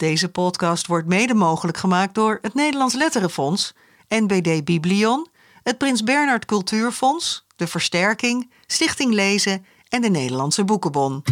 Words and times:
Deze 0.00 0.28
podcast 0.28 0.86
wordt 0.86 1.06
mede 1.06 1.34
mogelijk 1.34 1.78
gemaakt 1.78 2.14
door 2.14 2.38
het 2.42 2.54
Nederlands 2.54 2.94
Letterenfonds, 2.94 3.74
NBD 4.08 4.64
Biblion, 4.64 5.26
het 5.62 5.78
Prins 5.78 6.02
Bernhard 6.02 6.44
Cultuurfonds, 6.44 7.46
de 7.56 7.66
Versterking, 7.66 8.50
Stichting 8.66 9.12
Lezen 9.12 9.64
en 9.88 10.00
de 10.00 10.10
Nederlandse 10.10 10.64
Boekenbon. 10.64 11.22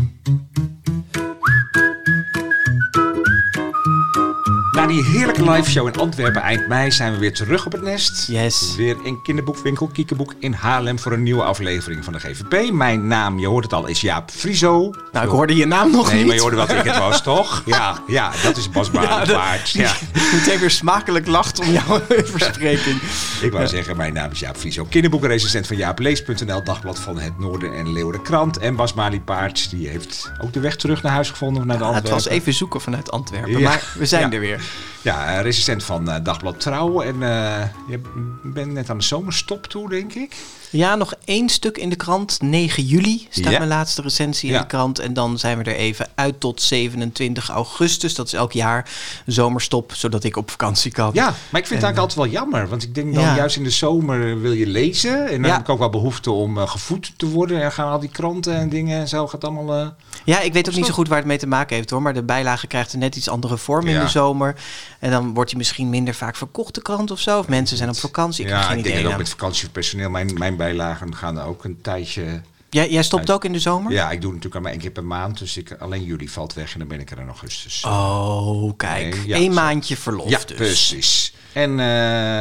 Die 4.89 5.05
heerlijke 5.05 5.51
live 5.51 5.71
show 5.71 5.87
in 5.87 5.97
Antwerpen 5.97 6.43
eind 6.43 6.69
mei 6.69 6.91
zijn 6.91 7.13
we 7.13 7.19
weer 7.19 7.33
terug 7.35 7.67
op 7.67 7.73
het 7.73 7.83
nest. 7.83 8.27
Yes. 8.27 8.75
Weer 8.77 8.97
in 9.03 9.23
kinderboekwinkel 9.23 9.87
Kiekeboek 9.93 10.35
in 10.39 10.53
Haarlem 10.53 10.99
voor 10.99 11.13
een 11.13 11.23
nieuwe 11.23 11.43
aflevering 11.43 12.05
van 12.05 12.13
de 12.13 12.19
GVP. 12.19 12.73
Mijn 12.73 13.07
naam, 13.07 13.39
je 13.39 13.47
hoort 13.47 13.65
het 13.65 13.73
al, 13.73 13.87
is 13.87 14.01
Jaap 14.01 14.31
Frieso. 14.31 14.91
Nou, 15.13 15.25
ik 15.27 15.31
hoorde 15.33 15.57
je 15.57 15.67
naam 15.67 15.91
nog 15.91 16.07
Nee, 16.09 16.17
niet. 16.17 16.27
maar 16.27 16.35
je 16.35 16.41
hoorde 16.41 16.57
wat 16.57 16.71
ik 16.71 16.83
het 16.85 16.99
was, 16.99 17.23
toch? 17.23 17.63
Ja, 17.67 17.99
ja 18.07 18.33
dat 18.43 18.57
is 18.57 18.71
Bas 18.71 18.91
Baardenpaard. 18.91 19.71
Ja, 19.71 19.93
Meteen 20.35 20.59
weer 20.59 20.71
smakelijk 20.71 21.27
lacht 21.27 21.59
om 21.61 21.71
jouw 21.73 22.01
verspreking. 22.37 23.01
Ik 23.43 23.53
wou 23.53 23.67
zeggen, 23.67 23.97
mijn 23.97 24.13
naam 24.13 24.31
is 24.31 24.39
Jaap 24.39 24.57
Frieso. 24.57 24.85
Kinderboekenresistent 24.85 25.67
van 25.67 25.77
jaaplees.nl, 25.77 26.65
dagblad 26.65 26.99
van 26.99 27.19
het 27.19 27.39
Noorden 27.39 27.75
en 27.75 27.93
Leeuwen 27.93 28.23
Krant. 28.23 28.59
En 28.59 28.77
Bas 28.77 28.93
Paard, 29.25 29.71
die 29.71 29.89
heeft 29.89 30.33
ook 30.41 30.53
de 30.53 30.61
weg 30.61 30.77
terug 30.77 31.03
naar 31.03 31.13
huis 31.13 31.31
gevonden. 31.31 31.67
Naar 31.67 31.79
de 31.79 31.85
het 31.85 31.95
Antwerpen. 31.95 32.23
was 32.25 32.29
even 32.29 32.55
zoeken 32.55 32.81
vanuit 32.81 33.11
Antwerpen, 33.11 33.51
Ja. 33.51 33.59
maar 33.69 33.83
we 33.99 34.07
zijn 34.07 34.23
Ja. 34.31 34.33
er 34.35 34.41
weer. 34.41 34.61
Ja, 35.03 35.37
eh, 35.37 35.43
resistent 35.43 35.85
van 35.85 36.11
eh, 36.11 36.17
Dagblad 36.23 36.61
Trouw. 36.61 37.03
En 37.03 37.23
eh, 37.23 37.69
je 37.89 38.01
bent 38.43 38.73
net 38.73 38.91
aan 38.91 38.99
de 38.99 39.05
zomerstop 39.05 39.67
toe, 39.67 39.89
denk 39.89 40.13
ik. 40.15 40.37
Ja, 40.71 40.95
nog 40.95 41.15
één 41.25 41.49
stuk 41.49 41.79
in 41.79 41.89
de 41.89 41.97
krant. 41.97 42.43
9 42.43 42.83
juli 42.85 43.27
staat 43.31 43.53
Ja. 43.53 43.59
mijn 43.59 43.71
laatste 43.71 44.03
recensie 44.03 44.49
in 44.49 44.55
Ja. 44.55 44.61
de 44.61 44.67
krant. 44.67 44.99
En 44.99 45.13
dan 45.15 45.39
zijn 45.39 45.59
we 45.59 45.65
er 45.65 45.77
even 45.77 46.07
uit 46.15 46.41
tot 46.41 46.63
27 46.63 47.49
augustus. 47.49 48.15
Dat 48.15 48.27
is 48.27 48.33
elk 48.33 48.53
jaar 48.53 48.91
zomerstop, 49.27 49.93
zodat 49.95 50.25
ik 50.25 50.37
op 50.37 50.51
vakantie 50.51 50.91
kan. 50.93 51.11
Ja, 51.13 51.25
maar 51.25 51.61
ik 51.61 51.67
vind 51.67 51.81
het 51.83 51.83
eigenlijk 51.83 51.99
altijd 51.99 52.19
wel 52.19 52.27
jammer. 52.43 52.69
Want 52.69 52.83
ik 52.83 52.95
denk 52.95 53.15
dan 53.15 53.23
Ja. 53.25 53.37
juist 53.37 53.57
in 53.57 53.65
de 53.65 53.71
zomer 53.71 54.41
wil 54.41 54.53
je 54.53 54.67
lezen. 54.67 55.29
En 55.29 55.43
dan 55.43 55.51
heb 55.51 55.61
ik 55.61 55.69
ook 55.69 55.79
wel 55.79 55.91
behoefte 55.91 56.31
om 56.31 56.59
eh, 56.59 56.69
gevoed 56.69 57.13
te 57.17 57.27
worden. 57.29 57.63
En 57.63 57.73
gaan 57.73 57.91
al 57.91 57.99
die 58.01 58.09
kranten 58.11 58.55
en 58.57 58.69
dingen 58.69 59.01
en 59.01 59.09
zo 59.09 59.27
gaat 59.27 59.45
allemaal... 59.45 59.75
eh, 59.81 59.89
Ja, 60.25 60.41
ik 60.41 60.53
weet 60.53 60.69
ook 60.69 60.75
niet 60.75 60.87
zo 60.87 60.93
goed 60.93 61.09
waar 61.09 61.19
het 61.19 61.27
mee 61.27 61.39
te 61.39 61.47
maken 61.47 61.77
heeft 61.77 61.91
hoor. 61.91 62.03
Maar 62.03 62.15
de 62.15 62.23
bijlage 62.23 62.67
krijgt 62.67 62.93
een 62.93 62.99
net 62.99 63.17
iets 63.17 63.29
andere 63.29 63.57
vorm 63.59 63.87
in 63.87 64.01
de 64.01 64.09
zomer. 64.09 64.55
En 64.99 65.11
dan 65.11 65.35
wordt 65.35 65.51
hij 65.51 65.59
misschien 65.59 65.91
minder 65.91 66.15
vaak 66.15 66.37
verkocht, 66.37 66.75
de 66.75 66.83
krant 66.83 67.11
of 67.11 67.21
zo. 67.21 67.39
Of 67.39 67.49
mensen 67.49 67.77
zijn 67.77 67.89
op 67.89 67.97
vakantie. 67.97 68.45
Ik 68.45 68.51
heb 68.51 68.61
ja, 68.61 68.71
ik 68.73 68.83
denk 68.85 69.03
dat 69.03 69.13
ook 69.13 69.19
met 69.19 69.29
vakantiepersoneel. 69.29 70.11
Mijn, 70.11 70.33
mijn 70.39 70.57
bijlagen 70.59 71.15
gaan 71.15 71.41
ook 71.41 71.65
een 71.65 71.79
tijdje... 71.83 72.41
Jij, 72.71 72.91
jij 72.91 73.03
stopt 73.03 73.31
ook 73.31 73.45
in 73.45 73.53
de 73.53 73.59
zomer? 73.59 73.93
Ja, 73.93 74.11
ik 74.11 74.21
doe 74.21 74.33
natuurlijk 74.33 74.63
maar 74.63 74.73
één 74.73 74.81
keer 74.81 74.91
per 74.91 75.05
maand. 75.05 75.39
Dus 75.39 75.57
ik, 75.57 75.73
alleen 75.79 76.05
juli 76.05 76.29
valt 76.29 76.55
weg 76.55 76.73
en 76.73 76.79
dan 76.79 76.89
ben 76.89 77.01
ik 77.01 77.11
er 77.11 77.19
in 77.19 77.27
augustus. 77.27 77.85
Oh, 77.85 78.73
kijk. 78.77 79.15
Nee, 79.17 79.27
ja, 79.27 79.37
Eén 79.37 79.53
zo. 79.53 79.61
maandje 79.61 79.97
verlof 79.97 80.29
ja, 80.29 80.39
dus. 80.47 80.57
precies. 80.57 81.35
En, 81.53 81.71
eh, 81.71 81.77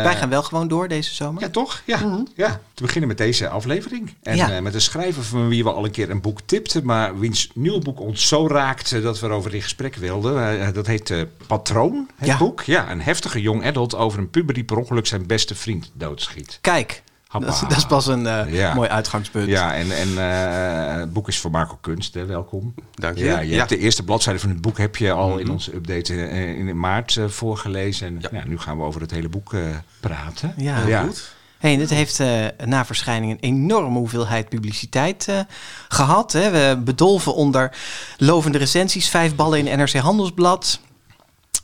Wij 0.04 0.16
gaan 0.16 0.30
wel 0.30 0.44
gewoon 0.44 0.68
door 0.68 0.88
deze 0.88 1.14
zomer. 1.14 1.42
Ja, 1.42 1.50
toch? 1.50 1.82
Ja. 1.86 2.24
ja. 2.36 2.60
Te 2.74 2.82
beginnen 2.84 3.08
met 3.08 3.18
deze 3.18 3.50
aflevering. 3.50 4.14
En 4.24 4.38
Mhm. 4.38 4.48
Ja. 4.50 4.56
eh, 4.56 4.62
met 4.62 4.74
een 4.74 4.82
schrijver 4.82 5.24
van 5.24 5.48
wie 5.48 5.64
we 5.64 5.72
al 5.72 5.86
een 5.86 5.92
keer 5.92 6.10
een 6.10 6.22
boek 6.22 6.40
tipten, 6.46 6.86
maar 6.86 7.20
wiens 7.20 7.50
nieuw 7.54 7.80
boek 7.80 8.00
ons 8.00 8.28
zo 8.28 8.48
raakte 8.48 9.02
dat 9.02 9.20
we 9.20 9.26
erover 9.28 9.54
in 9.56 9.62
gesprek 9.62 9.96
wilden. 9.96 10.60
Eh, 10.62 10.74
dat 10.74 10.88
heet 10.88 11.14
Patroon, 11.48 12.10
het 12.16 12.28
Ja. 12.28 12.38
boek. 12.38 12.62
Ja, 12.62 12.92
een 12.92 13.02
heftige 13.02 13.42
jong 13.42 13.66
adult 13.66 13.96
over 13.96 14.20
een 14.20 14.30
puber 14.30 14.54
die 14.54 14.64
per 14.64 14.78
ongeluk 14.78 15.08
zijn 15.08 15.28
beste 15.28 15.56
vriend 15.56 15.92
doodschiet. 15.94 16.58
Kijk. 16.62 17.04
Dat, 17.32 17.48
is- 17.54 17.60
dat 17.60 17.78
is 17.78 17.86
pas 17.86 18.08
een 18.08 18.28
eh, 18.28 18.54
Ja. 18.54 18.74
mooi 18.74 18.90
uitgangspunt. 18.90 19.48
Ja, 19.48 19.74
en, 19.76 19.92
en 19.92 20.08
eh, 20.18 21.00
het 21.00 21.14
boek 21.14 21.28
is 21.28 21.40
voor 21.40 21.52
Marco 21.52 21.78
Kunst, 21.82 22.14
hè. 22.14 22.26
welkom. 22.26 22.74
Dank 22.94 23.18
je. 23.18 23.24
Ja, 23.26 23.40
je 23.40 23.50
Ja. 23.50 23.58
hebt 23.58 23.70
de 23.70 23.78
eerste 23.78 24.04
bladzijde 24.04 24.40
van 24.40 24.50
het 24.50 24.62
boek 24.62 24.78
heb 24.78 24.96
je 24.96 25.12
al 25.12 25.38
in 25.38 25.44
Mhm. 25.44 25.52
onze 25.54 25.76
update 25.76 26.26
eh, 26.26 26.50
in 26.58 26.80
maart 26.80 27.20
voorgelezen. 27.28 28.08
En 28.08 28.18
Ja. 28.20 28.30
ja, 28.32 28.44
nu 28.48 28.60
gaan 28.60 28.78
we 28.78 28.84
over 28.84 29.02
het 29.02 29.12
hele 29.12 29.30
boek 29.30 29.54
eh, 29.54 29.62
praten. 30.00 30.54
Ja. 30.58 30.76
Heel 30.76 30.88
Ja. 30.88 31.02
goed. 31.02 31.36
Hey, 31.58 31.78
dit 31.78 31.90
heeft 31.90 32.20
eh, 32.20 32.46
na 32.66 32.86
verschijning 32.86 33.32
een 33.32 33.38
enorme 33.50 33.98
hoeveelheid 33.98 34.50
publiciteit 34.50 35.28
eh, 35.28 35.40
gehad. 35.88 36.32
Hè. 36.32 36.50
We 36.52 36.82
bedolven 36.84 37.34
onder 37.36 37.72
lovende 38.18 38.58
recensies, 38.58 39.10
vijf 39.10 39.36
ballen 39.36 39.68
in 39.68 39.78
NRC 39.78 39.94
Handelsblad. 39.94 40.80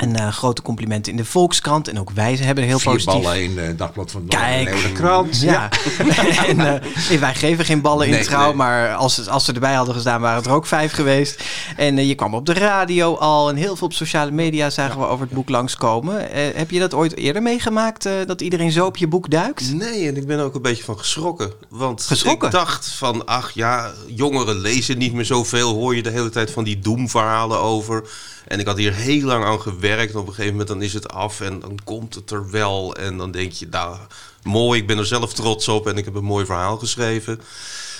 En 0.03 0.15
eh, 0.15 0.27
grote 0.31 0.61
complimenten 0.61 1.11
in 1.11 1.17
de 1.17 1.25
Volkskrant. 1.25 1.87
En 1.87 1.99
ook 1.99 2.11
wij 2.11 2.35
hebben 2.35 2.63
er 2.63 2.69
heel 2.69 2.79
Vier 2.79 2.91
positief... 2.91 3.21
ballen 3.21 3.43
in 3.43 3.57
het 3.57 3.77
dagblad 3.77 4.11
van 4.11 4.21
de 4.21 4.27
Kijk. 4.27 4.89
Krant. 4.93 5.41
Ja. 5.41 5.69
en, 6.47 6.59
eh, 6.59 6.81
nee, 7.09 7.19
wij 7.19 7.35
geven 7.35 7.65
geen 7.65 7.81
ballen 7.81 8.07
in 8.07 8.23
trouw, 8.23 8.45
nee. 8.47 8.55
maar 8.55 8.93
als, 8.93 9.13
ze- 9.13 9.29
als 9.29 9.45
ze 9.45 9.53
erbij 9.53 9.73
hadden 9.73 9.93
gestaan, 9.95 10.21
waren 10.21 10.37
het 10.37 10.45
er 10.45 10.51
ook 10.51 10.65
vijf 10.65 10.91
geweest. 10.91 11.43
En 11.75 11.97
eh, 11.97 12.07
je 12.07 12.15
kwam 12.15 12.33
op 12.33 12.45
de 12.45 12.53
radio 12.53 13.15
al 13.15 13.49
en 13.49 13.55
heel 13.55 13.75
veel 13.75 13.87
op 13.87 13.93
sociale 13.93 14.31
media 14.31 14.69
zagen 14.69 14.99
we 14.99 15.05
over 15.05 15.25
het 15.25 15.33
boek 15.35 15.49
langskomen. 15.49 16.31
Eh, 16.31 16.41
heb 16.55 16.71
je 16.71 16.79
dat 16.79 16.93
ooit 16.93 17.17
eerder 17.17 17.41
meegemaakt, 17.41 18.05
eh, 18.05 18.13
dat 18.25 18.41
iedereen 18.41 18.71
zo 18.71 18.85
op 18.85 18.97
je 18.97 19.07
boek 19.07 19.29
duikt? 19.29 19.73
Nee, 19.73 20.07
en 20.07 20.17
ik 20.17 20.27
ben 20.27 20.39
ook 20.39 20.55
een 20.55 20.61
beetje 20.61 20.83
van 20.83 20.97
geschrokken. 20.97 21.51
Want 21.69 22.01
Geschrokken? 22.03 22.47
ik 22.47 22.53
dacht 22.53 22.87
van, 22.87 23.25
ach 23.25 23.51
ja, 23.51 23.91
jongeren 24.07 24.57
lezen 24.57 24.97
niet 24.97 25.13
meer 25.13 25.25
zoveel. 25.25 25.73
Hoor 25.73 25.95
je 25.95 26.03
de 26.03 26.09
hele 26.09 26.29
tijd 26.29 26.51
van 26.51 26.63
die 26.63 26.79
doemverhalen 26.79 27.59
over. 27.59 28.03
En 28.47 28.59
ik 28.59 28.65
had 28.65 28.77
hier 28.77 28.93
heel 28.93 29.25
lang 29.25 29.43
aan 29.43 29.61
gewerkt. 29.61 30.13
En 30.13 30.19
op 30.19 30.27
een 30.27 30.33
gegeven 30.33 30.51
moment 30.51 30.69
dan 30.69 30.81
is 30.81 30.93
het 30.93 31.11
af 31.11 31.41
en 31.41 31.59
dan 31.59 31.79
komt 31.83 32.15
het 32.15 32.31
er 32.31 32.51
wel. 32.51 32.95
En 32.95 33.17
dan 33.17 33.31
denk 33.31 33.51
je, 33.51 33.67
nou, 33.69 33.97
mooi, 34.43 34.81
ik 34.81 34.87
ben 34.87 34.97
er 34.97 35.05
zelf 35.05 35.33
trots 35.33 35.67
op. 35.67 35.87
En 35.87 35.97
ik 35.97 36.05
heb 36.05 36.15
een 36.15 36.23
mooi 36.23 36.45
verhaal 36.45 36.77
geschreven. 36.77 37.41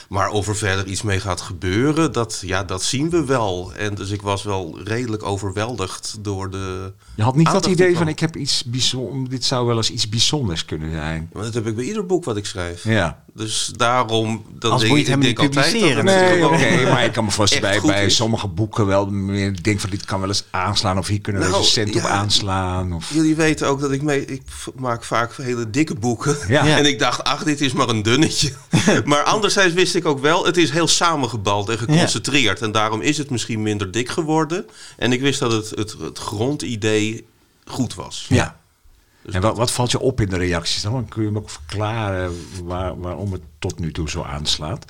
Maar 0.09 0.29
of 0.29 0.47
er 0.47 0.55
verder 0.55 0.85
iets 0.85 1.01
mee 1.01 1.19
gaat 1.19 1.41
gebeuren, 1.41 2.11
dat, 2.11 2.41
ja, 2.45 2.63
dat 2.63 2.83
zien 2.83 3.09
we 3.09 3.25
wel. 3.25 3.73
En 3.73 3.95
dus 3.95 4.09
ik 4.09 4.21
was 4.21 4.43
wel 4.43 4.79
redelijk 4.83 5.23
overweldigd 5.23 6.15
door 6.19 6.49
de... 6.49 6.93
Je 7.15 7.23
had 7.23 7.35
niet 7.35 7.51
dat 7.51 7.65
idee 7.65 7.97
van 7.97 8.07
ik 8.07 8.19
heb 8.19 8.35
iets 8.35 8.63
bijzonders, 8.63 9.29
dit 9.29 9.45
zou 9.45 9.65
wel 9.65 9.77
eens 9.77 9.89
iets 9.89 10.09
bijzonders 10.09 10.65
kunnen 10.65 10.91
zijn. 10.91 11.29
Maar 11.33 11.43
dat 11.43 11.53
heb 11.53 11.67
ik 11.67 11.75
bij 11.75 11.85
ieder 11.85 12.05
boek 12.05 12.23
wat 12.23 12.37
ik 12.37 12.45
schrijf. 12.45 12.83
Ja. 12.83 13.22
Dus 13.35 13.71
daarom... 13.75 14.45
Dan 14.59 14.71
Als 14.71 14.81
denk 14.81 14.93
moet 14.93 15.05
je 15.05 15.17
niet 15.17 15.33
publiceren 15.33 15.95
het 15.95 16.05
Nee, 16.05 16.45
oké, 16.45 16.89
maar 16.91 17.03
ik 17.05 17.11
kan 17.11 17.25
me 17.25 17.31
voorstellen 17.31 17.81
bij, 17.81 17.93
bij 17.93 18.09
sommige 18.09 18.47
boeken 18.47 18.85
wel 18.85 19.05
meer 19.05 19.47
ik 19.47 19.63
denk 19.63 19.79
van 19.79 19.89
dit 19.89 20.05
kan 20.05 20.19
wel 20.19 20.29
eens 20.29 20.43
aanslaan 20.49 20.97
of 20.97 21.07
hier 21.07 21.21
kunnen 21.21 21.41
we 21.41 21.47
Nou, 21.47 21.59
recensent 21.59 21.95
op 21.95 22.01
ja. 22.01 22.07
aanslaan. 22.09 22.93
Of... 22.93 23.13
Jullie 23.13 23.35
weten 23.35 23.67
ook 23.67 23.79
dat 23.79 23.91
ik 23.91 24.01
mee... 24.01 24.25
Ik 24.25 24.41
maak 24.75 25.03
vaak 25.03 25.35
hele 25.35 25.69
dikke 25.69 25.95
boeken. 25.95 26.37
Ja. 26.47 26.61
Ja. 26.73 26.77
En 26.77 26.85
ik 26.85 26.99
dacht, 26.99 27.23
ach, 27.23 27.43
dit 27.43 27.61
is 27.61 27.73
maar 27.73 27.89
een 27.89 28.03
dunnetje. 28.03 28.53
maar 29.05 29.23
anderzijds 29.23 29.73
wist 29.73 29.95
ik 29.95 30.05
ook 30.05 30.19
wel, 30.19 30.45
het 30.45 30.57
is 30.57 30.69
heel 30.69 30.87
samengebald 30.87 31.69
en 31.69 31.77
geconcentreerd. 31.77 32.61
En 32.61 32.71
daarom 32.71 33.01
is 33.01 33.17
het 33.17 33.29
misschien 33.29 33.61
minder 33.61 33.91
dik 33.91 34.09
geworden. 34.09 34.65
En 34.97 35.11
ik 35.11 35.21
wist 35.21 35.39
dat 35.39 35.51
het, 35.51 35.69
het, 35.69 35.95
het 35.99 36.17
grondidee 36.17 37.25
goed 37.65 37.95
was. 37.95 38.25
Ja. 38.29 38.61
En 39.31 39.41
wat, 39.41 39.57
wat 39.57 39.71
valt 39.71 39.91
je 39.91 39.99
op 39.99 40.21
in 40.21 40.29
de 40.29 40.37
reacties 40.37 40.81
dan? 40.81 41.07
Kun 41.07 41.23
je 41.23 41.31
me 41.31 41.37
ook 41.37 41.49
verklaren 41.49 42.45
waar, 42.63 42.99
waarom 42.99 43.31
het 43.31 43.41
tot 43.59 43.79
nu 43.79 43.91
toe 43.91 44.09
zo 44.09 44.21
aanslaat? 44.21 44.85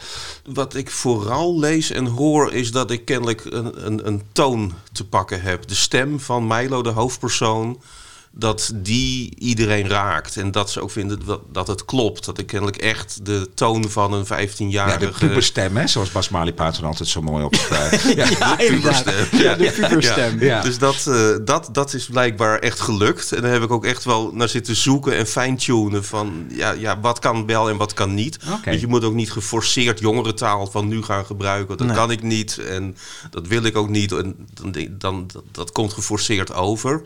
Wat 0.45 0.75
ik 0.75 0.91
vooral 0.91 1.59
lees 1.59 1.91
en 1.91 2.05
hoor 2.05 2.53
is 2.53 2.71
dat 2.71 2.91
ik 2.91 3.05
kennelijk 3.05 3.45
een, 3.45 3.85
een, 3.85 4.07
een 4.07 4.21
toon 4.31 4.73
te 4.91 5.07
pakken 5.07 5.41
heb. 5.41 5.67
De 5.67 5.75
stem 5.75 6.19
van 6.19 6.47
Milo, 6.47 6.81
de 6.81 6.89
hoofdpersoon, 6.89 7.81
dat 8.35 8.71
die 8.75 9.35
iedereen 9.37 9.87
raakt. 9.87 10.37
En 10.37 10.51
dat 10.51 10.71
ze 10.71 10.81
ook 10.81 10.91
vinden 10.91 11.19
dat, 11.51 11.67
het 11.67 11.85
klopt. 11.85 12.25
Dat 12.25 12.37
ik 12.37 12.47
kennelijk 12.47 12.77
echt 12.77 13.25
de 13.25 13.49
toon 13.53 13.89
van 13.89 14.13
een 14.13 14.25
15-jarige... 14.25 14.99
Ja, 15.05 15.11
de 15.11 15.11
puberstem, 15.19 15.77
hè, 15.77 15.87
zoals 15.87 16.11
Bas 16.11 16.29
Malipaat 16.29 16.77
er 16.77 16.85
altijd 16.85 17.09
zo 17.09 17.21
mooi 17.21 17.43
opschrijft. 17.43 18.03
ja. 18.15 18.29
Ja, 18.39 18.59
inderdaad. 18.59 19.05
Ja, 19.31 19.55
de 19.55 19.71
puberstem. 19.79 20.39
Ja. 20.39 20.61
Dus 20.61 20.77
dat, 20.77 21.07
eh, 21.07 21.29
dat, 21.45 21.69
dat 21.71 21.93
is 21.93 22.05
blijkbaar 22.05 22.59
echt 22.59 22.79
gelukt. 22.79 23.31
En 23.31 23.41
daar 23.41 23.51
heb 23.51 23.63
ik 23.63 23.71
ook 23.71 23.85
echt 23.85 24.03
wel 24.03 24.31
naar 24.33 24.49
zitten 24.49 24.75
zoeken 24.75 25.15
en 25.17 25.27
fine-tunen 25.27 26.03
van 26.05 26.45
ja, 26.49 26.71
ja, 26.71 26.99
wat 26.99 27.19
kan 27.19 27.45
wel 27.45 27.69
en 27.69 27.77
wat 27.77 27.93
kan 27.93 28.13
niet. 28.13 28.37
Want 28.65 28.79
je 28.79 28.87
moet 28.87 29.03
ook 29.03 29.13
niet 29.13 29.31
geforceerd 29.31 29.99
jongerentaal 29.99 30.67
van 30.67 30.87
nu 30.87 31.01
gaan 31.03 31.25
gebruiken. 31.25 31.77
Dat 31.77 31.87
Nee. 31.87 31.95
kan 31.95 32.11
ik 32.11 32.23
niet 32.23 32.57
en 32.57 32.97
dat 33.31 33.47
wil 33.47 33.63
ik 33.63 33.77
ook 33.77 33.89
niet. 33.89 34.11
En 34.11 34.35
dan, 34.53 34.87
dan, 34.91 35.27
dat, 35.33 35.43
dat 35.51 35.71
komt 35.71 35.93
geforceerd 35.93 36.53
over. 36.53 37.01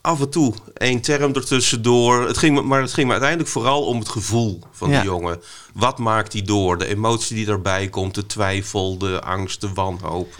Af 0.00 0.20
en 0.20 0.30
toe 0.30 0.54
één 0.74 1.00
term 1.00 1.34
ertussendoor. 1.34 2.26
Het 2.26 2.38
ging, 2.38 2.62
maar 2.62 2.80
het 2.80 2.92
ging 2.92 3.06
me 3.06 3.12
uiteindelijk 3.12 3.50
vooral 3.50 3.84
om 3.84 3.98
het 3.98 4.08
gevoel 4.08 4.60
van 4.72 4.90
Ja. 4.90 5.00
die 5.00 5.10
jongen. 5.10 5.42
Wat 5.74 5.98
maakt 5.98 6.32
die 6.32 6.42
door? 6.42 6.78
De 6.78 6.86
emotie 6.86 7.36
die 7.36 7.46
daarbij 7.46 7.88
komt, 7.88 8.14
de 8.14 8.26
twijfel, 8.26 8.98
de 8.98 9.20
angst, 9.20 9.60
de 9.60 9.72
wanhoop. 9.72 10.34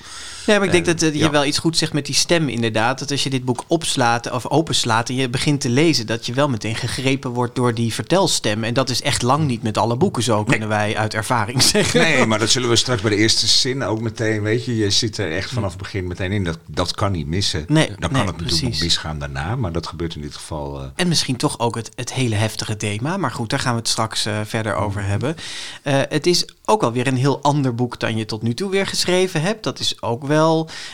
Ja, 0.46 0.56
maar 0.58 0.64
ik 0.66 0.72
denk 0.72 0.86
En, 0.86 0.92
dat 0.92 1.02
eh, 1.02 1.12
je 1.12 1.18
ja. 1.18 1.30
wel 1.30 1.44
iets 1.44 1.58
goed 1.58 1.76
zegt 1.76 1.92
met 1.92 2.06
die 2.06 2.14
stem 2.14 2.48
inderdaad. 2.48 2.98
Dat 2.98 3.10
als 3.10 3.22
je 3.22 3.30
dit 3.30 3.44
boek 3.44 3.64
opslaat 3.66 4.30
of 4.30 4.46
openslaat 4.46 5.08
en 5.08 5.14
je 5.14 5.28
begint 5.28 5.60
te 5.60 5.68
lezen... 5.68 6.06
dat 6.06 6.26
je 6.26 6.32
wel 6.32 6.48
meteen 6.48 6.76
gegrepen 6.76 7.30
wordt 7.30 7.54
door 7.54 7.74
die 7.74 7.94
vertelstem. 7.94 8.64
En 8.64 8.74
dat 8.74 8.90
is 8.90 9.02
echt 9.02 9.22
lang 9.22 9.46
niet 9.46 9.62
met 9.62 9.78
alle 9.78 9.96
boeken 9.96 10.22
zo, 10.22 10.44
kunnen 10.44 10.68
wij 10.68 10.96
uit 10.96 11.14
ervaring 11.14 11.62
zeggen. 11.62 12.00
Nee, 12.00 12.26
maar 12.26 12.38
dat 12.38 12.50
zullen 12.50 12.68
we 12.68 12.76
straks 12.76 13.00
bij 13.02 13.10
de 13.10 13.16
eerste 13.16 13.46
zin 13.46 13.82
ook 13.82 14.00
meteen, 14.00 14.42
weet 14.42 14.64
je, 14.64 14.76
je 14.76 14.90
zit 14.90 15.18
er 15.18 15.32
echt 15.32 15.50
vanaf 15.50 15.70
het 15.70 15.78
begin 15.82 16.06
meteen 16.06 16.32
in. 16.32 16.44
Dat, 16.44 16.58
dat 16.66 16.94
kan 16.94 17.12
niet 17.12 17.26
missen. 17.26 17.64
Nee, 17.68 17.86
Dan 17.86 17.96
nee, 17.98 18.08
kan 18.10 18.26
het 18.26 18.36
natuurlijk 18.40 18.72
nog 18.72 18.80
misgaan 18.80 19.18
daarna, 19.18 19.56
maar 19.56 19.72
dat 19.72 19.86
gebeurt 19.86 20.14
in 20.14 20.20
dit 20.22 20.34
geval. 20.34 20.80
eh, 20.80 20.86
En 20.96 21.08
misschien 21.08 21.36
toch 21.36 21.58
ook 21.58 21.74
het, 21.74 21.90
het 21.94 22.12
hele 22.12 22.34
heftige 22.34 22.76
thema. 22.76 23.16
Maar 23.16 23.30
goed, 23.30 23.50
daar 23.50 23.58
gaan 23.60 23.72
we 23.74 23.78
het 23.78 23.88
straks 23.88 24.26
eh, 24.26 24.40
verder 24.44 24.74
over 24.74 25.04
hebben. 25.04 25.36
Eh, 25.82 26.00
het 26.08 26.26
is 26.26 26.44
ook 26.64 26.82
alweer 26.82 27.06
een 27.06 27.16
heel 27.16 27.42
ander 27.42 27.74
boek 27.74 27.98
dan 28.00 28.16
je 28.16 28.24
tot 28.24 28.42
nu 28.42 28.54
toe 28.54 28.70
weer 28.70 28.86
geschreven 28.86 29.42
hebt. 29.42 29.62
Dat 29.64 29.78
is 29.78 30.02
ook 30.02 30.26
wel, 30.26 30.31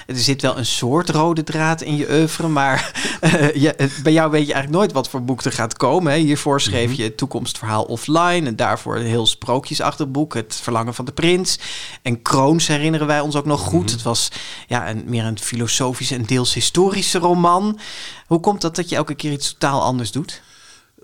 er 0.07 0.17
zit 0.17 0.43
wel 0.43 0.59
een 0.59 0.67
soort 0.67 1.09
rode 1.11 1.43
draad 1.45 1.81
in 1.81 1.97
je 1.97 2.07
oeuvre, 2.11 2.49
maar 2.49 2.93
eh, 3.21 3.55
je, 3.55 3.75
het- 3.77 4.01
bij 4.03 4.13
jou 4.13 4.31
weet 4.31 4.47
je 4.47 4.53
eigenlijk 4.53 4.83
nooit 4.83 4.93
wat 4.93 5.09
voor 5.09 5.23
boek 5.23 5.43
er 5.43 5.53
gaat 5.53 5.77
komen. 5.77 6.13
Hè. 6.13 6.19
Hiervoor 6.19 6.61
schreef 6.61 6.93
je 6.93 7.03
het 7.03 7.17
toekomstverhaal 7.17 7.85
offline 7.85 8.47
en 8.47 8.57
daarvoor 8.57 8.97
een 8.97 9.07
heel 9.07 9.27
sprookjesachtig 9.27 10.09
boek, 10.11 10.35
Het 10.35 10.59
Verlangen 10.63 10.95
van 10.95 11.05
de 11.05 11.13
Prins. 11.13 11.59
En 12.03 12.23
Kroons 12.23 12.67
herinneren 12.67 13.07
wij 13.07 13.21
ons 13.21 13.37
ook 13.37 13.47
nog 13.47 13.61
goed. 13.61 13.91
Het 13.91 14.03
was 14.03 14.29
ja, 14.67 14.91
een, 14.91 15.03
meer 15.07 15.25
een 15.25 15.39
filosofische 15.39 16.15
en 16.15 16.25
deels 16.25 16.55
historische 16.55 17.19
roman. 17.19 17.79
Hoe 18.27 18.41
komt 18.41 18.61
dat 18.61 18.77
dat 18.77 18.89
je 18.89 18.97
elke 18.97 19.15
keer 19.15 19.33
iets 19.33 19.53
totaal 19.53 19.83
anders 19.83 20.13
doet? 20.13 20.43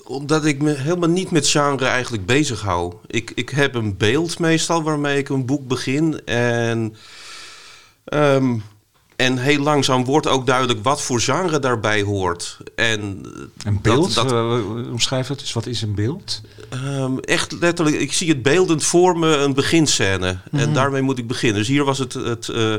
Omdat 0.04 0.44
ik 0.44 0.62
me 0.62 0.72
helemaal 0.72 1.08
niet 1.08 1.30
met 1.30 1.48
genre 1.48 1.86
eigenlijk 1.86 2.26
bezig 2.26 2.60
hou. 2.62 2.94
Ik, 3.06 3.32
ik 3.34 3.48
heb 3.48 3.74
een 3.74 3.96
beeld 3.96 4.38
meestal 4.38 4.82
waarmee 4.82 5.18
ik 5.18 5.28
een 5.28 5.46
boek 5.46 5.68
begin. 5.68 6.20
En, 6.24 6.96
ehm, 8.04 8.56
en 9.16 9.38
heel 9.38 9.58
langzaam 9.62 10.04
wordt 10.04 10.26
ook 10.28 10.46
duidelijk 10.46 10.82
wat 10.82 11.02
voor 11.02 11.20
genre 11.20 11.58
daarbij 11.58 12.02
hoort. 12.02 12.58
En 12.76 13.00
Een 13.00 13.50
dat- 13.64 13.82
beeld, 13.82 14.14
dat, 14.14 14.32
eh, 14.32 14.52
omschrijf 14.90 15.28
het. 15.28 15.38
Dus 15.38 15.52
wat 15.52 15.66
is 15.66 15.82
een 15.82 15.94
beeld? 15.94 16.40
Ehm, 16.68 17.18
echt 17.18 17.52
letterlijk, 17.60 17.96
ik 18.00 18.12
zie 18.12 18.28
het 18.28 18.42
beeldend 18.42 18.84
voor 18.84 19.18
me 19.18 19.36
een 19.36 19.54
beginscène. 19.54 20.38
En 20.52 20.72
daarmee 20.72 21.02
moet 21.02 21.18
ik 21.18 21.26
beginnen. 21.26 21.58
Dus 21.58 21.68
hier 21.68 21.84
was 21.84 21.98
het, 21.98 22.12
het, 22.12 22.48
eh, 22.48 22.74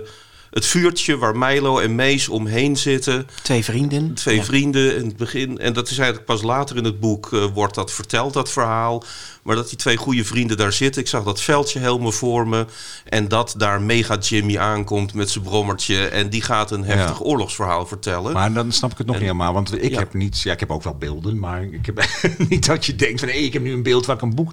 het 0.56 0.66
vuurtje 0.66 1.18
waar 1.18 1.38
Milo 1.38 1.80
en 1.80 1.96
Mees 1.96 2.30
omheen 2.30 2.78
zitten. 2.78 3.28
Twee 3.42 3.63
vrienden. 3.63 4.13
Twee 4.13 4.36
Ja. 4.36 4.44
vrienden 4.44 4.98
in 4.98 5.06
het 5.06 5.18
begin. 5.18 5.57
En 5.60 5.74
dat 5.74 5.90
is 5.90 5.98
eigenlijk 5.98 6.28
pas 6.28 6.42
later 6.42 6.78
in 6.78 6.84
het 6.84 7.00
boek 7.00 7.34
eh, 7.34 7.46
wordt 7.54 7.75
dat 7.75 7.92
verteld, 7.92 8.34
dat 8.34 8.52
verhaal. 8.52 9.04
Maar 9.44 9.56
dat 9.56 9.69
die 9.69 9.78
twee 9.78 9.98
goede 9.98 10.25
vrienden 10.25 10.57
daar 10.57 10.74
zitten. 10.74 11.02
Ik 11.02 11.07
zag 11.07 11.24
dat 11.24 11.42
veldje 11.42 11.80
helemaal 11.80 12.12
voor 12.12 12.48
me. 12.48 12.66
En 13.06 13.28
dat 13.28 13.54
daar 13.57 13.81
mega 13.81 14.18
Jimmy 14.18 14.57
aankomt 14.57 15.13
met 15.13 15.30
zijn 15.30 15.44
brommertje. 15.44 16.07
En 16.07 16.30
die 16.30 16.42
gaat 16.42 16.72
een 16.72 16.84
heftig 16.84 17.18
Ja. 17.18 17.24
oorlogsverhaal 17.24 17.86
vertellen. 17.86 18.34
Maar 18.34 18.54
dan 18.54 18.72
snap 18.72 18.92
ik 18.92 18.98
het 18.98 19.07
nog 19.07 19.16
En- 19.16 19.22
niet 19.22 19.31
helemaal. 19.31 19.54
Want 19.54 19.84
ik 19.84 19.92
Ja. 19.92 20.00
heb 20.00 20.13
niet... 20.13 20.42
Ja, 20.42 20.52
ik 20.54 20.60
heb 20.60 20.72
ook 20.72 20.84
wel 20.84 20.96
beelden. 20.98 21.40
Maar 21.40 21.63
ik 21.63 21.86
heb 21.86 22.06
niet 22.50 22.66
dat 22.66 22.86
je 22.86 22.96
denkt 22.96 23.19
van... 23.19 23.30
Hé, 23.30 23.36
ik 23.36 23.54
heb 23.54 23.62
nu 23.62 23.74
een 23.74 23.84
beeld 23.84 24.06
waar 24.06 24.16
ik 24.16 24.22
een 24.22 24.36
boek... 24.36 24.52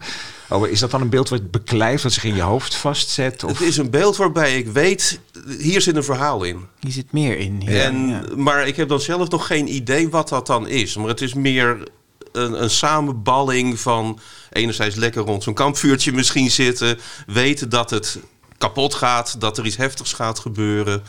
Oh, 0.52 0.68
is 0.68 0.80
dat 0.80 0.90
dan 0.90 1.00
een 1.00 1.08
beeld 1.08 1.28
wat 1.28 1.50
beklijft, 1.50 2.02
wat 2.02 2.12
zich 2.12 2.24
in 2.24 2.34
je 2.34 2.42
hoofd 2.42 2.74
vastzet? 2.74 3.44
Of... 3.44 3.58
Het 3.58 3.68
is 3.68 3.76
een 3.76 3.90
beeld 3.90 4.16
waarbij 4.16 4.56
ik 4.56 4.66
weet, 4.66 5.20
hier 5.58 5.80
zit 5.80 5.96
een 5.96 6.04
verhaal 6.04 6.42
in. 6.42 6.66
Hier 6.80 6.92
zit 6.92 7.12
meer 7.12 7.38
in. 7.38 7.60
Ja, 7.60 7.82
En, 7.82 8.08
ja. 8.08 8.22
Maar 8.36 8.66
ik 8.66 8.76
heb 8.76 8.88
dan 8.88 9.00
zelf 9.00 9.28
nog 9.28 9.46
geen 9.46 9.74
idee 9.74 10.08
wat 10.08 10.28
dat 10.28 10.46
dan 10.46 10.68
is. 10.68 10.96
Maar 10.96 11.08
het 11.08 11.20
is 11.20 11.34
meer 11.34 11.88
een, 12.32 12.62
een 12.62 12.70
samenballing 12.70 13.80
van 13.80 14.18
enerzijds 14.50 14.96
lekker 14.96 15.22
rond 15.22 15.42
zo'n 15.42 15.54
kampvuurtje 15.54 16.12
misschien 16.12 16.50
zitten. 16.50 16.98
Weten 17.26 17.68
dat 17.68 17.90
het 17.90 18.18
kapot 18.58 18.94
gaat, 18.94 19.40
dat 19.40 19.58
er 19.58 19.66
iets 19.66 19.76
heftigs 19.76 20.12
gaat 20.12 20.38
gebeuren. 20.38 21.02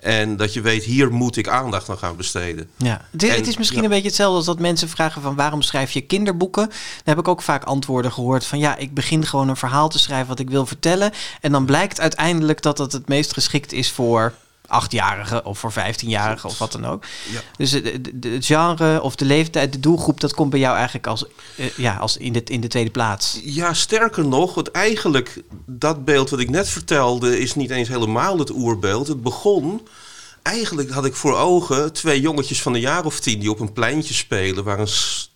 En 0.00 0.36
dat 0.36 0.52
je 0.52 0.60
weet, 0.60 0.84
hier 0.84 1.12
moet 1.12 1.36
ik 1.36 1.48
aandacht 1.48 1.88
aan 1.88 1.98
gaan 1.98 2.16
besteden. 2.16 2.70
Ja. 2.76 3.06
Het, 3.10 3.22
is- 3.22 3.28
En- 3.28 3.36
het 3.36 3.46
is 3.46 3.56
misschien 3.56 3.78
ja. 3.78 3.84
een 3.84 3.90
beetje 3.90 4.06
hetzelfde 4.06 4.36
als 4.36 4.46
dat 4.46 4.58
mensen 4.58 4.88
vragen 4.88 5.22
van 5.22 5.34
waarom 5.36 5.62
schrijf 5.62 5.90
je 5.90 6.00
kinderboeken? 6.00 6.66
Dan 6.68 6.74
heb 7.04 7.18
ik 7.18 7.28
ook 7.28 7.42
vaak 7.42 7.64
antwoorden 7.64 8.12
gehoord 8.12 8.46
van 8.46 8.58
ja, 8.58 8.76
ik 8.76 8.94
begin 8.94 9.26
gewoon 9.26 9.48
een 9.48 9.56
verhaal 9.56 9.88
te 9.88 9.98
schrijven 9.98 10.28
wat 10.28 10.38
ik 10.38 10.50
wil 10.50 10.66
vertellen. 10.66 11.12
En 11.40 11.52
dan 11.52 11.64
blijkt 11.64 12.00
uiteindelijk 12.00 12.62
dat 12.62 12.76
dat 12.76 12.92
het 12.92 13.08
meest 13.08 13.32
geschikt 13.32 13.72
is 13.72 13.90
voor 13.90 14.32
achtjarigen 14.70 15.44
of 15.44 15.58
voor 15.58 15.72
vijftienjarigen 15.72 16.48
of 16.48 16.58
wat 16.58 16.72
dan 16.72 16.86
ook. 16.86 17.04
Ja. 17.32 17.40
Dus 17.56 17.70
het, 17.70 18.10
genre 18.40 19.02
of 19.02 19.16
de 19.16 19.24
leeftijd, 19.24 19.72
de 19.72 19.80
doelgroep, 19.80 20.20
dat 20.20 20.34
komt 20.34 20.50
bij 20.50 20.58
jou 20.58 20.74
eigenlijk 20.76 21.06
als, 21.06 21.24
eh, 21.56 21.66
ja, 21.76 21.96
als 21.96 22.16
in, 22.16 22.32
de, 22.32 22.42
in 22.44 22.60
de 22.60 22.68
tweede 22.68 22.90
plaats. 22.90 23.40
Ja, 23.44 23.74
sterker 23.74 24.26
nog, 24.26 24.54
want 24.54 24.70
eigenlijk 24.70 25.42
dat 25.66 26.04
beeld 26.04 26.30
wat 26.30 26.40
ik 26.40 26.50
net 26.50 26.68
vertelde 26.68 27.38
is 27.38 27.54
niet 27.54 27.70
eens 27.70 27.88
helemaal 27.88 28.38
het 28.38 28.50
oerbeeld. 28.50 29.08
Het 29.08 29.22
begon, 29.22 29.88
eigenlijk 30.42 30.90
had 30.90 31.04
ik 31.04 31.14
voor 31.14 31.36
ogen 31.36 31.92
twee 31.92 32.20
jongetjes 32.20 32.62
van 32.62 32.74
een 32.74 32.80
jaar 32.80 33.04
of 33.04 33.20
tien 33.20 33.40
die 33.40 33.50
op 33.50 33.60
een 33.60 33.72
pleintje 33.72 34.14
spelen 34.14 34.64
waar 34.64 34.78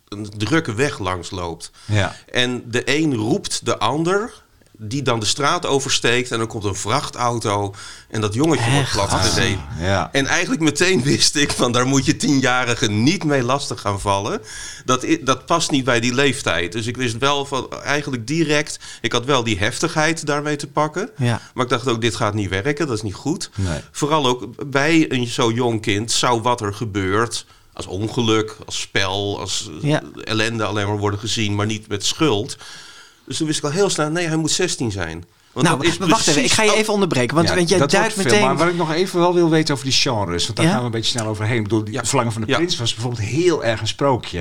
een 0.08 0.28
drukke 0.36 0.74
weg 0.74 0.98
langs 0.98 1.30
loopt. 1.30 1.70
Ja. 1.84 2.16
En 2.32 2.64
de 2.70 2.82
een 2.84 3.14
roept 3.14 3.66
de 3.66 3.78
ander, 3.78 4.43
die 4.78 5.02
dan 5.02 5.20
de 5.20 5.26
straat 5.26 5.66
oversteekt 5.66 6.30
en 6.30 6.38
dan 6.38 6.46
komt 6.46 6.64
een 6.64 6.74
vrachtauto 6.74 7.74
en 8.08 8.20
dat 8.20 8.34
jongetje 8.34 8.70
wordt 8.70 8.82
Echt? 8.86 8.92
plat 8.92 9.12
gereden. 9.12 9.64
Ja. 9.80 10.08
En 10.12 10.26
eigenlijk 10.26 10.62
meteen 10.62 11.02
wist 11.02 11.36
ik 11.36 11.50
van 11.52 11.72
daar 11.72 11.86
moet 11.86 12.04
je 12.04 12.16
tienjarigen 12.16 13.02
niet 13.02 13.24
mee 13.24 13.42
lastig 13.42 13.80
gaan 13.80 14.00
vallen. 14.00 14.40
Dat, 14.84 15.06
dat 15.20 15.46
past 15.46 15.70
niet 15.70 15.84
bij 15.84 16.00
die 16.00 16.14
leeftijd. 16.14 16.72
Dus 16.72 16.86
ik 16.86 16.96
wist 16.96 17.18
wel 17.18 17.44
van 17.44 17.72
eigenlijk 17.72 18.26
direct, 18.26 18.78
ik 19.00 19.12
had 19.12 19.24
wel 19.24 19.44
die 19.44 19.58
heftigheid 19.58 20.26
daarmee 20.26 20.56
te 20.56 20.66
pakken. 20.66 21.10
Ja. 21.16 21.40
Maar 21.54 21.64
ik 21.64 21.70
dacht 21.70 21.88
ook, 21.88 22.00
dit 22.00 22.16
gaat 22.16 22.34
niet 22.34 22.50
werken, 22.50 22.86
dat 22.86 22.96
is 22.96 23.02
niet 23.02 23.14
goed. 23.14 23.50
Nee. 23.54 23.80
Vooral 23.90 24.26
ook 24.26 24.70
bij 24.70 25.12
een 25.12 25.26
zo 25.26 25.50
jong 25.52 25.80
kind 25.80 26.12
zou 26.12 26.42
wat 26.42 26.60
er 26.60 26.74
gebeurt, 26.74 27.46
als 27.72 27.86
ongeluk, 27.86 28.56
als 28.66 28.80
spel, 28.80 29.40
als 29.40 29.70
Ja. 29.80 30.02
ellende 30.24 30.64
alleen 30.64 30.86
maar 30.86 30.98
worden 30.98 31.20
gezien, 31.20 31.54
maar 31.54 31.66
niet 31.66 31.88
met 31.88 32.04
schuld. 32.04 32.56
Dus 33.26 33.36
toen 33.36 33.46
wist 33.46 33.58
ik 33.58 33.64
al 33.64 33.70
heel 33.70 33.90
snel, 33.90 34.10
nee, 34.10 34.26
hij 34.26 34.36
moet 34.36 34.50
16 34.50 34.90
zijn. 34.90 35.24
Want 35.52 35.66
nou, 35.66 35.86
is 35.86 35.96
wacht 35.98 36.26
even, 36.26 36.44
ik 36.44 36.50
ga 36.52 36.62
je 36.62 36.74
even 36.74 36.92
onderbreken, 36.92 37.34
want, 37.36 37.48
Ja, 37.48 37.54
want 37.78 37.90
jij 37.90 38.10
veel. 38.10 38.22
meteen... 38.24 38.40
Maar 38.42 38.56
wat 38.56 38.68
ik 38.68 38.76
nog 38.76 38.92
even 38.92 39.18
wel 39.20 39.34
wil 39.34 39.50
weten 39.50 39.74
over 39.74 39.86
die 39.86 39.94
genres, 39.94 40.44
want 40.44 40.56
daar 40.56 40.66
Ja? 40.66 40.70
gaan 40.72 40.80
we 40.80 40.86
een 40.86 40.90
beetje 40.92 41.10
snel 41.18 41.26
overheen. 41.26 41.56
Ik 41.56 41.62
bedoel, 41.62 41.82
Ja. 41.90 42.04
Verlangen 42.04 42.32
van 42.32 42.42
de 42.42 42.48
Ja. 42.48 42.56
Prins 42.56 42.76
was 42.78 42.94
bijvoorbeeld 42.94 43.22
heel 43.28 43.64
erg 43.64 43.80
een 43.80 43.86
sprookje. 43.86 44.38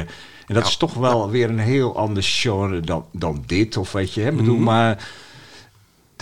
En 0.48 0.54
dat 0.56 0.68
is 0.68 0.78
toch 0.78 0.94
wel 0.94 1.30
weer 1.30 1.50
een 1.50 1.60
heel 1.60 1.98
ander 1.98 2.24
genre 2.24 2.80
dan, 2.80 3.06
dan 3.12 3.44
dit, 3.46 3.78
of 3.78 3.92
weet 3.92 4.14
je. 4.14 4.22
Hè? 4.22 4.30
Ik 4.30 4.38
bedoel, 4.38 4.56
Mhm. 4.56 4.64
maar 4.64 5.08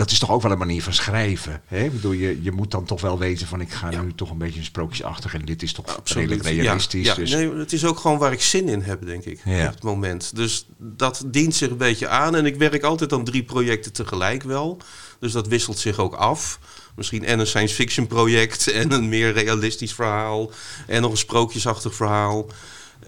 dat 0.02 0.12
is 0.12 0.20
toch 0.20 0.32
ook 0.32 0.42
wel 0.42 0.52
een 0.52 0.58
manier 0.58 0.84
van 0.84 0.94
schrijven. 0.94 1.62
Hè? 1.66 1.84
Ik 1.84 1.92
bedoel, 1.92 2.12
je, 2.12 2.42
je 2.42 2.52
moet 2.52 2.72
dan 2.72 2.86
toch 2.86 3.02
wel 3.02 3.20
weten 3.20 3.48
van 3.48 3.62
ik 3.62 3.72
ga 3.72 3.90
nu 4.02 4.14
toch 4.16 4.30
een 4.30 4.38
beetje 4.38 4.60
een 4.60 4.66
sprookjesachtig 4.66 5.34
en 5.34 5.46
dit 5.46 5.62
is 5.62 5.74
toch 5.74 6.00
redelijk 6.04 6.44
realistisch. 6.44 7.06
Ja, 7.06 7.16
dus, 7.16 7.32
nee, 7.32 7.54
het 7.54 7.74
is 7.74 7.86
ook 7.86 8.00
gewoon 8.00 8.18
waar 8.18 8.32
ik 8.32 8.42
zin 8.42 8.68
in 8.70 8.82
heb, 8.82 9.06
denk 9.06 9.26
ik, 9.26 9.40
Ja. 9.46 9.68
op 9.68 9.74
het 9.74 9.84
moment. 9.84 10.36
Dus 10.36 10.66
dat 10.78 11.24
dient 11.26 11.56
zich 11.56 11.70
een 11.70 11.78
beetje 11.78 12.08
aan. 12.08 12.36
En 12.36 12.46
ik 12.46 12.56
werk 12.56 12.84
altijd 12.84 13.14
aan 13.14 13.24
drie 13.24 13.44
projecten 13.44 13.94
tegelijk 13.94 14.44
wel. 14.44 14.78
Dus 15.20 15.32
dat 15.32 15.48
wisselt 15.48 15.78
zich 15.78 15.98
ook 16.00 16.14
af. 16.14 16.60
Misschien 16.96 17.26
en 17.26 17.40
een 17.40 17.48
science 17.48 17.76
fiction 17.76 18.08
project 18.08 18.68
en 18.82 18.92
een 18.92 19.10
meer 19.10 19.34
realistisch 19.34 19.94
verhaal. 19.94 20.52
En 20.88 21.02
nog 21.02 21.12
een 21.12 21.18
sprookjesachtig 21.18 21.96
verhaal. 21.96 22.48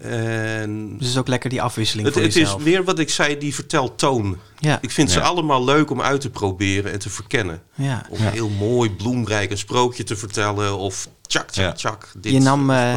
En 0.01 0.98
Dus 0.98 1.07
is 1.07 1.18
ook 1.18 1.28
lekker 1.28 1.50
die 1.50 1.62
afwisseling 1.62 2.06
het, 2.07 2.16
voor 2.16 2.24
het 2.24 2.36
is 2.36 2.56
weer 2.60 2.84
wat 2.84 3.00
ik 3.00 3.10
zei, 3.10 3.38
die 3.38 3.54
verteltoon. 3.56 4.38
Ja. 4.60 4.78
Ik 4.81 4.92
vind 4.92 5.12
ze 5.12 5.22
allemaal 5.22 5.63
leuk 5.63 5.92
om 5.92 6.01
uit 6.01 6.22
te 6.22 6.30
proberen 6.30 6.92
en 6.92 7.00
te 7.00 7.10
verkennen. 7.10 7.62
Ja. 7.75 8.06
Om 8.10 8.18
heel 8.22 8.50
mooi, 8.50 8.92
bloemrijk 8.92 9.51
een 9.51 9.57
sprookje 9.57 10.04
te 10.04 10.16
vertellen. 10.16 10.78
Of 10.78 11.07
tjak, 11.28 11.50
tjak, 11.51 11.66
Ja. 11.66 11.72
tjak. 11.72 12.12
Dit 12.18 12.31
Je 12.31 12.40
nam, 12.40 12.69
eh. 12.69 12.94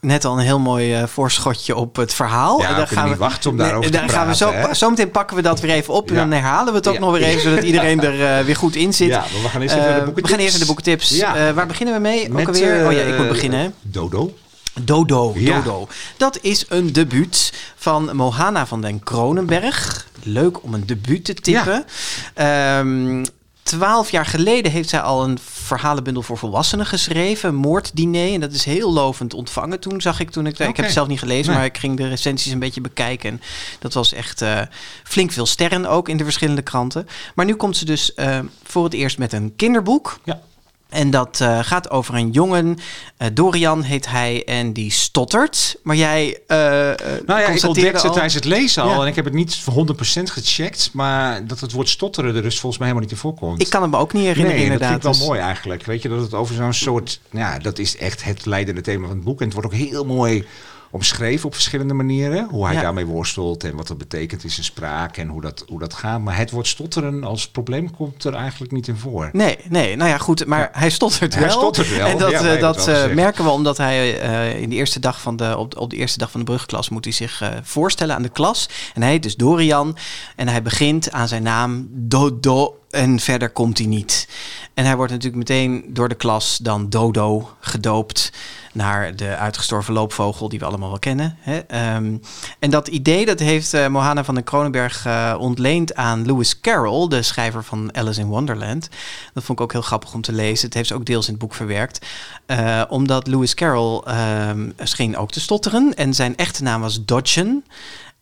Net 0.00 0.24
al 0.24 0.38
een 0.38 0.44
heel 0.44 0.58
mooi 0.58 0.94
eh, 0.94 1.06
voorschotje 1.06 1.76
op 1.76 1.96
het 1.96 2.14
verhaal. 2.14 2.60
Ja, 2.60 2.68
En 2.68 2.80
we 2.80 2.86
kunnen 2.86 3.08
niet 3.08 3.16
wachten 3.18 3.50
om 3.50 3.56
daarover 3.56 3.90
te 3.90 3.98
daar 3.98 4.08
gaan 4.08 4.26
we 4.26 4.34
zo, 4.34 4.50
praten, 4.50 5.10
pakken 5.10 5.36
we 5.36 5.42
dat 5.42 5.60
weer 5.60 5.70
even 5.70 5.94
op 5.94 6.08
en 6.08 6.14
dan 6.16 6.30
herhalen 6.30 6.72
we 6.72 6.78
het 6.78 6.88
ook 6.88 6.94
Ja. 6.94 7.00
nog 7.00 7.12
weer 7.12 7.22
even, 7.22 7.40
zodat 7.42 7.64
iedereen 7.70 8.00
er 8.02 8.38
eh, 8.38 8.44
weer 8.44 8.56
goed 8.56 8.76
in 8.76 8.92
zit. 8.94 9.08
Ja, 9.08 9.18
maar 9.32 9.42
we 9.42 9.48
gaan 9.48 9.60
eerst 9.62 9.74
even 9.74 9.86
naar 9.88 9.98
de 9.98 10.04
boekentips. 10.04 10.28
We 10.30 10.34
gaan 10.34 10.38
eerst 10.44 10.50
naar 10.58 10.60
de 10.60 10.72
boekentips. 10.74 11.08
Ja. 11.08 11.36
Eh, 11.48 11.54
waar 11.54 11.66
beginnen 11.66 11.94
we 11.94 12.00
mee? 12.00 12.28
Met, 12.30 12.40
ook 12.48 12.54
alweer? 12.54 12.86
oh 12.86 12.92
ja, 12.92 13.00
ik 13.00 13.18
moet 13.18 13.28
beginnen. 13.28 13.60
hè? 13.60 13.68
Dodo. 13.82 14.34
Dodo, 14.82 15.32
Ja. 15.36 15.60
Dodo. 15.60 15.88
Dat 16.16 16.38
is 16.42 16.64
een 16.68 16.92
debuut 16.92 17.52
van 17.76 18.16
Mohana 18.16 18.66
van 18.66 18.80
den 18.80 19.02
Kronenberg. 19.02 20.06
Leuk 20.22 20.62
om 20.62 20.74
een 20.74 20.86
debuut 20.86 21.24
te 21.24 21.34
tippen. 21.34 21.84
Ehm, 22.34 23.24
Twaalf 23.62 24.10
jaar 24.10 24.26
geleden 24.26 24.72
heeft 24.72 24.88
zij 24.88 25.00
al 25.00 25.24
een 25.24 25.38
verhalenbundel 25.42 26.22
voor 26.22 26.38
volwassenen 26.38 26.86
geschreven, 26.86 27.54
Moorddiner. 27.54 28.32
En 28.32 28.40
dat 28.40 28.52
is 28.52 28.64
heel 28.64 28.92
lovend 28.92 29.34
ontvangen 29.34 29.80
toen, 29.80 30.00
zag 30.00 30.20
ik 30.20 30.30
toen 30.30 30.46
ik... 30.46 30.58
Ik 30.58 30.76
heb 30.76 30.76
het 30.76 30.92
zelf 30.92 31.08
niet 31.08 31.18
gelezen, 31.18 31.46
Nee. 31.46 31.56
maar 31.56 31.64
ik 31.64 31.78
ging 31.78 31.96
de 31.96 32.08
recensies 32.08 32.52
een 32.52 32.58
beetje 32.58 32.80
bekijken. 32.80 33.30
En 33.30 33.40
dat 33.78 33.94
was 33.94 34.12
echt 34.12 34.42
eh, 34.42 34.60
flink 35.04 35.32
veel 35.32 35.46
sterren 35.46 35.86
ook 35.86 36.08
in 36.08 36.16
de 36.16 36.24
verschillende 36.24 36.62
kranten. 36.62 37.08
Maar 37.34 37.46
nu 37.46 37.54
komt 37.54 37.76
ze 37.76 37.84
dus 37.84 38.14
eh, 38.14 38.38
voor 38.64 38.84
het 38.84 38.94
eerst 38.94 39.18
met 39.18 39.32
een 39.32 39.52
kinderboek. 39.56 40.18
Ja. 40.24 40.40
En 40.88 41.10
dat 41.10 41.40
eh, 41.40 41.58
gaat 41.62 41.90
over 41.90 42.14
een 42.14 42.30
jongen. 42.30 42.78
eh, 43.16 43.28
Dorian 43.32 43.82
heet 43.82 44.06
hij 44.08 44.44
en 44.44 44.72
die 44.72 44.90
stottert. 44.90 45.76
Maar 45.82 45.96
jij. 45.96 46.38
eh, 46.46 46.56
Nou 47.26 47.40
ja, 47.40 47.46
ik 47.48 47.64
ontdekte 47.64 48.06
al- 48.06 48.12
tijdens 48.12 48.34
het 48.34 48.44
lezen 48.44 48.82
al. 48.82 48.88
Ja. 48.88 49.00
En 49.00 49.06
ik 49.06 49.14
heb 49.16 49.24
het 49.24 49.34
niet 49.34 49.56
voor 49.56 49.72
100% 49.74 50.30
gecheckt. 50.30 50.90
Maar 50.92 51.46
dat 51.46 51.60
het 51.60 51.72
woord 51.72 51.88
stotteren 51.88 52.36
er 52.36 52.42
dus 52.42 52.60
volgens 52.60 52.78
mij 52.80 52.88
helemaal 52.88 53.08
niet 53.08 53.16
in 53.18 53.22
voorkomt. 53.22 53.60
Ik 53.60 53.70
kan 53.70 53.82
het 53.82 53.90
me 53.90 53.96
ook 53.96 54.12
niet 54.12 54.22
herinneren, 54.24 54.54
nee, 54.56 54.64
inderdaad. 54.64 54.88
dat 54.90 55.02
vind 55.02 55.04
ik 55.04 55.18
wel 55.18 55.28
Dus- 55.28 55.28
mooi 55.28 55.40
eigenlijk. 55.40 55.84
Weet 55.84 56.02
je, 56.02 56.08
dat 56.08 56.20
het 56.20 56.34
over 56.34 56.54
zo'n 56.54 56.72
soort... 56.72 57.20
Ja, 57.30 57.58
dat 57.58 57.78
is 57.78 57.96
echt 57.96 58.24
het 58.24 58.46
leidende 58.46 58.80
thema 58.80 59.06
van 59.06 59.16
het 59.16 59.24
boek. 59.24 59.38
En 59.38 59.44
het 59.44 59.54
wordt 59.54 59.68
ook 59.72 59.78
heel 59.78 60.04
mooi 60.04 60.46
omschreven 60.90 61.46
op 61.46 61.54
verschillende 61.54 61.94
manieren. 61.94 62.48
Hoe 62.50 62.64
hij 62.66 62.74
Ja. 62.74 62.80
daarmee 62.80 63.06
worstelt 63.06 63.64
en 63.64 63.76
wat 63.76 63.86
dat 63.88 63.98
betekent 63.98 64.44
in 64.44 64.50
zijn 64.50 64.64
spraak 64.64 65.16
en 65.16 65.28
hoe 65.28 65.40
dat, 65.40 65.64
hoe 65.68 65.78
dat 65.78 65.94
gaat. 65.94 66.20
Maar 66.20 66.36
het 66.36 66.50
woord 66.50 66.66
stotteren 66.66 67.24
als 67.24 67.48
probleem 67.48 67.90
komt 67.90 68.24
er 68.24 68.34
eigenlijk 68.34 68.72
niet 68.72 68.88
in 68.88 68.96
voor. 68.96 69.28
Nee, 69.32 69.58
nee, 69.68 69.96
nou 69.96 70.10
ja, 70.10 70.18
goed, 70.18 70.46
maar 70.46 70.68
hij 70.72 70.90
stottert 70.90 71.34
Hij 71.34 71.42
wel. 71.42 71.52
stottert 71.58 71.96
wel, 71.96 72.06
En 72.06 72.18
dat, 72.18 72.30
ja, 72.30 72.54
eh, 72.54 72.60
dat 72.60 72.84
wel 72.84 72.94
eh, 73.08 73.14
merken 73.14 73.44
we 73.44 73.50
omdat 73.50 73.76
hij 73.76 74.20
eh, 74.20 74.60
in 74.60 74.68
de 74.70 74.76
eerste 74.76 75.00
dag 75.00 75.20
van 75.20 75.36
de, 75.36 75.56
op, 75.56 75.76
op 75.78 75.90
de 75.90 75.96
eerste 75.96 76.18
dag 76.18 76.30
van 76.30 76.40
de 76.40 76.46
brugklas 76.46 76.88
moet 76.88 77.04
hij 77.04 77.12
zich 77.12 77.42
voorstellen 77.62 78.14
aan 78.14 78.22
de 78.22 78.28
klas. 78.28 78.68
En 78.94 79.02
hij 79.02 79.10
heet 79.10 79.22
dus 79.22 79.36
Dorian. 79.36 79.96
En 80.36 80.48
hij 80.48 80.62
begint 80.62 81.12
aan 81.12 81.28
zijn 81.28 81.42
naam 81.42 81.88
Dodo. 81.90 82.77
En 82.90 83.20
verder 83.20 83.50
komt 83.50 83.78
hij 83.78 83.86
niet. 83.86 84.28
En 84.74 84.84
hij 84.84 84.96
wordt 84.96 85.12
natuurlijk 85.12 85.38
meteen 85.38 85.84
door 85.88 86.08
de 86.08 86.14
klas 86.14 86.56
dan 86.56 86.88
Dodo 86.88 87.50
gedoopt 87.60 88.32
naar 88.72 89.16
de 89.16 89.36
uitgestorven 89.36 89.94
loopvogel 89.94 90.48
die 90.48 90.58
we 90.58 90.64
allemaal 90.64 90.88
wel 90.88 90.98
kennen. 90.98 91.36
Hè? 91.40 91.58
Ehm, 91.58 92.16
en 92.58 92.70
dat 92.70 92.88
idee 92.88 93.26
dat 93.26 93.38
heeft 93.38 93.74
uh, 93.74 93.86
Mohana 93.86 94.24
van 94.24 94.34
den 94.34 94.44
Kronenberg 94.44 95.06
uh, 95.06 95.34
ontleend 95.38 95.94
aan 95.94 96.26
Lewis 96.26 96.60
Carroll, 96.60 97.08
de 97.08 97.22
schrijver 97.22 97.64
van 97.64 97.96
Alice 97.96 98.20
in 98.20 98.26
Wonderland. 98.26 98.88
Dat 99.34 99.44
vond 99.44 99.58
ik 99.58 99.64
ook 99.64 99.72
heel 99.72 99.82
grappig 99.82 100.14
om 100.14 100.20
te 100.20 100.32
lezen. 100.32 100.66
Het 100.66 100.74
heeft 100.74 100.88
ze 100.88 100.94
ook 100.94 101.06
deels 101.06 101.26
in 101.26 101.32
het 101.32 101.42
boek 101.42 101.54
verwerkt. 101.54 102.06
Uh, 102.46 102.82
omdat 102.88 103.26
Lewis 103.26 103.54
Carroll 103.54 104.02
um, 104.48 104.72
scheen 104.78 105.16
ook 105.16 105.30
te 105.30 105.40
stotteren 105.40 105.94
en 105.94 106.14
zijn 106.14 106.36
echte 106.36 106.62
naam 106.62 106.80
was 106.80 107.04
Dodgen. 107.04 107.64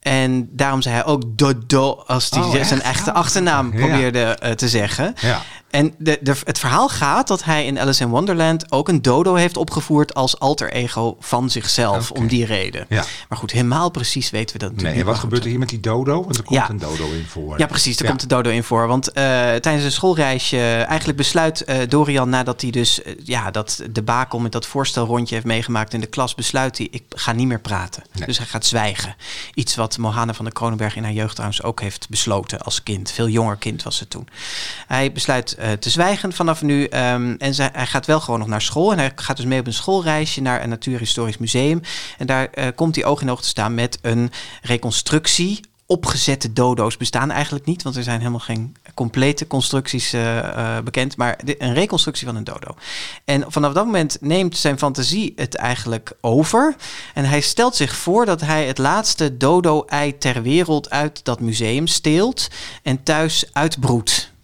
En 0.07 0.49
daarom 0.53 0.83
zei 0.83 0.95
hij 0.95 1.05
ook 1.05 1.23
Dodo 1.39 2.03
als 2.07 2.31
hij 2.31 2.43
oh, 2.43 2.65
zijn 2.65 2.83
echte 2.83 3.13
achternaam 3.13 3.71
probeerde 3.71 4.39
uh, 4.43 4.51
te 4.51 4.69
zeggen. 4.69 5.15
Ja. 5.21 5.43
En 5.76 5.95
de, 5.99 6.18
de, 6.21 6.35
het 6.45 6.59
verhaal 6.59 6.88
gaat 6.88 7.28
dat 7.28 7.45
hij 7.45 7.66
in 7.66 7.78
Alice 7.78 8.02
in 8.02 8.09
Wonderland 8.09 8.73
ook 8.73 8.88
een 8.88 9.02
dodo 9.02 9.35
heeft 9.35 9.56
opgevoerd 9.56 10.14
als 10.14 10.38
alter 10.38 10.73
ego 10.73 11.16
van 11.21 11.50
zichzelf 11.50 12.11
om 12.11 12.26
die 12.26 12.45
reden. 12.45 12.87
Ja. 12.88 13.04
Maar 13.28 13.38
goed, 13.38 13.50
helemaal 13.50 13.90
precies 13.90 14.30
weten 14.30 14.52
we 14.52 14.59
dat 14.59 14.68
Nee, 14.68 14.76
natuurlijk 14.76 15.00
en 15.00 15.04
wat 15.04 15.14
niet. 15.14 15.23
gebeurt 15.23 15.42
er 15.42 15.49
hier 15.50 15.59
met 15.59 15.68
die 15.68 15.80
dodo? 15.80 16.23
Want 16.25 16.37
er 16.37 16.42
komt 16.42 16.59
Ja. 16.59 16.71
een 16.71 16.78
dodo 16.78 17.11
in 17.12 17.25
voor. 17.28 17.59
Ja, 17.59 17.66
precies. 17.66 17.99
Ja. 17.99 18.09
komt 18.09 18.21
de 18.21 18.26
dodo 18.26 18.50
in 18.50 18.62
voor. 18.64 18.87
Want 18.87 19.09
eh, 19.12 19.14
tijdens 19.54 19.85
een 19.85 19.92
schoolreisje, 19.92 20.59
eigenlijk 20.88 21.18
besluit 21.18 21.64
eh, 21.64 21.78
Dorian 21.88 22.28
nadat 22.28 22.61
hij 22.61 22.71
dus 22.71 23.02
eh, 23.02 23.12
ja, 23.25 23.50
dat 23.50 23.83
debakel 23.90 24.38
met 24.38 24.52
dat 24.52 24.66
voorstelrondje 24.66 25.35
heeft 25.35 25.47
meegemaakt 25.47 25.95
in 25.95 26.00
de 26.00 26.06
klas, 26.06 26.35
besluit 26.35 26.78
hij, 26.78 26.88
ik 26.90 27.02
ga 27.09 27.33
niet 27.33 27.47
meer 27.47 27.61
praten. 27.61 28.02
Nee. 28.12 28.26
Dus 28.26 28.38
hij 28.38 28.47
gaat 28.47 28.66
zwijgen. 28.66 29.16
Iets 29.54 29.75
wat 29.75 29.99
Mohana 29.99 30.35
van 30.35 30.45
der 30.45 30.54
Kronenberg 30.54 30.97
in 30.97 31.02
haar 31.02 31.12
jeugd 31.12 31.33
trouwens 31.35 31.62
ook 31.62 31.80
heeft 31.80 32.09
besloten 32.09 32.61
als 32.61 32.83
kind. 32.83 33.11
Veel 33.11 33.28
jonger 33.28 33.56
kind 33.56 33.83
was 33.83 33.97
ze 33.97 34.09
toen. 34.09 34.28
Hij 34.87 35.12
besluit 35.12 35.56
eh, 35.67 35.73
te 35.73 35.91
zwijgen 35.91 36.33
vanaf 36.33 36.63
nu. 36.63 36.85
ehm, 36.85 37.35
en 37.39 37.55
hij 37.57 37.87
gaat 37.87 38.07
wel 38.07 38.21
gewoon 38.21 38.39
nog 38.39 38.49
naar 38.49 38.63
school. 38.63 38.93
En 38.93 38.99
hij 38.99 39.13
gaat 39.15 39.37
dus 39.37 39.47
mee 39.47 39.61
op 39.61 39.67
een 39.67 39.73
schoolreisje 39.73 40.41
naar 40.41 40.63
een 40.63 40.69
natuurhistorisch 40.69 41.39
museum. 41.39 41.81
En 42.19 42.27
daar 42.27 42.47
eh, 42.51 42.67
komt 42.75 42.95
hij 42.95 43.05
oog 43.05 43.23
in 43.23 43.31
oog 43.31 43.43
te 43.43 43.49
staan 43.49 43.75
met 43.75 43.99
een 44.03 44.31
reconstructie. 44.63 45.61
Opgezette 45.87 46.53
dodo's 46.53 46.97
bestaan 46.97 47.31
eigenlijk 47.31 47.65
niet, 47.65 47.83
want 47.83 47.97
er 47.97 48.03
zijn 48.03 48.19
helemaal 48.19 48.41
geen 48.41 48.77
complete 48.95 49.47
constructies 49.47 50.13
eh, 50.13 50.79
bekend, 50.85 51.17
maar 51.17 51.39
een 51.59 51.75
reconstructie 51.75 52.27
van 52.27 52.37
een 52.37 52.45
dodo. 52.45 52.75
En 53.25 53.45
vanaf 53.49 53.73
dat 53.73 53.85
moment 53.85 54.17
neemt 54.21 54.57
zijn 54.57 54.79
fantasie 54.79 55.33
het 55.37 55.55
eigenlijk 55.55 56.13
over. 56.21 56.75
En 57.15 57.25
hij 57.25 57.41
stelt 57.41 57.77
zich 57.77 57.97
voor 57.97 58.27
dat 58.27 58.41
hij 58.41 58.67
het 58.67 58.79
laatste 58.79 59.37
dodo-ei 59.37 60.19
ter 60.19 60.43
wereld 60.43 60.91
uit 60.91 61.25
dat 61.25 61.41
museum 61.41 61.87
steelt 61.87 62.49
en 62.83 63.03
thuis 63.03 63.45
uitbroedt. 63.53 64.35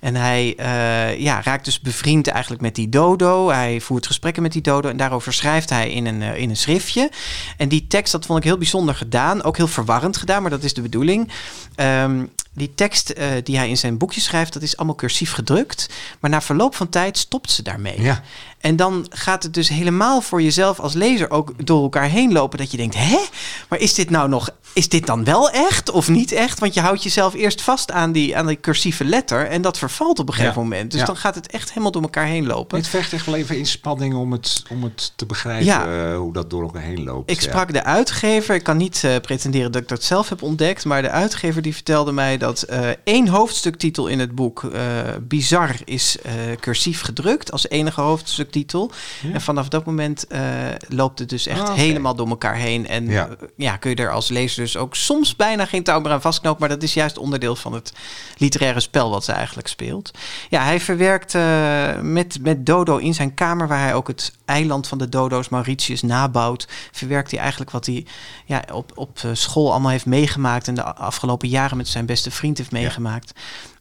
En 0.00 0.14
hij 0.14 0.54
eh, 0.56 1.20
ja, 1.20 1.42
raakt 1.42 1.64
dus 1.64 1.80
bevriend 1.80 2.28
eigenlijk 2.28 2.62
met 2.62 2.74
die 2.74 2.88
dodo. 2.88 3.50
Hij 3.50 3.80
voert 3.80 4.06
gesprekken 4.06 4.42
met 4.42 4.52
die 4.52 4.62
dodo. 4.62 4.88
En 4.88 4.96
daarover 4.96 5.32
schrijft 5.32 5.70
hij 5.70 5.90
in 5.90 6.06
een, 6.06 6.22
eh, 6.22 6.36
in 6.36 6.50
een 6.50 6.56
schriftje. 6.56 7.10
En 7.56 7.68
die 7.68 7.86
tekst, 7.86 8.12
dat 8.12 8.26
vond 8.26 8.38
ik 8.38 8.44
heel 8.44 8.58
bijzonder 8.58 8.94
gedaan. 8.94 9.42
Ook 9.42 9.56
heel 9.56 9.66
verwarrend 9.66 10.16
gedaan, 10.16 10.42
maar 10.42 10.50
dat 10.50 10.62
is 10.62 10.74
de 10.74 10.82
bedoeling. 10.82 11.28
Ehm, 11.74 12.24
die 12.54 12.74
tekst 12.74 13.10
eh, 13.10 13.26
die 13.42 13.56
hij 13.56 13.68
in 13.68 13.76
zijn 13.76 13.98
boekje 13.98 14.20
schrijft, 14.20 14.52
dat 14.52 14.62
is 14.62 14.76
allemaal 14.76 14.94
cursief 14.94 15.32
gedrukt. 15.32 15.88
Maar 16.20 16.30
na 16.30 16.40
verloop 16.40 16.74
van 16.74 16.88
tijd 16.88 17.18
stopt 17.18 17.50
ze 17.50 17.62
daarmee. 17.62 18.02
Ja. 18.02 18.22
En 18.60 18.76
dan 18.76 19.06
gaat 19.10 19.42
het 19.42 19.54
dus 19.54 19.68
helemaal 19.68 20.20
voor 20.20 20.42
jezelf 20.42 20.80
als 20.80 20.92
lezer 20.94 21.30
ook 21.30 21.66
door 21.66 21.82
elkaar 21.82 22.08
heen 22.08 22.32
lopen. 22.32 22.58
Dat 22.58 22.70
je 22.70 22.76
denkt, 22.76 22.94
hè? 22.98 23.18
Maar 23.68 23.78
is 23.78 23.94
dit 23.94 24.10
nou 24.10 24.28
nog, 24.28 24.50
is 24.72 24.88
dit 24.88 25.06
dan 25.06 25.24
wel 25.24 25.50
echt 25.50 25.90
of 25.90 26.08
niet 26.08 26.32
echt? 26.32 26.58
Want 26.60 26.74
je 26.74 26.80
houdt 26.80 27.02
jezelf 27.02 27.34
eerst 27.34 27.62
vast 27.62 27.90
aan 27.92 28.12
die, 28.12 28.36
aan 28.36 28.46
die 28.46 28.60
cursieve 28.60 29.04
letter. 29.04 29.46
En 29.46 29.62
dat 29.62 29.78
vervalt 29.78 30.18
op 30.18 30.28
een 30.28 30.34
gegeven 30.34 30.54
Ja. 30.56 30.62
moment. 30.68 30.90
Dus 30.90 31.00
Ja. 31.00 31.06
dan 31.06 31.16
gaat 31.16 31.34
het 31.34 31.50
echt 31.52 31.68
helemaal 31.68 31.90
door 31.90 32.02
elkaar 32.02 32.26
heen 32.26 32.46
lopen. 32.46 32.78
Het 32.78 32.88
vergt 32.88 33.12
echt 33.12 33.26
wel 33.26 33.34
even 33.34 33.58
inspanning 33.58 34.14
om 34.14 34.32
het, 34.32 34.62
om 34.70 34.82
het 34.82 35.12
te 35.16 35.26
begrijpen 35.26 35.64
Ja. 35.64 35.86
eh, 36.10 36.16
hoe 36.16 36.32
dat 36.32 36.50
door 36.50 36.62
elkaar 36.62 36.82
heen 36.82 37.04
loopt. 37.04 37.30
Ik 37.30 37.40
sprak 37.40 37.72
de 37.72 37.84
uitgever. 37.84 38.54
Ik 38.54 38.62
kan 38.62 38.76
niet 38.76 39.04
eh, 39.04 39.16
pretenderen 39.20 39.72
dat 39.72 39.82
ik 39.82 39.88
dat 39.88 40.02
zelf 40.04 40.28
heb 40.28 40.42
ontdekt. 40.42 40.84
Maar 40.84 41.02
de 41.02 41.10
uitgever 41.10 41.62
die 41.62 41.74
vertelde 41.74 42.12
mij 42.12 42.38
dat 42.40 42.62
eh, 42.62 42.88
één 43.04 43.28
hoofdstuktitel 43.28 44.06
in 44.06 44.18
het 44.18 44.34
boek, 44.34 44.64
eh, 44.64 44.80
Bizar, 45.20 45.74
is 45.84 46.20
eh, 46.20 46.32
cursief 46.60 47.00
gedrukt 47.00 47.52
als 47.52 47.68
enige 47.68 48.00
hoofdstuktitel. 48.00 48.90
Ja. 49.22 49.32
En 49.32 49.40
vanaf 49.40 49.68
dat 49.68 49.84
moment 49.84 50.26
loopt 50.88 51.18
het 51.18 51.28
dus 51.28 51.46
echt 51.46 51.68
Ah, 51.68 51.74
helemaal 51.74 52.14
door 52.14 52.28
elkaar 52.28 52.56
heen. 52.56 52.88
En 52.88 53.06
Ja. 53.06 53.28
ja. 53.56 53.76
kun 53.76 53.90
je 53.90 53.96
er 53.96 54.10
als 54.10 54.28
lezer 54.28 54.62
dus 54.62 54.76
ook 54.76 54.96
soms 54.96 55.36
bijna 55.36 55.66
geen 55.66 55.82
touw 55.82 56.00
meer 56.00 56.12
aan 56.12 56.20
vastknopen. 56.20 56.60
Maar 56.60 56.68
dat 56.68 56.82
is 56.82 56.94
juist 56.94 57.18
onderdeel 57.18 57.56
van 57.56 57.72
het 57.72 57.92
literaire 58.36 58.80
spel 58.80 59.10
wat 59.10 59.24
ze 59.24 59.32
eigenlijk 59.32 59.68
speelt. 59.68 60.10
Ja, 60.48 60.64
hij 60.64 60.80
verwerkt 60.80 61.36
met, 62.02 62.38
met 62.42 62.66
Dodo 62.66 62.96
in 62.96 63.14
zijn 63.14 63.34
kamer, 63.34 63.68
waar 63.68 63.80
hij 63.80 63.94
ook 63.94 64.08
het 64.08 64.32
eiland 64.44 64.88
van 64.88 64.98
de 64.98 65.08
Dodo's, 65.08 65.48
Mauritius, 65.48 66.02
nabouwt. 66.02 66.68
Verwerkt 66.92 67.30
hij 67.30 67.40
eigenlijk 67.40 67.70
wat 67.70 67.86
hij 67.86 68.06
ja, 68.44 68.64
op, 68.72 68.92
op 68.94 69.18
school 69.32 69.70
allemaal 69.70 69.90
heeft 69.90 70.06
meegemaakt. 70.06 70.68
En 70.68 70.74
de 70.74 70.94
afgelopen 70.94 71.48
jaren 71.48 71.76
met 71.76 71.88
zijn 71.88 72.06
beste 72.06 72.29
vriend 72.30 72.58
heeft 72.58 72.70
meegemaakt. 72.72 73.32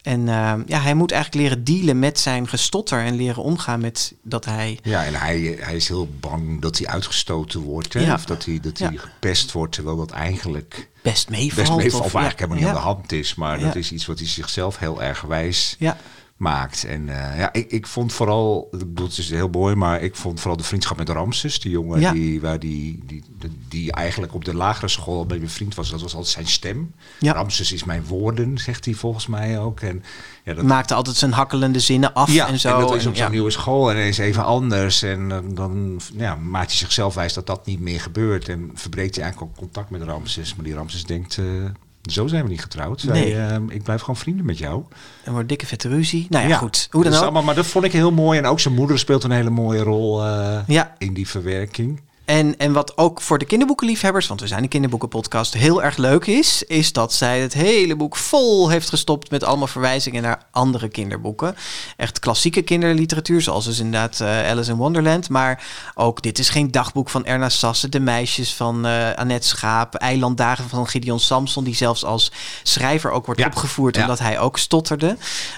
En 0.01 0.27
eh, 0.27 0.53
ja, 0.65 0.79
hij 0.79 0.93
moet 0.93 1.11
eigenlijk 1.11 1.43
leren 1.43 1.63
dealen 1.63 1.99
met 1.99 2.19
zijn 2.19 2.47
gestotter 2.47 2.99
en 3.03 3.15
leren 3.15 3.43
omgaan 3.43 3.79
met 3.79 4.13
dat 4.23 4.45
hij. 4.45 4.79
Ja, 4.83 5.05
en 5.05 5.13
hij, 5.13 5.57
hij 5.59 5.75
is 5.75 5.87
heel 5.87 6.09
bang 6.19 6.61
dat 6.61 6.77
hij 6.77 6.87
uitgestoten 6.87 7.59
wordt. 7.59 7.93
Hè? 7.93 7.99
Ja. 7.99 8.13
Of 8.13 8.25
dat 8.25 8.45
hij, 8.45 8.59
dat 8.61 8.77
hij 8.77 8.97
gepest 8.97 9.51
wordt, 9.51 9.73
terwijl 9.73 9.97
dat 9.97 10.11
eigenlijk 10.11 10.89
Best 11.03 11.29
meevalt. 11.29 11.67
best 11.67 11.77
meevalt. 11.77 12.01
of- 12.01 12.07
Of 12.07 12.13
eigenlijk 12.21 12.39
helemaal 12.39 12.57
niet 12.57 12.67
aan 12.67 12.81
de 12.83 12.87
hand 12.97 13.11
is. 13.11 13.35
Maar 13.35 13.59
dat 13.59 13.75
is 13.75 13.91
iets 13.91 14.05
wat 14.05 14.19
hij 14.19 14.27
zichzelf 14.27 14.77
heel 14.77 15.03
erg 15.03 15.21
wijs 15.21 15.75
Ja, 15.79 15.97
maakt. 16.39 16.83
En 16.83 17.09
eh, 17.09 17.37
ja, 17.37 17.53
ik, 17.53 17.71
ik 17.71 17.87
vond 17.87 18.13
vooral, 18.13 18.67
ik 18.71 18.79
bedoel, 18.79 19.07
het 19.07 19.17
is 19.17 19.29
heel 19.29 19.49
mooi, 19.49 19.75
maar 19.75 20.01
ik 20.01 20.15
vond 20.15 20.39
vooral 20.39 20.57
de 20.57 20.63
vriendschap 20.63 20.97
met 20.97 21.09
Ramses, 21.09 21.59
die 21.59 21.71
jongen 21.71 21.99
Ja. 21.99 22.11
die, 22.11 22.41
waar 22.41 22.59
die, 22.59 22.99
die, 23.05 23.23
die, 23.67 23.91
eigenlijk 23.91 24.33
op 24.33 24.45
de 24.45 24.55
lagere 24.55 24.87
school 24.87 25.25
bij 25.25 25.37
mijn 25.37 25.49
vriend 25.49 25.75
was. 25.75 25.89
Dat 25.89 26.01
was 26.01 26.13
altijd 26.13 26.33
zijn 26.33 26.47
stem. 26.47 26.93
Ja. 27.19 27.33
Ramses 27.33 27.71
is 27.71 27.83
mijn 27.83 28.05
woorden, 28.05 28.57
zegt 28.57 28.85
hij 28.85 28.93
volgens 28.93 29.27
mij 29.27 29.59
ook. 29.59 29.79
En 29.79 30.03
ja, 30.43 30.53
dat, 30.53 30.63
maakte 30.63 30.93
altijd 30.93 31.15
zijn 31.15 31.31
hakkelende 31.31 31.79
zinnen 31.79 32.13
af 32.13 32.31
ja, 32.31 32.47
en 32.47 32.59
zo. 32.59 32.73
en 32.73 32.79
dat 32.79 32.95
is 32.95 33.05
op 33.05 33.15
zo'n 33.15 33.31
nieuwe 33.31 33.51
school 33.51 33.89
en 33.89 33.95
ineens 33.95 34.17
even 34.17 34.43
anders. 34.43 35.01
En 35.01 35.31
eh, 35.31 35.37
dan 35.53 36.01
ja, 36.17 36.35
maakt 36.35 36.69
hij 36.69 36.77
zichzelf 36.77 37.13
wijs 37.13 37.33
dat 37.33 37.47
dat 37.47 37.65
niet 37.65 37.79
meer 37.79 38.01
gebeurt. 38.01 38.49
En 38.49 38.71
verbreekt 38.73 39.15
hij 39.15 39.23
eigenlijk 39.23 39.51
ook 39.51 39.57
contact 39.57 39.89
met 39.89 40.01
Ramses. 40.01 40.55
Maar 40.55 40.65
die 40.65 40.73
Ramses 40.73 41.05
denkt, 41.05 41.37
eh, 41.37 41.45
zo 42.09 42.27
zijn 42.27 42.43
we 42.43 42.49
niet 42.49 42.61
getrouwd. 42.61 43.01
Zij, 43.01 43.13
Nee. 43.13 43.35
eh, 43.35 43.55
ik 43.67 43.83
blijf 43.83 43.99
gewoon 44.01 44.15
vrienden 44.15 44.45
met 44.45 44.57
jou. 44.57 44.83
Er 45.23 45.31
wordt 45.31 45.49
dikke 45.49 45.65
vette 45.65 45.87
ruzie. 45.87 46.27
Nou 46.29 46.47
ja, 46.47 46.57
goed. 46.57 46.87
Hoe 46.91 47.01
dan 47.01 47.11
Dus 47.11 47.19
ook. 47.19 47.25
allemaal, 47.25 47.43
maar 47.43 47.55
dat 47.55 47.65
vond 47.65 47.85
ik 47.85 47.91
heel 47.91 48.11
mooi. 48.11 48.39
En 48.39 48.45
ook 48.45 48.59
zijn 48.59 48.73
moeder 48.73 48.99
speelt 48.99 49.23
een 49.23 49.31
hele 49.31 49.49
mooie 49.49 49.83
rol 49.83 50.25
eh, 50.25 50.57
Ja. 50.67 50.95
in 50.97 51.13
die 51.13 51.27
verwerking. 51.27 52.01
En, 52.29 52.57
en 52.57 52.73
wat 52.73 52.97
ook 52.97 53.21
voor 53.21 53.37
de 53.37 53.45
kinderboekenliefhebbers, 53.45 54.27
want 54.27 54.41
we 54.41 54.47
zijn 54.47 54.63
een 54.63 54.69
kinderboekenpodcast, 54.69 55.53
heel 55.53 55.83
erg 55.83 55.97
leuk 55.97 56.25
is, 56.25 56.63
is 56.63 56.93
dat 56.93 57.13
zij 57.13 57.39
het 57.39 57.53
hele 57.53 57.95
boek 57.95 58.15
vol 58.15 58.69
heeft 58.69 58.89
gestopt 58.89 59.31
met 59.31 59.43
allemaal 59.43 59.67
verwijzingen 59.67 60.21
naar 60.21 60.43
andere 60.51 60.87
kinderboeken. 60.89 61.55
Echt 61.97 62.19
klassieke 62.19 62.61
kinderliteratuur, 62.61 63.41
zoals 63.41 63.65
dus 63.65 63.79
inderdaad 63.79 64.19
eh, 64.19 64.27
Alice 64.49 64.71
in 64.71 64.77
Wonderland. 64.77 65.29
Maar 65.29 65.63
ook 65.95 66.21
Dit 66.21 66.39
is 66.39 66.49
geen 66.49 66.71
dagboek 66.71 67.09
van 67.09 67.25
Erna 67.25 67.49
Sassen, 67.49 67.91
De 67.91 67.99
meisjes 67.99 68.53
van 68.53 68.85
eh 68.85 69.13
Annette 69.15 69.47
Schaap, 69.47 69.95
Eilanddagen 69.95 70.69
van 70.69 70.87
Gideon 70.87 71.19
Samson, 71.19 71.63
die 71.63 71.75
zelfs 71.75 72.05
als 72.05 72.31
schrijver 72.63 73.11
ook 73.11 73.25
wordt 73.25 73.41
Ja. 73.41 73.47
opgevoerd 73.47 73.95
Ja. 73.95 74.01
omdat 74.01 74.19
hij 74.19 74.39
ook 74.39 74.57
stotterde. 74.57 75.17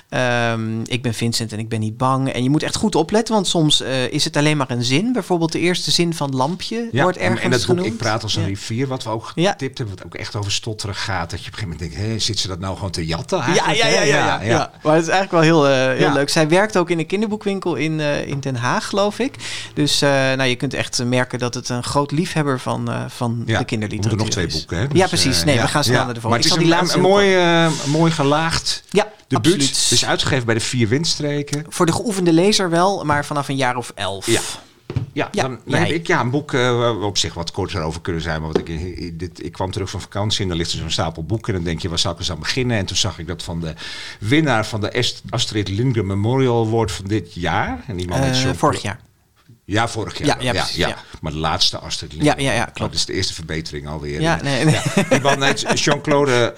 Ehm, 0.10 0.82
ik 0.86 1.02
ben 1.02 1.14
Vincent 1.14 1.52
en 1.52 1.60
ik 1.60 1.70
ben 1.70 1.80
niet 1.80 1.98
bang. 1.98 2.30
En 2.30 2.44
je 2.44 2.50
moet 2.50 2.64
echt 2.64 2.76
goed 2.76 2.96
opletten, 2.96 3.34
want 3.34 3.48
soms 3.48 3.82
eh, 3.82 4.12
is 4.12 4.24
het 4.24 4.38
alleen 4.38 4.58
maar 4.58 4.72
een 4.72 4.84
zin. 4.84 5.14
Bijvoorbeeld 5.14 5.52
de 5.52 5.60
eerste 5.60 5.92
zin 5.92 6.14
van 6.14 6.36
Lampje 6.70 7.02
wordt 7.04 7.18
en, 7.18 7.24
ergens 7.24 7.42
en 7.44 7.50
dat 7.52 7.60
boek 7.60 7.68
genoemd. 7.70 7.88
Ik 7.94 7.98
praat 7.98 8.24
als 8.24 8.36
een 8.36 8.42
Ja. 8.42 8.48
rivier, 8.48 8.88
wat 8.88 9.04
we 9.04 9.10
ook 9.10 9.32
Ja. 9.36 9.52
getipt 9.52 9.78
hebben, 9.78 9.96
wat 9.98 10.06
ook 10.06 10.16
echt 10.16 10.36
over 10.36 10.52
stotteren 10.52 10.96
gaat. 10.96 11.30
Dat 11.30 11.40
je 11.44 11.48
op 11.48 11.54
een 11.54 11.60
gegeven 11.60 11.70
moment 11.80 11.80
denkt, 12.00 12.14
hé, 12.14 12.20
zit 12.20 12.40
ze 12.40 12.48
dat 12.48 12.60
nou 12.60 12.76
gewoon 12.76 12.92
te 12.92 13.06
jatten 13.06 13.38
Ja, 13.38 13.44
eigenlijk? 13.46 13.78
ja, 13.78 13.88
ja, 13.88 14.02
ja, 14.04 14.42
ja, 14.42 14.42
ja. 14.50 14.72
Maar 14.84 14.94
het 14.96 15.04
is 15.04 15.10
eigenlijk 15.10 15.32
wel 15.32 15.42
heel, 15.42 15.68
eh, 15.68 15.98
heel 15.98 16.08
Ja. 16.08 16.14
leuk. 16.14 16.30
Zij 16.30 16.48
werkt 16.50 16.78
ook 16.78 16.90
in 16.90 17.00
een 17.00 17.06
kinderboekwinkel 17.06 17.76
in, 17.76 18.00
eh, 18.00 18.28
in 18.28 18.40
Den 18.40 18.56
Haag, 18.56 18.86
geloof 18.88 19.20
ik. 19.20 19.36
Dus 19.74 20.02
eh, 20.02 20.10
nou, 20.10 20.44
je 20.44 20.56
kunt 20.56 20.74
echt 20.74 21.04
merken 21.04 21.40
dat 21.40 21.54
het 21.54 21.70
een 21.70 21.84
groot 21.84 22.12
liefhebber 22.12 22.60
van, 22.60 22.90
van 23.10 23.44
Ja, 23.46 23.54
de 23.54 23.58
we 23.60 23.66
kinderliteratuur 23.66 24.18
moeten 24.18 24.18
nog 24.18 24.30
twee 24.30 24.46
is. 24.46 24.54
boeken. 24.54 24.78
Hè? 24.78 24.84
ja, 24.84 24.90
Dus, 24.90 25.22
precies. 25.22 25.40
eh, 25.40 25.46
Nee, 25.46 25.56
ja, 25.56 25.62
we 25.62 25.68
gaan 25.68 25.84
snel 25.84 25.96
ja. 25.98 26.04
naar 26.06 26.14
de 26.14 26.20
Maar 26.20 26.30
volgende. 26.32 26.48
het 26.48 26.58
Ik 26.58 26.84
is 26.84 26.94
die 26.94 27.00
een, 27.00 27.06
een 27.06 27.10
mooi, 27.12 27.98
mooi 27.98 28.12
gelaagd 28.12 28.84
Ja, 28.90 29.08
debuut. 29.28 29.54
absoluut. 29.54 29.82
Het 29.84 29.92
is 29.92 30.06
uitgegeven 30.06 30.46
bij 30.46 30.56
de 30.56 30.62
Vier 30.62 30.88
Windstreken. 30.88 31.66
Voor 31.70 31.86
de 31.86 31.92
geoefende 31.92 32.34
lezer 32.34 32.70
wel, 32.70 33.04
maar 33.06 33.26
vanaf 33.26 33.48
een 33.50 33.56
jaar 33.56 33.76
of 33.76 33.92
elf. 33.96 34.26
Ja. 34.26 34.40
Ja, 35.14 35.28
Ja, 35.32 35.42
dan, 35.42 35.60
dan 35.66 35.80
heb 35.80 35.90
ik 35.90 36.08
ja, 36.08 36.20
een 36.22 36.30
boek 36.30 36.54
eh, 36.54 36.78
waar 36.78 37.00
we 37.00 37.06
op 37.06 37.18
zich 37.18 37.34
wat 37.34 37.52
korter 37.52 37.82
over 37.82 38.02
kunnen 38.02 38.22
zijn. 38.22 38.42
Maar 38.42 38.52
wat 38.52 38.58
ik, 38.60 38.70
ik- 38.70 39.20
dit, 39.20 39.46
ik 39.46 39.52
kwam 39.52 39.72
terug 39.72 39.90
van 39.90 40.02
vakantie 40.02 40.42
en 40.42 40.48
dan 40.48 40.58
ligt 40.58 40.72
er 40.72 40.78
zo'n 40.78 40.90
stapel 40.92 41.24
boeken. 41.24 41.48
En 41.54 41.60
dan 41.60 41.64
denk 41.70 41.82
je, 41.82 41.90
waar 41.90 42.00
zal 42.00 42.12
ik 42.12 42.18
eens 42.20 42.32
aan 42.32 42.40
beginnen? 42.40 42.78
En 42.78 42.86
toen 42.86 42.98
zag 42.98 43.20
ik 43.20 43.28
dat 43.28 43.44
van 43.44 43.60
de 43.60 43.74
winnaar 44.20 44.66
van 44.66 44.82
de 44.82 44.90
Est- 44.90 45.22
Astrid 45.30 45.68
Lindgren 45.70 46.08
Memorial 46.08 46.66
Award 46.66 46.92
van 46.92 47.06
dit 47.06 47.34
jaar. 47.34 47.84
En 47.88 48.10
Eh, 48.10 48.42
Jean- 48.42 48.56
vorig 48.56 48.82
jaar. 48.82 49.00
Ja, 49.72 49.88
vorig 49.88 50.18
jaar. 50.18 50.44
Ja, 50.44 50.54
ja, 50.54 50.66
ja. 50.74 50.96
Maar 51.22 51.32
de 51.32 51.38
laatste 51.38 51.78
Astrid 51.78 52.14
Lindgren. 52.14 52.44
Ja, 52.44 52.52
ja, 52.52 52.58
ja, 52.58 52.66
klopt. 52.66 52.80
Dat 52.80 52.94
is 52.94 53.06
de 53.06 53.14
eerste 53.14 53.34
verbetering 53.34 53.88
alweer. 53.88 54.22
Ja, 54.22 54.40
nee, 54.42 54.66
nee. 54.66 54.80
Die 55.10 55.20
man 55.22 55.44
heet 55.44 55.80
Jean-Claude 55.80 56.56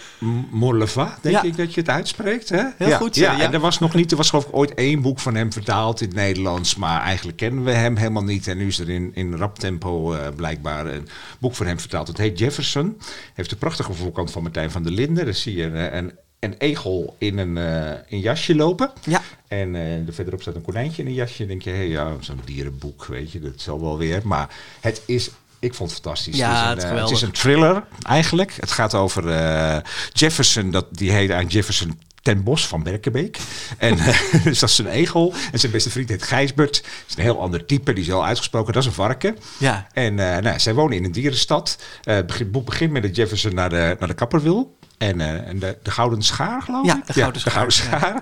Morleva, 0.51 1.17
denk 1.21 1.35
Ja. 1.35 1.43
ik 1.43 1.57
dat 1.57 1.73
je 1.73 1.79
het 1.79 1.89
uitspreekt. 1.89 2.49
Hè? 2.49 2.63
Heel 2.77 2.87
ja. 2.87 2.97
goed, 2.97 3.15
Ja, 3.15 3.31
ja, 3.31 3.37
ja. 3.37 3.43
en 3.43 3.53
er 3.53 3.59
was 3.59 3.79
nog 3.79 3.93
niet, 3.93 4.11
er 4.11 4.17
was 4.17 4.29
geloof 4.29 4.45
ik 4.45 4.55
ooit 4.55 4.73
één 4.73 5.01
boek 5.01 5.19
van 5.19 5.35
hem 5.35 5.53
vertaald 5.53 6.01
in 6.01 6.07
het 6.07 6.15
Nederlands. 6.15 6.75
Maar 6.75 7.01
eigenlijk 7.01 7.37
kennen 7.37 7.63
we 7.63 7.71
hem 7.71 7.95
helemaal 7.95 8.23
niet. 8.23 8.47
En 8.47 8.57
nu 8.57 8.67
is 8.67 8.79
er 8.79 8.89
in, 8.89 9.11
in 9.13 9.35
rap 9.35 9.59
tempo 9.59 10.13
eh, 10.13 10.27
blijkbaar 10.35 10.85
een 10.85 11.07
boek 11.39 11.55
van 11.55 11.65
hem 11.65 11.79
vertaald. 11.79 12.07
Het 12.07 12.17
heet 12.17 12.39
Jefferson. 12.39 12.97
Heeft 13.33 13.51
een 13.51 13.57
prachtige 13.57 13.93
voorkant 13.93 14.31
van 14.31 14.41
Martijn 14.43 14.71
van 14.71 14.83
der 14.83 14.91
Linden. 14.91 15.25
Daar 15.25 15.33
zie 15.33 15.55
je 15.55 15.63
een, 15.63 15.97
een, 15.97 16.11
een 16.43 16.55
egel 16.57 17.15
in 17.17 17.37
een, 17.37 17.57
eh, 17.57 17.99
een 18.09 18.19
jasje 18.19 18.55
lopen. 18.55 18.91
Ja. 19.03 19.21
En 19.47 19.75
eh, 19.75 20.07
er 20.07 20.13
verderop 20.13 20.41
staat 20.41 20.55
een 20.55 20.61
konijntje 20.61 21.01
in 21.01 21.07
een 21.07 21.13
jasje. 21.13 21.41
En 21.41 21.47
denk 21.47 21.61
je, 21.61 21.69
hé, 21.69 21.81
ja, 21.81 22.15
zo'n 22.19 22.39
dierenboek, 22.45 23.05
weet 23.05 23.31
je, 23.31 23.39
dat 23.39 23.61
zal 23.61 23.81
wel 23.81 23.97
weer. 23.97 24.21
Maar 24.23 24.49
het 24.79 25.01
is, 25.05 25.29
ik 25.59 25.73
vond 25.73 25.91
het 25.91 25.99
fantastisch. 25.99 26.37
Ja, 26.37 26.69
het, 26.69 26.77
is 26.77 26.83
een, 26.83 26.89
eh, 26.89 27.01
het 27.01 27.11
is 27.11 27.19
geweldig. 27.19 27.21
een 27.21 27.31
thriller 27.31 27.83
eigenlijk. 28.01 28.53
Het 28.59 28.71
gaat 28.71 28.93
over 28.93 29.29
eh, 29.29 29.77
Jefferson, 30.13 30.71
dat, 30.71 30.85
die 30.91 31.11
heet 31.11 31.31
aan 31.31 31.47
Jefferson 31.47 31.99
ten 32.23 32.43
Bos 32.43 32.67
van 32.67 32.83
Berkenbeek. 32.83 33.37
En 33.77 33.97
eh, 34.07 34.43
dus 34.43 34.59
dat 34.59 34.69
is 34.69 34.77
een 34.77 34.87
egel. 34.87 35.33
En 35.51 35.59
zijn 35.59 35.71
beste 35.71 35.89
vriend 35.89 36.09
heet 36.09 36.23
Gijsbert. 36.23 36.81
Dat 36.81 36.91
is 37.07 37.15
een 37.15 37.23
heel 37.23 37.41
ander 37.41 37.65
type, 37.65 37.93
die 37.93 38.01
is 38.01 38.09
heel 38.09 38.25
uitgesproken. 38.25 38.73
Dat 38.73 38.81
is 38.81 38.87
een 38.87 38.95
varken. 38.95 39.37
Ja. 39.57 39.87
En 39.93 40.19
eh, 40.19 40.41
nou, 40.41 40.59
zij 40.59 40.73
wonen 40.73 40.97
in 40.97 41.03
een 41.03 41.11
dierenstad. 41.11 41.77
Eh, 42.03 42.15
het 42.15 42.51
boek 42.51 42.65
begint 42.65 42.91
met 42.91 43.01
dat 43.01 43.15
Jefferson 43.15 43.55
naar 43.55 43.69
de, 43.69 43.95
naar 43.99 44.07
de 44.07 44.13
kapper 44.13 44.41
wil. 44.41 44.77
En, 45.03 45.21
eh, 45.21 45.47
en 45.47 45.59
de, 45.59 45.77
de 45.83 45.91
Gouden 45.91 46.21
Schaar, 46.21 46.61
geloof 46.61 46.85
Ja, 46.85 46.97
ik? 46.97 47.05
de 47.05 47.13
Gouden 47.13 47.41
Schaar, 47.41 47.71
Schaar. 47.71 48.13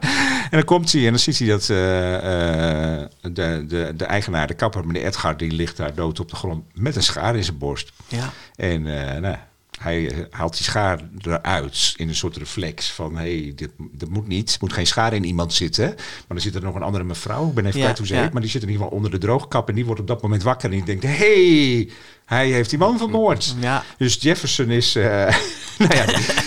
En 0.43 0.49
dan 0.49 0.63
komt 0.63 0.91
hij 0.91 1.03
en 1.05 1.09
dan 1.09 1.19
ziet 1.19 1.39
hij 1.39 1.47
dat 1.47 1.69
eh, 1.69 2.15
eh, 2.15 3.07
de, 3.21 3.65
de, 3.67 3.93
de 3.95 4.05
eigenaar, 4.05 4.47
de 4.47 4.53
kapper, 4.53 4.85
meneer 4.87 5.05
Edgar, 5.05 5.37
die 5.37 5.51
ligt 5.51 5.77
daar 5.77 5.93
dood 5.93 6.19
op 6.19 6.29
de 6.29 6.35
grond 6.35 6.63
met 6.73 6.95
een 6.95 7.03
schaar 7.03 7.35
in 7.35 7.43
zijn 7.43 7.57
borst. 7.57 7.91
Ja. 8.07 8.29
En 8.55 9.13
eh, 9.13 9.21
nou, 9.21 9.35
hij 9.81 10.09
eh, 10.09 10.17
haalt 10.29 10.53
die 10.53 10.63
schaar 10.63 10.99
eruit 11.21 11.93
in 11.97 12.07
een 12.09 12.15
soort 12.15 12.37
reflex 12.37 12.91
van... 12.91 13.15
hé, 13.15 13.41
hey, 13.41 13.53
dit, 13.55 13.69
dit 13.91 14.09
moet 14.09 14.27
niet, 14.27 14.51
er 14.51 14.57
moet 14.59 14.73
geen 14.73 14.87
schaar 14.87 15.13
in 15.13 15.23
iemand 15.23 15.53
zitten. 15.53 15.85
Maar 15.87 16.25
dan 16.27 16.39
zit 16.39 16.55
er 16.55 16.61
nog 16.61 16.75
een 16.75 16.83
andere 16.83 17.03
mevrouw, 17.03 17.47
ik 17.47 17.53
ben 17.53 17.65
even 17.65 17.77
Ja, 17.77 17.83
kwijt 17.83 17.97
hoe 17.97 18.07
ze 18.07 18.13
ja. 18.13 18.21
heet... 18.21 18.31
maar 18.31 18.41
die 18.41 18.51
zit 18.51 18.61
in 18.61 18.67
ieder 18.67 18.83
geval 18.83 18.97
onder 18.97 19.11
de 19.11 19.17
droogkap 19.17 19.69
en 19.69 19.75
die 19.75 19.85
wordt 19.85 20.01
op 20.01 20.07
dat 20.07 20.21
moment 20.21 20.43
wakker... 20.43 20.69
en 20.69 20.75
die 20.75 20.85
denkt, 20.85 21.03
hé, 21.03 21.09
hey, 21.09 21.89
hij 22.25 22.47
heeft 22.47 22.69
die 22.69 22.79
man 22.79 22.97
vermoord. 22.97 23.55
Ja. 23.59 23.83
Dus 23.97 24.17
Jefferson 24.19 24.69
is, 24.69 24.95
eh, 24.95 25.03
nou 25.79 25.95
ja, 25.95 26.05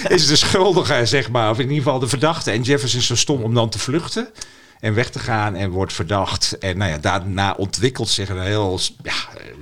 is 0.09 0.27
de 0.27 0.37
schuldige, 0.37 1.07
zeg 1.07 1.31
maar. 1.31 1.51
Of 1.51 1.59
in 1.59 1.69
ieder 1.69 1.83
geval 1.83 1.99
de 1.99 2.09
verdachte. 2.09 2.51
En 2.51 2.63
Jefferson 2.63 3.01
is 3.01 3.07
zo 3.07 3.17
stom 3.17 3.43
om 3.43 3.55
dan 3.55 3.69
te 3.69 3.79
vluchten. 3.79 4.29
En 4.85 4.95
weg 4.95 5.11
te 5.11 5.19
gaan 5.19 5.55
en 5.55 5.71
wordt 5.71 5.93
verdacht. 5.93 6.59
En 6.59 6.79
nou 6.79 6.91
ja, 6.91 6.99
daarna 6.99 7.53
ontwikkelt 7.53 8.09
zich 8.09 8.29
een 8.29 8.41
heel 8.41 8.81
ja, 9.03 9.13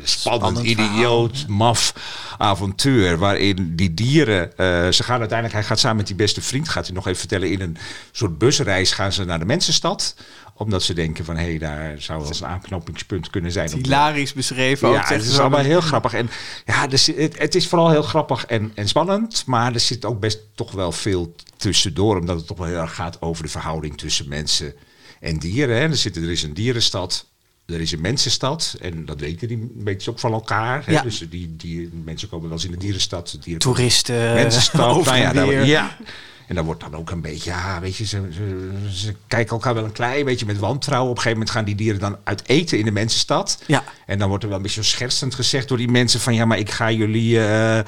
spannend, 0.02 0.58
Spannend 0.58 0.66
idioot, 0.66 1.44
maf 1.48 1.94
avontuur. 2.38 3.18
Waarin 3.18 3.76
die 3.76 3.94
dieren, 3.94 4.56
eh, 4.56 4.66
ze 4.90 5.02
gaan 5.02 5.18
uiteindelijk, 5.18 5.52
hij 5.58 5.68
gaat 5.68 5.78
samen 5.78 5.96
met 5.96 6.06
die 6.06 6.16
beste 6.16 6.40
vriend, 6.40 6.68
gaat 6.68 6.86
hij 6.86 6.94
nog 6.94 7.06
even 7.06 7.18
vertellen, 7.18 7.50
in 7.50 7.60
een 7.60 7.76
soort 8.12 8.38
busreis 8.38 8.92
gaan 8.92 9.12
ze 9.12 9.24
naar 9.24 9.38
de 9.38 9.44
mensenstad. 9.44 10.14
Omdat 10.54 10.82
ze 10.82 10.94
denken 10.94 11.24
van, 11.24 11.36
hé, 11.36 11.44
hey, 11.44 11.58
daar 11.58 11.94
zou 11.98 12.18
wel 12.18 12.28
eens 12.28 12.40
een 12.40 12.46
aanknopingspunt 12.46 13.30
kunnen 13.30 13.52
zijn. 13.52 13.70
Hilarisch 13.70 14.32
beschreven 14.32 14.88
ook. 14.88 14.94
ja, 14.94 15.04
het 15.04 15.24
is 15.24 15.38
allemaal 15.38 15.60
heel 15.60 15.80
grappig. 15.80 16.12
En 16.12 16.30
ja, 16.64 16.88
het, 16.88 17.38
het 17.38 17.54
is 17.54 17.68
vooral 17.68 17.90
heel 17.90 18.02
grappig 18.02 18.46
en, 18.46 18.72
en 18.74 18.88
spannend. 18.88 19.42
Maar 19.46 19.72
er 19.72 19.80
zit 19.80 20.04
ook 20.04 20.20
best 20.20 20.38
toch 20.54 20.72
wel 20.72 20.92
veel 20.92 21.34
tussendoor. 21.56 22.18
Omdat 22.18 22.36
het 22.36 22.46
toch 22.46 22.58
wel 22.58 22.66
heel 22.66 22.80
erg 22.80 22.94
gaat 22.94 23.20
over 23.20 23.42
de 23.42 23.50
verhouding 23.50 23.98
tussen 23.98 24.28
mensen 24.28 24.74
en 25.22 25.38
dieren. 25.38 25.76
Hè. 25.76 25.82
Er, 25.82 25.96
zit, 25.96 26.16
er 26.16 26.30
is 26.30 26.42
een 26.42 26.54
dierenstad. 26.54 27.26
Er 27.66 27.80
is 27.80 27.92
een 27.92 28.00
mensenstad. 28.00 28.76
En 28.80 29.04
dat 29.04 29.20
weten 29.20 29.48
die 29.48 29.56
een 29.56 29.84
beetje 29.84 30.10
ook 30.10 30.18
van 30.18 30.32
elkaar. 30.32 30.82
Hè. 30.86 30.92
Ja. 30.92 31.02
Dus 31.02 31.26
die, 31.30 31.56
die 31.56 31.90
mensen 32.04 32.28
komen 32.28 32.44
wel 32.44 32.56
eens 32.56 32.64
in 32.64 32.70
de 32.70 32.76
dierenstad. 32.76 33.36
Dieren 33.40 33.62
Toeristen. 33.62 34.34
Mensenstad. 34.34 34.96
over 34.96 35.12
nou 35.12 35.22
ja, 35.22 35.28
en 35.28 35.34
daar- 35.34 35.48
weer. 35.48 35.64
ja. 35.64 35.96
En 36.48 36.54
dan 36.54 36.64
wordt 36.66 36.80
dan 36.80 36.94
ook 36.96 37.10
een 37.10 37.20
beetje, 37.20 37.50
ja, 37.50 37.80
weet 37.80 37.96
je, 37.96 38.04
ze, 38.06 38.28
ze, 38.32 38.70
ze 38.92 39.14
kijken 39.26 39.52
elkaar 39.52 39.74
wel 39.74 39.84
een 39.84 39.92
klein 39.92 40.24
beetje 40.24 40.46
met 40.46 40.58
wantrouwen. 40.58 41.10
Op 41.10 41.16
een 41.16 41.22
gegeven 41.22 41.38
moment 41.38 41.56
gaan 41.56 41.64
die 41.64 41.74
dieren 41.74 42.00
dan 42.00 42.16
uit 42.24 42.42
eten 42.48 42.78
in 42.78 42.84
de 42.84 42.90
mensenstad. 42.90 43.62
Ja. 43.66 43.84
En 44.12 44.18
dan 44.18 44.28
wordt 44.28 44.42
er 44.42 44.48
wel 44.48 44.58
een 44.58 44.64
beetje 44.64 44.82
schertsend 44.82 45.34
gezegd 45.34 45.68
door 45.68 45.76
die 45.76 45.88
mensen 45.88 46.20
van, 46.20 46.34
ja, 46.34 46.44
maar 46.44 46.58
ik 46.58 46.70
ga 46.70 46.90
jullie 46.90 47.38
eh, 47.38 47.78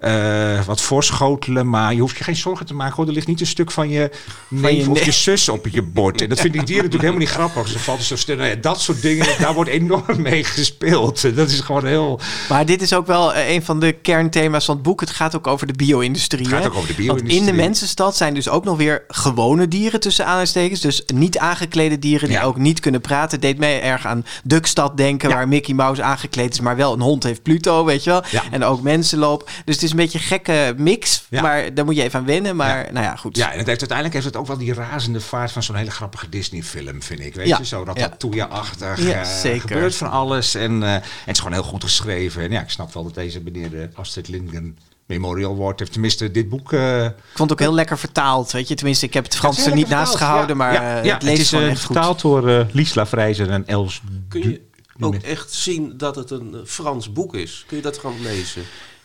eh, 0.00 0.64
wat 0.64 0.80
voorschotelen, 0.80 1.68
maar 1.68 1.94
je 1.94 2.00
hoeft 2.00 2.16
je 2.18 2.24
geen 2.24 2.36
zorgen 2.36 2.66
te 2.66 2.74
maken. 2.74 2.96
Hoor. 2.96 3.06
Er 3.06 3.12
ligt 3.12 3.26
niet 3.26 3.40
een 3.40 3.46
stuk 3.46 3.70
van 3.70 3.88
je 3.88 4.10
neef 4.48 4.84
je 4.84 4.90
of 4.90 5.04
je 5.04 5.10
zus 5.12 5.48
op 5.48 5.66
je 5.68 5.82
bord. 5.82 6.20
En 6.20 6.28
dat 6.28 6.40
vinden 6.40 6.58
die 6.58 6.66
dieren 6.68 6.84
natuurlijk 6.90 7.14
helemaal 7.14 7.36
niet 7.36 7.52
grappig. 7.52 7.72
Ze 7.72 7.78
vallen 7.78 8.02
zo 8.02 8.16
stil. 8.16 8.36
Nou 8.36 8.48
ja, 8.48 8.54
dat 8.54 8.80
soort 8.80 9.02
dingen, 9.02 9.26
daar 9.40 9.54
wordt 9.54 9.70
enorm 9.70 10.22
mee 10.22 10.44
gespeeld. 10.44 11.36
Dat 11.36 11.50
is 11.50 11.60
gewoon 11.60 11.86
heel... 11.86 12.20
Maar 12.48 12.66
dit 12.66 12.82
is 12.82 12.92
ook 12.92 13.06
wel 13.06 13.34
eh, 13.34 13.54
een 13.54 13.62
van 13.62 13.80
de 13.80 13.92
kernthema's 13.92 14.64
van 14.64 14.74
het 14.74 14.84
boek. 14.84 15.00
Het 15.00 15.10
gaat 15.10 15.36
ook 15.36 15.46
over 15.46 15.66
de 15.66 15.72
bio-industrie. 15.72 16.42
Het 16.44 16.52
gaat 16.52 16.62
hè? 16.62 16.68
ook 16.68 16.76
over 16.76 16.96
de 16.96 17.06
Want 17.06 17.08
in 17.08 17.16
de 17.16 17.22
bio-industrie. 17.24 17.62
mensenstad 17.66 18.16
zijn 18.16 18.34
dus 18.34 18.48
ook 18.48 18.64
nog 18.64 18.76
weer 18.76 19.04
gewone 19.08 19.68
dieren 19.68 20.00
tussen 20.00 20.24
aanhalingstekens. 20.24 20.80
Dus 20.80 21.02
niet 21.06 21.38
aangeklede 21.38 21.98
dieren 21.98 22.28
die 22.28 22.36
Ja. 22.38 22.42
ook 22.44 22.56
niet 22.56 22.80
kunnen 22.80 23.00
praten. 23.00 23.40
Deed 23.40 23.58
mij 23.58 23.82
erg 23.82 24.06
aan 24.06 24.24
Duckstad 24.44 24.96
denken, 24.96 25.28
Ja. 25.28 25.34
waar 25.34 25.48
Mickey 25.48 25.67
Mouse 25.74 26.02
aangekleed 26.02 26.52
is, 26.52 26.60
maar 26.60 26.76
wel 26.76 26.92
een 26.92 27.00
hond 27.00 27.22
heeft 27.22 27.42
Pluto, 27.42 27.84
weet 27.84 28.04
je 28.04 28.10
wel. 28.10 28.22
Ja. 28.30 28.42
En 28.50 28.64
ook 28.64 28.82
mensen 28.82 29.18
lopen. 29.18 29.46
Dus 29.64 29.74
het 29.74 29.84
is 29.84 29.90
een 29.90 29.96
beetje 29.96 30.18
een 30.18 30.24
gekke 30.24 30.74
mix. 30.76 31.24
Ja. 31.28 31.42
Maar 31.42 31.74
daar 31.74 31.84
moet 31.84 31.96
je 31.96 32.02
even 32.02 32.18
aan 32.18 32.24
wennen. 32.26 32.56
Maar 32.56 32.86
Ja. 32.86 32.92
nou 32.92 33.04
ja, 33.04 33.16
goed. 33.16 33.36
Ja, 33.36 33.52
en 33.52 33.58
het 33.58 33.66
heeft, 33.66 33.78
uiteindelijk 33.78 34.12
heeft 34.12 34.26
het 34.26 34.36
ook 34.36 34.46
wel 34.46 34.58
die 34.58 34.74
razende 34.74 35.20
vaart 35.20 35.52
van 35.52 35.62
zo'n 35.62 35.76
hele 35.76 35.90
grappige 35.90 36.28
Disney-film, 36.28 37.02
vind 37.02 37.20
ik. 37.20 37.34
Weet 37.34 37.46
Ja. 37.46 37.58
je, 37.58 37.64
zo 37.66 37.84
dat 37.84 37.98
Ja. 37.98 39.20
eh, 39.20 39.24
zeker. 39.24 39.60
gebeurt 39.68 39.94
van 39.96 40.10
alles. 40.10 40.54
En, 40.54 40.82
eh, 40.82 40.94
en 40.94 41.02
het 41.24 41.34
is 41.34 41.38
gewoon 41.38 41.52
heel 41.52 41.62
goed 41.62 41.84
geschreven. 41.84 42.42
En 42.42 42.50
ja, 42.50 42.60
ik 42.60 42.70
snap 42.70 42.92
wel 42.94 43.02
dat 43.04 43.14
deze 43.14 43.40
meneer 43.40 43.70
de 43.70 43.88
Astrid 43.94 44.28
Lindgren 44.28 44.78
Memorial 45.06 45.52
Award 45.52 45.78
heeft. 45.78 45.92
Tenminste, 45.92 46.30
dit 46.30 46.48
boek... 46.48 46.72
eh, 46.72 47.04
Ik 47.04 47.12
vond 47.34 47.50
het 47.50 47.52
ook 47.52 47.66
heel 47.66 47.74
lekker 47.74 47.98
vertaald, 47.98 48.52
weet 48.52 48.68
je. 48.68 48.74
Tenminste, 48.74 49.06
ik 49.06 49.14
heb 49.14 49.24
het 49.24 49.36
Frans 49.36 49.66
er 49.66 49.74
niet 49.74 49.88
naast 49.88 50.14
gehouden, 50.16 50.48
ja. 50.48 50.54
maar 50.54 50.72
Ja, 50.72 50.98
eh, 50.98 51.04
ja, 51.04 51.14
het 51.14 51.22
leest 51.22 51.40
is 51.40 51.48
gewoon 51.48 51.64
eh, 51.64 51.70
echt 51.70 51.84
goed. 51.84 51.94
vertaald 51.96 52.20
door 52.20 52.48
eh 52.48 52.64
Liesla 52.72 53.06
Vrijzer 53.06 53.50
en 53.50 53.66
Els... 53.66 54.02
Kun 54.28 54.40
Du- 54.40 54.48
je 54.50 54.60
ook 55.00 55.14
echt 55.14 55.52
zien 55.52 55.96
dat 55.96 56.16
het 56.16 56.30
een 56.30 56.54
eh, 56.54 56.60
Frans 56.64 57.12
boek 57.12 57.34
is? 57.34 57.64
Kun 57.66 57.76
je 57.76 57.82
dat 57.82 57.98
gewoon 57.98 58.22
lezen? 58.22 58.62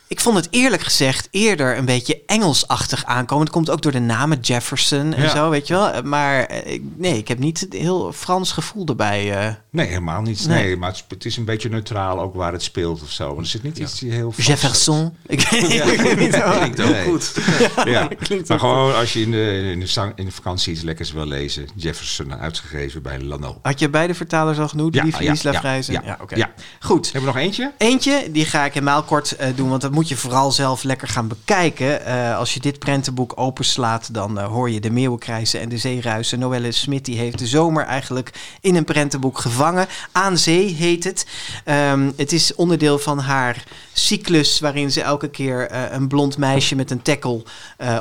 Ik 0.08 0.20
vond 0.20 0.36
het 0.38 0.48
eerlijk 0.52 0.82
gezegd 0.82 1.28
eerder 1.32 1.78
een 1.78 1.86
beetje 1.86 2.22
Engelsachtig 2.26 3.06
aankomen. 3.06 3.44
Het 3.44 3.54
komt 3.54 3.70
ook 3.70 3.82
door 3.82 3.92
de 3.92 4.00
namen 4.00 4.40
Jefferson 4.40 5.14
en 5.14 5.22
Ja. 5.24 5.30
zo, 5.30 5.50
weet 5.50 5.68
je 5.68 5.74
wel. 5.74 6.02
Maar 6.04 6.44
eh, 6.46 6.74
ik- 6.74 6.82
nee, 6.96 7.18
ik 7.18 7.28
heb 7.28 7.40
niet 7.40 7.60
het 7.60 7.74
heel 7.74 8.12
Frans 8.14 8.52
gevoel 8.52 8.86
erbij. 8.86 9.38
eh. 9.48 9.54
Nee, 9.70 9.88
helemaal 9.88 10.22
niet. 10.22 10.48
Nee. 10.48 10.64
Nee, 10.64 10.78
maar 10.78 11.02
het, 11.08 11.26
is- 11.26 11.38
een 11.38 11.46
beetje 11.46 11.70
neutraal 11.70 12.20
ook 12.20 12.36
waar 12.36 12.52
het 12.52 12.64
speelt 12.64 13.02
of 13.02 13.10
zo. 13.12 13.28
Want 13.28 13.40
er 13.40 13.46
zit 13.46 13.64
niet 13.64 13.78
iets 13.78 14.00
die 14.00 14.12
heel... 14.12 14.32
Frans- 14.32 14.48
Jefferson. 14.48 15.16
Ik, 15.28 15.48
weet 15.50 16.18
niet 16.20 16.34
zo. 16.34 16.42
Klinkt 16.58 16.82
ook 16.82 16.90
Nee. 16.90 17.04
goed. 17.04 17.32
Ja, 17.86 18.08
Klinkt 18.24 18.48
maar 18.50 18.60
gewoon 18.60 18.96
als 18.96 19.14
je 19.14 19.22
in 19.22 19.32
de, 19.32 19.70
in, 19.72 19.80
de, 19.80 19.88
zang- 19.88 20.14
in 20.16 20.26
de 20.26 20.32
vakantie 20.32 20.74
iets 20.74 20.82
lekkers 20.82 21.12
wil 21.12 21.26
lezen. 21.26 21.68
Jefferson, 21.76 22.36
uitgegeven 22.40 23.02
bij 23.02 23.22
Lano. 23.22 23.60
Had 23.62 23.80
je 23.80 23.90
beide 23.90 24.14
vertalers 24.14 24.58
al 24.60 24.68
genoemd? 24.68 24.96
Ja, 24.96 25.04
Lief, 25.04 25.20
ja, 25.20 25.52
ja, 25.52 25.74
ja, 25.74 26.02
Ja, 26.06 26.18
oké. 26.22 26.36
ja. 26.36 26.54
Goed. 26.80 27.06
Hebben 27.12 27.30
we 27.32 27.36
nog 27.36 27.46
eentje? 27.46 27.72
Eentje, 27.78 28.28
die 28.32 28.46
ga 28.46 28.66
ik 28.66 28.74
helemaal 28.74 29.04
kort 29.04 29.32
eh, 29.36 29.48
doen, 29.56 29.70
want 29.70 29.82
dat 29.82 29.92
moet 29.92 30.03
je 30.10 30.18
vooral 30.18 30.52
zelf 30.52 30.84
lekker 30.84 31.08
gaan 31.08 31.28
bekijken. 31.28 32.06
Eh, 32.06 32.38
als 32.38 32.54
je 32.54 32.60
dit 32.60 32.80
prentenboek 32.80 33.34
openslaat, 33.36 34.14
dan 34.14 34.40
eh, 34.40 34.46
hoor 34.48 34.70
je 34.70 34.80
de 34.80 34.90
meeuwenkrijzen 34.92 35.60
en 35.60 35.70
de 35.70 35.78
zeeruisen. 35.78 36.40
Noelle 36.40 36.72
Smit 36.72 37.06
die 37.06 37.18
heeft 37.18 37.40
de 37.40 37.48
zomer 37.48 37.86
eigenlijk 37.86 38.32
in 38.62 38.76
een 38.76 38.84
prentenboek 38.86 39.38
gevangen. 39.40 39.88
Aan 40.12 40.38
zee 40.38 40.74
heet 40.74 41.04
het. 41.04 41.26
Ehm, 41.66 42.12
het 42.16 42.32
is 42.32 42.56
onderdeel 42.56 43.00
van 43.00 43.20
haar 43.20 43.64
cyclus, 43.94 44.60
waarin 44.60 44.92
ze 44.92 45.02
elke 45.02 45.30
keer 45.30 45.68
eh, 45.68 45.82
een 45.90 46.08
blond 46.08 46.38
meisje 46.38 46.76
met 46.76 46.92
een 46.92 47.02
tackle 47.02 47.44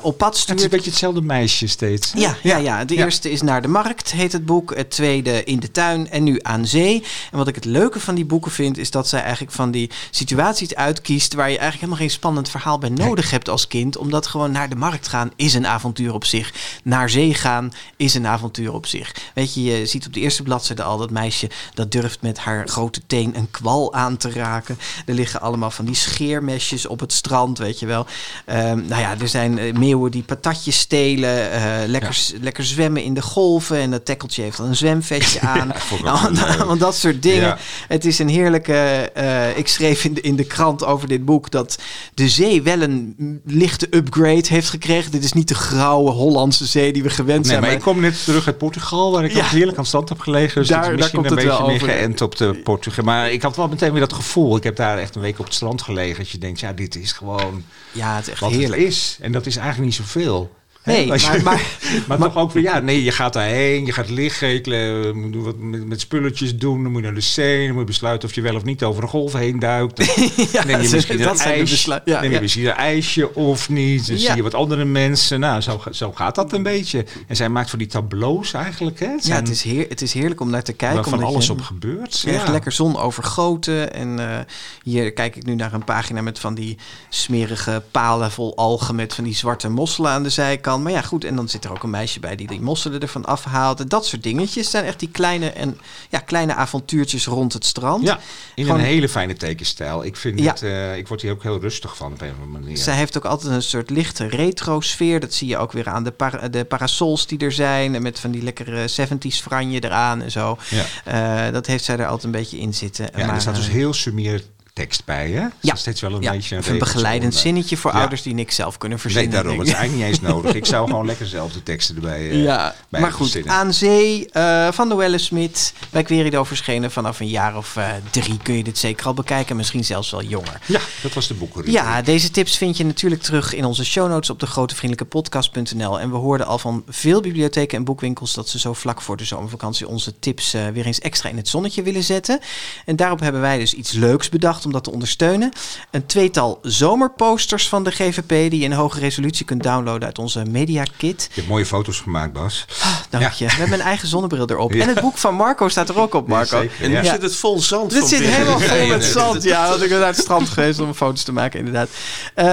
op 0.02 0.18
pad 0.18 0.28
Het 0.28 0.36
is 0.36 0.42
stuurt. 0.42 0.62
een 0.62 0.68
beetje 0.68 0.90
hetzelfde 0.90 1.22
meisje 1.22 1.66
steeds. 1.66 2.12
Ja, 2.14 2.36
ja, 2.42 2.56
ja. 2.56 2.84
de 2.84 2.94
Ja. 2.94 3.04
eerste 3.04 3.30
is 3.30 3.42
Naar 3.42 3.62
de 3.62 3.68
Markt, 3.68 4.12
heet 4.12 4.32
het 4.32 4.46
boek. 4.46 4.76
Het 4.76 4.90
tweede 4.90 5.44
In 5.44 5.60
de 5.60 5.70
Tuin 5.70 6.10
en 6.10 6.22
nu 6.22 6.38
Aan 6.42 6.66
Zee. 6.66 7.04
En 7.30 7.38
wat 7.38 7.48
ik 7.48 7.54
het 7.54 7.64
leuke 7.64 8.00
van 8.00 8.14
die 8.14 8.24
boeken 8.24 8.50
vind, 8.50 8.78
is 8.78 8.90
dat 8.90 9.08
zij 9.08 9.20
eigenlijk 9.22 9.52
van 9.52 9.70
die 9.70 9.90
situaties 10.10 10.74
uitkiest 10.74 11.34
waar 11.34 11.50
je 11.50 11.58
eigenlijk 11.58 11.81
helemaal 11.82 12.06
geen 12.06 12.10
spannend 12.10 12.48
verhaal 12.48 12.78
bij 12.78 12.88
nodig 12.88 13.30
hebt 13.30 13.48
als 13.48 13.66
kind. 13.66 13.96
Omdat 13.96 14.26
gewoon 14.26 14.52
naar 14.52 14.68
de 14.68 14.76
markt 14.76 15.08
gaan 15.08 15.30
is 15.36 15.54
een 15.54 15.66
avontuur 15.66 16.14
op 16.14 16.24
zich. 16.24 16.52
Naar 16.84 17.10
zee 17.10 17.34
gaan 17.34 17.72
is 17.96 18.14
een 18.14 18.26
avontuur 18.26 18.72
op 18.72 18.86
zich. 18.86 19.14
Weet 19.34 19.54
je, 19.54 19.62
je 19.62 19.86
ziet 19.86 20.06
op 20.06 20.12
de 20.12 20.20
eerste 20.20 20.42
bladzijde 20.42 20.82
al 20.82 20.98
dat 20.98 21.10
meisje 21.10 21.50
dat 21.74 21.92
durft 21.92 22.22
met 22.22 22.38
haar 22.38 22.68
grote 22.68 23.00
teen 23.06 23.36
een 23.36 23.50
kwal 23.50 23.94
aan 23.94 24.16
te 24.16 24.30
raken. 24.30 24.78
Er 25.06 25.14
liggen 25.14 25.40
allemaal 25.40 25.70
van 25.70 25.84
die 25.84 25.94
scheermesjes 25.94 26.86
op 26.86 27.00
het 27.00 27.12
strand, 27.12 27.58
weet 27.58 27.78
je 27.78 27.86
wel. 27.86 28.06
Ehm, 28.44 28.86
nou 28.86 29.00
ja, 29.00 29.14
er 29.20 29.28
zijn 29.28 29.58
eh, 29.58 29.72
meeuwen 29.74 30.10
die 30.10 30.22
patatjes 30.22 30.78
stelen, 30.78 31.50
eh, 31.50 31.62
lekker, 31.86 32.18
lekker 32.40 32.64
zwemmen 32.64 33.02
in 33.02 33.14
de 33.14 33.22
golven. 33.22 33.76
En 33.78 33.90
dat 33.90 34.04
tekkeltje 34.04 34.42
heeft 34.42 34.56
dan 34.56 34.66
een 34.66 34.76
zwemvestje 34.76 35.40
aan. 35.56 35.72
ook 35.92 36.00
Nou, 36.02 36.20
wel 36.22 36.46
leuk. 36.46 36.64
want 36.72 36.80
dat 36.80 36.96
soort 36.96 37.22
dingen. 37.22 37.40
Ja. 37.42 37.58
Het 37.88 38.04
is 38.04 38.18
een 38.18 38.28
heerlijke. 38.28 39.10
eh, 39.14 39.58
ik 39.58 39.68
schreef 39.68 40.04
in 40.04 40.14
de, 40.14 40.20
in 40.20 40.36
de 40.36 40.44
krant 40.44 40.84
over 40.84 41.08
dit 41.08 41.24
boek 41.24 41.50
dat 41.50 41.71
dat 41.76 41.84
de 42.14 42.28
zee 42.28 42.62
wel 42.62 42.80
een 42.80 43.14
lichte 43.44 43.86
upgrade 43.90 44.42
heeft 44.48 44.68
gekregen. 44.68 45.10
Dit 45.10 45.24
is 45.24 45.32
niet 45.32 45.48
de 45.48 45.54
grauwe 45.54 46.10
Hollandse 46.10 46.66
zee 46.66 46.92
die 46.92 47.02
we 47.02 47.10
gewend 47.10 47.38
Nee, 47.40 47.44
zijn. 47.48 47.60
maar 47.60 47.68
maar- 47.68 47.78
ik 47.78 47.84
kom 47.84 48.00
net 48.00 48.24
terug 48.24 48.46
uit 48.46 48.58
Portugal, 48.58 49.12
waar 49.12 49.24
ik 49.24 49.32
Ja. 49.32 49.38
ook 49.38 49.50
heerlijk 49.50 49.70
aan 49.70 49.76
het 49.78 49.86
strand 49.86 50.08
heb 50.08 50.20
gelegen. 50.20 50.60
Dus 50.60 50.68
Daar- 50.68 50.82
daar 50.82 50.94
misschien 50.94 51.18
komt 51.22 51.30
een 51.30 51.38
het 51.38 51.46
beetje 51.48 51.66
meer 51.66 51.80
geënt 51.80 52.20
op 52.20 52.36
de 52.36 52.60
Portugal. 52.64 53.04
Maar 53.04 53.30
ik 53.30 53.42
had 53.42 53.56
wel 53.56 53.68
meteen 53.68 53.90
weer 53.92 54.00
dat 54.00 54.12
gevoel. 54.12 54.56
Ik 54.56 54.62
heb 54.62 54.76
daar 54.76 54.98
echt 54.98 55.14
een 55.14 55.20
week 55.22 55.38
op 55.38 55.44
het 55.44 55.54
strand 55.54 55.82
gelegen. 55.82 56.16
Dat 56.18 56.30
je 56.30 56.38
denkt, 56.38 56.60
ja, 56.60 56.72
dit 56.72 56.96
is 56.96 57.12
gewoon 57.12 57.62
ja, 57.92 58.14
het 58.16 58.24
is 58.26 58.30
echt 58.32 58.40
wat 58.40 58.50
heerlijk. 58.50 58.80
het 58.82 58.90
is. 58.90 59.16
En 59.20 59.32
dat 59.32 59.46
is 59.46 59.56
eigenlijk 59.56 59.86
niet 59.86 60.06
zoveel. 60.06 60.50
Nee, 60.84 61.00
je- 61.06 61.08
maar, 61.08 61.42
maar, 61.42 61.62
maar, 62.08 62.18
toch 62.18 62.36
ook 62.36 62.52
weer, 62.52 62.62
ja, 62.62 62.78
nee, 62.78 63.04
je 63.04 63.12
gaat 63.12 63.32
daarheen, 63.32 63.86
je 63.86 63.92
gaat 63.92 64.10
liggen, 64.10 64.48
je 64.48 65.12
moet 65.14 65.34
wat 65.44 65.56
met, 65.58 65.86
met 65.86 66.00
spulletjes 66.00 66.56
doen, 66.56 66.82
dan 66.82 66.92
moet 66.92 67.00
je 67.00 67.06
naar 67.06 67.14
de 67.16 67.20
zee, 67.20 67.58
dan 67.64 67.70
moet 67.70 67.80
je 67.80 67.86
besluiten 67.86 68.28
of 68.28 68.34
je 68.34 68.40
wel 68.40 68.54
of 68.56 68.64
niet 68.64 68.82
over 68.82 69.02
een 69.02 69.08
golf 69.08 69.32
heen 69.32 69.58
duikt. 69.58 69.98
Ja, 70.52 70.64
neem 70.64 70.80
je 70.80 70.88
misschien 70.90 71.18
dat 71.18 71.30
een 71.30 71.36
zijn 71.36 71.48
de 71.48 71.54
ijs, 71.58 71.70
beslu- 71.70 71.98
ja, 72.04 72.20
neem 72.20 72.28
je 72.30 72.34
ja. 72.36 72.40
misschien 72.42 72.66
een 72.66 72.72
ijsje 72.72 73.34
of 73.34 73.68
niet, 73.68 74.06
dan 74.06 74.16
Ja. 74.18 74.22
zie 74.26 74.36
je 74.36 74.42
wat 74.42 74.54
andere 74.54 74.84
mensen. 74.84 75.40
Nou, 75.40 75.60
zo, 75.60 75.82
zo 75.90 76.12
gaat 76.12 76.34
dat 76.34 76.52
een 76.52 76.62
beetje. 76.62 77.04
En 77.26 77.36
zij 77.36 77.48
maakt 77.48 77.70
van 77.70 77.78
die 77.78 77.88
tableaus 77.88 78.52
eigenlijk, 78.52 79.00
hè? 79.00 79.06
Het 79.06 79.26
Ja, 79.26 79.34
het 79.36 79.48
is, 79.48 79.62
heer, 79.62 79.86
het 79.88 80.02
is 80.02 80.12
heerlijk 80.12 80.40
om 80.40 80.50
naar 80.50 80.62
te 80.62 80.74
waar 80.78 80.90
kijken. 80.90 81.04
van 81.10 81.12
omdat 81.18 81.28
alles 81.28 81.46
je- 81.46 81.52
op 81.52 81.60
gebeurt. 81.60 82.24
Echt 82.26 82.48
lekker 82.48 82.72
zon 82.72 82.96
overgoten. 82.98 83.94
En 83.94 84.18
eh, 84.30 84.38
hier 84.82 85.12
kijk 85.12 85.36
ik 85.36 85.44
nu 85.46 85.54
naar 85.54 85.72
een 85.72 85.84
pagina 85.84 86.22
met 86.22 86.38
van 86.38 86.54
die 86.54 86.78
smerige 87.08 87.82
palen 87.90 88.30
vol 88.30 88.56
algen 88.56 88.94
met 88.94 89.14
van 89.14 89.24
die 89.24 89.34
zwarte 89.34 89.68
mosselen 89.68 90.10
aan 90.10 90.22
de 90.22 90.28
zijkant. 90.30 90.70
Maar 90.78 90.92
ja, 90.92 91.02
goed. 91.02 91.24
En 91.24 91.36
dan 91.36 91.48
zit 91.48 91.64
er 91.64 91.70
ook 91.70 91.82
een 91.82 91.90
meisje 91.90 92.20
bij 92.20 92.36
die 92.36 92.46
die 92.46 92.60
mosselen 92.60 93.00
ervan 93.00 93.24
afhaalt. 93.24 93.80
En 93.80 93.88
dat 93.88 94.06
soort 94.06 94.22
dingetjes 94.22 94.70
zijn 94.70 94.84
echt 94.84 94.98
die 94.98 95.08
kleine, 95.10 95.50
en, 95.50 95.78
ja, 96.10 96.18
kleine 96.18 96.54
avontuurtjes 96.54 97.26
rond 97.26 97.52
het 97.52 97.64
strand. 97.64 98.02
Ja, 98.06 98.18
in 98.54 98.64
Gewoon- 98.64 98.78
een 98.80 98.86
hele 98.86 99.08
fijne 99.08 99.34
tekenstijl. 99.34 100.04
Ik 100.04 100.16
vind 100.16 100.38
Ja. 100.40 100.50
het, 100.50 100.62
eh, 100.62 100.96
ik 100.96 101.08
word 101.08 101.22
hier 101.22 101.32
ook 101.32 101.42
heel 101.42 101.60
rustig 101.60 101.96
van 101.96 102.12
op 102.12 102.20
een 102.20 102.28
of 102.30 102.34
andere 102.42 102.60
manier. 102.60 102.76
Zij 102.76 102.94
heeft 102.96 103.16
ook 103.16 103.24
altijd 103.24 103.52
een 103.52 103.62
soort 103.62 103.90
lichte 103.90 104.26
retro-sfeer. 104.26 105.20
Dat 105.20 105.34
zie 105.34 105.48
je 105.48 105.58
ook 105.58 105.72
weer 105.72 105.88
aan 105.88 106.04
de, 106.04 106.10
para- 106.10 106.48
de 106.48 106.64
parasols 106.64 107.26
die 107.26 107.38
er 107.38 107.52
zijn. 107.52 107.94
En 107.94 108.02
met 108.02 108.18
van 108.20 108.30
die 108.30 108.42
lekkere 108.42 108.88
70s 108.88 109.40
franje 109.40 109.80
eraan 109.84 110.22
en 110.22 110.30
zo. 110.30 110.58
Ja. 110.70 111.46
Eh, 111.46 111.52
dat 111.52 111.66
heeft 111.66 111.84
zij 111.84 111.96
er 111.98 112.04
altijd 112.06 112.24
een 112.24 112.30
beetje 112.30 112.58
in 112.58 112.74
zitten. 112.74 113.08
Ja, 113.16 113.26
maar, 113.26 113.34
er 113.34 113.40
staat 113.40 113.54
dus 113.56 113.66
eh, 113.66 113.72
heel 113.72 113.92
sumier 113.92 114.42
tekst 114.72 115.04
bij, 115.04 115.30
hè? 115.30 115.46
Ja. 115.60 115.74
steeds 115.74 116.00
wel 116.00 116.12
een 116.12 116.22
ja, 116.22 116.32
beetje 116.32 116.56
een 116.66 116.78
begeleidend 116.78 117.24
onder. 117.24 117.40
zinnetje 117.40 117.76
voor 117.76 117.92
Ja. 117.92 117.98
ouders 117.98 118.22
die 118.22 118.34
niks 118.34 118.54
zelf 118.54 118.78
kunnen 118.78 118.98
Nee, 119.02 119.06
verzinnen. 119.12 119.32
daarom. 119.42 119.50
denk 119.56 119.60
Het 119.68 119.68
is 119.76 119.80
eigenlijk 119.80 120.10
niet 120.10 120.20
eens 120.22 120.30
nodig. 120.34 120.54
Ik 120.54 120.66
zou 120.66 120.86
gewoon 120.88 121.06
lekker 121.06 121.26
zelf 121.26 121.52
de 121.52 121.62
teksten 121.62 121.94
erbij 121.94 122.30
eh, 122.30 122.42
Ja, 122.42 122.74
bij 122.88 123.00
maar 123.00 123.12
goed. 123.12 123.30
verzinnen. 123.30 123.52
Aan 123.54 123.72
Zee 123.72 124.30
eh, 124.30 124.68
van 124.72 124.88
Noelle 124.88 125.18
Smit 125.18 125.72
bij 125.90 126.02
Querido 126.02 126.44
verschenen. 126.44 126.90
Vanaf 126.90 127.20
een 127.20 127.28
jaar 127.28 127.56
of 127.56 127.76
eh, 127.76 127.88
drie 128.10 128.38
kun 128.42 128.54
je 128.56 128.62
dit 128.62 128.78
zeker 128.78 129.06
al 129.06 129.14
bekijken. 129.14 129.56
Misschien 129.56 129.84
zelfs 129.84 130.10
wel 130.10 130.22
jonger. 130.22 130.60
Ja, 130.66 130.80
dat 131.02 131.12
was 131.12 131.26
de 131.26 131.34
boekenrubriek. 131.34 131.74
Ja, 131.74 132.02
deze 132.02 132.30
tips 132.30 132.56
vind 132.56 132.76
je 132.76 132.84
natuurlijk 132.84 133.22
terug 133.22 133.54
in 133.54 133.64
onze 133.64 133.84
show 133.84 134.08
notes 134.08 134.30
op 134.30 134.40
de 134.40 134.46
grotevriendelijkepodcast.nl. 134.46 136.00
En 136.00 136.10
we 136.10 136.16
hoorden 136.16 136.46
al 136.46 136.58
van 136.58 136.82
veel 136.88 137.20
bibliotheken 137.20 137.78
en 137.78 137.84
boekwinkels 137.84 138.34
dat 138.34 138.48
ze 138.48 138.58
zo 138.58 138.72
vlak 138.72 139.00
voor 139.00 139.16
de 139.16 139.24
zomervakantie 139.24 139.88
onze 139.88 140.18
tips 140.18 140.54
eh, 140.54 140.66
weer 140.68 140.86
eens 140.86 140.98
extra 141.00 141.28
in 141.28 141.36
het 141.36 141.48
zonnetje 141.48 141.82
willen 141.82 142.02
zetten. 142.04 142.40
En 142.84 142.96
daarop 142.96 143.20
hebben 143.20 143.40
wij 143.40 143.58
dus 143.58 143.74
iets 143.74 143.92
leuks 143.92 144.28
bedacht 144.28 144.61
om 144.66 144.72
dat 144.72 144.84
te 144.84 144.90
ondersteunen. 144.92 145.52
Een 145.90 146.06
tweetal 146.06 146.58
zomerposters 146.62 147.68
van 147.68 147.84
de 147.84 147.90
GVP 147.90 148.28
die 148.28 148.58
je 148.58 148.64
in 148.64 148.72
hoge 148.72 148.98
resolutie 148.98 149.44
kunt 149.44 149.62
downloaden 149.62 150.06
uit 150.08 150.18
onze 150.18 150.44
Media 150.50 150.84
Kit. 150.96 151.22
Je 151.28 151.34
hebt 151.34 151.48
mooie 151.48 151.66
foto's 151.66 152.00
gemaakt, 152.00 152.32
Bas. 152.32 152.64
Dank 153.10 153.24
Ja. 153.24 153.32
je. 153.36 153.56
Met 153.58 153.68
mijn 153.68 153.80
eigen 153.80 154.08
zonnebril 154.08 154.46
erop. 154.46 154.72
Ja. 154.72 154.82
En 154.82 154.88
het 154.88 155.00
boek 155.00 155.18
van 155.18 155.34
Marco 155.34 155.68
staat 155.68 155.88
er 155.88 155.98
ook 156.00 156.14
op, 156.14 156.28
Marco. 156.28 156.62
Ja. 156.62 156.68
En 156.80 156.90
nu 156.90 156.96
Ja. 156.96 157.04
zit 157.04 157.22
het 157.22 157.36
vol 157.36 157.58
zand. 157.60 157.90
Dit 157.90 158.04
zit 158.08 158.18
binnen. 158.18 158.36
helemaal 158.36 158.60
vol 158.60 158.86
met 158.86 159.04
zand. 159.04 159.42
Ja, 159.42 159.68
want 159.68 159.82
ik 159.82 159.88
ben 159.88 159.98
naar 159.98 160.08
het 160.08 160.18
strand 160.18 160.48
geweest 160.48 160.80
om 160.80 160.94
foto's 160.94 161.22
te 161.22 161.32
maken, 161.32 161.58
inderdaad. 161.58 161.88
Eh, 162.34 162.44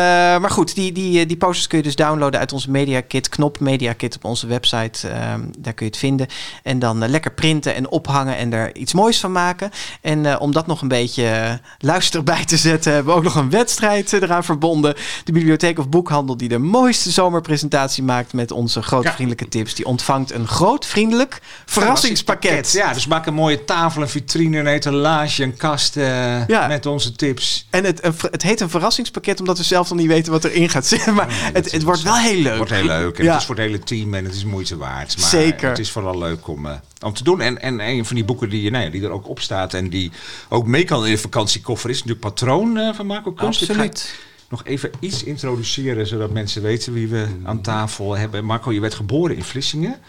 maar 0.41 0.49
goed, 0.49 0.75
die, 0.75 0.91
die, 0.91 1.25
die 1.25 1.37
posters 1.37 1.67
kun 1.67 1.77
je 1.77 1.83
dus 1.83 1.95
downloaden 1.95 2.39
uit 2.39 2.53
onze 2.53 2.71
Media 2.71 3.01
Kit. 3.01 3.29
Knop 3.29 3.59
Media 3.59 3.93
Kit 3.93 4.15
op 4.15 4.25
onze 4.25 4.47
website. 4.47 5.07
Ehm, 5.07 5.41
daar 5.57 5.73
kun 5.73 5.85
je 5.85 5.91
het 5.91 5.97
vinden. 5.97 6.27
En 6.63 6.79
dan 6.79 7.03
eh, 7.03 7.09
lekker 7.09 7.31
printen 7.31 7.75
en 7.75 7.89
ophangen 7.89 8.37
en 8.37 8.53
er 8.53 8.75
iets 8.75 8.93
moois 8.93 9.19
van 9.19 9.31
maken. 9.31 9.71
En 10.01 10.25
eh, 10.25 10.41
om 10.41 10.51
dat 10.51 10.67
nog 10.67 10.81
een 10.81 10.87
beetje 10.87 11.25
eh, 11.27 11.53
luister 11.99 12.23
bij 12.23 12.45
te 12.45 12.57
zetten, 12.57 12.93
hebben 12.93 13.11
we 13.13 13.17
ook 13.19 13.23
nog 13.25 13.35
een 13.35 13.49
wedstrijd 13.49 14.13
eh, 14.13 14.21
eraan 14.21 14.43
verbonden. 14.43 14.95
De 15.23 15.31
bibliotheek 15.31 15.79
of 15.79 15.89
boekhandel 15.89 16.37
die 16.37 16.49
de 16.49 16.57
mooiste 16.57 17.11
zomerpresentatie 17.11 18.03
maakt 18.03 18.33
met 18.33 18.51
onze 18.51 18.81
groot 18.81 19.03
Ja. 19.03 19.11
vriendelijke 19.13 19.47
tips. 19.47 19.73
Die 19.73 19.85
ontvangt 19.85 20.31
een 20.31 20.47
groot 20.47 20.85
vriendelijk 20.85 21.41
verrassingspakket. 21.65 22.71
Ja, 22.71 22.93
dus 22.93 23.07
maak 23.07 23.25
een 23.25 23.33
mooie 23.33 23.65
tafel, 23.65 24.01
een 24.01 24.09
vitrine, 24.09 24.57
een 24.59 24.67
etalage, 24.67 25.43
een 25.43 25.57
kast 25.57 25.97
eh, 25.97 26.47
Ja. 26.47 26.67
met 26.67 26.85
onze 26.85 27.11
tips. 27.11 27.67
En 27.69 27.83
het, 27.83 28.03
een 28.05 28.13
het 28.31 28.41
heet 28.41 28.59
een 28.61 28.69
verrassingspakket 28.69 29.39
omdat 29.39 29.57
we 29.57 29.63
zelf 29.63 29.89
nog 29.89 29.97
niet 29.97 30.07
weten 30.07 30.31
wat 30.31 30.43
erin 30.43 30.69
gaat 30.69 30.85
zitten. 30.85 31.13
Maar 31.19 31.27
het, 31.53 31.71
het 31.71 31.83
wordt 31.83 32.01
wel 32.01 32.15
heel 32.17 32.35
leuk. 32.41 32.45
Het 32.47 32.57
wordt 32.57 32.71
heel 32.71 32.85
leuk. 32.85 33.17
En 33.17 33.23
Ja. 33.23 33.31
Het 33.31 33.39
is 33.39 33.45
voor 33.45 33.55
het 33.55 33.63
hele 33.65 33.79
team 33.79 34.13
en 34.13 34.25
het 34.25 34.35
is 34.35 34.43
moeite 34.45 34.77
waard. 34.77 35.17
Maar 35.19 35.29
Zeker. 35.29 35.69
Het 35.69 35.79
is 35.79 35.91
vooral 35.91 36.17
leuk 36.17 36.47
om, 36.47 36.65
eh, 36.65 36.71
om 36.99 37.13
te 37.13 37.23
doen. 37.23 37.41
En, 37.41 37.61
en 37.61 37.79
een 37.79 38.05
van 38.05 38.15
die 38.15 38.25
boeken 38.25 38.49
die, 38.49 38.71
nou 38.71 38.83
ja, 38.83 38.89
die 38.89 39.03
er 39.03 39.09
ook 39.09 39.27
op 39.27 39.39
staat 39.39 39.73
en 39.73 39.89
die 39.89 40.11
ook 40.49 40.67
mee 40.67 40.83
kan 40.83 41.05
in 41.05 41.11
de 41.11 41.17
vakantiekoffer 41.17 41.89
is 41.89 41.95
natuurlijk 41.95 42.25
Patroon 42.25 42.77
eh, 42.77 42.93
van 42.93 43.05
Marco 43.05 43.31
Kunst. 43.31 43.69
Absoluut. 43.69 44.19
nog 44.49 44.65
even 44.65 44.91
iets 44.99 45.23
introduceren 45.23 46.07
zodat 46.07 46.31
mensen 46.31 46.61
weten 46.61 46.93
wie 46.93 47.07
we 47.07 47.27
aan 47.43 47.61
tafel 47.61 48.17
hebben. 48.17 48.45
Marco, 48.45 48.71
je 48.71 48.79
werd 48.79 48.93
geboren 48.93 49.35
in 49.35 49.43
Vlissingen. 49.43 49.99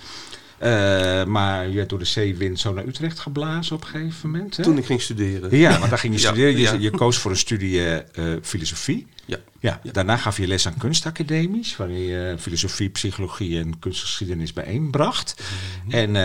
Eh, 0.59 1.24
maar 1.24 1.68
je 1.68 1.74
werd 1.74 1.88
door 1.88 1.98
de 1.98 2.05
zeewind 2.05 2.61
zo 2.61 2.72
naar 2.72 2.87
Utrecht 2.87 3.18
geblazen 3.18 3.76
op 3.76 3.83
een 3.83 3.88
gegeven 3.88 4.31
moment. 4.31 4.57
Hè? 4.57 4.62
Toen 4.62 4.79
ik 4.79 4.85
ging 4.85 5.03
studeren. 5.03 5.59
Ja, 5.59 5.79
want 5.79 5.90
daar 5.90 5.98
ging 5.98 6.14
je 6.14 6.20
Ja, 6.20 6.26
studeren. 6.26 6.57
Je, 6.57 6.62
ja. 6.62 6.72
je 6.72 6.90
koos 6.90 7.18
voor 7.18 7.31
een 7.31 7.37
studie 7.37 7.94
eh, 7.94 8.35
filosofie. 8.42 9.07
Ja. 9.24 9.38
Ja, 9.61 9.81
daarna 9.92 10.16
gaf 10.16 10.37
je 10.37 10.46
les 10.46 10.66
aan 10.66 10.76
kunstacademies, 10.79 11.76
waarin 11.76 11.98
je 11.98 12.35
filosofie, 12.38 12.88
psychologie 12.88 13.59
en 13.59 13.79
kunstgeschiedenis 13.79 14.53
bijeenbracht. 14.53 15.42
Mhm. 15.85 15.96
En 15.96 16.16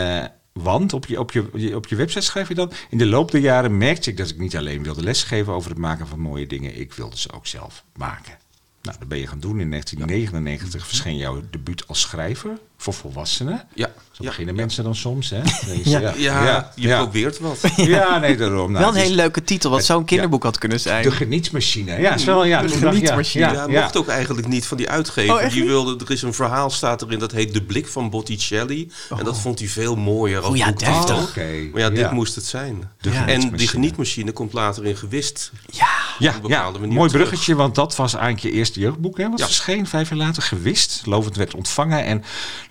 want 0.61 0.93
op 0.93 1.05
je, 1.05 1.19
op, 1.19 1.31
je, 1.31 1.75
op 1.75 1.87
je 1.87 1.95
website 1.95 2.25
schrijf 2.25 2.47
je 2.47 2.55
dan, 2.55 2.71
in 2.89 2.97
de 2.97 3.05
loop 3.05 3.31
der 3.31 3.41
jaren 3.41 3.77
merkte 3.77 4.09
ik 4.09 4.17
dat 4.17 4.29
ik 4.29 4.37
niet 4.37 4.57
alleen 4.57 4.83
wilde 4.83 5.03
lesgeven 5.03 5.53
over 5.53 5.69
het 5.69 5.79
maken 5.79 6.07
van 6.07 6.19
mooie 6.19 6.47
dingen, 6.47 6.79
ik 6.79 6.93
wilde 6.93 7.17
ze 7.17 7.31
ook 7.31 7.47
zelf 7.47 7.83
maken. 7.95 8.37
Nou, 8.81 8.97
dat 8.99 9.07
ben 9.07 9.17
je 9.17 9.27
gaan 9.27 9.39
doen. 9.39 9.59
In 9.59 9.69
1999 9.69 10.87
verscheen 10.87 11.17
jouw 11.17 11.41
debuut 11.49 11.87
als 11.87 12.01
schrijver 12.01 12.59
voor 12.77 12.93
volwassenen. 12.93 13.63
Ja. 13.73 13.91
Zo 14.11 14.23
ja. 14.23 14.29
beginnen 14.29 14.55
mensen 14.55 14.83
dan 14.83 14.95
soms, 14.95 15.29
hè? 15.29 15.41
Ja. 15.83 16.13
Ja, 16.17 16.71
je 16.75 16.87
ja. 16.87 16.97
probeert 17.01 17.39
wat. 17.39 17.57
Ja, 17.75 18.17
nee, 18.17 18.37
daarom. 18.37 18.71
Nou, 18.71 18.83
wel 18.83 18.89
een 18.93 18.95
is 18.95 19.01
hele 19.01 19.15
leuke 19.15 19.43
titel, 19.43 19.69
wat 19.69 19.85
zo'n 19.85 20.05
kinderboek 20.05 20.43
had 20.43 20.57
kunnen 20.57 20.79
zijn. 20.79 21.03
De 21.03 21.11
genietsmachine. 21.11 21.99
Ja, 22.01 22.13
is 22.13 22.23
wel, 22.23 22.43
ja, 22.45 22.61
De 22.61 22.69
genietsmachine. 22.69 23.51
Ja, 23.51 23.67
mocht 23.67 23.97
ook 23.97 24.07
eigenlijk 24.07 24.47
niet 24.47 24.65
van 24.65 24.77
die 24.77 24.89
uitgever. 24.89 25.33
Oh, 25.35 25.41
echt 25.41 25.53
die 25.53 25.63
wilde, 25.65 26.05
er 26.05 26.11
is 26.11 26.21
een 26.21 26.33
verhaal 26.33 26.69
staat 26.69 27.01
erin 27.01 27.19
dat 27.19 27.31
heet 27.31 27.53
De 27.53 27.63
Blik 27.63 27.87
van 27.87 28.09
Botticelli. 28.09 28.91
En 29.17 29.23
dat 29.23 29.39
vond 29.39 29.59
hij 29.59 29.67
veel 29.67 29.95
mooier. 29.95 30.37
als 30.41 30.47
Oh 30.47 30.55
ja, 30.57 30.71
deftig. 30.71 31.15
Oh, 31.17 31.23
oké. 31.23 31.69
Maar 31.71 31.81
ja, 31.81 31.89
dit 31.89 31.97
Ja. 31.99 32.11
moest 32.11 32.35
het 32.35 32.45
zijn. 32.45 32.89
De 33.01 33.11
Ja. 33.11 33.27
En 33.27 33.51
die 33.55 33.67
genietmachine 33.67 34.31
komt 34.31 34.53
later 34.53 34.85
in 34.85 34.97
gewist. 34.97 35.51
Ja, 35.71 35.87
Ja, 36.19 36.29
op 36.37 36.43
een 36.43 36.49
ja 36.49 36.55
bepaalde 36.57 36.79
manier 36.79 36.95
mooi 36.95 37.09
terug. 37.09 37.27
bruggetje, 37.27 37.55
want 37.55 37.75
dat 37.75 37.95
was 37.95 38.13
eigenlijk 38.13 38.43
je 38.43 38.51
eerste 38.51 38.79
jeugdboek. 38.79 39.17
Hè, 39.17 39.29
wat 39.29 39.41
verscheen 39.41 39.87
vijf 39.87 40.09
jaar 40.09 40.17
later, 40.17 40.43
gewist. 40.43 41.01
Lovend 41.05 41.35
werd 41.35 41.53
ontvangen. 41.55 42.03
En 42.05 42.23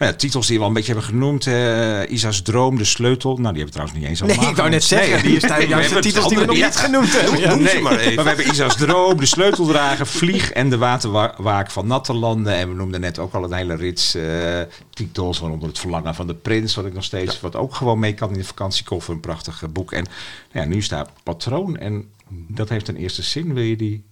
nou 0.04 0.16
ja, 0.16 0.22
titels 0.22 0.46
die 0.46 0.56
we 0.56 0.62
al 0.62 0.68
een 0.68 0.74
beetje 0.74 0.92
hebben 0.92 1.10
genoemd. 1.10 1.46
eh, 1.46 2.10
Isa's 2.10 2.42
Droom, 2.42 2.78
De 2.78 2.84
Sleutel. 2.84 3.36
Nou, 3.36 3.54
die 3.54 3.62
hebben 3.62 3.64
we 3.64 3.70
trouwens 3.70 3.98
niet 3.98 4.08
eens 4.08 4.22
al 4.22 4.26
nee, 4.26 4.50
ik 4.50 4.56
wou 4.56 4.70
net 4.70 4.84
zeggen, 4.84 5.22
die 5.22 5.40
zijn 5.40 5.68
juist 5.68 5.94
de 5.94 6.00
titels 6.00 6.28
die 6.28 6.38
we 6.38 6.44
nog 6.44 6.54
niet 6.54 6.76
genoemd 6.76 7.20
hebben. 7.20 7.40
Ja. 7.40 7.68
Ze 7.68 7.80
maar 7.80 7.98
even. 7.98 8.14
Maar 8.14 8.24
we 8.24 8.30
hebben 8.30 8.50
Isa's 8.50 8.76
Droom, 8.76 9.16
De 9.16 9.26
Sleuteldrager, 9.26 10.06
Vlieg 10.06 10.50
en 10.50 10.70
De 10.70 10.76
Waterwaak 10.78 11.70
van 11.70 11.86
Nattelanden. 11.86 12.54
En 12.54 12.68
we 12.68 12.74
noemden 12.74 13.00
net 13.00 13.18
ook 13.18 13.34
al 13.34 13.44
een 13.44 13.52
hele 13.52 13.74
rits 13.74 14.14
eh, 14.14 14.60
titels. 14.90 15.38
Waaronder 15.38 15.68
Het 15.68 15.78
Verlangen 15.78 16.14
van 16.14 16.26
de 16.26 16.34
Prins, 16.34 16.74
wat 16.74 16.86
ik 16.86 16.94
nog 16.94 17.04
steeds, 17.04 17.40
wat 17.40 17.56
ook 17.56 17.74
gewoon 17.74 17.98
mee 17.98 18.14
kan 18.14 18.30
in 18.30 18.38
de 18.38 18.44
vakantiekoffer. 18.44 19.14
Een 19.14 19.20
prachtig 19.20 19.62
boek. 19.72 19.92
En 19.92 20.06
nou 20.52 20.66
ja, 20.66 20.74
nu 20.74 20.82
staat 20.82 21.10
Patroon. 21.22 21.76
En 21.76 22.08
dat 22.48 22.68
heeft 22.68 22.88
een 22.88 22.96
eerste 22.96 23.22
zin. 23.22 23.54
Wil 23.54 23.62
je 23.62 23.76
die 23.76 24.04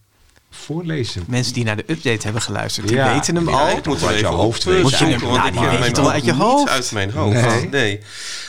voorlezen? 0.55 1.25
Mensen 1.27 1.53
die 1.53 1.65
naar 1.65 1.77
de 1.77 1.85
update 1.87 2.23
hebben 2.23 2.43
geluisterd, 2.43 2.89
die 2.89 2.97
Ja, 2.97 3.13
weten 3.15 3.35
hem 3.37 3.49
ja, 3.49 3.55
al. 3.71 3.77
ik 3.77 3.87
moet 3.87 4.05
Uit 4.05 4.19
je 4.19 4.27
hoofd 4.27 4.65
weten. 4.65 4.83
Moet 4.83 4.99
je- 4.99 5.19
want 5.19 5.37
ja, 5.37 5.47
ik 5.47 5.53
die 5.53 5.61
heb 5.63 5.71
weet 5.71 5.79
mijn 5.79 5.91
het 5.91 5.99
al 5.99 6.11
uit 6.11 6.25
je 6.25 6.33
niet 6.33 6.41
hoofd. 6.41 6.69
uit 6.71 6.93
mijn 6.93 7.11
hoofd. 7.11 7.41
Nee. 7.43 7.69
Nee. 7.69 8.01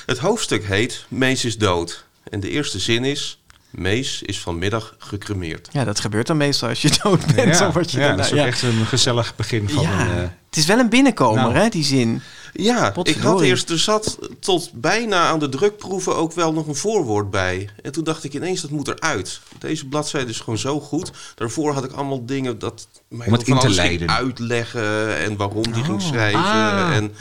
Het 0.05 0.17
hoofdstuk 0.17 0.65
heet 0.65 1.05
Mees 1.07 1.45
is 1.45 1.57
dood. 1.57 2.05
En 2.29 2.39
de 2.39 2.49
eerste 2.49 2.79
zin 2.79 3.03
is... 3.05 3.37
Mees 3.69 4.21
is 4.21 4.39
vanmiddag 4.39 4.95
gecremeerd. 4.97 5.69
Ja, 5.71 5.83
dat 5.83 5.99
gebeurt 5.99 6.27
dan 6.27 6.37
meestal 6.37 6.69
als 6.69 6.81
je 6.81 6.89
dood 7.03 7.35
bent. 7.35 7.57
dan 7.59 7.71
word 7.71 7.91
je 7.91 7.99
ja, 7.99 8.15
dat 8.15 8.25
is 8.25 8.31
ook 8.31 8.37
ja. 8.37 8.45
echt 8.45 8.61
een 8.61 8.85
gezellig 8.85 9.35
begin 9.35 9.69
van 9.69 9.83
Ja, 9.83 10.01
een... 10.01 10.11
eh, 10.11 10.21
het 10.21 10.57
is 10.57 10.65
wel 10.65 10.79
een 10.79 10.89
binnenkomer, 10.89 11.41
Nou. 11.43 11.55
hè, 11.55 11.69
die 11.69 11.83
zin. 11.83 12.21
Ja, 12.53 12.93
ik 13.03 13.15
had 13.17 13.41
eerst, 13.41 13.69
er 13.69 13.79
zat 13.79 14.17
tot 14.39 14.71
bijna 14.73 15.27
aan 15.27 15.39
de 15.39 15.49
drukproeven 15.49 16.15
ook 16.15 16.33
wel 16.33 16.53
nog 16.53 16.67
een 16.67 16.75
voorwoord 16.75 17.29
bij. 17.29 17.69
En 17.81 17.91
toen 17.91 18.03
dacht 18.03 18.23
ik 18.23 18.33
ineens, 18.33 18.61
dat 18.61 18.69
moet 18.69 18.87
eruit. 18.87 19.39
Deze 19.59 19.85
bladzijde 19.87 20.29
is 20.29 20.39
gewoon 20.39 20.57
zo 20.59 20.79
goed. 20.79 21.11
Daarvoor 21.35 21.73
had 21.73 21.83
ik 21.83 21.91
allemaal 21.91 22.25
dingen 22.25 22.59
dat 22.59 22.87
mij 23.07 23.27
Om 23.27 23.33
het 23.33 23.47
in 23.47 23.57
te 23.59 23.69
leiden. 23.69 24.09
uitleggen 24.09 25.17
en 25.17 25.35
waarom 25.37 25.63
die 25.71 25.83
ging 25.83 26.01
Oh. 26.01 26.07
schrijven. 26.07 26.39
Ah. 26.43 26.95
En, 26.95 27.13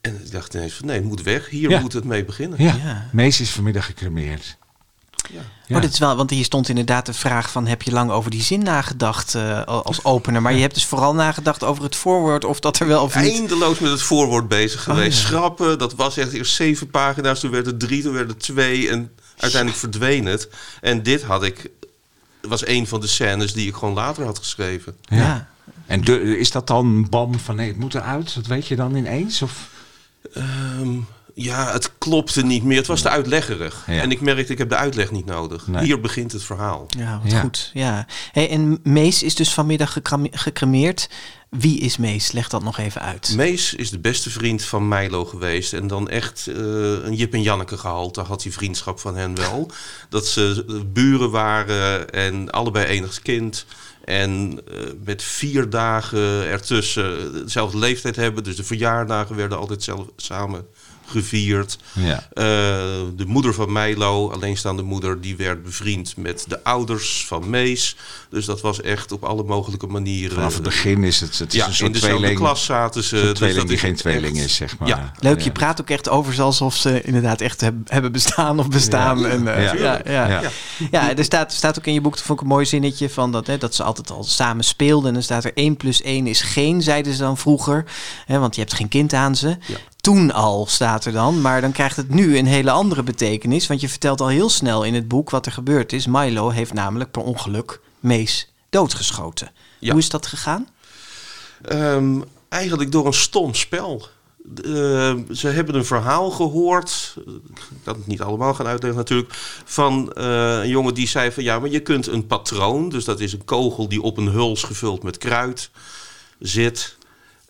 en 0.00 0.20
ik 0.24 0.30
dacht 0.32 0.54
ineens 0.54 0.72
van 0.74 0.86
nee, 0.86 0.96
het 0.96 1.04
moet 1.04 1.22
weg. 1.22 1.48
Hier 1.48 1.70
Ja. 1.70 1.80
moet 1.80 1.92
het 1.92 2.04
mee 2.04 2.24
beginnen. 2.24 2.62
ja, 2.62 2.74
Ja. 2.84 3.08
Mees 3.12 3.40
is 3.40 3.50
vanmiddag 3.50 3.86
gecremeerd. 3.86 4.56
Ja. 5.32 5.76
Oh, 5.76 5.82
dit 5.82 5.92
is 5.92 5.98
wel, 5.98 6.16
want 6.16 6.30
hier 6.30 6.44
stond 6.44 6.68
inderdaad 6.68 7.06
de 7.06 7.12
vraag 7.12 7.50
van... 7.50 7.66
heb 7.66 7.82
je 7.82 7.92
lang 7.92 8.10
over 8.10 8.30
die 8.30 8.42
zin 8.42 8.62
nagedacht 8.62 9.34
eh, 9.34 9.64
als 9.64 10.04
opener? 10.04 10.42
Maar 10.42 10.52
je 10.52 10.60
hebt 10.60 10.74
dus 10.74 10.84
vooral 10.84 11.14
nagedacht 11.14 11.64
over 11.64 11.82
het 11.82 11.96
voorwoord... 11.96 12.44
of 12.44 12.60
dat 12.60 12.78
er 12.78 12.86
wel 12.86 13.02
of 13.02 13.14
niet... 13.14 13.32
Eindeloos 13.32 13.78
met 13.78 13.90
het 13.90 14.02
voorwoord 14.02 14.48
bezig 14.48 14.82
geweest. 14.82 15.18
Oh, 15.18 15.22
ja. 15.22 15.28
Schrappen, 15.28 15.78
dat 15.78 15.94
was 15.94 16.16
echt 16.16 16.32
eerst 16.32 16.54
zeven 16.54 16.90
pagina's. 16.90 17.40
Toen 17.40 17.50
werd 17.50 17.66
het 17.66 17.80
drie, 17.80 18.02
toen 18.02 18.12
werd 18.12 18.28
het 18.28 18.40
twee. 18.40 18.90
En 18.90 19.12
uiteindelijk 19.36 19.80
verdween 19.80 20.26
het. 20.26 20.48
En 20.80 21.02
dit 21.02 21.22
had 21.22 21.42
ik... 21.42 21.70
was 22.40 22.66
een 22.66 22.86
van 22.86 23.00
de 23.00 23.06
scènes 23.06 23.52
die 23.52 23.68
ik 23.68 23.74
gewoon 23.74 23.94
later 23.94 24.24
had 24.24 24.38
geschreven. 24.38 24.96
Ja. 25.02 25.48
En 25.86 26.00
de, 26.00 26.38
is 26.38 26.50
dat 26.50 26.66
dan 26.66 27.08
bam 27.08 27.38
van 27.38 27.56
nee, 27.56 27.68
het 27.68 27.78
moet 27.78 27.94
eruit? 27.94 28.34
Dat 28.34 28.46
weet 28.46 28.66
je 28.66 28.76
dan 28.76 28.94
ineens? 28.94 29.42
Of? 29.42 29.68
Ehm, 30.34 30.96
ja, 31.42 31.72
het 31.72 31.98
klopte 31.98 32.44
niet 32.44 32.64
meer. 32.64 32.76
Het 32.76 32.86
was 32.86 33.02
te 33.02 33.08
uitleggerig. 33.08 33.84
Ja. 33.86 34.00
En 34.00 34.10
ik 34.10 34.20
merkte, 34.20 34.52
ik 34.52 34.58
heb 34.58 34.68
de 34.68 34.76
uitleg 34.76 35.10
niet 35.10 35.26
nodig. 35.26 35.66
Nee. 35.66 35.84
Hier 35.84 36.00
begint 36.00 36.32
het 36.32 36.42
verhaal. 36.42 36.86
Ja, 36.88 37.20
wat 37.22 37.32
Ja. 37.32 37.40
goed. 37.40 37.70
Ja. 37.74 38.06
Hey, 38.32 38.50
en 38.50 38.78
Mees 38.82 39.22
is 39.22 39.34
dus 39.34 39.52
vanmiddag 39.54 39.96
gecremeerd. 40.30 41.08
Wie 41.50 41.80
is 41.80 41.96
Mees? 41.96 42.32
Leg 42.32 42.48
dat 42.48 42.62
nog 42.62 42.78
even 42.78 43.00
uit. 43.00 43.32
Mees 43.36 43.74
is 43.74 43.90
de 43.90 43.98
beste 43.98 44.30
vriend 44.30 44.64
van 44.64 44.88
Milo 44.88 45.24
geweest. 45.24 45.72
En 45.72 45.86
dan 45.86 46.08
echt 46.08 46.46
eh, 46.46 46.56
een 46.56 47.14
Jip 47.14 47.32
en 47.32 47.42
Janneke 47.42 47.78
gehalte 47.78 48.20
had 48.20 48.42
die 48.42 48.52
vriendschap 48.52 49.00
van 49.00 49.16
hen 49.16 49.34
wel. 49.34 49.70
Dat 50.08 50.26
ze 50.26 50.64
eh, 50.68 50.74
buren 50.92 51.30
waren 51.30 52.10
en 52.10 52.50
allebei 52.50 52.86
enigs 52.86 53.22
kind. 53.22 53.66
En 54.04 54.60
eh, 54.70 54.78
met 55.04 55.22
vier 55.22 55.70
dagen 55.70 56.46
ertussen 56.46 57.32
dezelfde 57.32 57.78
leeftijd 57.78 58.16
hebben. 58.16 58.44
Dus 58.44 58.56
de 58.56 58.64
verjaardagen 58.64 59.36
werden 59.36 59.58
altijd 59.58 59.82
zelf, 59.82 60.06
samen 60.16 60.66
gevierd. 61.10 61.78
Ja. 61.92 62.14
Eh, 62.32 62.44
de 63.16 63.24
moeder 63.26 63.54
van 63.54 63.72
Milo, 63.72 64.30
alleenstaande 64.30 64.82
moeder, 64.82 65.20
die 65.20 65.36
werd 65.36 65.62
bevriend 65.62 66.16
met 66.16 66.44
de 66.48 66.64
ouders 66.64 67.24
van 67.26 67.50
Mees. 67.50 67.96
Dus 68.30 68.44
dat 68.46 68.60
was 68.60 68.80
echt 68.80 69.12
op 69.12 69.24
alle 69.24 69.42
mogelijke 69.42 69.86
manieren. 69.86 70.34
Vanaf 70.34 70.54
het 70.54 70.62
begin 70.62 71.04
is 71.04 71.20
het, 71.20 71.38
het 71.38 71.52
is 71.54 71.60
ja, 71.60 71.66
een 71.66 71.74
soort 71.74 71.86
in 71.86 71.92
dezelfde 71.92 72.16
tweeling, 72.18 72.40
klas 72.40 72.64
zaten 72.64 73.02
ze. 73.04 73.16
een 73.18 73.22
dus 73.24 73.32
tweeling 73.34 73.58
dat 73.58 73.66
die 73.68 73.76
is 73.76 73.82
geen 73.82 73.90
echt- 73.92 74.00
tweeling 74.00 74.38
is, 74.38 74.54
zeg 74.54 74.78
maar. 74.78 74.88
Ja. 74.88 75.12
Leuk, 75.18 75.40
je 75.40 75.52
praat 75.52 75.80
ook 75.80 75.90
echt 75.90 76.08
over 76.08 76.42
alsof 76.42 76.74
ze 76.76 77.02
inderdaad 77.02 77.40
echt 77.40 77.60
heb- 77.60 77.74
hebben 77.84 78.12
bestaan 78.12 78.58
of 78.58 78.68
bestaan. 78.68 79.18
Ja. 79.18 79.28
En, 79.28 79.54
eh, 79.56 79.62
Ja. 79.62 79.74
ja. 79.74 80.00
Ja, 80.04 80.28
ja. 80.28 80.40
Ja. 80.40 80.50
Ja, 80.90 81.16
er 81.16 81.24
staat, 81.24 81.52
staat 81.52 81.78
ook 81.78 81.86
in 81.86 81.92
je 81.92 82.00
boek, 82.00 82.14
dat 82.14 82.22
vond 82.24 82.38
ik 82.38 82.44
een 82.44 82.50
mooi 82.52 82.66
zinnetje, 82.66 83.10
van 83.10 83.32
dat, 83.32 83.46
hè, 83.46 83.58
dat 83.58 83.74
ze 83.74 83.82
altijd 83.82 84.10
al 84.10 84.24
samen 84.24 84.64
speelden. 84.64 85.08
En 85.08 85.14
dan 85.14 85.22
staat 85.22 85.44
er 85.44 85.52
1 85.54 85.76
plus 85.76 86.02
1 86.02 86.26
is 86.26 86.40
geen, 86.40 86.82
zeiden 86.82 87.12
ze 87.12 87.18
dan 87.18 87.36
vroeger. 87.38 87.84
Hè, 88.26 88.38
want 88.38 88.54
je 88.54 88.60
hebt 88.60 88.74
geen 88.74 88.88
kind 88.88 89.12
aan 89.12 89.36
ze. 89.36 89.56
Toen 90.08 90.32
al 90.32 90.66
staat 90.66 91.04
er 91.04 91.12
dan, 91.12 91.40
maar 91.40 91.60
dan 91.60 91.72
krijgt 91.72 91.96
het 91.96 92.08
nu 92.08 92.38
een 92.38 92.46
hele 92.46 92.70
andere 92.70 93.02
betekenis. 93.02 93.66
Want 93.66 93.80
je 93.80 93.88
vertelt 93.88 94.20
al 94.20 94.28
heel 94.28 94.48
snel 94.48 94.84
in 94.84 94.94
het 94.94 95.08
boek 95.08 95.30
wat 95.30 95.46
er 95.46 95.52
gebeurd 95.52 95.92
is. 95.92 96.06
Milo 96.06 96.48
heeft 96.48 96.72
namelijk 96.72 97.10
per 97.10 97.22
ongeluk 97.22 97.80
Mees 98.00 98.52
doodgeschoten. 98.70 99.50
Ja. 99.78 99.90
Hoe 99.90 100.00
is 100.00 100.08
dat 100.08 100.26
gegaan? 100.26 100.68
Ehm, 101.62 102.20
eigenlijk 102.48 102.92
door 102.92 103.06
een 103.06 103.12
stom 103.12 103.54
spel. 103.54 104.06
Eh, 104.64 105.14
ze 105.32 105.48
hebben 105.48 105.74
een 105.74 105.84
verhaal 105.84 106.30
gehoord, 106.30 107.14
ik 107.26 107.78
kan 107.84 107.94
het 107.94 108.06
niet 108.06 108.20
allemaal 108.20 108.54
gaan 108.54 108.66
uitleggen 108.66 108.98
natuurlijk, 108.98 109.32
van 109.64 110.12
eh, 110.12 110.58
een 110.58 110.68
jongen 110.68 110.94
die 110.94 111.08
zei 111.08 111.32
van 111.32 111.42
ja, 111.42 111.58
maar 111.58 111.70
je 111.70 111.80
kunt 111.80 112.06
een 112.06 112.26
patroon, 112.26 112.88
dus 112.88 113.04
dat 113.04 113.20
is 113.20 113.32
een 113.32 113.44
kogel 113.44 113.88
die 113.88 114.02
op 114.02 114.16
een 114.16 114.28
huls 114.28 114.62
gevuld 114.62 115.02
met 115.02 115.18
kruid 115.18 115.70
zit, 116.38 116.96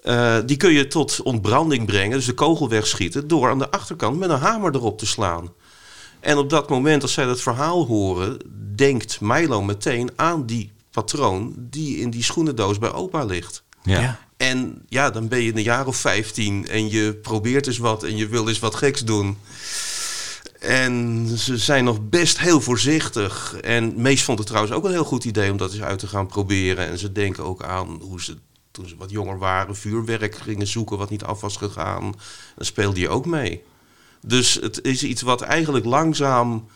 eh, 0.02 0.36
die 0.46 0.56
kun 0.56 0.72
je 0.72 0.86
tot 0.86 1.22
ontbranding 1.22 1.86
brengen, 1.86 2.16
dus 2.16 2.26
de 2.26 2.34
kogel 2.34 2.68
wegschieten, 2.68 3.28
door 3.28 3.50
aan 3.50 3.58
de 3.58 3.70
achterkant 3.70 4.18
met 4.18 4.30
een 4.30 4.38
hamer 4.38 4.74
erop 4.74 4.98
te 4.98 5.06
slaan. 5.06 5.52
En 6.20 6.36
op 6.36 6.50
dat 6.50 6.68
moment, 6.68 7.02
als 7.02 7.12
zij 7.12 7.24
dat 7.24 7.40
verhaal 7.40 7.86
horen, 7.86 8.38
denkt 8.74 9.20
Milo 9.20 9.62
meteen 9.62 10.10
aan 10.16 10.46
die 10.46 10.72
patroon 10.90 11.54
die 11.56 11.98
in 11.98 12.10
die 12.10 12.22
schoenendoos 12.22 12.78
bij 12.78 12.92
opa 12.92 13.24
ligt. 13.24 13.62
Ja. 13.82 14.18
En 14.36 14.82
ja, 14.88 15.10
dan 15.10 15.28
ben 15.28 15.42
je 15.42 15.56
een 15.56 15.62
jaar 15.62 15.86
of 15.86 15.96
15 15.96 16.68
en 16.68 16.90
je 16.90 17.14
probeert 17.14 17.66
eens 17.66 17.78
wat 17.78 18.02
en 18.02 18.16
je 18.16 18.28
wil 18.28 18.48
eens 18.48 18.58
wat 18.58 18.74
geks 18.74 19.04
doen. 19.04 19.38
En 20.58 21.26
ze 21.36 21.58
zijn 21.58 21.84
nog 21.84 22.08
best 22.08 22.38
heel 22.38 22.60
voorzichtig. 22.60 23.56
En 23.60 23.92
Mees 23.96 24.24
vond 24.24 24.38
het 24.38 24.46
trouwens 24.46 24.74
ook 24.74 24.84
een 24.84 24.90
heel 24.90 25.04
goed 25.04 25.24
idee 25.24 25.50
om 25.50 25.56
dat 25.56 25.72
eens 25.72 25.82
uit 25.82 25.98
te 25.98 26.06
gaan 26.06 26.26
proberen. 26.26 26.86
En 26.86 26.98
ze 26.98 27.12
denken 27.12 27.44
ook 27.44 27.62
aan 27.62 28.00
hoe 28.02 28.22
ze 28.22 28.36
toen 28.78 28.88
ze 28.88 28.96
wat 28.98 29.10
jonger 29.10 29.38
waren 29.38 29.76
vuurwerk 29.76 30.34
gingen 30.36 30.66
zoeken 30.66 30.98
wat 30.98 31.10
niet 31.10 31.24
af 31.24 31.40
was 31.40 31.56
gegaan. 31.56 32.02
Dan 32.56 32.66
speelde 32.66 33.00
je 33.00 33.08
ook 33.08 33.26
mee. 33.26 33.62
Dus 34.26 34.54
het 34.54 34.84
is 34.84 35.02
iets 35.02 35.22
wat 35.22 35.40
eigenlijk 35.40 35.84
langzaam, 35.84 36.66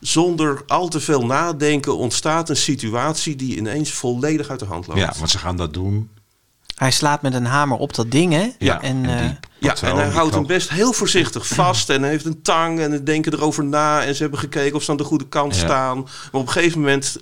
zonder 0.00 0.62
al 0.66 0.88
te 0.88 1.00
veel 1.00 1.26
nadenken, 1.26 1.96
ontstaat 1.96 2.48
een 2.48 2.56
situatie 2.56 3.36
die 3.36 3.56
ineens 3.56 3.92
volledig 3.92 4.48
uit 4.48 4.58
de 4.58 4.64
hand 4.66 4.86
loopt. 4.86 4.98
ja, 5.00 5.14
want 5.18 5.30
ze 5.30 5.38
gaan 5.38 5.56
dat 5.56 5.74
doen. 5.74 6.10
Hij 6.74 6.90
slaat 6.90 7.22
met 7.22 7.34
een 7.34 7.46
hamer 7.46 7.78
op 7.78 7.94
dat 7.94 8.10
ding, 8.10 8.32
hè? 8.32 8.48
Ja, 8.58 8.80
en, 8.82 9.04
en 9.04 9.18
eh, 9.18 9.26
die- 9.28 9.38
Ja, 9.58 9.76
en 9.80 9.96
hij 9.96 10.08
houdt 10.08 10.34
hem 10.34 10.46
best 10.46 10.68
heel 10.70 10.92
voorzichtig 10.92 11.46
vast. 11.46 11.90
En 11.90 12.00
hij 12.02 12.10
heeft 12.10 12.24
een 12.24 12.42
tang 12.42 12.80
en 12.80 12.92
ze 12.92 13.02
denken 13.02 13.32
erover 13.32 13.64
na. 13.64 14.04
En 14.04 14.14
ze 14.14 14.22
hebben 14.22 14.40
gekeken 14.40 14.74
of 14.76 14.82
ze 14.82 14.90
aan 14.90 14.96
de 14.96 15.04
goede 15.04 15.28
kant 15.28 15.54
Ja. 15.54 15.60
staan. 15.60 15.98
Maar 16.00 16.40
op 16.40 16.46
een 16.46 16.52
gegeven 16.52 16.80
moment 16.80 17.16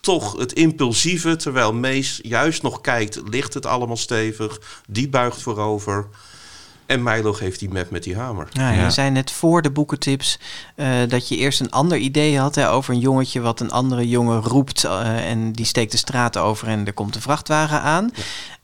toch 0.00 0.36
het 0.38 0.52
impulsieve. 0.52 1.36
Terwijl 1.36 1.72
Mees 1.72 2.20
juist 2.22 2.62
nog 2.62 2.80
kijkt, 2.80 3.20
ligt 3.24 3.54
het 3.54 3.66
allemaal 3.66 3.96
stevig. 3.96 4.82
Die 4.88 5.08
buigt 5.08 5.42
voorover. 5.42 6.08
En 6.90 7.02
Milo 7.02 7.32
geeft 7.32 7.58
die 7.58 7.70
map 7.70 7.90
met 7.90 8.02
die 8.02 8.16
hamer. 8.16 8.48
Ja, 8.52 8.70
Ja. 8.70 8.84
Je 8.84 8.90
zei 8.90 9.10
net 9.10 9.30
voor 9.30 9.62
de 9.62 9.70
boekentips 9.70 10.38
eh, 10.74 10.88
dat 11.08 11.28
je 11.28 11.36
eerst 11.36 11.60
een 11.60 11.70
ander 11.70 11.98
idee 11.98 12.38
had 12.38 12.54
hè, 12.54 12.70
over 12.70 12.94
een 12.94 13.00
jongetje 13.00 13.40
wat 13.40 13.60
een 13.60 13.70
andere 13.70 14.08
jongen 14.08 14.40
roept 14.40 14.84
eh, 14.84 15.30
en 15.30 15.52
die 15.52 15.64
steekt 15.64 15.92
de 15.92 15.98
straat 15.98 16.36
over 16.36 16.68
en 16.68 16.86
er 16.86 16.92
komt 16.92 17.14
een 17.14 17.20
vrachtwagen 17.20 17.80
aan. 17.80 18.12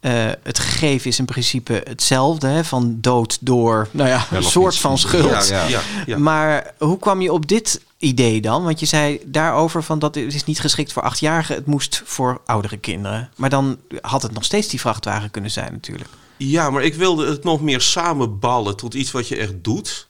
Eh, 0.01 0.13
het 0.43 0.59
gegeven 0.59 1.11
is 1.11 1.19
in 1.19 1.25
principe 1.25 1.83
hetzelfde, 1.85 2.47
hè, 2.47 2.65
van 2.65 2.99
dood 3.01 3.39
door, 3.41 3.89
nou 3.91 4.09
ja, 4.09 4.27
een 4.31 4.43
soort 4.43 4.79
van 4.79 4.99
schuld. 4.99 5.49
Ja, 5.49 5.63
ja. 5.63 5.69
ja, 5.69 5.81
ja. 6.07 6.19
Maar 6.19 6.75
hoe 6.79 6.99
kwam 6.99 7.21
je 7.21 7.33
op 7.33 7.49
dit 7.49 7.81
idee 7.99 8.41
dan? 8.41 8.65
Want 8.65 8.81
je 8.81 8.87
zei 8.87 9.21
daarover 9.25 9.83
van 9.83 9.99
dat 9.99 10.15
het 10.15 10.35
is 10.35 10.45
niet 10.45 10.61
geschikt 10.61 10.93
voor 10.93 11.03
achtjarigen, 11.03 11.55
het 11.55 11.67
moest 11.67 12.03
voor 12.05 12.41
oudere 12.47 12.77
kinderen. 12.77 13.31
Maar 13.37 13.51
dan 13.51 13.79
had 14.01 14.23
het 14.23 14.33
nog 14.33 14.45
steeds 14.45 14.69
die 14.69 14.81
vrachtwagen 14.81 15.31
kunnen 15.31 15.51
zijn 15.51 15.73
natuurlijk. 15.73 16.11
Ja, 16.37 16.71
maar 16.71 16.83
ik 16.83 16.95
wilde 16.95 17.27
het 17.27 17.45
nog 17.45 17.61
meer 17.61 17.81
samenballen 17.81 18.77
tot 18.77 18.95
iets 18.95 19.11
wat 19.11 19.29
je 19.29 19.37
echt 19.37 19.65
doet. 19.65 20.09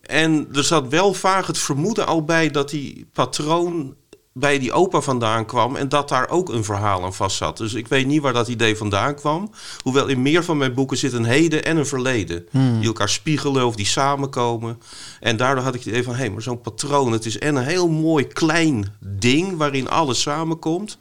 En 0.00 0.48
er 0.52 0.64
zat 0.64 0.88
wel 0.88 1.14
vaak 1.14 1.46
het 1.46 1.58
vermoeden 1.58 2.06
al 2.06 2.24
bij 2.24 2.50
dat 2.50 2.70
die 2.70 3.06
patroon 3.12 3.94
bij 4.38 4.58
die 4.58 4.72
opa 4.72 5.00
vandaan 5.00 5.46
kwam 5.46 5.76
en 5.76 5.88
dat 5.88 6.08
daar 6.08 6.28
ook 6.28 6.48
een 6.48 6.64
verhaal 6.64 7.04
aan 7.04 7.14
vast 7.14 7.36
zat. 7.36 7.56
Dus 7.56 7.74
ik 7.74 7.88
weet 7.88 8.06
niet 8.06 8.22
waar 8.22 8.32
dat 8.32 8.48
idee 8.48 8.76
vandaan 8.76 9.14
kwam. 9.14 9.50
Hoewel 9.82 10.06
in 10.06 10.22
meer 10.22 10.44
van 10.44 10.56
mijn 10.56 10.74
boeken 10.74 10.96
zit 10.96 11.12
een 11.12 11.24
heden 11.24 11.64
en 11.64 11.76
een 11.76 11.86
verleden. 11.86 12.46
Die 12.78 12.86
elkaar 12.86 13.08
spiegelen 13.08 13.66
of 13.66 13.76
die 13.76 13.86
samenkomen. 13.86 14.80
En 15.20 15.36
daardoor 15.36 15.64
had 15.64 15.74
ik 15.74 15.80
het 15.80 15.88
idee 15.88 16.02
van, 16.02 16.12
hé, 16.12 16.18
hey, 16.18 16.30
maar 16.30 16.42
zo'n 16.42 16.60
patroon, 16.60 17.12
het 17.12 17.26
is 17.26 17.38
en 17.38 17.56
een 17.56 17.64
heel 17.64 17.88
mooi 17.88 18.26
klein 18.26 18.96
ding 19.00 19.56
waarin 19.56 19.88
alles 19.88 20.20
samenkomt. 20.20 20.98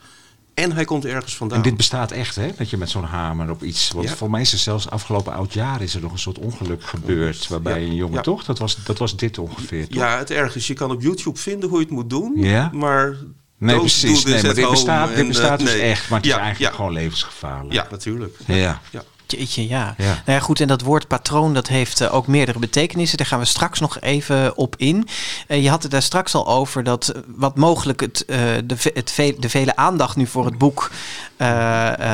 En 0.57 0.71
hij 0.71 0.85
komt 0.85 1.05
ergens 1.05 1.35
vandaan. 1.35 1.57
En 1.57 1.63
dit 1.63 1.77
bestaat 1.77 2.11
echt, 2.11 2.35
hè? 2.35 2.49
Dat 2.57 2.69
je 2.69 2.77
met 2.77 2.89
zo'n 2.89 3.03
hamer 3.03 3.49
op 3.49 3.63
iets... 3.63 3.91
Want 3.91 4.07
Ja. 4.09 4.15
voor 4.15 4.29
mij 4.29 4.41
is 4.41 4.51
er 4.51 4.57
zelfs 4.57 4.89
afgelopen 4.89 5.33
oud 5.33 5.53
jaar 5.53 5.81
is 5.81 5.95
er 5.95 6.01
nog 6.01 6.11
een 6.11 6.19
soort 6.19 6.39
ongeluk 6.39 6.83
gebeurd. 6.83 7.47
Waarbij 7.47 7.81
Ja. 7.81 7.87
een 7.87 7.95
jongen, 7.95 8.15
Ja. 8.15 8.21
toch? 8.21 8.43
Dat 8.43 8.57
was, 8.59 8.77
dat 8.85 8.97
was 8.97 9.15
dit 9.15 9.37
ongeveer, 9.37 9.87
toch? 9.87 9.97
Ja, 9.97 10.17
het 10.17 10.31
erg 10.31 10.55
is, 10.55 10.67
je 10.67 10.73
kan 10.73 10.91
op 10.91 11.01
YouTube 11.01 11.39
vinden 11.39 11.69
hoe 11.69 11.77
je 11.79 11.83
het 11.85 11.93
moet 11.93 12.09
doen. 12.09 12.33
Ja? 12.35 12.69
Maar 12.73 13.15
Nee, 13.59 13.79
precies. 13.79 14.23
Nee, 14.23 14.43
maar 14.43 14.53
dit 14.53 14.69
bestaat, 14.69 15.15
dit 15.15 15.27
bestaat 15.27 15.59
eh, 15.59 15.65
dus 15.65 15.75
nee. 15.75 15.81
echt. 15.81 16.09
Maar 16.09 16.19
het 16.19 16.27
is 16.27 16.33
eigenlijk 16.35 16.75
gewoon 16.75 16.93
levensgevaarlijk. 16.93 17.73
Ja, 17.73 17.87
natuurlijk. 17.91 18.37
Ja. 18.45 18.81
Ja. 18.91 19.03
Jeetje, 19.27 19.67
ja. 19.67 19.95
Ja. 19.97 20.05
Nou 20.05 20.21
ja, 20.25 20.39
goed. 20.39 20.59
En 20.61 20.67
dat 20.67 20.81
woord 20.81 21.07
patroon, 21.07 21.53
dat 21.53 21.67
heeft 21.67 22.01
eh, 22.01 22.13
ook 22.13 22.27
meerdere 22.27 22.59
betekenissen. 22.59 23.17
Daar 23.17 23.27
gaan 23.27 23.39
we 23.39 23.45
straks 23.45 23.79
nog 23.79 23.99
even 23.99 24.57
op 24.57 24.75
in. 24.77 25.07
Eh, 25.47 25.63
je 25.63 25.69
had 25.69 25.81
het 25.83 25.91
daar 25.91 26.01
straks 26.01 26.35
al 26.35 26.47
over 26.47 26.83
dat 26.83 27.07
eh, 27.07 27.21
wat 27.27 27.55
mogelijk 27.57 28.01
het, 28.01 28.23
de, 28.65 28.75
het 28.93 29.11
ve- 29.11 29.35
de 29.39 29.49
vele 29.49 29.75
aandacht 29.75 30.15
nu 30.15 30.27
voor 30.27 30.45
het 30.45 30.57
boek 30.57 30.91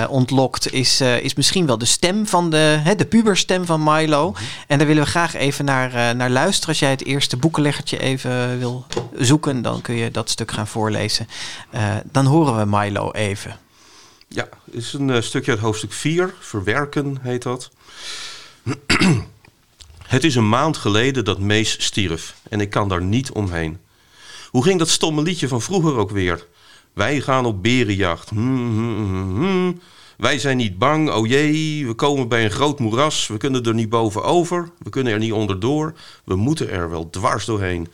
ontlokt, 0.10 0.72
is, 0.74 1.02
is 1.02 1.34
misschien 1.34 1.66
wel 1.66 1.78
de 1.78 1.86
stem 1.86 2.28
van 2.28 2.50
de, 2.50 2.80
hè, 2.84 2.96
de 2.96 3.06
puberstem 3.06 3.66
van 3.66 3.84
Milo. 3.84 4.34
En 4.68 4.78
daar 4.78 4.88
willen 4.88 5.04
we 5.04 5.10
graag 5.10 5.34
even 5.34 5.66
naar, 5.66 6.16
naar 6.16 6.30
luisteren. 6.30 6.70
Als 6.70 6.80
jij 6.80 6.90
het 6.90 7.06
eerste 7.06 7.38
boekenleggertje 7.38 8.00
even 8.00 8.60
wil 8.60 8.86
zoeken, 9.18 9.62
dan 9.62 9.82
kun 9.82 9.96
je 9.96 10.12
dat 10.12 10.30
stuk 10.30 10.52
gaan 10.52 10.68
voorlezen. 10.68 11.28
Dan 12.12 12.26
horen 12.26 12.58
we 12.58 12.78
Milo 12.78 13.12
even. 13.12 13.56
Ja, 14.34 14.50
het 14.66 14.74
is 14.74 14.94
een 14.94 15.10
eh, 15.10 15.22
stukje 15.22 15.52
uit 15.52 15.60
hoofdstuk 15.60 15.92
4. 15.92 16.34
Verwerken 16.40 17.18
heet 17.22 17.44
dat. 17.44 17.72
Het 20.04 20.24
is 20.24 20.36
een 20.36 20.50
maand 20.50 20.78
geleden 20.78 21.26
dat 21.26 21.40
Mees 21.40 21.84
stierf 21.84 22.36
en 22.50 22.62
ik 22.62 22.70
kan 22.70 22.90
daar 22.90 23.02
niet 23.02 23.32
omheen. 23.32 23.80
Hoe 24.50 24.64
ging 24.64 24.80
dat 24.80 24.90
stomme 24.90 25.22
liedje 25.22 25.48
van 25.48 25.62
vroeger 25.62 25.96
ook 25.96 26.10
weer? 26.10 26.48
Wij 26.94 27.22
gaan 27.22 27.46
op 27.46 27.64
berenjacht. 27.64 28.30
Hmm, 28.30 28.76
hmm, 28.76 29.36
hmm. 29.36 29.82
Wij 30.18 30.40
zijn 30.40 30.58
niet 30.58 30.78
bang, 30.78 31.12
oh 31.12 31.28
jee, 31.28 31.88
we 31.88 31.94
komen 31.94 32.28
bij 32.28 32.44
een 32.44 32.52
groot 32.52 32.80
moeras. 32.80 33.28
We 33.28 33.38
kunnen 33.38 33.64
er 33.64 33.74
niet 33.74 33.90
bovenover, 33.90 34.72
we 34.80 34.90
kunnen 34.90 35.14
er 35.14 35.20
niet 35.20 35.34
onderdoor. 35.34 35.94
We 36.24 36.36
moeten 36.36 36.70
er 36.70 36.90
wel 36.90 37.10
dwars 37.10 37.46
doorheen. 37.46 37.88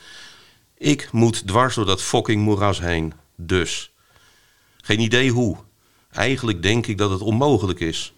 Ik 0.77 1.11
moet 1.11 1.47
dwars 1.47 1.75
door 1.75 1.85
dat 1.85 2.01
fucking 2.01 2.43
moeras 2.43 2.79
heen. 2.79 3.13
Dus. 3.35 3.91
Geen 4.81 4.99
idee 4.99 5.31
hoe. 5.31 5.57
Eigenlijk 6.11 6.61
denk 6.61 6.87
ik 6.87 6.97
dat 6.97 7.09
het 7.09 7.21
onmogelijk 7.21 7.79
is. 7.79 8.13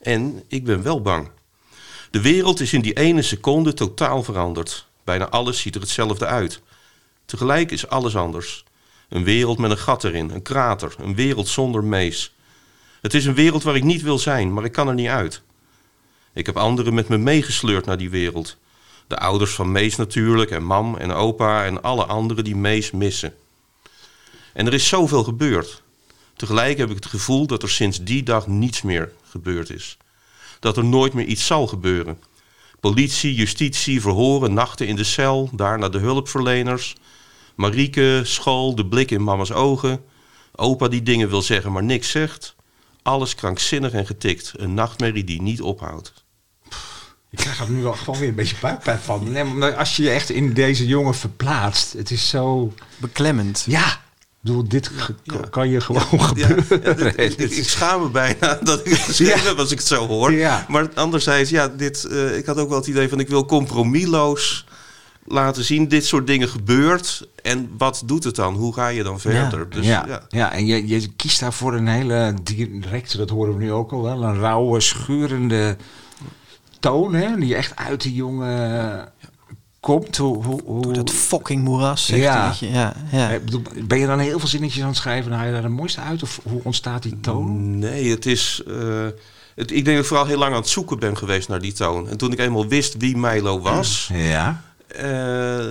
En 0.00 0.42
ik 0.48 0.64
ben 0.64 0.82
wel 0.82 1.02
bang. 1.02 1.30
De 2.10 2.20
wereld 2.20 2.60
is 2.60 2.72
in 2.72 2.80
die 2.80 2.92
ene 2.92 3.22
seconde 3.22 3.72
totaal 3.74 4.22
veranderd. 4.22 4.86
Bijna 5.04 5.28
alles 5.28 5.60
ziet 5.60 5.74
er 5.74 5.80
hetzelfde 5.80 6.26
uit. 6.26 6.60
Tegelijk 7.24 7.70
is 7.70 7.88
alles 7.88 8.16
anders. 8.16 8.64
Een 9.08 9.24
wereld 9.24 9.58
met 9.58 9.70
een 9.70 9.78
gat 9.78 10.04
erin, 10.04 10.30
een 10.30 10.42
krater, 10.42 10.94
een 10.98 11.14
wereld 11.14 11.48
zonder 11.48 11.84
mees. 11.84 12.34
Het 13.00 13.14
is 13.14 13.24
een 13.24 13.34
wereld 13.34 13.62
waar 13.62 13.76
ik 13.76 13.84
niet 13.84 14.02
wil 14.02 14.18
zijn, 14.18 14.52
maar 14.52 14.64
ik 14.64 14.72
kan 14.72 14.88
er 14.88 14.94
niet 14.94 15.08
uit. 15.08 15.42
Ik 16.32 16.46
heb 16.46 16.56
anderen 16.56 16.94
met 16.94 17.08
me 17.08 17.18
meegesleurd 17.18 17.86
naar 17.86 17.96
die 17.96 18.10
wereld. 18.10 18.56
De 19.06 19.18
ouders 19.18 19.54
van 19.54 19.72
Mees 19.72 19.96
natuurlijk, 19.96 20.50
en 20.50 20.64
mam 20.64 20.96
en 20.96 21.12
opa 21.12 21.64
en 21.64 21.82
alle 21.82 22.04
anderen 22.04 22.44
die 22.44 22.56
Mees 22.56 22.90
missen. 22.90 23.34
En 24.52 24.66
er 24.66 24.74
is 24.74 24.88
zoveel 24.88 25.24
gebeurd. 25.24 25.82
Tegelijk 26.42 26.78
heb 26.78 26.90
ik 26.90 26.96
het 26.96 27.06
gevoel 27.06 27.46
dat 27.46 27.62
er 27.62 27.70
sinds 27.70 28.02
die 28.04 28.22
dag 28.22 28.46
niets 28.46 28.82
meer 28.82 29.12
gebeurd 29.30 29.70
is. 29.70 29.96
Dat 30.60 30.76
er 30.76 30.84
nooit 30.84 31.12
meer 31.12 31.24
iets 31.24 31.46
zal 31.46 31.66
gebeuren. 31.66 32.18
Politie, 32.80 33.34
justitie, 33.34 34.00
verhoren, 34.00 34.52
nachten 34.52 34.86
in 34.86 34.96
de 34.96 35.04
cel, 35.04 35.50
daarna 35.52 35.88
de 35.88 35.98
hulpverleners. 35.98 36.96
Marieke, 37.54 38.20
school, 38.24 38.74
de 38.74 38.86
blik 38.86 39.10
in 39.10 39.24
mama's 39.24 39.50
ogen. 39.50 40.04
Opa 40.54 40.88
die 40.88 41.02
dingen 41.02 41.28
wil 41.28 41.42
zeggen, 41.42 41.72
maar 41.72 41.84
niks 41.84 42.10
zegt. 42.10 42.54
Alles 43.02 43.34
krankzinnig 43.34 43.92
en 43.92 44.06
getikt. 44.06 44.52
Een 44.56 44.74
nachtmerrie 44.74 45.24
die 45.24 45.42
niet 45.42 45.60
ophoudt. 45.60 46.12
Ik 47.30 47.38
krijg 47.38 47.60
er 47.60 47.70
nu 47.70 47.82
wel 47.82 47.92
gewoon 47.92 48.20
weer 48.20 48.28
een 48.28 48.34
beetje 48.34 48.56
buikpijn 48.60 48.98
van. 48.98 49.32
Nee, 49.32 49.44
maar 49.44 49.76
als 49.76 49.96
je 49.96 50.02
je 50.02 50.10
echt 50.10 50.30
in 50.30 50.52
deze 50.52 50.86
jongen 50.86 51.14
verplaatst. 51.14 51.92
Het 51.92 52.10
is 52.10 52.28
zo... 52.28 52.74
Beklemmend. 52.96 53.64
Ja, 53.66 54.00
bedoel, 54.42 54.68
dit 54.68 54.90
Ja. 55.24 55.36
kan 55.50 55.68
je 55.68 55.80
gewoon 55.80 56.02
Ja, 56.10 56.18
gebeuren. 56.18 56.64
ja, 56.68 56.92
dit- 56.92 57.16
Nee, 57.16 57.48
ik, 57.48 57.68
schaam 57.68 58.02
me 58.02 58.08
bijna 58.08 58.58
dat 58.62 58.80
ik 58.80 58.86
het 58.92 58.98
geschreven 58.98 59.36
Ja. 59.42 59.48
heb 59.48 59.58
als 59.58 59.70
ik 59.70 59.78
het 59.78 59.86
zo 59.86 60.06
hoor. 60.06 60.32
Ja. 60.32 60.64
Maar 60.68 60.88
anderzijds, 60.94 61.50
ja, 61.50 61.68
dit, 61.68 62.04
eh, 62.04 62.36
ik 62.36 62.46
had 62.46 62.56
ook 62.58 62.68
wel 62.68 62.78
het 62.78 62.86
idee 62.86 63.08
van 63.08 63.20
ik 63.20 63.28
wil 63.28 63.44
compromisloos 63.46 64.66
laten 65.24 65.64
zien, 65.64 65.88
dit 65.88 66.06
soort 66.06 66.26
dingen 66.26 66.48
gebeurt. 66.48 67.28
En 67.42 67.70
wat 67.78 68.02
doet 68.06 68.24
het 68.24 68.34
dan? 68.34 68.54
Hoe 68.54 68.74
ga 68.74 68.88
je 68.88 69.02
dan 69.02 69.20
verder? 69.20 69.70
Dus, 69.70 69.86
ja, 69.86 70.04
ja. 70.08 70.22
ja. 70.28 70.52
en 70.52 70.66
je, 70.66 70.86
je 70.88 71.08
kiest 71.16 71.40
daarvoor 71.40 71.74
een 71.74 71.86
hele 71.88 72.34
directe, 72.42 73.16
dat 73.16 73.30
horen 73.30 73.56
we 73.56 73.62
nu 73.62 73.72
ook 73.72 73.92
al 73.92 74.02
wel, 74.02 74.22
een 74.22 74.38
rauwe, 74.38 74.80
schurende 74.80 75.76
toon, 76.80 77.14
hè, 77.14 77.36
die 77.36 77.54
echt 77.54 77.76
uit 77.76 78.00
die 78.02 78.14
jongen 78.14 79.08
komt. 79.82 80.16
Hoe, 80.16 80.44
hoe, 80.44 80.60
hoe, 80.64 80.92
Dat 80.92 81.10
fucking 81.10 81.62
moeras, 81.64 82.06
zegt 82.06 82.22
Ja. 82.22 82.54
hij, 82.58 82.68
je. 82.68 82.74
Ja, 82.74 82.94
ja. 83.12 83.38
Bedoel, 83.44 83.62
ben 83.84 83.98
je 83.98 84.06
dan 84.06 84.18
heel 84.18 84.38
veel 84.38 84.48
zinnetjes 84.48 84.82
aan 84.82 84.88
het 84.88 84.96
schrijven 84.96 85.32
en 85.32 85.36
haal 85.38 85.46
je 85.46 85.52
daar 85.52 85.62
de 85.62 85.68
mooiste 85.68 86.00
uit? 86.00 86.22
Of 86.22 86.40
hoe 86.42 86.60
ontstaat 86.64 87.02
die 87.02 87.20
toon? 87.20 87.78
Nee, 87.78 88.10
het 88.10 88.26
is. 88.26 88.62
eh, 88.66 89.06
het, 89.54 89.70
ik 89.70 89.84
denk 89.84 89.86
dat 89.86 89.96
ik 89.98 90.04
vooral 90.04 90.26
heel 90.26 90.38
lang 90.38 90.52
aan 90.54 90.60
het 90.60 90.68
zoeken 90.68 90.98
ben 90.98 91.16
geweest 91.16 91.48
naar 91.48 91.60
die 91.60 91.72
toon. 91.72 92.08
En 92.08 92.16
toen 92.16 92.32
ik 92.32 92.38
eenmaal 92.38 92.66
wist 92.66 92.96
wie 92.98 93.16
Milo 93.16 93.60
was, 93.60 94.10
Ja. 94.14 94.62
eh, 94.86 95.66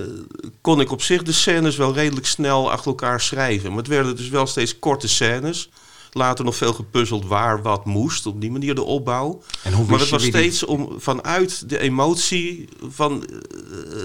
kon 0.61 0.81
ik 0.81 0.91
op 0.91 1.01
zich 1.01 1.23
de 1.23 1.31
scènes 1.31 1.75
wel 1.75 1.93
redelijk 1.93 2.25
snel 2.27 2.71
achter 2.71 2.87
elkaar 2.87 3.21
schrijven. 3.21 3.69
Maar 3.69 3.77
het 3.79 3.87
werden 3.87 4.15
dus 4.15 4.29
wel 4.29 4.47
steeds 4.47 4.79
korte 4.79 5.07
scènes. 5.07 5.69
Later 6.11 6.45
nog 6.45 6.55
veel 6.55 6.73
gepuzzeld 6.73 7.25
waar 7.25 7.61
wat 7.61 7.85
moest. 7.85 8.25
Op 8.25 8.41
die 8.41 8.51
manier 8.51 8.75
de 8.75 8.83
opbouw. 8.83 9.41
En 9.63 9.73
hoe 9.73 9.85
Maar 9.85 9.99
het 9.99 10.09
was 10.09 10.23
steeds 10.23 10.65
om, 10.65 10.93
vanuit 10.97 11.69
de 11.69 11.79
emotie 11.79 12.69
van 12.89 13.25
eh, 13.25 13.37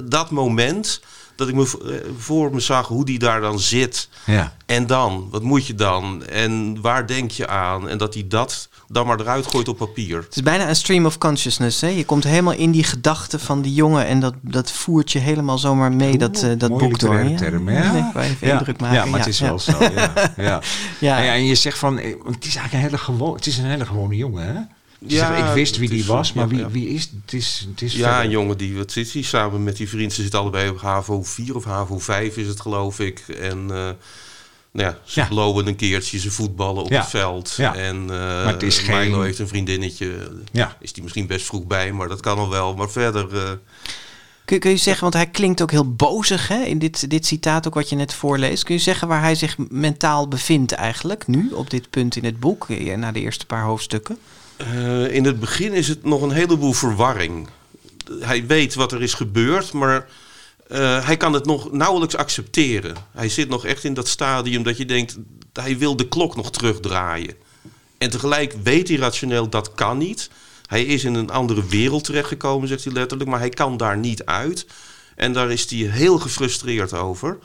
dat 0.05 0.31
moment... 0.31 1.01
dat 1.37 1.49
ik 1.49 1.55
me 1.55 1.63
eh, 1.63 2.11
voor 2.19 2.53
me 2.53 2.61
zag 2.61 2.89
hoe 2.89 3.05
die 3.05 3.19
daar 3.19 3.41
dan 3.41 3.59
zit. 3.59 4.09
Ja. 4.25 4.57
En 4.67 4.87
dan? 4.87 5.29
Wat 5.31 5.43
moet 5.43 5.67
je 5.67 5.75
dan? 5.75 6.27
En 6.27 6.81
waar 6.81 7.07
denk 7.07 7.31
je 7.31 7.49
aan? 7.49 7.89
En 7.89 7.99
dat 7.99 8.15
hij 8.15 8.27
dat 8.29 8.69
dan 8.89 9.07
maar 9.07 9.21
eruit 9.21 9.47
gooit 9.47 9.69
op 9.69 9.77
papier. 9.77 10.17
Het 10.17 10.37
is 10.37 10.43
bijna 10.43 10.69
een 10.69 10.77
stream 10.77 11.07
of 11.07 11.19
consciousness. 11.19 11.81
Hè? 11.81 11.89
Je 11.89 12.05
komt 12.05 12.25
helemaal 12.25 12.53
in 12.53 12.71
die 12.71 12.85
gedachten 12.85 13.41
van 13.41 13.63
die 13.63 13.75
jongen 13.75 14.07
en 14.07 14.21
dat, 14.21 14.35
dat 14.41 14.73
voert 14.73 15.13
je 15.13 15.19
helemaal 15.19 15.59
zomaar 15.59 15.93
mee, 15.93 16.19
dat, 16.19 16.43
eh, 16.43 16.51
dat 16.59 16.79
boek 16.79 16.99
door. 16.99 17.25
Ja, 17.25 17.37
term, 17.37 17.71
ja. 17.71 17.83
ja. 17.83 18.07
Ik 18.07 18.13
wil 18.13 18.23
even 18.23 18.47
ja. 18.47 18.59
indruk 18.59 18.81
maken. 18.81 18.97
Ja, 18.97 19.05
maar 19.05 19.19
het 19.19 19.29
is 19.29 19.41
wel 19.41 19.59
zo. 19.59 19.73
Ja. 19.79 20.13
Ja. 20.37 20.61
Ja. 21.01 21.19
En, 21.19 21.25
ja, 21.25 21.33
en 21.33 21.45
je 21.45 21.55
zegt 21.55 21.79
van, 21.79 21.99
eh, 21.99 22.15
want 22.23 22.35
het 22.35 22.45
is 22.45 22.57
eigenlijk 22.57 22.73
een 22.73 22.81
hele 22.81 22.99
gewoon, 22.99 23.35
het 23.35 23.47
is 23.47 23.59
een 23.59 23.65
hele 23.65 23.87
gewone 23.87 24.17
jongen, 24.17 24.47
hè? 24.47 24.61
Je 24.99 25.15
Ja, 25.15 25.27
zegt, 25.37 25.49
ik 25.49 25.55
wist 25.55 25.77
wie 25.77 25.89
die 25.89 25.99
is, 25.99 26.07
was, 26.07 26.33
maar 26.33 26.45
ja, 26.45 26.51
wie, 26.51 26.59
ja. 26.61 26.71
wie 26.71 26.89
is 26.89 27.03
het? 27.03 27.33
Is, 27.33 27.67
het 27.71 27.83
is 27.83 27.93
Ja, 27.95 27.99
verder- 28.07 28.25
een 28.25 28.31
jongen 28.31 28.59
die, 28.59 28.77
wat 28.77 28.93
zit 28.93 29.13
hij 29.13 29.23
samen 29.23 29.65
met 29.65 29.77
die 29.77 29.89
vriend? 29.89 30.13
Ze 30.13 30.23
zitten 30.23 30.41
allebei 30.41 30.69
op 30.69 30.81
HAVO 30.81 31.23
4 31.23 31.57
of 31.57 31.65
HAVO 31.65 31.99
5 31.99 32.37
is 32.37 32.47
het 32.47 32.61
geloof 32.61 33.01
ik. 33.01 33.19
En 33.41 33.59
eh, 33.71 33.91
nou 34.71 34.89
ja, 34.91 34.99
ze 35.05 35.21
Ja. 35.21 35.27
blowen 35.27 35.67
een 35.67 35.77
keertje, 35.77 36.19
ze 36.19 36.31
voetballen 36.31 36.83
op 36.83 36.91
Ja. 36.91 37.01
het 37.01 37.11
veld. 37.11 37.55
Ja. 37.57 37.75
En 37.75 37.97
eh 38.03 38.07
Maar 38.09 38.47
het 38.53 38.63
is 38.63 38.79
geen- 38.79 38.99
Milo 39.11 39.21
heeft 39.23 39.39
een 39.39 39.49
vriendinnetje. 39.49 40.31
Ja. 40.53 40.77
Is 40.81 40.93
die 40.93 41.03
misschien 41.03 41.27
best 41.27 41.47
vroeg 41.47 41.65
bij, 41.67 41.93
maar 41.93 42.09
dat 42.09 42.21
kan 42.21 42.39
al 42.39 42.49
wel. 42.51 42.75
Maar 42.75 42.91
verder... 42.91 43.37
eh, 43.37 43.51
Kun, 44.45 44.59
kun 44.59 44.71
je 44.71 44.77
zeggen, 44.77 45.03
want 45.03 45.15
hij 45.15 45.27
klinkt 45.27 45.63
ook 45.63 45.71
heel 45.71 45.93
bozig 45.95 46.49
hè, 46.49 46.63
in 46.63 46.79
dit, 46.79 47.11
dit 47.11 47.27
citaat 47.27 47.67
ook 47.67 47.75
wat 47.75 47.89
je 47.89 47.97
net 47.97 48.15
voorleest. 48.15 48.63
Kun 48.65 48.75
je 48.75 48.81
zeggen 48.81 49.09
waar 49.09 49.21
hij 49.21 49.35
zich 49.35 49.57
mentaal 49.69 50.29
bevindt 50.29 50.73
eigenlijk 50.73 51.27
nu 51.27 51.51
op 51.53 51.71
dit 51.71 51.91
punt 51.91 52.17
in 52.17 52.25
het 52.25 52.41
boek, 52.41 52.67
na 52.97 53.13
de 53.13 53.21
eerste 53.21 53.47
paar 53.47 53.63
hoofdstukken? 53.65 54.19
Eh, 54.57 55.15
in 55.15 55.25
het 55.25 55.41
begin 55.41 55.73
is 55.73 55.89
het 55.89 56.05
nog 56.05 56.23
een 56.23 56.31
heleboel 56.31 56.73
verwarring. 56.73 57.49
Hij 58.21 58.47
weet 58.47 58.75
wat 58.75 58.93
er 58.93 59.03
is 59.03 59.15
gebeurd, 59.15 59.73
maar 59.73 60.09
eh, 60.69 61.07
hij 61.07 61.17
kan 61.17 61.33
het 61.33 61.45
nog 61.45 61.73
nauwelijks 61.73 62.17
accepteren. 62.17 62.97
Hij 63.13 63.29
zit 63.29 63.49
nog 63.49 63.65
echt 63.65 63.85
in 63.85 63.95
dat 63.95 64.09
stadium 64.09 64.63
dat 64.63 64.77
je 64.77 64.85
denkt, 64.85 65.17
hij 65.53 65.79
wil 65.79 65.97
de 65.97 66.09
klok 66.09 66.37
nog 66.37 66.51
terugdraaien. 66.51 67.35
En 67.99 68.11
tegelijk 68.11 68.55
weet 68.63 68.89
hij 68.89 68.97
rationeel 68.97 69.49
dat 69.49 69.75
kan 69.75 69.99
niet. 69.99 70.31
Hij 70.67 70.85
is 70.85 71.05
in 71.05 71.15
een 71.15 71.31
andere 71.31 71.67
wereld 71.67 72.05
terechtgekomen, 72.05 72.69
zegt 72.69 72.85
hij 72.85 72.93
letterlijk, 72.93 73.31
maar 73.31 73.39
hij 73.39 73.49
kan 73.49 73.77
daar 73.77 73.97
niet 73.97 74.25
uit. 74.25 74.67
En 75.15 75.33
daar 75.33 75.51
is 75.51 75.71
hij 75.71 75.79
heel 75.79 76.19
gefrustreerd 76.19 76.93
over. 76.93 77.39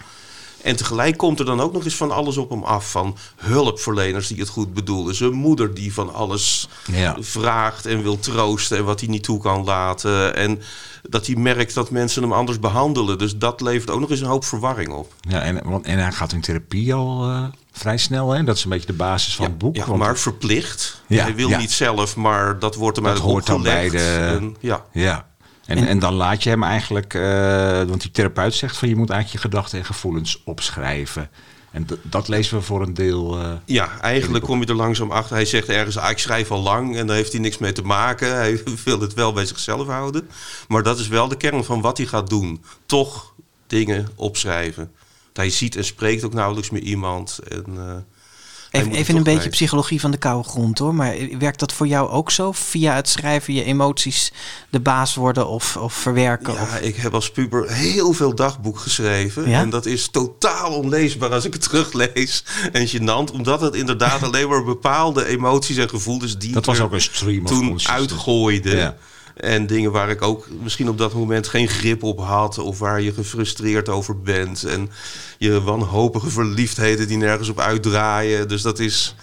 En 0.64 0.76
tegelijk 0.76 1.18
komt 1.18 1.40
er 1.40 1.46
dan 1.46 1.60
ook 1.62 1.74
nog 1.74 1.84
eens 1.84 1.96
van 1.96 2.12
alles 2.12 2.38
op 2.38 2.50
hem 2.50 2.64
af. 2.64 2.92
Van 2.92 3.18
hulpverleners 3.36 4.28
die 4.28 4.40
het 4.40 4.50
goed 4.50 4.74
bedoelen. 4.74 5.16
Zijn 5.16 5.32
moeder 5.34 5.74
die 5.74 5.94
van 5.94 6.14
alles 6.14 6.68
Ja. 6.92 7.16
vraagt 7.20 7.86
en 7.86 8.02
wil 8.04 8.20
troosten. 8.20 8.78
En 8.78 8.84
wat 8.86 9.00
hij 9.00 9.10
niet 9.10 9.24
toe 9.24 9.40
kan 9.42 9.64
laten. 9.64 10.36
En 10.36 10.62
dat 11.10 11.26
hij 11.28 11.36
merkt 11.36 11.74
dat 11.74 11.90
mensen 11.92 12.22
hem 12.22 12.34
anders 12.34 12.60
behandelen. 12.60 13.18
Dus 13.18 13.38
dat 13.38 13.62
levert 13.62 13.90
ook 13.90 14.00
nog 14.00 14.10
eens 14.10 14.20
een 14.20 14.28
hoop 14.28 14.46
verwarring 14.46 14.90
op. 14.94 15.14
Ja, 15.30 15.42
en, 15.42 15.62
want, 15.70 15.86
en 15.86 15.98
hij 16.00 16.12
gaat 16.12 16.32
in 16.34 16.42
therapie 16.42 16.94
al 16.94 17.24
eh, 17.30 17.44
vrij 17.72 17.98
snel, 17.98 18.30
hè? 18.32 18.44
Dat 18.44 18.56
is 18.58 18.64
een 18.64 18.70
beetje 18.70 18.88
de 18.88 18.94
basis 18.94 19.36
van 19.36 19.46
ja, 19.46 19.52
het 19.52 19.60
boek. 19.60 19.76
ja, 19.76 19.86
want- 19.86 20.00
maar 20.00 20.18
verplicht. 20.18 21.02
Ja, 21.08 21.24
hij 21.24 21.36
wil 21.36 21.50
niet 21.50 21.72
zelf, 21.72 22.16
maar 22.16 22.60
dat 22.60 22.76
wordt 22.76 22.96
hem 22.96 23.06
Dat 23.06 23.14
eigenlijk 23.16 23.48
hoort 23.48 23.64
dan 23.64 23.74
bij 23.74 23.86
opgelegd. 23.86 24.06
de- 24.16 24.36
En, 24.36 24.56
ja. 24.60 24.86
Ja. 24.92 25.30
En, 25.66 25.88
en, 25.88 26.00
dan 26.00 26.14
laat 26.14 26.44
je 26.44 26.50
hem 26.50 26.64
eigenlijk, 26.64 27.14
eh, 27.14 27.84
want 27.84 28.02
die 28.02 28.12
therapeut 28.12 28.54
zegt 28.54 28.78
van 28.78 28.88
je 28.90 28.96
moet 28.96 29.10
eigenlijk 29.10 29.44
je 29.44 29.50
gedachten 29.50 29.80
en 29.80 29.86
gevoelens 29.86 30.42
opschrijven. 30.46 31.30
En 31.72 31.88
dat 32.02 32.28
lezen 32.28 32.58
we 32.58 32.64
voor 32.64 32.82
een 32.82 32.94
deel. 32.94 33.40
eh, 33.40 33.52
Ja, 33.66 34.00
eigenlijk 34.00 34.44
kom 34.44 34.60
je 34.62 34.66
er 34.66 34.76
langzaam 34.76 35.12
achter. 35.12 35.36
Hij 35.36 35.46
zegt 35.46 35.70
ergens, 35.70 35.98
ah, 35.98 36.10
ik 36.10 36.18
schrijf 36.18 36.52
al 36.52 36.62
lang 36.62 36.98
en 36.98 37.08
daar 37.08 37.16
heeft 37.16 37.32
hij 37.32 37.42
niks 37.42 37.58
mee 37.58 37.72
te 37.72 37.82
maken. 37.82 38.36
Hij 38.44 38.64
wil 38.84 39.00
het 39.00 39.14
wel 39.14 39.34
bij 39.34 39.46
zichzelf 39.46 39.88
houden. 39.88 40.30
Maar 40.68 40.84
dat 40.84 41.00
is 41.00 41.08
wel 41.08 41.28
de 41.28 41.38
kern 41.38 41.64
van 41.64 41.82
wat 41.82 41.98
hij 41.98 42.06
gaat 42.08 42.30
doen. 42.30 42.64
Toch 42.86 43.34
dingen 43.68 44.08
opschrijven. 44.16 44.92
Hij 45.34 45.50
ziet 45.50 45.76
en 45.76 45.86
spreekt 45.86 46.24
ook 46.24 46.34
nauwelijks 46.34 46.70
meer 46.70 46.82
iemand. 46.82 47.40
En, 47.50 47.66
eh, 47.78 47.96
Even, 48.72 48.92
even 48.92 49.16
een 49.16 49.24
beetje 49.24 49.50
psychologie 49.50 50.00
van 50.00 50.12
de 50.12 50.18
koude 50.18 50.50
grond 50.50 50.80
hoor. 50.80 50.96
Maar 50.96 51.16
werkt 51.40 51.60
dat 51.60 51.74
voor 51.74 51.88
jou 51.88 52.10
ook 52.10 52.32
zo? 52.32 52.52
Via 52.52 52.96
het 52.96 53.10
schrijven 53.10 53.54
je 53.54 53.64
emoties 53.64 54.32
de 54.70 54.80
baas 54.80 55.16
worden 55.16 55.48
of, 55.48 55.78
of 55.78 55.94
verwerken? 55.94 56.54
Ja, 56.54 56.62
Of... 56.62 56.80
ik 56.80 56.96
heb 56.96 57.14
als 57.14 57.32
puber 57.32 57.72
heel 57.72 58.14
veel 58.14 58.36
dagboek 58.36 58.80
geschreven. 58.80 59.50
Ja? 59.50 59.60
En 59.60 59.70
dat 59.70 59.86
is 59.86 60.08
totaal 60.08 60.72
onleesbaar 60.72 61.32
als 61.32 61.46
ik 61.46 61.54
het 61.54 61.62
teruglees. 61.70 62.44
En 62.72 62.88
gênant, 62.88 63.34
omdat 63.34 63.62
het 63.62 63.76
inderdaad 63.76 64.24
alleen 64.28 64.50
maar 64.50 64.64
bepaalde 64.64 65.26
emoties 65.26 65.78
en 65.78 65.90
gevoelens 65.90 66.38
die 66.38 66.52
Dat 66.52 66.66
was 66.66 66.80
ook 66.80 66.92
een 66.92 67.02
stream 67.02 67.46
toen 67.46 67.80
uitgooide. 67.88 68.76
Ja. 68.76 68.98
En 69.42 69.68
dingen 69.68 69.92
waar 69.92 70.10
ik 70.10 70.22
ook 70.22 70.48
misschien 70.62 70.90
op 70.90 70.98
dat 70.98 71.14
moment 71.14 71.48
geen 71.48 71.68
grip 71.68 72.04
op 72.04 72.20
had. 72.20 72.58
Of 72.58 72.80
waar 72.80 73.02
je 73.02 73.14
gefrustreerd 73.14 73.90
over 73.90 74.20
bent. 74.22 74.64
En 74.64 74.90
je 75.38 75.62
wanhopige 75.62 76.30
verliefdheden 76.30 77.08
die 77.08 77.18
nergens 77.18 77.50
op 77.50 77.60
uitdraaien. 77.60 78.48
Dus 78.48 78.62
dat 78.62 78.80
is 78.80 79.16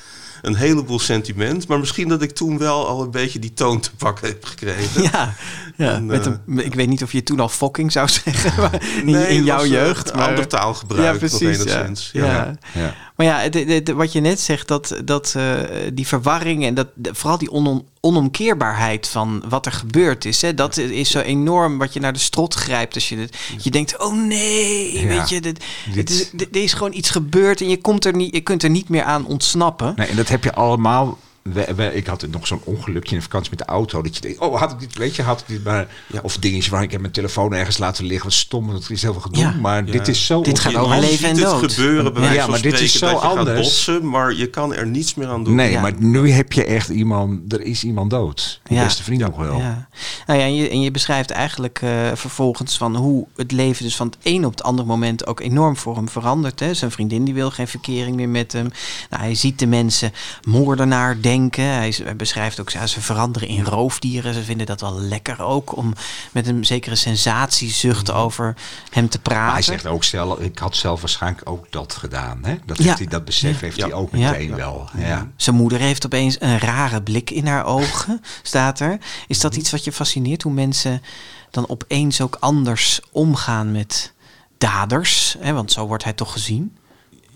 een 0.43 0.55
heleboel 0.55 0.99
sentiment. 0.99 1.69
Maar 1.69 1.79
misschien 1.79 2.09
dat 2.09 2.23
ik 2.23 2.31
toen 2.31 2.59
wel 2.59 2.87
al 2.87 3.03
een 3.03 3.11
beetje 3.11 3.39
die 3.39 3.55
toon 3.55 3.81
te 3.81 3.91
pakken 3.97 4.29
heb 4.29 4.45
gekregen. 4.45 5.03
Ja, 5.13 5.35
ja 5.77 5.93
En, 5.93 6.07
met 6.07 6.27
eh, 6.27 6.33
een, 6.47 6.65
ik 6.65 6.75
weet 6.75 6.89
niet 6.89 7.03
of 7.03 7.13
je 7.13 7.23
toen 7.23 7.41
al 7.41 7.49
fucking 7.49 7.93
zou 7.93 8.09
zeggen 8.09 8.53
maar 8.63 8.83
in, 8.97 9.05
Nee, 9.05 9.29
in 9.29 9.37
het 9.37 9.47
jouw 9.47 9.57
was, 9.57 9.65
eh, 9.65 9.71
jeugd. 9.71 10.11
een 10.11 10.17
Maar, 10.17 10.29
ander 10.29 10.47
taalgebruik 10.49 11.03
ja, 11.03 11.11
nog 11.11 11.19
precies. 11.19 11.41
Ja. 11.41 11.49
enigszins. 11.49 12.11
Ja. 12.13 12.25
Ja. 12.25 12.59
Ja. 12.75 12.95
Maar 13.19 13.27
ja, 13.27 13.49
de, 13.49 13.65
de- 13.65 13.83
de- 13.83 13.95
wat 13.95 14.13
je 14.13 14.21
net 14.21 14.41
zegt, 14.41 14.69
dat, 14.69 14.95
dat 15.05 15.35
eh, 15.37 15.55
die 15.93 16.07
verwarring 16.07 16.65
en 16.65 16.75
dat, 16.75 16.89
vooral 17.03 17.39
die 17.39 17.51
onom- 17.51 17.87
onomkeerbaarheid 18.01 19.09
van 19.09 19.43
wat 19.49 19.67
er 19.67 19.73
gebeurd 19.73 20.25
is, 20.25 20.43
hè, 20.43 20.55
dat 20.55 20.77
is 20.77 21.11
zo 21.11 21.21
enorm 21.21 21.79
wat 21.79 21.93
je 21.93 22.01
naar 22.01 22.13
de 22.13 22.19
strot 22.19 22.55
grijpt 22.55 22.95
als 22.95 23.09
je 23.09 23.17
het. 23.17 23.37
Je 23.63 23.71
denkt, 23.71 23.99
oh 23.99 24.15
nee, 24.27 25.01
Ja. 25.01 25.07
weet 25.07 25.29
je, 25.29 25.41
dit, 25.41 25.65
is, 26.11 26.31
dit- 26.31 26.49
er 26.57 26.63
is 26.63 26.73
gewoon 26.73 26.93
iets 26.95 27.11
gebeurd 27.11 27.61
en 27.61 27.69
je, 27.69 27.81
komt 27.81 28.05
er 28.05 28.15
niet, 28.17 28.35
je 28.35 28.41
kunt 28.41 28.63
er 28.63 28.71
niet 28.71 28.89
meer 28.89 29.03
aan 29.05 29.27
ontsnappen. 29.27 29.93
Nee, 29.97 30.07
en 30.07 30.17
dat 30.17 30.29
heb 30.29 30.45
je 30.45 30.55
allemaal. 30.55 31.19
We, 31.53 31.75
we- 31.77 31.95
ik 31.95 32.07
had 32.07 32.27
nog 32.31 32.47
zo'n 32.47 32.61
ongelukje 32.65 33.11
in 33.11 33.17
de 33.17 33.23
vakantie 33.23 33.51
met 33.51 33.59
de 33.59 33.65
auto. 33.65 34.03
Dat 34.03 34.15
je 34.15 34.21
denkt, 34.21 34.39
oh, 34.39 34.59
had 34.61 34.73
ik 34.73 34.79
dit, 34.79 34.97
weet 34.99 35.17
je, 35.17 35.23
had 35.23 35.41
ik 35.41 35.47
dit 35.47 35.65
maar. 35.65 35.87
Ja. 36.07 36.21
Of 36.23 36.37
dingetje 36.37 36.71
waar 36.71 36.83
ik 36.83 36.91
heb 36.91 37.01
mijn 37.01 37.13
telefoon 37.13 37.53
ergens 37.55 37.79
laten 37.79 38.05
liggen. 38.05 38.25
Wat 38.29 38.39
stom, 38.39 38.71
dat 38.73 38.91
is 38.91 39.03
heel 39.03 39.13
veel 39.13 39.21
gedoe. 39.23 39.43
Ja. 39.43 39.55
Maar 39.61 39.87
Ja. 39.87 39.93
dit 39.93 40.09
is 40.09 40.27
zo... 40.27 40.43
Dit 40.43 40.59
gaat 40.59 40.75
over 40.77 40.99
leven 41.01 41.29
en 41.29 41.37
dood. 41.37 41.61
het 41.61 41.73
gebeuren 41.73 42.13
bij 42.13 42.23
Ja, 42.23 42.29
wijze 42.29 42.41
van 42.43 42.51
maar 42.51 42.63
dit 42.63 42.73
is 42.81 42.93
spreken 42.93 42.99
zo 42.99 43.13
dat 43.15 43.23
je 43.23 43.29
gaat 43.29 43.37
anders. 43.47 43.61
botsen, 43.67 44.09
maar 44.09 44.35
je 44.35 44.47
kan 44.51 44.75
er 44.75 44.87
niets 44.87 45.15
meer 45.15 45.29
aan 45.29 45.45
doen. 45.45 45.55
Nee, 45.55 45.71
Ja. 45.71 45.81
maar 45.81 45.93
nu 45.99 46.31
heb 46.31 46.53
je 46.53 46.65
echt 46.65 46.89
iemand... 46.89 47.53
Er 47.53 47.61
is 47.61 47.85
iemand 47.85 48.11
dood. 48.11 48.61
Je 48.69 48.75
Ja. 48.75 48.85
beste 48.85 49.03
vriend 49.03 49.21
nog 49.21 49.37
wel. 49.37 49.59
Ja. 49.59 49.89
Nou 50.27 50.39
ja, 50.39 50.45
en 50.45 50.55
je, 50.55 50.69
en 50.69 50.81
je 50.81 50.91
beschrijft 50.91 51.31
eigenlijk 51.31 51.79
eh, 51.83 51.91
vervolgens 52.15 52.77
van 52.77 52.97
hoe 52.97 53.27
het 53.37 53.53
leven 53.53 53.85
dus 53.85 53.97
van 53.97 54.07
het 54.07 54.17
een 54.23 54.45
op 54.45 54.51
het 54.51 54.63
andere 54.63 54.89
moment 54.89 55.27
ook 55.27 55.41
enorm 55.41 55.77
voor 55.77 55.97
hem 55.97 56.09
verandert. 56.09 56.61
Hè. 56.61 56.75
Zijn 56.75 56.91
vriendin 56.91 57.25
die 57.25 57.35
wil 57.35 57.51
geen 57.51 57.69
verkering 57.69 58.17
meer 58.17 58.29
met 58.29 58.53
hem. 58.53 58.71
Nou, 59.11 59.23
hij 59.23 59.35
ziet 59.35 59.59
de 59.59 59.67
mensen 59.67 60.13
moordenaar 60.43 61.21
denken. 61.21 61.37
Hij, 61.47 61.89
is- 61.89 61.99
hij 61.99 62.17
beschrijft 62.17 62.61
ook, 62.61 62.71
ja, 62.71 62.87
ze 62.87 63.01
veranderen 63.01 63.49
in 63.49 63.65
roofdieren. 63.65 64.35
Ze 64.35 64.43
vinden 64.43 64.67
dat 64.67 64.81
wel 64.81 65.01
lekker 65.01 65.43
ook 65.43 65.77
om 65.77 65.93
met 66.33 66.47
een 66.47 66.65
zekere 66.67 66.95
sensatiezucht 66.95 68.11
over 68.11 68.57
hem 68.91 69.09
te 69.09 69.19
praten. 69.19 69.43
Maar 69.45 69.53
hij 69.53 69.63
zegt 69.63 69.87
ook 69.87 70.05
zelf, 70.05 70.39
ik 70.39 70.59
had 70.59 70.77
zelf 70.77 71.01
waarschijnlijk 71.01 71.49
ook 71.51 71.67
dat 71.71 71.95
gedaan. 71.95 72.39
Hè? 72.43 72.57
Dat, 72.67 72.79
Ja. 72.79 72.85
heeft 72.85 72.99
hij, 72.99 73.07
dat 73.07 73.25
besef 73.25 73.61
heeft 73.61 73.77
Ja. 73.77 73.85
hij 73.87 73.95
ook 73.95 74.11
Ja. 74.13 74.31
meteen 74.31 74.55
wel. 74.57 74.89
Ja. 74.97 75.29
Zijn 75.37 75.57
moeder 75.57 75.79
heeft 75.79 76.07
opeens 76.07 76.37
een 76.41 76.59
rare 76.59 77.03
blik 77.03 77.31
in 77.31 77.47
haar 77.47 77.65
ogen, 77.65 78.21
staat 78.43 78.81
er. 78.81 78.99
Is 79.27 79.41
dat 79.41 79.57
iets 79.57 79.71
wat 79.71 79.85
je 79.85 79.93
fascineert? 79.93 80.43
Hoe 80.43 80.53
mensen 80.53 81.03
dan 81.51 81.69
opeens 81.69 82.21
ook 82.21 82.37
anders 82.41 83.01
omgaan 83.13 83.73
met 83.73 84.13
daders? 84.59 85.37
Hè? 85.39 85.53
Want 85.53 85.73
zo 85.73 85.87
wordt 85.87 86.05
hij 86.05 86.13
toch 86.13 86.33
gezien. 86.33 86.77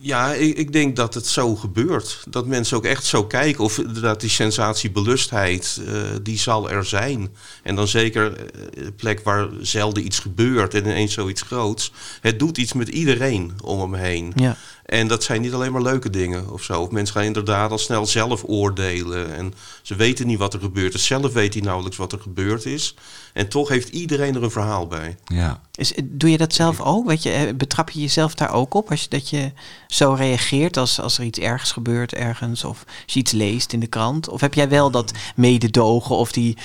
Ja, 0.05 0.33
ik, 0.33 0.57
ik 0.57 0.73
denk 0.73 0.97
dat 0.97 1.15
het 1.15 1.27
zo 1.27 1.57
gebeurt. 1.57 2.25
Dat 2.29 2.47
mensen 2.47 2.77
ook 2.77 2.85
echt 2.85 3.05
zo 3.05 3.25
kijken. 3.25 3.65
Of 3.65 3.79
inderdaad 3.79 4.21
die 4.21 4.31
sensatiebelusheid, 4.31 5.81
eh 5.87 5.95
die 6.23 6.39
zal 6.39 6.71
er 6.71 6.85
zijn. 6.85 7.29
En 7.63 7.75
dan 7.75 7.89
zeker 7.89 8.37
eh, 8.37 8.85
een 8.85 8.95
plek 8.95 9.21
waar 9.21 9.49
zelden 9.61 10.05
iets 10.05 10.19
gebeurt 10.19 10.75
en 10.75 10.85
ineens 10.85 11.13
zoiets 11.13 11.43
groots. 11.43 11.93
Het 12.21 12.39
doet 12.39 12.59
iets 12.59 12.73
met 12.73 12.89
iedereen 12.89 13.53
om 13.65 13.81
hem 13.81 13.95
heen. 13.95 14.33
Ja. 14.37 14.57
En 14.93 15.09
dat 15.09 15.23
zijn 15.23 15.41
niet 15.41 15.53
alleen 15.53 15.73
maar 15.73 15.83
leuke 15.83 16.11
dingen 16.11 16.51
of 16.53 16.63
zo. 16.63 16.81
Of 16.81 16.91
mensen 16.91 17.15
gaan 17.15 17.25
inderdaad 17.25 17.71
al 17.71 17.79
snel 17.79 18.07
zelf 18.07 18.43
oordelen. 18.47 19.35
En 19.35 19.55
ze 19.83 19.95
weten 19.95 20.27
niet 20.27 20.39
wat 20.39 20.55
er 20.55 20.61
gebeurd 20.61 20.95
is. 20.95 21.07
Zelf 21.07 21.33
weet 21.33 21.55
hij 21.55 21.63
nauwelijks 21.63 21.97
wat 21.97 22.13
er 22.13 22.21
gebeurd 22.21 22.65
is. 22.67 22.95
En 23.33 23.49
toch 23.49 23.69
heeft 23.69 23.89
iedereen 23.89 24.35
er 24.35 24.43
een 24.43 24.51
verhaal 24.51 24.87
bij. 24.87 25.17
Ja. 25.25 25.61
Is, 25.75 25.93
doe 26.05 26.31
je 26.31 26.37
dat 26.37 26.55
zelf 26.55 26.81
ook? 26.81 27.07
Weet 27.07 27.23
je, 27.23 27.31
eh, 27.31 27.55
betrap 27.55 27.91
je 27.91 28.01
jezelf 28.01 28.35
daar 28.35 28.53
ook 28.53 28.75
op? 28.75 28.91
Als 28.91 29.03
je, 29.03 29.09
dat 29.09 29.29
je 29.29 29.53
zo 29.89 30.13
reageert 30.13 30.77
als, 30.77 31.01
als 31.01 31.19
er 31.19 31.25
iets 31.25 31.39
ergens 31.39 31.73
gebeurt 31.73 32.15
ergens? 32.15 32.65
Of 32.65 32.85
als 33.05 33.15
je 33.15 33.21
iets 33.21 33.33
leest 33.33 33.73
in 33.73 33.81
de 33.81 33.87
krant? 33.87 34.29
Of 34.29 34.41
heb 34.41 34.55
jij 34.55 34.69
wel 34.69 34.91
dat 34.91 35.13
mededogen 35.37 36.17
of 36.17 36.33
die, 36.33 36.57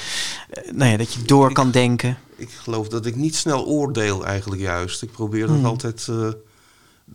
eh, 0.49 0.71
nou 0.71 0.91
ja, 0.91 0.97
dat 0.97 1.13
je 1.13 1.21
door 1.21 1.53
kan 1.53 1.71
denken? 1.71 2.17
Ik 2.35 2.49
geloof 2.49 2.87
dat 2.87 3.05
ik 3.05 3.15
niet 3.15 3.35
snel 3.35 3.65
oordeel 3.65 4.25
eigenlijk 4.25 4.61
juist. 4.61 5.01
Ik 5.01 5.11
probeer 5.11 5.47
dat 5.47 5.55
Hmm. 5.55 5.65
altijd... 5.65 6.07
eh, 6.09 6.27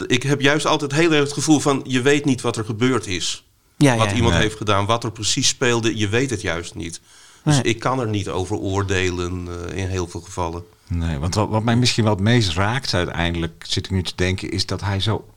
ik 0.06 0.22
heb 0.22 0.40
juist 0.40 0.66
altijd 0.66 0.92
heel 0.92 1.12
erg 1.12 1.22
het 1.24 1.32
gevoel 1.32 1.60
van... 1.60 1.80
je 1.86 2.02
weet 2.02 2.24
niet 2.24 2.40
wat 2.40 2.56
er 2.56 2.64
gebeurd 2.64 3.06
is. 3.06 3.44
Ja, 3.76 3.96
wat 3.96 4.10
ja. 4.10 4.14
iemand 4.16 4.32
Nee. 4.34 4.42
heeft 4.42 4.56
gedaan, 4.56 4.86
wat 4.86 5.04
er 5.04 5.12
precies 5.12 5.48
speelde. 5.48 5.96
Je 5.96 6.08
weet 6.08 6.30
het 6.30 6.40
juist 6.40 6.74
niet. 6.74 7.00
Dus 7.44 7.54
Nee. 7.54 7.62
ik 7.62 7.78
kan 7.78 8.00
er 8.00 8.08
niet 8.08 8.28
over 8.28 8.56
oordelen 8.56 9.48
eh, 9.70 9.76
in 9.82 9.88
heel 9.88 10.08
veel 10.08 10.20
gevallen. 10.20 10.64
Nee, 10.88 11.18
want 11.18 11.34
wat, 11.34 11.48
wat 11.48 11.62
mij 11.62 11.76
misschien 11.76 12.04
wel 12.04 12.12
het 12.14 12.22
meest 12.22 12.52
raakt 12.52 12.94
uiteindelijk, 12.94 13.64
zit 13.68 13.84
ik 13.84 13.90
nu 13.90 14.02
te 14.02 14.12
denken, 14.14 14.50
is 14.50 14.66
dat 14.66 14.80
hij 14.80 15.00
zo... 15.00 15.28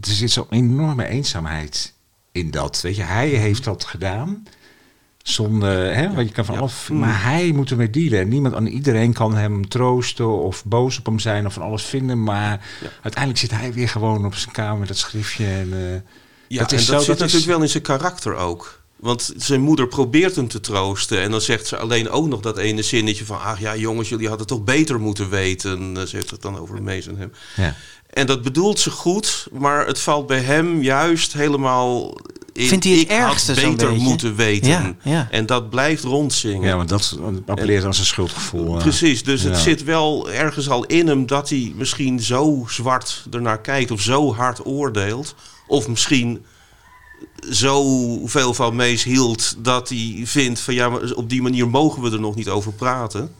Er 0.00 0.08
zit 0.12 0.30
zo'n 0.30 0.46
enorme 0.50 1.06
eenzaamheid 1.06 1.92
in 2.32 2.50
dat. 2.50 2.80
Weet 2.80 2.96
je, 2.96 3.02
hij 3.02 3.28
heeft 3.28 3.64
dat 3.64 3.84
gedaan. 3.84 4.46
Zonder, 5.26 5.94
hè, 5.94 6.12
want 6.14 6.28
je 6.28 6.34
kan 6.34 6.44
van 6.44 6.54
Ja. 6.54 6.60
alles... 6.60 6.88
Maar 6.92 7.22
hij 7.22 7.52
moet 7.52 7.70
ermee 7.70 7.90
dealen. 7.90 8.18
En 8.20 8.28
niemand 8.28 8.54
aan 8.54 8.66
iedereen 8.66 9.12
kan 9.12 9.34
hem 9.34 9.68
troosten 9.68 10.28
of 10.42 10.64
boos 10.64 10.98
op 10.98 11.06
hem 11.06 11.18
zijn 11.18 11.46
of 11.46 11.52
van 11.52 11.62
alles 11.62 11.82
vinden. 11.82 12.22
Maar 12.22 12.50
Ja. 12.82 12.88
uiteindelijk 13.02 13.38
zit 13.38 13.50
hij 13.50 13.72
weer 13.72 13.88
gewoon 13.88 14.24
op 14.24 14.34
zijn 14.34 14.54
kamer 14.54 14.78
met 14.78 14.88
dat 14.88 14.96
schriftje. 14.96 15.44
En, 15.46 15.68
eh, 15.72 15.92
Ja, 16.48 16.58
dat 16.58 16.72
en 16.72 16.78
is 16.78 16.86
dat 16.86 16.94
zo, 16.94 16.98
zit 16.98 17.06
dat 17.06 17.18
natuurlijk 17.18 17.34
is, 17.34 17.44
wel 17.46 17.62
in 17.62 17.68
zijn 17.68 17.82
karakter 17.82 18.34
ook. 18.34 18.80
Want 18.96 19.32
zijn 19.36 19.60
moeder 19.60 19.86
probeert 19.88 20.36
hem 20.36 20.48
te 20.48 20.60
troosten. 20.60 21.20
En 21.20 21.30
dan 21.30 21.40
zegt 21.40 21.66
ze 21.66 21.76
alleen 21.76 22.10
ook 22.10 22.26
nog 22.28 22.40
dat 22.40 22.58
ene 22.58 22.82
zinnetje 22.82 23.24
van... 23.24 23.40
ach 23.40 23.60
ja, 23.60 23.76
jongens, 23.76 24.08
jullie 24.08 24.28
hadden 24.28 24.46
toch 24.46 24.64
beter 24.64 25.00
moeten 25.00 25.30
weten. 25.30 25.96
Eh, 25.96 26.02
Ze 26.02 26.16
heeft 26.16 26.30
het 26.30 26.42
dan 26.42 26.58
over 26.58 26.82
Mees 26.82 27.06
en 27.06 27.16
hem. 27.16 27.32
Ja. 27.56 27.74
En 28.10 28.26
dat 28.26 28.42
bedoelt 28.42 28.78
ze 28.78 28.90
goed, 28.90 29.46
maar 29.52 29.86
het 29.86 29.98
valt 30.00 30.26
bij 30.26 30.40
hem 30.40 30.82
juist 30.82 31.32
helemaal. 31.32 32.14
Vindt 32.58 32.84
hij 32.84 32.92
het 32.92 33.02
ik 33.02 33.10
had 33.10 33.28
ergste 33.28 33.54
zo'n 33.54 33.70
beter 33.76 33.92
moeten 33.94 34.34
weten. 34.36 34.68
Ja, 34.70 34.94
ja. 35.02 35.28
En 35.30 35.46
dat 35.46 35.70
blijft 35.70 36.04
rondzingen. 36.04 36.68
ja, 36.68 36.76
want 36.76 36.88
dat 36.88 37.18
appelleert 37.46 37.84
aan 37.84 37.94
zijn 37.94 38.06
schuldgevoel. 38.06 38.74
eh. 38.76 38.82
Precies, 38.82 39.22
dus 39.24 39.42
het 39.42 39.56
zit 39.56 39.84
wel 39.84 40.30
ergens 40.30 40.68
al 40.68 40.84
in 40.84 41.06
hem 41.08 41.26
dat 41.26 41.48
hij 41.48 41.72
misschien 41.76 42.20
zo 42.20 42.64
zwart 42.68 43.24
ernaar 43.30 43.60
kijkt 43.60 43.90
of 43.90 44.00
zo 44.00 44.34
hard 44.34 44.66
oordeelt. 44.66 45.34
Of 45.66 45.88
misschien 45.88 46.44
zo 47.50 47.86
veel 48.26 48.54
van 48.54 48.76
Mees 48.76 49.04
hield 49.04 49.54
dat 49.58 49.88
hij 49.88 50.20
vindt 50.24 50.60
van 50.60 50.74
ja, 50.74 50.88
maar 50.88 51.12
op 51.12 51.28
die 51.28 51.42
manier 51.42 51.68
mogen 51.68 52.02
we 52.02 52.10
er 52.10 52.20
nog 52.20 52.34
niet 52.34 52.48
over 52.48 52.72
praten. 52.72 53.34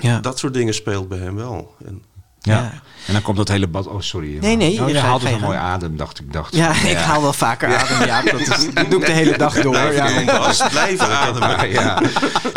Ja. 0.00 0.20
Dat 0.20 0.38
soort 0.38 0.54
dingen 0.54 0.74
speelt 0.74 1.08
bij 1.08 1.18
hem 1.18 1.34
wel. 1.34 1.74
En 1.84 2.02
Ja. 2.40 2.54
Ja. 2.56 2.72
En 3.06 3.12
dan 3.12 3.22
komt 3.22 3.36
dat 3.36 3.48
hele 3.48 3.66
bad. 3.68 3.86
Oh, 3.86 4.00
sorry. 4.00 4.38
Nee, 4.40 4.56
nee, 4.56 4.80
Oh, 4.82 4.88
je 4.88 4.94
je 4.94 5.18
zo'n 5.30 5.40
mooi 5.40 5.56
adem, 5.58 5.96
dacht 5.96 6.18
ik. 6.20 6.32
Dacht, 6.32 6.56
Ja, 6.56 6.82
ik 6.82 6.96
haal 6.96 7.22
wel 7.22 7.32
vaker 7.32 7.76
adem, 7.76 8.06
ja. 8.06 8.22
Dat, 8.22 8.40
is, 8.40 8.48
dat 8.74 8.90
doe 8.90 9.00
ik 9.00 9.06
de 9.06 9.12
hele 9.12 9.38
dag 9.38 9.60
door. 9.60 9.92
Ja. 9.92 10.06
Blijven 10.70 11.08
ademen. 11.18 11.70
Ja. 11.70 12.00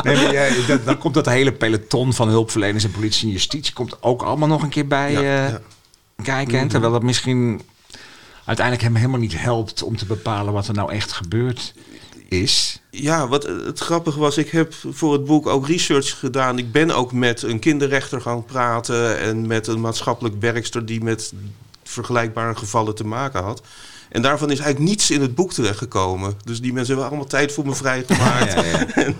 Nee, 0.03 0.15
maar 0.15 0.31
jij- 0.31 0.65
dat- 0.67 0.85
dan 0.85 0.97
komt 0.97 1.13
dat 1.13 1.25
hele 1.25 1.51
peloton 1.51 2.13
van 2.13 2.27
hulpverleners 2.27 2.83
en 2.83 2.91
politie 2.91 3.25
en 3.27 3.31
justitie 3.33 3.73
komt 3.73 4.03
ook 4.03 4.21
allemaal 4.21 4.47
nog 4.47 4.63
een 4.63 4.69
keer 4.69 4.87
bij 4.87 5.11
Ja, 5.11 5.19
eh, 5.19 5.49
ja. 5.49 5.59
kijken. 6.23 6.59
hè, 6.59 6.67
Terwijl 6.67 6.91
dat 6.91 7.03
misschien 7.03 7.61
uiteindelijk 8.45 8.85
hem 8.87 8.95
helemaal 8.95 9.19
niet 9.19 9.37
helpt 9.41 9.83
om 9.83 9.97
te 9.97 10.05
bepalen 10.05 10.53
wat 10.53 10.67
er 10.67 10.73
nou 10.73 10.91
echt 10.91 11.11
gebeurd 11.11 11.73
is. 12.31 12.81
Ja, 12.89 13.27
wat 13.27 13.43
het 13.43 13.79
grappige 13.79 14.19
was, 14.19 14.37
ik 14.37 14.49
heb 14.49 14.73
voor 14.91 15.13
het 15.13 15.25
boek 15.25 15.47
ook 15.47 15.67
research 15.67 16.19
gedaan. 16.19 16.57
Ik 16.57 16.71
ben 16.71 16.91
ook 16.91 17.11
met 17.11 17.41
een 17.41 17.59
kinderrechter 17.59 18.21
gaan 18.21 18.45
praten 18.45 19.19
en 19.19 19.47
met 19.47 19.67
een 19.67 19.81
maatschappelijk 19.81 20.35
werkster 20.39 20.85
die 20.85 21.03
met 21.03 21.33
vergelijkbare 21.83 22.55
gevallen 22.55 22.95
te 22.95 23.05
maken 23.05 23.43
had. 23.43 23.61
En 24.09 24.21
daarvan 24.21 24.51
is 24.51 24.59
eigenlijk 24.59 24.89
niets 24.89 25.11
in 25.11 25.21
het 25.21 25.35
boek 25.35 25.53
terechtgekomen. 25.53 26.33
Dus 26.43 26.61
die 26.61 26.73
mensen 26.73 26.93
hebben 26.93 27.09
allemaal 27.09 27.29
tijd 27.29 27.51
voor 27.51 27.65
me 27.65 27.75
vrijgemaakt. 27.75 28.53
Ja, 28.53 28.63
ja. 28.63 28.85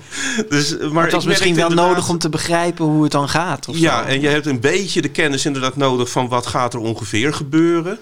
dus, 0.50 0.78
maar 0.78 0.92
Maar 0.92 1.04
het 1.04 1.14
was 1.14 1.26
misschien 1.26 1.56
wel 1.56 1.70
nodig 1.70 2.10
om 2.10 2.18
te 2.18 2.30
begrijpen 2.30 2.86
hoe 2.86 3.04
het 3.04 3.12
dan 3.12 3.30
gaat. 3.30 3.68
Of 3.68 3.78
Ja, 3.78 4.02
zo. 4.02 4.08
en 4.08 4.22
je 4.22 4.28
hebt 4.28 4.46
een 4.46 4.60
beetje 4.60 5.02
de 5.02 5.10
kennis 5.10 5.46
inderdaad 5.46 5.76
nodig 5.76 6.10
van 6.10 6.28
wat 6.28 6.48
gaat 6.48 6.74
er 6.74 6.80
ongeveer 6.80 7.34
gebeuren. 7.34 8.00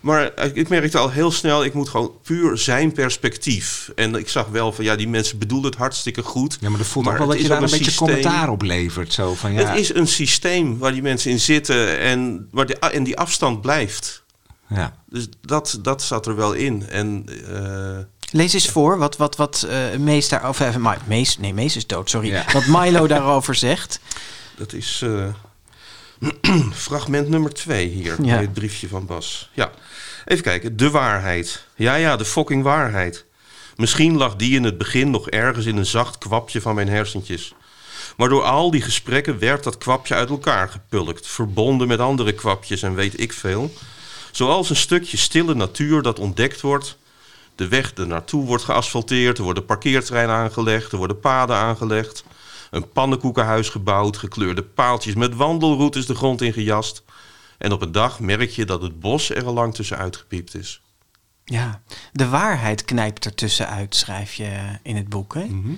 Maar 0.00 0.44
ik- 0.44 0.54
ik 0.56 0.68
merkte 0.68 0.98
al 0.98 1.10
heel 1.10 1.30
snel, 1.30 1.64
ik 1.64 1.74
moet 1.74 1.88
gewoon 1.88 2.12
puur 2.22 2.58
zijn 2.58 2.92
perspectief. 2.92 3.90
En 3.94 4.14
ik 4.14 4.28
zag 4.28 4.46
wel 4.46 4.72
van, 4.72 4.84
ja, 4.84 4.96
die 4.96 5.08
mensen 5.08 5.38
bedoelen 5.38 5.70
het 5.70 5.78
hartstikke 5.78 6.22
goed. 6.22 6.56
Ja, 6.60 6.68
maar 6.68 6.78
dat 6.78 6.86
voelt 6.86 7.04
Maar 7.04 7.14
ook 7.14 7.20
wel 7.20 7.28
dat 7.28 7.40
je 7.40 7.48
daar 7.48 7.56
een 7.56 7.62
een 7.64 7.70
beetje 7.70 7.84
systeem. 7.84 8.06
commentaar 8.08 8.48
op 8.48 8.62
levert. 8.62 9.12
Zo 9.12 9.34
van, 9.34 9.52
ja, 9.52 9.64
Het 9.68 9.78
is 9.78 9.94
een 9.94 10.06
systeem 10.08 10.78
waar 10.78 10.92
die 10.92 11.02
mensen 11.02 11.30
in 11.30 11.40
zitten 11.40 11.98
en, 11.98 12.48
waar 12.50 12.66
die, 12.66 12.78
en 12.78 13.04
die 13.04 13.16
afstand 13.18 13.60
blijft. 13.60 14.22
ja. 14.68 14.94
Dus 15.08 15.26
dat, 15.40 15.78
dat 15.82 16.02
zat 16.02 16.26
er 16.26 16.36
wel 16.36 16.52
in. 16.52 16.88
En 16.88 17.26
eh, 17.54 18.04
Lees 18.30 18.52
eens 18.52 18.68
voor 18.68 18.98
wat, 18.98 19.16
wat, 19.16 19.36
wat 19.36 19.66
eh, 19.68 19.98
Mees 19.98 20.28
daarover... 20.28 20.66
eh, 20.66 20.90
Mees, 21.06 21.38
nee, 21.38 21.54
Mees 21.54 21.76
is 21.76 21.86
dood, 21.86 22.10
sorry. 22.10 22.28
Ja. 22.28 22.44
Wat 22.52 22.66
Milo 22.66 23.06
daarover 23.06 23.54
zegt. 23.54 24.00
dat 24.56 24.72
is 24.72 25.00
eh, 25.04 25.24
fragment 26.72 27.28
nummer 27.28 27.52
twee 27.54 27.88
hier, 27.88 28.14
Ja. 28.22 28.34
bij 28.34 28.40
het 28.40 28.52
briefje 28.52 28.88
van 28.88 29.06
Bas. 29.06 29.50
Ja, 29.52 29.70
even 30.24 30.42
kijken. 30.42 30.76
De 30.76 30.90
waarheid. 30.90 31.66
Ja, 31.74 31.94
ja, 31.94 32.16
de 32.16 32.24
fucking 32.24 32.62
waarheid. 32.62 33.24
Misschien 33.76 34.16
lag 34.16 34.36
die 34.36 34.54
in 34.56 34.64
het 34.64 34.78
begin 34.78 35.10
nog 35.10 35.28
ergens 35.30 35.66
in 35.66 35.76
een 35.76 35.86
zacht 35.86 36.18
kwapje 36.18 36.60
van 36.60 36.74
mijn 36.74 36.88
hersentjes. 36.88 37.54
Maar 38.16 38.28
door 38.28 38.42
al 38.42 38.70
die 38.70 38.82
gesprekken 38.82 39.38
werd 39.38 39.64
dat 39.64 39.78
kwapje 39.78 40.14
uit 40.14 40.28
elkaar 40.28 40.68
gepulkt, 40.68 41.26
verbonden 41.26 41.88
met 41.88 41.98
andere 41.98 42.32
kwapjes 42.32 42.82
en 42.82 42.94
weet 42.94 43.20
ik 43.20 43.32
veel. 43.32 43.74
Zoals 44.30 44.70
een 44.70 44.76
stukje 44.76 45.16
stille 45.16 45.54
natuur 45.54 46.02
dat 46.02 46.18
ontdekt 46.18 46.60
wordt. 46.60 46.96
De 47.54 47.68
weg 47.68 47.92
er 47.96 48.06
naartoe 48.06 48.46
wordt 48.46 48.64
geasfalteerd, 48.64 49.38
er 49.38 49.44
worden 49.44 49.64
parkeerterreinen 49.64 50.34
aangelegd, 50.34 50.92
er 50.92 50.98
worden 50.98 51.20
paden 51.20 51.56
aangelegd. 51.56 52.24
Een 52.70 52.88
pannenkoekenhuis 52.88 53.68
gebouwd, 53.68 54.16
gekleurde 54.16 54.62
paaltjes 54.62 55.14
met 55.14 55.34
wandelroutes 55.34 56.06
de 56.06 56.14
grond 56.14 56.42
in 56.42 56.52
gejast. 56.52 57.02
En 57.58 57.72
op 57.72 57.82
een 57.82 57.92
dag 57.92 58.20
merk 58.20 58.50
je 58.50 58.64
dat 58.64 58.82
het 58.82 59.00
bos 59.00 59.30
er 59.30 59.44
al 59.44 59.52
lang 59.52 59.74
tussenuit 59.74 60.16
gepiept 60.16 60.54
is. 60.54 60.80
Ja, 61.44 61.82
de 62.12 62.28
waarheid 62.28 62.84
knijpt 62.84 63.24
er 63.24 63.34
tussenuit, 63.34 63.96
schrijf 63.96 64.34
je 64.34 64.78
in 64.82 64.96
het 64.96 65.08
boek. 65.08 65.34
Hè? 65.34 65.44
Mhm. 65.44 65.74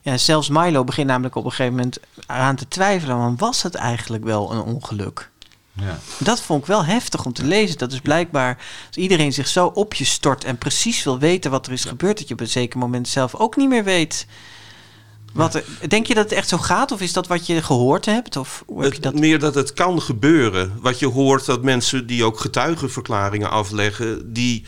Ja, 0.00 0.16
zelfs 0.16 0.48
Milo 0.48 0.84
begint 0.84 1.06
namelijk 1.06 1.34
op 1.34 1.44
een 1.44 1.50
gegeven 1.50 1.74
moment 1.74 1.98
aan 2.26 2.56
te 2.56 2.68
twijfelen. 2.68 3.16
Want 3.16 3.40
was 3.40 3.62
het 3.62 3.74
eigenlijk 3.74 4.24
wel 4.24 4.52
een 4.52 4.60
ongeluk? 4.60 5.30
Ja. 5.72 5.98
Dat 6.18 6.40
vond 6.40 6.60
ik 6.60 6.66
wel 6.66 6.84
heftig 6.84 7.24
om 7.24 7.32
te 7.32 7.44
lezen. 7.44 7.78
Dat 7.78 7.92
is 7.92 8.00
blijkbaar 8.00 8.58
als 8.86 8.96
iedereen 8.96 9.32
zich 9.32 9.48
zo 9.48 9.66
op 9.66 9.94
je 9.94 10.04
stort 10.04 10.44
en 10.44 10.58
precies 10.58 11.02
wil 11.02 11.18
weten 11.18 11.50
wat 11.50 11.66
er 11.66 11.72
is 11.72 11.84
gebeurd, 11.84 12.18
dat 12.18 12.28
je 12.28 12.34
op 12.34 12.40
een 12.40 12.48
zeker 12.48 12.78
moment 12.78 13.08
zelf 13.08 13.34
ook 13.34 13.56
niet 13.56 13.68
meer 13.68 13.84
weet. 13.84 14.26
Wat 15.34 15.62
denk 15.88 16.06
je 16.06 16.14
dat 16.14 16.24
het 16.24 16.32
echt 16.32 16.48
zo 16.48 16.58
gaat? 16.58 16.92
Of 16.92 17.00
is 17.00 17.12
dat 17.12 17.26
wat 17.26 17.46
je 17.46 17.62
gehoord 17.62 18.04
hebt? 18.04 18.36
Of 18.36 18.62
hoe 18.66 18.82
heb 18.82 18.88
je 18.88 18.94
Het, 18.94 19.02
dat? 19.02 19.14
Meer 19.20 19.38
dat 19.38 19.54
het 19.54 19.72
kan 19.72 20.02
gebeuren. 20.02 20.72
Wat 20.80 20.98
je 20.98 21.06
hoort 21.06 21.44
dat 21.44 21.62
mensen 21.62 22.06
die 22.06 22.24
ook 22.24 22.40
getuigenverklaringen 22.40 23.50
afleggen, 23.50 24.32
die 24.32 24.64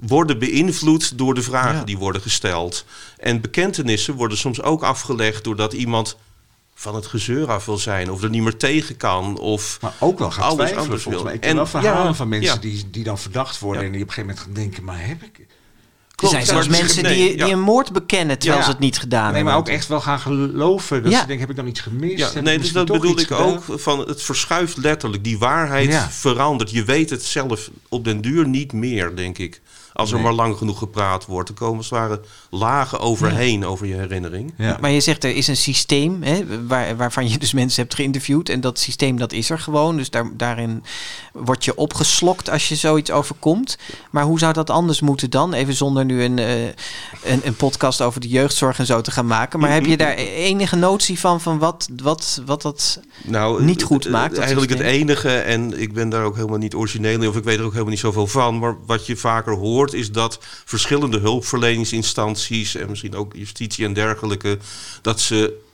worden 0.00 0.38
beïnvloed 0.38 1.18
door 1.18 1.34
de 1.34 1.42
vragen 1.42 1.76
Ja. 1.78 1.84
die 1.84 1.98
worden 1.98 2.22
gesteld. 2.22 2.84
En 3.18 3.40
bekentenissen 3.40 4.14
worden 4.14 4.38
soms 4.38 4.62
ook 4.62 4.82
afgelegd 4.82 5.44
doordat 5.44 5.72
iemand 5.72 6.16
van 6.74 6.94
het 6.94 7.06
gezeur 7.06 7.50
af 7.50 7.64
wil 7.64 7.78
zijn 7.78 8.10
of 8.10 8.22
er 8.22 8.30
niet 8.30 8.42
meer 8.42 8.56
tegen 8.56 8.96
kan. 8.96 9.38
Of 9.38 9.78
Maar 9.80 9.92
ook 9.98 10.18
wel 10.18 10.30
gaat 10.30 10.42
Alles 10.44 10.54
twijfelen 10.54 10.82
anders 10.82 11.02
volgens 11.02 11.22
wil. 11.22 11.24
mij. 11.24 11.34
Ik 11.34 11.40
ken 11.40 11.50
En- 11.50 11.56
wel 11.56 11.66
verhalen 11.66 12.04
ja, 12.06 12.14
van 12.14 12.28
mensen 12.28 12.54
ja. 12.54 12.60
die, 12.60 12.90
die 12.90 13.04
dan 13.04 13.18
verdacht 13.18 13.58
worden... 13.58 13.80
Ja. 13.82 13.86
en 13.88 13.92
die 13.94 14.02
op 14.02 14.08
een 14.08 14.14
gegeven 14.14 14.36
moment 14.36 14.56
gaan 14.56 14.64
denken... 14.64 14.84
maar 14.84 15.06
heb 15.06 15.22
ik... 15.22 15.46
Er 16.22 16.28
zijn 16.28 16.46
zelfs 16.46 16.68
mensen 16.68 17.02
nee, 17.02 17.14
die, 17.14 17.36
ja. 17.36 17.44
die 17.44 17.54
een 17.54 17.60
moord 17.60 17.92
bekennen 17.92 18.38
terwijl 18.38 18.60
Ja. 18.60 18.66
ze 18.66 18.70
het 18.72 18.80
niet 18.80 18.98
gedaan 18.98 19.24
Nee, 19.24 19.34
hebben. 19.34 19.44
maar 19.52 19.56
ook 19.60 19.68
echt 19.68 19.86
wel 19.88 20.00
gaan 20.00 20.18
geloven. 20.20 21.02
Dat 21.02 21.12
Ja. 21.12 21.20
ze 21.20 21.26
denken, 21.26 21.40
heb 21.40 21.50
ik 21.50 21.56
dan 21.56 21.66
iets 21.66 21.80
gemist? 21.80 22.34
Ja, 22.34 22.40
nee, 22.40 22.58
dus 22.58 22.72
dat 22.72 22.86
bedoel 22.86 23.18
ik 23.18 23.26
gedaan? 23.26 23.46
ook. 23.46 23.80
Van 23.80 23.98
het 23.98 24.22
verschuift 24.22 24.76
letterlijk. 24.76 25.24
Die 25.24 25.38
waarheid 25.38 25.88
Ja. 25.88 26.10
verandert. 26.10 26.70
Je 26.70 26.84
weet 26.84 27.10
het 27.10 27.24
zelf 27.24 27.70
op 27.88 28.04
den 28.04 28.20
duur 28.20 28.48
niet 28.48 28.72
meer, 28.72 29.16
denk 29.16 29.38
ik. 29.38 29.60
Als 29.92 30.10
er 30.10 30.14
Nee. 30.14 30.24
maar 30.24 30.34
lang 30.34 30.56
genoeg 30.56 30.78
gepraat 30.78 31.26
wordt. 31.26 31.48
Er 31.48 31.54
komen 31.54 31.76
als 31.76 31.90
het 31.90 31.98
ware 31.98 32.20
lagen 32.50 33.00
overheen 33.00 33.66
over 33.66 33.86
je 33.86 33.94
herinnering. 33.94 34.54
Ja. 34.56 34.76
Maar 34.80 34.90
je 34.90 35.00
zegt 35.00 35.24
er 35.24 35.36
is 35.36 35.46
een 35.46 35.56
systeem 35.56 36.22
hè, 36.22 36.66
waar, 36.66 36.96
waarvan 36.96 37.28
je 37.28 37.38
dus 37.38 37.52
mensen 37.52 37.82
hebt 37.82 37.94
geïnterviewd. 37.94 38.48
En 38.48 38.60
dat 38.60 38.78
systeem 38.78 39.18
dat 39.18 39.32
is 39.32 39.50
er 39.50 39.58
gewoon. 39.58 39.96
Dus 39.96 40.10
daar, 40.10 40.30
daarin 40.32 40.84
word 41.32 41.64
je 41.64 41.76
opgeslokt 41.76 42.50
als 42.50 42.68
je 42.68 42.74
zoiets 42.74 43.10
overkomt. 43.10 43.78
Maar 44.10 44.24
hoe 44.24 44.38
zou 44.38 44.52
dat 44.52 44.70
anders 44.70 45.00
moeten 45.00 45.30
dan? 45.30 45.52
Even 45.52 45.74
zonder 45.74 46.04
nu 46.04 46.22
een, 46.22 46.38
eh, 46.38 46.64
een, 46.64 47.40
een 47.44 47.56
podcast 47.56 48.02
over 48.02 48.20
de 48.20 48.28
jeugdzorg 48.28 48.78
en 48.78 48.86
zo 48.86 49.00
te 49.00 49.10
gaan 49.10 49.26
maken. 49.26 49.60
Maar 49.60 49.72
heb 49.72 49.86
je 49.86 49.96
daar 49.96 50.14
enige 50.14 50.76
notie 50.76 51.18
van, 51.18 51.40
van 51.40 51.58
wat, 51.58 51.88
wat, 52.02 52.42
wat 52.46 52.62
dat... 52.62 53.00
Nou, 53.24 53.64
Niet 53.64 53.82
goed 53.82 54.06
eh, 54.06 54.12
maakt, 54.12 54.30
dat 54.30 54.38
Eigenlijk 54.38 54.70
het 54.70 54.80
enige, 54.80 55.28
en 55.28 55.80
ik 55.80 55.92
ben 55.92 56.08
daar 56.08 56.24
ook 56.24 56.36
helemaal 56.36 56.58
niet 56.58 56.74
origineel 56.74 57.20
in, 57.20 57.28
of 57.28 57.36
ik 57.36 57.44
weet 57.44 57.58
er 57.58 57.64
ook 57.64 57.70
helemaal 57.70 57.90
niet 57.92 58.00
zoveel 58.00 58.26
van. 58.26 58.58
Maar 58.58 58.76
wat 58.86 59.06
je 59.06 59.16
vaker 59.16 59.54
hoort, 59.54 59.77
is 59.86 60.12
dat 60.12 60.38
verschillende 60.64 61.18
hulpverleningsinstanties 61.18 62.74
en 62.74 62.88
misschien 62.88 63.14
ook 63.14 63.34
justitie 63.34 63.84
en 63.84 63.92
dergelijke, 63.92 64.58
dat 65.02 65.20
ze 65.20 65.66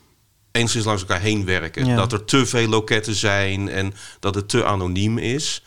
enigszins 0.52 0.84
langs 0.84 1.00
elkaar 1.00 1.20
heen 1.20 1.44
werken. 1.44 1.86
Ja. 1.86 1.96
Dat 1.96 2.12
er 2.12 2.24
te 2.24 2.46
veel 2.46 2.68
loketten 2.68 3.14
zijn 3.14 3.68
en 3.68 3.94
dat 4.20 4.34
het 4.34 4.48
te 4.48 4.64
anoniem 4.64 5.18
is. 5.18 5.62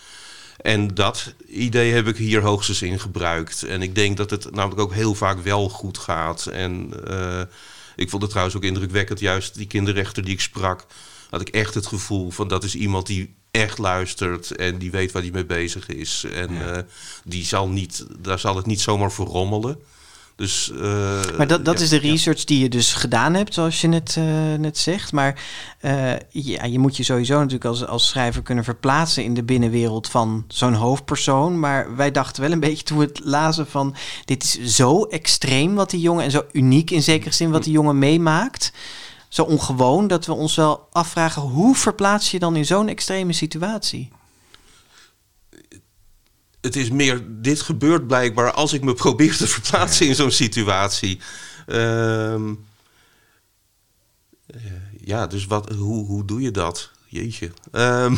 En 0.58 0.94
dat 0.94 1.34
idee 1.48 1.94
heb 1.94 2.08
ik 2.08 2.18
hier 2.18 2.42
hoogstens 2.42 2.82
in 2.82 3.00
gebruikt. 3.00 3.64
En 3.64 3.82
ik 3.82 3.96
denk 3.96 4.18
dat 4.18 4.30
het 4.30 4.52
namelijk 4.52 4.82
ook 4.82 4.94
heel 4.94 5.16
vaak 5.16 5.44
wel 5.44 5.70
goed 5.70 5.98
gaat. 5.98 6.46
En 6.46 6.94
eh, 7.08 7.42
ik 7.96 8.10
vond 8.10 8.22
het 8.22 8.32
trouwens 8.32 8.58
ook 8.58 8.64
indrukwekkend, 8.64 9.20
juist 9.20 9.56
die 9.56 9.68
kinderrechter 9.68 10.24
die 10.24 10.34
ik 10.34 10.42
sprak, 10.42 10.86
had 11.30 11.42
ik 11.42 11.50
echt 11.50 11.74
het 11.74 11.88
gevoel 11.88 12.32
van 12.32 12.48
dat 12.48 12.64
is 12.64 12.76
iemand 12.76 13.08
die 13.08 13.36
echt 13.58 13.78
luistert 13.78 14.56
en 14.56 14.78
die 14.78 14.92
weet 14.92 15.12
waar 15.12 15.22
hij 15.22 15.32
mee 15.32 15.46
bezig 15.46 15.88
is. 15.88 16.26
En 16.34 16.76
eh, 16.76 16.82
die 17.24 17.46
zal 17.46 17.70
niet, 17.70 18.06
daar 18.20 18.40
zal 18.40 18.56
het 18.56 18.66
niet 18.66 18.82
zomaar 18.82 19.12
voor 19.12 19.26
rommelen. 19.26 19.78
Dus, 20.36 20.72
eh, 20.72 21.38
Maar 21.38 21.48
dat, 21.48 21.66
dat 21.66 21.78
ja, 21.78 21.84
is 21.84 21.90
de 21.90 22.06
ja. 22.06 22.12
research 22.12 22.44
die 22.44 22.60
je 22.60 22.70
dus 22.70 22.94
gedaan 22.94 23.34
hebt, 23.34 23.54
zoals 23.54 23.82
je 23.82 23.88
net, 23.88 24.16
eh, 24.18 24.54
net 24.58 24.78
zegt. 24.78 25.12
Maar 25.12 25.42
ja, 26.30 26.66
je 26.66 26.80
moet 26.80 26.98
je 26.98 27.04
sowieso 27.04 27.34
natuurlijk 27.34 27.66
als, 27.66 27.86
als 27.86 28.08
schrijver 28.08 28.42
kunnen 28.42 28.64
verplaatsen 28.64 29.24
in 29.24 29.34
de 29.34 29.44
binnenwereld 29.44 30.10
van 30.10 30.46
zo'n 30.48 30.74
hoofdpersoon. 30.74 31.60
Maar 31.60 31.96
wij 31.96 32.12
dachten 32.12 32.42
wel 32.42 32.52
een 32.52 32.60
beetje 32.60 32.84
toen 32.84 32.98
we 32.98 33.06
het 33.06 33.22
lazen 33.24 33.68
van... 33.68 33.96
dit 34.26 34.44
is 34.44 34.76
zo 34.76 35.04
extreem 35.04 35.76
wat 35.76 35.90
die 35.90 36.02
jongen... 36.02 36.24
en 36.24 36.32
zo 36.32 36.46
uniek 36.52 36.92
in 36.92 37.04
zekere 37.04 37.34
zin 37.34 37.52
wat 37.52 37.64
die 37.64 37.74
jongen 37.74 38.00
meemaakt. 38.00 38.72
Zo 39.30 39.44
ongewoon 39.44 40.08
dat 40.08 40.26
we 40.26 40.34
ons 40.34 40.56
wel 40.56 40.88
afvragen... 40.92 41.42
hoe 41.42 41.76
verplaats 41.76 42.32
je 42.32 42.40
dan 42.40 42.56
in 42.56 42.66
zo'n 42.66 42.88
extreme 42.88 43.34
situatie? 43.34 44.12
het 46.68 46.76
is 46.76 46.90
meer, 46.90 47.24
dit 47.28 47.62
gebeurt 47.62 48.08
blijkbaar 48.08 48.52
als 48.52 48.74
ik 48.74 48.84
me 48.84 48.94
probeer 48.94 49.38
te 49.38 49.48
verplaatsen 49.48 50.08
in 50.08 50.16
zo'n 50.16 50.32
situatie. 50.32 51.20
Ehm, 51.66 52.54
eh, 54.48 54.62
ja, 55.04 55.28
dus 55.28 55.46
wat, 55.46 55.70
hoe, 55.70 56.06
hoe 56.06 56.26
doe 56.26 56.42
je 56.42 56.52
dat? 56.52 56.92
Jeetje. 57.08 57.52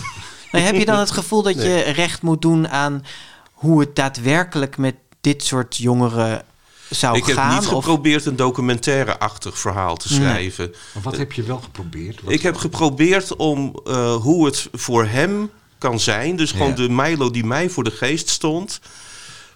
Nou, 0.52 0.64
heb 0.64 0.76
je 0.76 0.86
dan 0.86 1.00
het 1.00 1.12
gevoel 1.12 1.42
dat 1.42 1.62
je 1.62 1.80
recht 1.80 2.22
moet 2.22 2.42
doen 2.42 2.68
aan 2.70 3.06
hoe 3.52 3.80
het 3.80 3.96
daadwerkelijk 3.96 4.78
met 4.78 4.96
dit 5.22 5.44
soort 5.44 5.78
jongeren 5.78 6.46
zou 6.90 7.18
ik 7.18 7.26
heb 7.26 7.36
gaan? 7.36 7.50
niet 7.60 7.68
of- 7.68 7.84
geprobeerd 7.84 8.26
een 8.26 8.36
documentaire-achtig 8.36 9.58
verhaal 9.60 9.98
te 9.98 10.08
Nee. 10.10 10.20
schrijven. 10.20 10.74
Maar 10.94 11.04
wat 11.04 11.18
heb 11.18 11.32
je 11.34 11.44
wel 11.44 11.58
geprobeerd? 11.60 12.22
Wat- 12.22 12.34
Ik 12.34 12.42
heb 12.42 12.56
geprobeerd 12.56 13.36
om 13.36 13.80
eh, 13.86 14.16
hoe 14.16 14.46
het 14.46 14.68
voor 14.72 15.06
hem 15.06 15.52
kan 15.78 16.00
zijn. 16.00 16.36
Dus 16.36 16.52
gewoon 16.52 16.68
Ja. 16.70 16.76
de 16.76 16.90
Milo 16.90 17.32
die 17.32 17.46
mij 17.46 17.70
voor 17.70 17.84
de 17.84 17.92
geest 17.92 18.30
stond. 18.30 18.80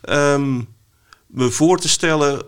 ehm, 0.01 0.61
me 1.27 1.49
voor 1.51 1.79
te 1.79 1.89
stellen 1.89 2.41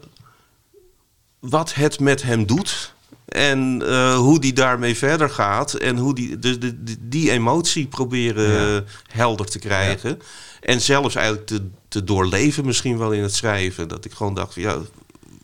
wat 1.40 1.74
het 1.74 2.00
met 2.00 2.24
hem 2.24 2.46
doet. 2.46 2.94
En 3.36 3.82
eh, 3.88 4.16
hoe 4.16 4.40
die 4.40 4.54
daarmee 4.54 4.96
verder 4.96 5.30
gaat. 5.30 5.74
En 5.74 5.98
hoe 5.98 6.16
die, 6.16 6.40
dus 6.40 6.60
de, 6.60 6.84
de- 6.84 6.96
die 7.02 7.32
emotie 7.32 7.88
proberen 7.88 8.74
Ja. 8.74 8.84
helder 9.08 9.46
te 9.46 9.60
krijgen. 9.60 10.20
En 10.62 10.82
zelfs 10.82 11.16
eigenlijk 11.16 11.48
te, 11.48 11.68
te 11.88 12.04
doorleven 12.04 12.66
misschien 12.66 12.98
wel 12.98 13.12
in 13.12 13.22
het 13.24 13.36
schrijven. 13.36 13.88
Dat 13.88 14.06
ik 14.06 14.12
gewoon 14.14 14.34
dacht, 14.34 14.56
ja, 14.56 14.78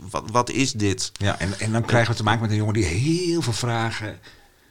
wat, 0.09 0.23
wat 0.31 0.49
is 0.49 0.71
dit? 0.71 1.11
Ja, 1.17 1.39
en, 1.39 1.59
en 1.59 1.71
dan 1.71 1.85
krijgen 1.85 2.11
we 2.11 2.17
te 2.17 2.23
maken 2.23 2.41
met 2.41 2.49
een 2.51 2.55
jongen 2.57 2.73
die 2.73 2.83
heel 2.85 3.41
veel 3.41 3.53
vragen 3.53 4.19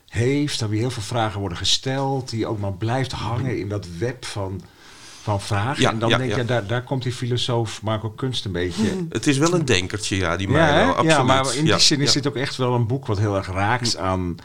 heeft. 0.08 0.58
Dan 0.58 0.68
weer 0.68 0.80
heel 0.80 0.90
veel 0.90 1.02
vragen 1.02 1.40
worden 1.40 1.58
gesteld. 1.58 2.30
Die 2.30 2.46
ook 2.46 2.58
maar 2.58 2.72
blijft 2.74 3.12
hangen 3.12 3.58
in 3.58 3.68
dat 3.68 3.86
web 3.98 4.24
van, 4.24 4.62
van 5.30 5.40
vragen. 5.40 5.82
Ja, 5.82 5.90
en 5.90 5.98
dan 5.98 6.08
ja, 6.08 6.16
denk 6.18 6.30
je, 6.30 6.36
ja. 6.36 6.42
daar, 6.44 6.66
daar 6.66 6.82
komt 6.82 7.02
die 7.02 7.12
filosoof 7.12 7.82
Marco 7.82 8.10
Kunst 8.10 8.44
een 8.44 8.52
beetje... 8.52 9.06
Het 9.08 9.26
is 9.26 9.38
wel 9.38 9.54
een 9.54 9.64
denkertje, 9.64 10.16
ja, 10.16 10.36
die 10.36 10.48
Milo. 10.48 10.60
absoluut. 10.60 11.10
ja, 11.10 11.22
maar 11.22 11.54
in 11.54 11.64
die 11.64 11.72
Ja, 11.72 11.78
zin 11.78 12.00
is 12.00 12.12
ja. 12.12 12.20
dit 12.20 12.26
ook 12.26 12.36
echt 12.36 12.56
wel 12.56 12.74
een 12.74 12.86
boek 12.86 13.06
wat 13.06 13.18
heel 13.18 13.36
erg 13.36 13.46
raakt 13.46 13.96
aan 13.96 14.36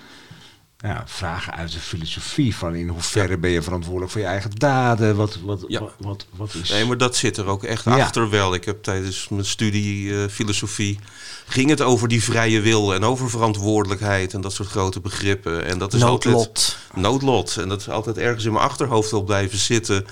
ja, 0.78 1.04
vragen 1.06 1.54
uit 1.54 1.72
de 1.72 1.80
filosofie. 1.80 2.56
Van 2.56 2.76
in 2.76 2.88
hoeverre 2.88 3.38
ben 3.38 3.50
je 3.50 3.62
verantwoordelijk 3.62 4.12
voor 4.12 4.22
je 4.22 4.28
eigen 4.28 4.50
daden? 4.56 5.16
Wat, 5.16 5.38
wat, 5.44 5.64
Ja. 5.68 5.80
wat, 5.80 5.94
wat, 5.98 6.26
wat 6.36 6.54
is... 6.54 6.70
Nee, 6.70 6.86
maar 6.86 6.98
dat 6.98 7.16
zit 7.16 7.38
er 7.38 7.46
ook 7.46 7.64
echt 7.64 7.84
Ja. 7.86 7.98
achter 8.00 8.30
wel. 8.30 8.54
Ik 8.54 8.66
heb 8.66 8.84
tijdens 8.84 9.28
mijn 9.30 9.46
studie 9.46 10.16
eh, 10.22 10.30
filosofie 10.30 11.00
ging 11.48 11.70
het 11.70 11.82
over 11.82 12.08
die 12.08 12.24
vrije 12.24 12.62
wil 12.62 12.94
en 12.94 13.04
over 13.04 13.30
verantwoordelijkheid 13.30 14.34
en 14.34 14.42
dat 14.42 14.54
soort 14.54 14.70
grote 14.70 15.00
begrippen. 15.00 15.66
En 15.66 15.78
dat 15.78 15.94
is 15.94 16.04
altijd 16.04 16.34
Noodlot. 16.34 16.78
noodlot. 16.96 17.58
En 17.58 17.70
dat 17.70 17.80
is 17.80 17.90
altijd 17.90 18.18
ergens 18.18 18.46
in 18.46 18.52
mijn 18.52 18.64
achterhoofd 18.66 19.12
wil 19.12 19.24
blijven 19.24 19.58
zitten. 19.58 20.06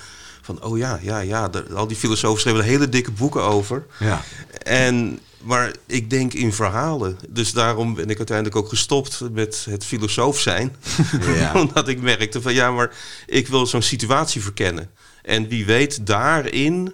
Van, 0.44 0.62
oh 0.62 0.78
ja, 0.78 0.98
ja, 1.02 1.18
ja. 1.18 1.50
al 1.74 1.86
die 1.86 1.96
filosofen 1.96 2.40
schreven 2.40 2.60
er 2.60 2.66
hele 2.66 2.88
dikke 2.88 3.10
boeken 3.10 3.42
over. 3.42 3.86
Ja. 3.98 4.24
En, 4.62 5.20
maar 5.42 5.72
ik 5.86 6.10
denk 6.10 6.32
in 6.32 6.52
verhalen. 6.52 7.18
Dus 7.28 7.52
daarom 7.52 7.94
ben 7.94 8.10
ik 8.10 8.16
uiteindelijk 8.16 8.56
ook 8.56 8.68
gestopt 8.68 9.20
met 9.32 9.66
het 9.70 9.84
filosoof 9.84 10.40
zijn. 10.40 10.76
Ja. 11.36 11.52
Omdat 11.60 11.88
ik 11.88 12.00
merkte 12.00 12.42
van 12.42 12.54
ja, 12.54 12.70
maar 12.70 12.94
ik 13.26 13.48
wil 13.48 13.66
zo'n 13.66 13.82
situatie 13.82 14.42
verkennen. 14.42 14.90
En 15.22 15.48
wie 15.48 15.66
weet 15.66 16.06
daarin 16.06 16.92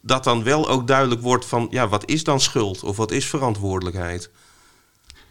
dat 0.00 0.24
dan 0.24 0.42
wel 0.42 0.68
ook 0.68 0.86
duidelijk 0.86 1.20
wordt 1.20 1.44
van 1.44 1.66
ja, 1.70 1.88
wat 1.88 2.10
is 2.10 2.24
dan 2.24 2.40
schuld 2.40 2.82
of 2.82 2.96
wat 2.96 3.10
is 3.10 3.26
verantwoordelijkheid? 3.26 4.30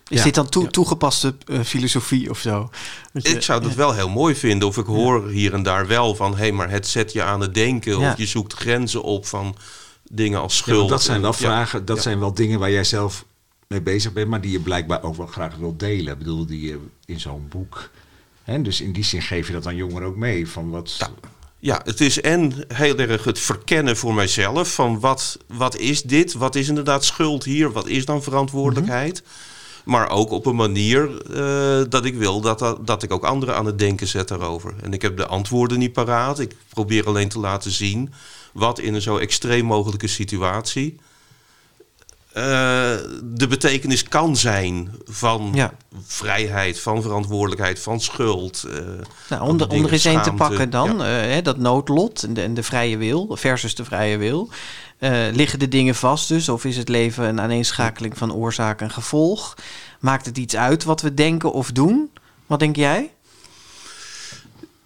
Is 0.09 0.17
Ja. 0.17 0.23
dit 0.23 0.35
dan 0.35 0.49
toe- 0.49 0.67
toegepaste 0.67 1.35
eh, 1.45 1.59
filosofie 1.59 2.29
of 2.29 2.39
zo? 2.39 2.69
Je- 3.13 3.21
Ik 3.29 3.41
zou 3.41 3.61
dat 3.61 3.73
wel 3.73 3.93
heel 3.93 4.09
mooi 4.09 4.35
vinden. 4.35 4.67
Of 4.67 4.77
ik 4.77 4.85
hoor 4.85 5.29
hier 5.29 5.53
en 5.53 5.63
daar 5.63 5.87
wel 5.87 6.15
van 6.15 6.37
hé, 6.37 6.51
maar 6.51 6.69
het 6.69 6.87
zet 6.87 7.11
je 7.13 7.23
aan 7.23 7.41
het 7.41 7.53
denken. 7.53 7.99
Ja. 7.99 8.11
Of 8.11 8.17
je 8.17 8.25
zoekt 8.25 8.53
grenzen 8.53 9.03
op 9.03 9.25
van 9.25 9.55
dingen 10.11 10.39
als 10.41 10.57
schuld. 10.57 10.89
dat 10.89 11.03
zijn 11.03 11.21
wel 11.21 11.31
Ja. 11.31 11.37
vragen, 11.37 11.85
dat 11.85 11.95
Ja. 11.95 12.01
zijn 12.01 12.19
wel 12.19 12.33
dingen 12.33 12.59
waar 12.59 12.71
jij 12.71 12.83
zelf 12.83 13.25
mee 13.67 13.81
bezig 13.81 14.13
bent, 14.13 14.27
maar 14.27 14.41
die 14.41 14.51
je 14.51 14.59
blijkbaar 14.59 15.03
ook 15.03 15.15
wel 15.15 15.27
graag 15.27 15.55
wil 15.55 15.77
delen. 15.77 16.11
Ik 16.13 16.17
bedoel, 16.17 16.45
die 16.45 16.61
je 16.61 16.79
in 17.05 17.19
zo'n 17.19 17.45
boek. 17.49 17.89
Hè, 18.43 18.61
dus 18.61 18.81
in 18.81 18.91
die 18.93 19.03
zin 19.03 19.21
geef 19.21 19.47
je 19.47 19.53
dat 19.53 19.67
aan 19.67 19.75
jongeren 19.75 20.07
ook 20.07 20.15
mee. 20.15 20.47
Van 20.49 20.69
wat, 20.69 20.95
Ja. 20.99 21.09
Ja, 21.59 21.81
het 21.83 22.01
is 22.01 22.21
en 22.21 22.53
heel 22.73 22.97
erg 22.97 23.23
het 23.23 23.39
verkennen 23.39 23.97
voor 23.97 24.13
mijzelf 24.13 24.73
van 24.73 24.99
wat, 24.99 25.37
wat 25.47 25.77
is 25.77 26.01
dit? 26.03 26.33
Wat 26.33 26.55
is 26.55 26.67
inderdaad 26.67 27.05
schuld 27.05 27.43
hier? 27.43 27.71
Wat 27.71 27.87
is 27.87 28.05
dan 28.05 28.23
verantwoordelijkheid? 28.23 29.23
Maar 29.87 30.09
ook 30.09 30.31
op 30.31 30.45
een 30.45 30.55
manier 30.55 31.21
eh, 31.31 31.89
dat 31.89 32.05
ik 32.05 32.15
wil 32.15 32.41
dat, 32.41 32.77
dat, 32.81 33.03
ik 33.03 33.11
ook 33.11 33.23
anderen 33.23 33.55
aan 33.55 33.65
het 33.65 33.79
denken 33.79 34.07
zet 34.07 34.27
daarover. 34.27 34.73
En 34.83 34.93
ik 34.93 35.01
heb 35.01 35.17
de 35.17 35.27
antwoorden 35.27 35.79
niet 35.79 35.93
paraat. 35.93 36.39
Ik 36.39 36.55
probeer 36.69 37.05
alleen 37.05 37.29
te 37.29 37.39
laten 37.39 37.71
zien 37.71 38.13
wat 38.53 38.79
in 38.79 38.93
een 38.93 39.01
zo 39.01 39.17
extreem 39.17 39.65
mogelijke 39.65 40.07
situatie 40.07 40.95
de 43.23 43.45
betekenis 43.49 44.03
kan 44.03 44.35
zijn 44.35 44.91
van 45.05 45.51
Ja. 45.53 45.73
vrijheid, 46.05 46.79
van 46.79 47.01
verantwoordelijkheid, 47.01 47.79
van 47.79 48.01
schuld. 48.01 48.63
eh, 48.63 48.77
Nou, 49.29 49.41
onder, 49.49 49.67
de 49.67 49.73
onder 49.75 49.91
eens 49.91 50.05
één 50.05 50.21
te 50.21 50.31
pakken 50.33 50.69
dan, 50.69 50.97
Ja. 50.97 51.21
eh, 51.21 51.33
hè, 51.33 51.41
dat 51.41 51.57
noodlot 51.57 52.23
en 52.23 52.33
de, 52.33 52.41
en 52.41 52.53
de 52.53 52.63
vrije 52.63 52.97
wil 52.97 53.27
versus 53.31 53.75
de 53.75 53.85
vrije 53.85 54.17
wil. 54.17 54.49
Eh, 54.97 55.11
liggen 55.31 55.59
de 55.59 55.67
dingen 55.67 55.95
vast 55.95 56.27
dus, 56.27 56.49
of 56.49 56.65
is 56.65 56.77
het 56.77 56.89
leven 56.89 57.23
een 57.27 57.41
aaneenschakeling 57.41 58.17
van 58.17 58.33
oorzaak 58.33 58.81
en 58.81 58.89
gevolg? 58.91 59.53
Maakt 59.99 60.25
het 60.25 60.37
iets 60.37 60.55
uit 60.55 60.83
wat 60.83 61.01
we 61.01 61.13
denken 61.13 61.51
of 61.51 61.71
doen? 61.71 62.11
Wat 62.45 62.59
denk 62.59 62.75
jij? 62.75 63.11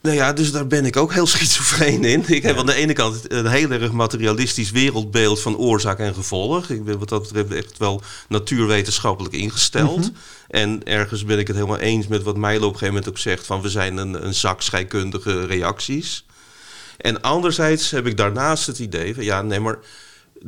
Nou 0.02 0.16
ja, 0.16 0.34
dus 0.34 0.52
daar 0.52 0.68
ben 0.68 0.86
ik 0.86 0.98
ook 0.98 1.14
heel 1.14 1.28
schizofreen 1.36 2.04
in. 2.04 2.24
Ik 2.28 2.44
heb 2.44 2.58
aan 2.58 2.66
de 2.66 2.74
ene 2.74 2.94
kant 2.94 3.32
een 3.32 3.48
heel 3.48 3.72
erg 3.72 3.92
materialistisch 3.92 4.72
wereldbeeld 4.72 5.42
van 5.42 5.58
oorzaak 5.58 6.00
en 6.00 6.14
gevolg. 6.14 6.70
Ik 6.70 6.84
ben 6.84 7.00
wat 7.00 7.10
dat 7.10 7.22
betreft 7.22 7.52
echt 7.52 7.78
wel 7.78 8.02
natuurwetenschappelijk 8.28 9.36
ingesteld. 9.36 10.12
En 10.48 10.84
ergens 10.84 11.26
ben 11.26 11.40
ik 11.40 11.48
het 11.48 11.56
helemaal 11.56 11.78
eens 11.78 12.08
met 12.08 12.24
wat 12.24 12.38
Milo 12.38 12.56
op 12.56 12.62
een 12.62 12.80
gegeven 12.80 12.88
moment 12.88 13.10
ook 13.10 13.18
zegt: 13.18 13.46
van 13.46 13.62
we 13.62 13.70
zijn 13.70 13.98
een, 13.98 14.26
een 14.26 14.34
zak 14.34 14.62
scheikundige 14.62 15.46
reacties. 15.46 16.26
En 16.98 17.22
anderzijds 17.22 17.92
heb 17.92 18.08
ik 18.08 18.18
daarnaast 18.18 18.68
het 18.68 18.80
idee 18.80 19.16
van 19.16 19.24
ja, 19.24 19.42
nee, 19.42 19.60
maar 19.60 19.80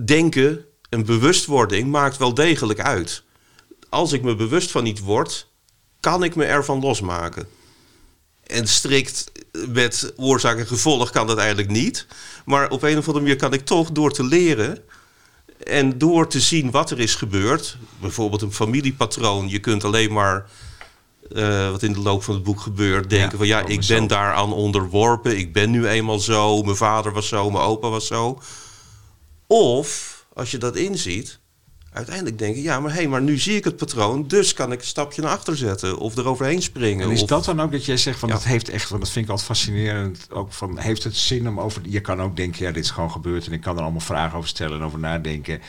denken 0.05 0.65
en 0.89 1.05
bewustwording 1.05 1.91
maakt 1.91 2.17
wel 2.17 2.33
degelijk 2.33 2.79
uit. 2.79 3.23
Als 3.89 4.11
ik 4.11 4.21
me 4.21 4.35
bewust 4.35 4.71
van 4.71 4.85
iets 4.85 5.01
word, 5.01 5.47
kan 5.99 6.23
ik 6.23 6.35
me 6.35 6.45
ervan 6.45 6.79
losmaken. 6.79 7.47
En 8.43 8.67
strikt 8.67 9.31
met 9.67 10.13
oorzaak 10.15 10.57
en 10.57 10.67
gevolg 10.67 11.09
kan 11.09 11.27
dat 11.27 11.37
eigenlijk 11.37 11.69
niet. 11.69 12.07
Maar 12.45 12.69
op 12.69 12.83
een 12.83 12.97
of 12.97 13.07
andere 13.07 13.23
manier 13.23 13.35
kan 13.39 13.53
ik 13.53 13.65
toch 13.65 13.91
door 13.91 14.11
te 14.11 14.23
leren 14.23 14.77
en 15.63 15.97
door 15.97 16.27
te 16.27 16.39
zien 16.39 16.71
wat 16.71 16.91
er 16.91 16.99
is 16.99 17.15
gebeurd, 17.15 17.77
bijvoorbeeld 18.01 18.41
een 18.41 18.53
familiepatroon, 18.53 19.49
je 19.49 19.59
kunt 19.59 19.83
alleen 19.83 20.13
maar 20.13 20.45
eh, 21.33 21.69
wat 21.71 21.83
in 21.83 21.93
de 21.93 21.99
loop 21.99 22.23
van 22.23 22.33
het 22.33 22.43
boek 22.43 22.61
gebeurt, 22.61 23.09
denken 23.09 23.31
Ja, 23.31 23.37
van 23.37 23.47
ja, 23.47 23.65
ik 23.65 23.85
ben 23.87 24.07
daaraan 24.07 24.53
onderworpen, 24.53 25.37
ik 25.37 25.53
ben 25.53 25.71
nu 25.71 25.87
eenmaal 25.87 26.19
zo, 26.19 26.63
mijn 26.63 26.75
vader 26.75 27.13
was 27.13 27.27
zo, 27.27 27.51
mijn 27.51 27.63
opa 27.63 27.89
was 27.89 28.07
zo. 28.07 28.41
Of 29.47 30.25
als 30.33 30.51
je 30.51 30.57
dat 30.57 30.75
inziet, 30.75 31.39
uiteindelijk 31.93 32.37
denken, 32.37 32.61
ja, 32.61 32.79
maar 32.79 32.91
hé, 32.91 32.97
hey, 32.97 33.07
maar 33.07 33.21
nu 33.21 33.37
zie 33.37 33.55
ik 33.55 33.63
het 33.63 33.77
patroon, 33.77 34.27
dus 34.27 34.53
kan 34.53 34.71
ik 34.71 34.79
een 34.79 34.87
stapje 34.87 35.21
naar 35.21 35.31
achter 35.31 35.57
zetten 35.57 35.97
of 35.97 36.17
eroverheen 36.17 36.61
springen. 36.61 37.05
En 37.05 37.11
is 37.11 37.21
of, 37.21 37.27
dat 37.27 37.45
dan 37.45 37.61
ook 37.61 37.71
dat 37.71 37.85
jij 37.85 37.97
zegt 37.97 38.19
van 38.19 38.29
Ja. 38.29 38.35
dat 38.35 38.43
heeft 38.43 38.69
echt, 38.69 38.89
want 38.89 39.01
dat 39.01 39.11
vind 39.11 39.25
ik 39.25 39.31
altijd 39.31 39.49
fascinerend. 39.49 40.27
Ook 40.29 40.53
van 40.53 40.79
heeft 40.79 41.03
het 41.03 41.15
zin 41.15 41.47
om 41.47 41.59
over. 41.59 41.81
Je 41.85 42.01
kan 42.01 42.21
ook 42.21 42.35
denken, 42.35 42.65
ja, 42.65 42.71
dit 42.71 42.83
is 42.83 42.91
gewoon 42.91 43.11
gebeurd 43.11 43.45
en 43.45 43.51
ik 43.51 43.61
kan 43.61 43.75
er 43.75 43.81
allemaal 43.81 44.01
vragen 44.01 44.37
over 44.37 44.49
stellen 44.49 44.79
en 44.79 44.85
over 44.85 44.99
nadenken. 44.99 45.61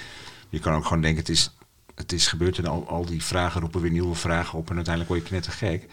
Je 0.49 0.59
kan 0.59 0.75
ook 0.75 0.85
gewoon 0.85 1.03
denken, 1.03 1.20
het 1.20 1.29
is, 1.29 1.51
het 1.95 2.12
is 2.12 2.27
gebeurd 2.27 2.59
en 2.59 2.66
al, 2.66 2.85
al 2.89 3.05
die 3.05 3.25
vragen 3.25 3.61
roepen 3.61 3.81
weer 3.81 3.91
nieuwe 3.91 4.14
vragen 4.14 4.59
op 4.59 4.70
en 4.70 4.77
uiteindelijk 4.77 5.14
word 5.14 5.22
je 5.22 5.29
knettergek. 5.29 5.89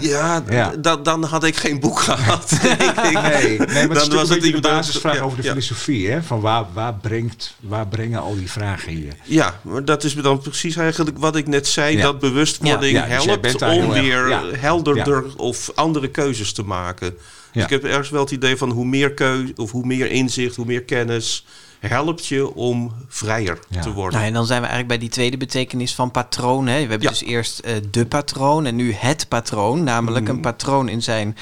Ja, 0.00 0.42
Ja. 0.50 0.72
da- 0.78 0.96
dan 0.96 1.24
had 1.24 1.44
ik 1.44 1.56
geen 1.56 1.80
boek 1.80 2.00
gehad. 2.00 2.52
Nee, 3.12 3.58
nee 3.58 3.58
maar 3.58 3.78
het 3.88 3.96
is 4.02 4.08
Dan 4.08 4.16
was 4.16 4.28
de 4.28 4.38
inderdaad- 4.38 4.72
basisvraag 4.72 5.14
ja, 5.16 5.22
over 5.22 5.36
de 5.36 5.42
ja. 5.42 5.48
filosofie. 5.50 6.10
Hè? 6.10 6.22
Van 6.22 6.40
waar, 6.40 6.64
waar, 6.72 6.94
brengt, 6.94 7.54
waar 7.60 7.86
brengen 7.86 8.20
al 8.20 8.34
die 8.36 8.50
vragen 8.50 8.92
hier? 8.92 9.12
Ja, 9.24 9.60
maar 9.62 9.84
dat 9.84 10.04
is 10.04 10.14
dan 10.14 10.38
precies 10.38 10.76
eigenlijk 10.76 11.18
wat 11.18 11.36
ik 11.36 11.46
net 11.46 11.66
zei. 11.66 12.00
Dat 12.00 12.18
bewustwording 12.18 13.04
dus 13.04 13.24
helpt 13.24 13.62
om 13.62 13.90
weer 13.90 14.40
helderder 14.60 15.24
of 15.36 15.70
andere 15.74 16.08
keuzes 16.08 16.52
te 16.52 16.62
maken. 16.62 17.14
Dus 17.52 17.62
ik 17.62 17.70
heb 17.70 17.84
ergens 17.84 18.10
wel 18.10 18.20
het 18.22 18.30
idee 18.30 18.56
van 18.56 18.70
hoe 18.70 18.84
meer 18.84 19.12
keuze 19.14 19.52
of 19.56 19.70
hoe 19.70 19.86
meer 19.86 20.10
inzicht, 20.10 20.56
hoe 20.56 20.66
meer 20.66 20.82
kennis 20.82 21.44
helpt 21.80 22.26
je 22.26 22.54
om 22.54 22.92
vrijer 23.08 23.58
Ja. 23.68 23.80
te 23.80 23.92
worden. 23.92 24.14
Nou, 24.14 24.26
en 24.26 24.32
dan 24.34 24.46
zijn 24.46 24.60
we 24.62 24.66
eigenlijk 24.66 24.98
bij 24.98 25.08
die 25.08 25.14
tweede 25.16 25.36
betekenis 25.36 25.94
van 25.94 26.10
patroon. 26.10 26.66
Hè. 26.66 26.74
We 26.74 26.80
hebben 26.80 27.00
Ja. 27.02 27.08
dus 27.08 27.22
eerst 27.24 27.58
eh, 27.58 27.74
de 27.90 28.06
patroon 28.06 28.66
en 28.66 28.76
nu 28.76 28.92
het 28.92 29.26
patroon. 29.28 29.84
Namelijk 29.84 30.24
Mhm. 30.26 30.34
een 30.34 30.40
patroon 30.40 30.88
in 30.88 31.02
zijn 31.02 31.36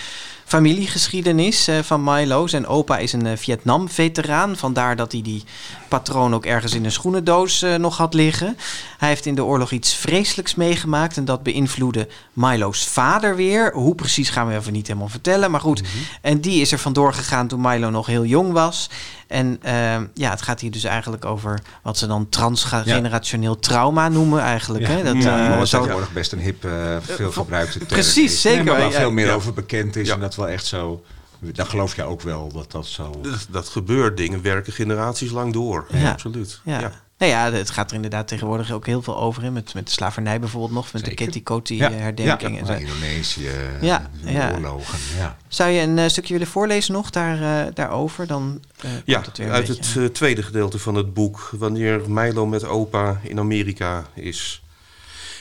familiegeschiedenis 0.45 1.69
eh, 1.69 1.79
van 1.83 2.05
Milo. 2.05 2.47
Zijn 2.47 2.67
opa 2.67 2.99
is 2.99 3.13
een 3.13 3.27
eh, 3.27 3.37
Vietnam-veteraan. 3.37 4.57
Vandaar 4.57 4.97
dat 4.97 5.13
hij 5.13 5.23
die 5.23 5.45
patroon 5.89 6.35
ook 6.35 6.45
ergens 6.47 6.75
in 6.75 6.85
een 6.85 6.93
schoenendoos 6.93 7.63
eh, 7.63 7.75
nog 7.75 7.97
had 7.97 8.15
liggen. 8.15 8.57
Hij 8.99 9.09
heeft 9.09 9.27
in 9.27 9.35
de 9.35 9.45
oorlog 9.45 9.71
iets 9.71 9.95
vreselijks 9.95 10.55
meegemaakt. 10.55 11.17
En 11.17 11.25
dat 11.25 11.43
beïnvloedde 11.43 12.09
Milo's 12.33 12.87
vader 12.87 13.37
weer. 13.37 13.73
Hoe 13.75 13.95
precies 13.95 14.31
gaan 14.31 14.47
we 14.49 14.55
even 14.55 14.73
niet 14.73 14.87
helemaal 14.87 15.09
vertellen. 15.09 15.51
Maar 15.51 15.61
goed, 15.61 15.83
en 16.23 16.41
die 16.41 16.61
is 16.61 16.73
er 16.73 16.79
vandoor 16.79 17.13
gegaan 17.13 17.47
toen 17.49 17.61
Milo 17.61 17.91
nog 17.91 18.07
heel 18.07 18.25
jong 18.25 18.53
was. 18.53 18.91
En 19.27 19.59
eh, 19.63 19.73
ja, 20.15 20.31
het 20.31 20.43
gaat 20.43 20.61
hier 20.61 20.71
dus 20.71 20.85
eigenlijk 20.85 21.25
over 21.25 21.61
wat 21.83 21.99
ze 21.99 22.07
dan 22.07 22.29
transgenerationeel 22.29 23.59
trauma 23.59 24.09
noemen 24.09 24.41
eigenlijk. 24.41 24.87
Hè? 24.87 25.03
Dat, 25.03 25.23
ja, 25.23 25.53
eh, 25.59 25.63
zo- 25.63 25.79
tegenwoordig 25.79 26.13
best 26.13 26.33
een 26.33 26.39
hip, 26.39 26.65
eh, 26.65 26.97
veel 27.01 27.33
gebruikte 27.33 27.79
term 27.79 27.87
Precies, 27.91 28.33
is. 28.33 28.41
zeker. 28.41 28.65
Nee, 28.65 28.73
maar 28.73 28.81
waar 28.83 28.91
Ja, 28.93 28.99
veel 28.99 29.11
meer 29.11 29.27
ja. 29.27 29.33
over 29.35 29.53
bekend 29.53 29.97
is 29.97 30.07
Ja. 30.09 30.15
en 30.15 30.21
dat 30.21 30.35
wel 30.35 30.49
echt 30.49 30.67
zo... 30.67 31.05
Dan 31.39 31.67
geloof 31.67 31.97
je 31.97 32.03
ook 32.05 32.23
wel 32.23 32.53
dat 32.53 32.71
dat 32.73 32.87
zo... 32.87 33.11
Dat, 33.23 33.47
dat 33.51 33.69
gebeurt, 33.69 34.17
dingen 34.17 34.43
werken 34.43 34.73
generaties 34.73 35.31
lang 35.31 35.53
door. 35.53 35.87
Ja. 35.89 36.11
Absoluut. 36.11 36.61
Ja. 36.65 36.93
Nou 37.19 37.33
ja, 37.33 37.53
het 37.53 37.71
gaat 37.71 37.89
er 37.91 37.97
inderdaad 37.97 38.29
tegenwoordig 38.29 38.71
ook 38.73 38.87
heel 38.87 39.03
veel 39.03 39.17
over 39.19 39.45
in. 39.45 39.53
Met, 39.53 39.75
met 39.75 39.87
de 39.87 39.93
slavernij 39.93 40.41
bijvoorbeeld 40.41 40.73
nog, 40.73 40.93
met 40.93 41.03
Zeker. 41.03 41.17
de 41.17 41.25
Ketty 41.25 41.43
Koti 41.43 41.77
Ja, 41.77 41.91
herdenking. 41.93 42.53
ja, 42.55 42.61
en 42.61 42.67
zo. 42.67 42.73
Indonesië, 42.73 43.51
Ja, 43.81 44.11
de 44.25 44.33
ja. 44.33 44.53
oorlogen. 44.53 44.99
Ja. 45.19 45.37
Zou 45.49 45.71
je 45.71 45.81
een 45.81 45.99
eh, 45.99 46.09
stukje 46.09 46.33
willen 46.33 46.49
voorlezen 46.49 46.93
nog 46.93 47.11
daar, 47.11 47.67
eh, 47.67 47.73
daarover? 47.75 48.27
Dan 48.27 48.61
eh, 48.81 48.91
Ja, 49.05 49.21
het 49.21 49.41
uit 49.41 49.67
beetje- 49.67 49.83
het 49.83 49.97
eh, 49.97 50.05
tweede 50.15 50.43
gedeelte 50.43 50.79
van 50.79 50.95
het 50.95 51.15
boek, 51.15 51.51
wanneer 51.53 52.01
Milo 52.11 52.47
met 52.47 52.65
opa 52.65 53.21
in 53.23 53.39
Amerika 53.39 54.07
is. 54.15 54.63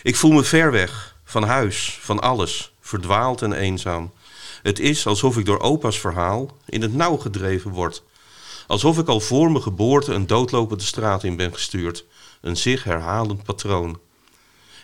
Ik 0.03 0.15
voel 0.15 0.31
me 0.31 0.43
ver 0.43 0.71
weg, 0.71 1.15
van 1.23 1.43
huis, 1.43 1.97
van 2.01 2.19
alles, 2.21 2.73
verdwaald 2.81 3.41
en 3.41 3.53
eenzaam. 3.53 4.11
Het 4.61 4.79
is 4.79 5.07
alsof 5.07 5.37
ik 5.37 5.45
door 5.45 5.59
opa's 5.59 5.99
verhaal 5.99 6.57
in 6.65 6.81
het 6.81 6.93
nauw 6.93 7.17
gedreven 7.17 7.71
word. 7.71 8.03
Alsof 8.67 8.97
ik 8.97 9.07
al 9.07 9.19
voor 9.19 9.51
mijn 9.51 9.63
geboorte 9.63 10.13
een 10.13 10.27
doodlopende 10.27 10.83
straat 10.83 11.23
in 11.23 11.35
ben 11.35 11.53
gestuurd. 11.53 12.05
Een 12.41 12.57
zich 12.57 12.83
herhalend 12.83 13.43
patroon. 13.43 13.99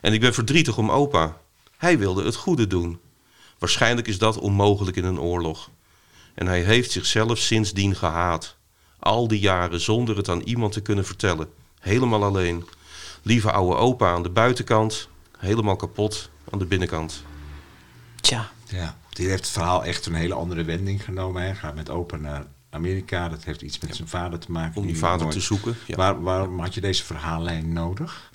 En 0.02 0.14
ik 0.14 0.20
ben 0.20 0.34
verdrietig 0.34 0.78
om 0.78 0.92
opa. 0.92 1.38
Hij 1.78 1.98
wilde 1.98 2.24
het 2.24 2.36
goede 2.36 2.68
doen. 2.68 3.00
Waarschijnlijk 3.60 4.08
is 4.08 4.18
dat 4.18 4.38
onmogelijk 4.38 4.98
in 4.98 5.04
een 5.04 5.20
oorlog. 5.20 5.70
En 6.34 6.48
hij 6.48 6.62
heeft 6.62 6.92
zichzelf 6.92 7.38
sindsdien 7.38 7.96
gehaat. 7.96 8.56
Al 9.00 9.28
die 9.28 9.40
jaren 9.40 9.82
zonder 9.82 10.18
het 10.18 10.30
aan 10.30 10.42
iemand 10.42 10.74
te 10.74 10.82
kunnen 10.82 11.06
vertellen. 11.06 11.50
Helemaal 11.80 12.24
alleen. 12.24 12.66
Lieve 13.22 13.52
oude 13.52 13.76
opa 13.76 14.12
aan 14.12 14.24
de 14.24 14.30
buitenkant. 14.30 15.10
Helemaal 15.38 15.76
kapot 15.76 16.30
aan 16.50 16.60
de 16.60 16.66
binnenkant. 16.66 17.24
Tja, 18.22 18.52
Ja. 18.68 19.00
Die 19.10 19.28
heeft 19.28 19.44
het 19.44 19.52
verhaal 19.52 19.84
echt 19.84 20.06
een 20.06 20.14
hele 20.14 20.34
andere 20.34 20.64
wending 20.64 21.04
genomen. 21.04 21.42
Hij 21.42 21.56
gaat 21.56 21.76
met 21.76 21.90
opa 21.90 22.16
naar 22.16 22.46
Amerika. 22.72 23.30
Dat 23.30 23.44
heeft 23.44 23.62
iets 23.62 23.80
met 23.80 23.96
zijn 23.96 24.08
vader 24.08 24.40
te 24.40 24.52
maken. 24.52 24.76
Om 24.76 24.84
die 24.84 24.92
Die 24.92 25.02
vader 25.02 25.22
nooit- 25.22 25.32
te 25.32 25.40
zoeken. 25.42 25.76
Ja. 25.86 25.96
Waar, 25.96 26.22
waarom 26.22 26.60
had 26.60 26.74
je 26.74 26.82
deze 26.82 27.04
verhaallijn 27.04 27.74
nodig? 27.74 28.30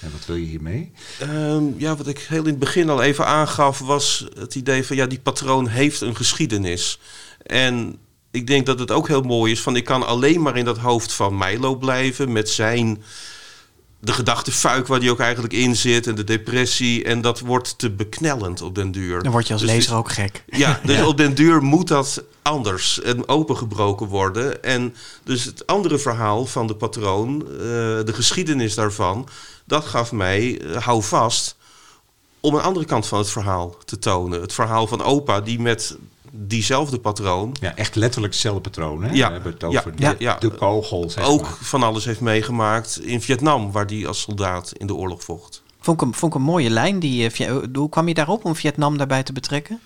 En 0.00 0.10
wat 0.12 0.26
wil 0.26 0.36
je 0.36 0.46
hiermee? 0.46 0.92
Ehm, 1.18 1.62
ja, 1.76 1.96
wat 1.96 2.06
ik 2.06 2.18
heel 2.18 2.42
in 2.42 2.46
het 2.50 2.58
begin 2.58 2.88
al 2.90 3.02
even 3.02 3.26
aangaf, 3.26 3.78
was 3.78 4.26
het 4.38 4.54
idee 4.54 4.84
van 4.86 4.96
ja, 4.96 5.06
die 5.06 5.18
patroon 5.20 5.66
heeft 5.68 6.00
een 6.00 6.16
geschiedenis. 6.16 6.98
En 7.46 7.96
ik 8.30 8.46
denk 8.46 8.66
dat 8.66 8.78
het 8.78 8.90
ook 8.90 9.08
heel 9.08 9.22
mooi 9.22 9.52
is 9.52 9.60
van 9.60 9.76
ik 9.76 9.84
kan 9.84 10.06
alleen 10.06 10.42
maar 10.42 10.56
in 10.56 10.64
dat 10.64 10.78
hoofd 10.78 11.12
van 11.12 11.38
Milo 11.38 11.74
blijven 11.76 12.32
met 12.32 12.48
zijn 12.48 13.02
de 14.00 14.12
gedachtefuik 14.12 14.86
waar 14.86 15.00
die 15.00 15.10
ook 15.10 15.20
eigenlijk 15.20 15.52
in 15.52 15.76
zit 15.76 16.06
en 16.06 16.14
de 16.14 16.24
depressie 16.24 17.04
en 17.04 17.20
dat 17.20 17.40
wordt 17.40 17.78
te 17.78 17.90
beknellend 17.90 18.62
op 18.62 18.74
den 18.74 18.90
duur. 18.92 19.22
dan 19.22 19.32
word 19.32 19.46
je 19.46 19.52
als 19.52 19.62
Dus 19.62 19.70
lezer 19.70 19.94
ook 19.96 20.12
gek. 20.12 20.44
Ja, 20.50 20.80
dus 20.84 21.02
op 21.02 21.16
den 21.16 21.34
duur 21.34 21.62
moet 21.62 21.88
dat 21.88 22.22
anders 22.50 23.00
en 23.02 23.28
opengebroken 23.28 24.06
worden. 24.06 24.62
En 24.62 24.94
dus 25.24 25.44
het 25.44 25.66
andere 25.66 25.98
verhaal 25.98 26.46
van 26.46 26.66
de 26.66 26.74
patroon, 26.74 27.40
eh, 27.42 27.46
de 28.04 28.12
geschiedenis 28.12 28.74
daarvan, 28.74 29.28
dat 29.64 29.84
gaf 29.84 30.12
mij, 30.12 30.60
eh, 30.60 30.76
hou 30.82 31.02
vast, 31.02 31.56
om 32.40 32.54
een 32.54 32.62
andere 32.62 32.86
kant 32.86 33.06
van 33.06 33.18
het 33.18 33.30
verhaal 33.30 33.74
te 33.84 33.98
tonen. 33.98 34.40
Het 34.40 34.52
verhaal 34.52 34.86
van 34.86 35.02
opa 35.02 35.40
die 35.40 35.60
met 35.60 35.96
diezelfde 36.32 36.98
patroon 36.98 37.56
Ja, 37.60 37.76
echt 37.76 37.94
letterlijk 37.94 38.32
hetzelfde 38.32 38.60
patroon. 38.60 39.02
Hè? 39.04 39.12
Ja. 39.12 39.26
We 39.26 39.32
hebben 39.32 39.52
het 39.52 39.60
Ja. 39.72 39.78
over 39.78 39.96
de, 39.96 40.02
Ja. 40.02 40.14
Ja. 40.18 40.36
de 40.38 40.50
kogel. 40.50 41.10
Zeg 41.10 41.24
ook 41.24 41.42
maar. 41.42 41.56
van 41.60 41.82
alles 41.82 42.04
heeft 42.04 42.20
meegemaakt 42.20 43.00
in 43.02 43.20
Vietnam, 43.20 43.72
waar 43.72 43.86
die 43.86 44.08
als 44.08 44.20
soldaat 44.20 44.72
in 44.76 44.86
de 44.86 44.94
oorlog 44.94 45.24
vocht. 45.24 45.62
Vond 45.80 46.00
ik, 46.00 46.06
een, 46.08 46.14
vond 46.14 46.32
ik 46.34 46.38
een 46.38 46.44
mooie 46.44 46.70
lijn. 46.70 46.98
Die, 47.00 47.24
eh, 47.26 47.30
Via- 47.32 47.60
hoe 47.72 47.88
kwam 47.88 48.08
je 48.08 48.14
daarop 48.14 48.44
om 48.44 48.56
Vietnam 48.56 48.96
daarbij 48.98 49.22
te 49.22 49.32
betrekken? 49.32 49.80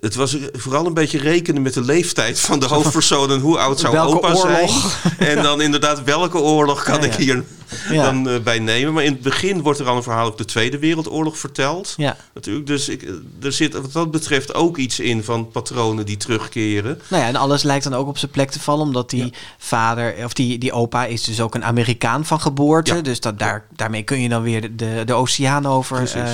Het 0.00 0.14
was 0.14 0.36
vooral 0.52 0.86
een 0.86 0.94
beetje 0.94 1.18
rekenen 1.18 1.62
met 1.62 1.74
de 1.74 1.82
leeftijd 1.84 2.40
van 2.40 2.58
de 2.58 2.66
hoofdpersoon 2.74 3.30
en 3.30 3.40
hoe 3.40 3.58
oud 3.58 3.80
zou 3.80 3.92
Welke 3.92 4.16
opa 4.16 4.32
oorlog? 4.34 5.00
zijn. 5.02 5.28
En 5.36 5.42
dan 5.42 5.60
inderdaad, 5.60 6.04
welke 6.04 6.38
oorlog 6.38 6.82
kan 6.82 7.00
Ja, 7.00 7.06
ik 7.06 7.14
hier 7.14 7.44
Ja. 7.90 8.02
dan 8.02 8.28
eh, 8.28 8.40
bij 8.40 8.58
nemen. 8.58 8.92
Maar 8.92 9.04
in 9.04 9.12
het 9.12 9.22
begin 9.22 9.62
wordt 9.62 9.78
er 9.78 9.86
al 9.86 9.96
een 9.96 10.02
verhaal 10.02 10.24
over 10.26 10.36
de 10.38 10.44
Tweede 10.44 10.78
Wereldoorlog 10.78 11.38
verteld. 11.38 11.94
Ja. 11.96 12.16
Natuurlijk, 12.34 12.66
dus 12.66 12.88
ik, 12.88 13.02
eh, 13.02 13.10
er 13.42 13.52
zit 13.52 13.72
wat 13.74 13.92
dat 13.92 14.10
betreft 14.10 14.54
ook 14.54 14.76
iets 14.76 15.00
in 15.00 15.24
van 15.24 15.48
patronen 15.48 16.06
die 16.06 16.16
terugkeren. 16.16 17.00
Nou 17.08 17.22
ja, 17.22 17.28
en 17.28 17.36
alles 17.36 17.62
lijkt 17.62 17.84
dan 17.84 17.94
ook 17.94 18.08
op 18.08 18.18
zijn 18.18 18.30
plek 18.30 18.50
te 18.50 18.60
vallen, 18.60 18.86
omdat 18.86 19.10
die 19.10 19.32
vader, 19.58 20.14
of 20.24 20.32
die, 20.32 20.58
die 20.58 20.72
opa 20.72 21.04
is 21.04 21.22
dus 21.24 21.40
ook 21.40 21.54
een 21.54 21.64
Amerikaan 21.64 22.24
van 22.24 22.40
geboorte. 22.40 23.00
Dus 23.00 23.20
dat, 23.20 23.38
daar, 23.38 23.64
daarmee 23.76 24.02
kun 24.02 24.20
je 24.20 24.28
dan 24.28 24.42
weer 24.42 24.60
de, 24.60 24.74
de, 24.74 25.02
de 25.04 25.14
oceaan 25.14 25.66
over 25.66 26.10
eh, 26.14 26.24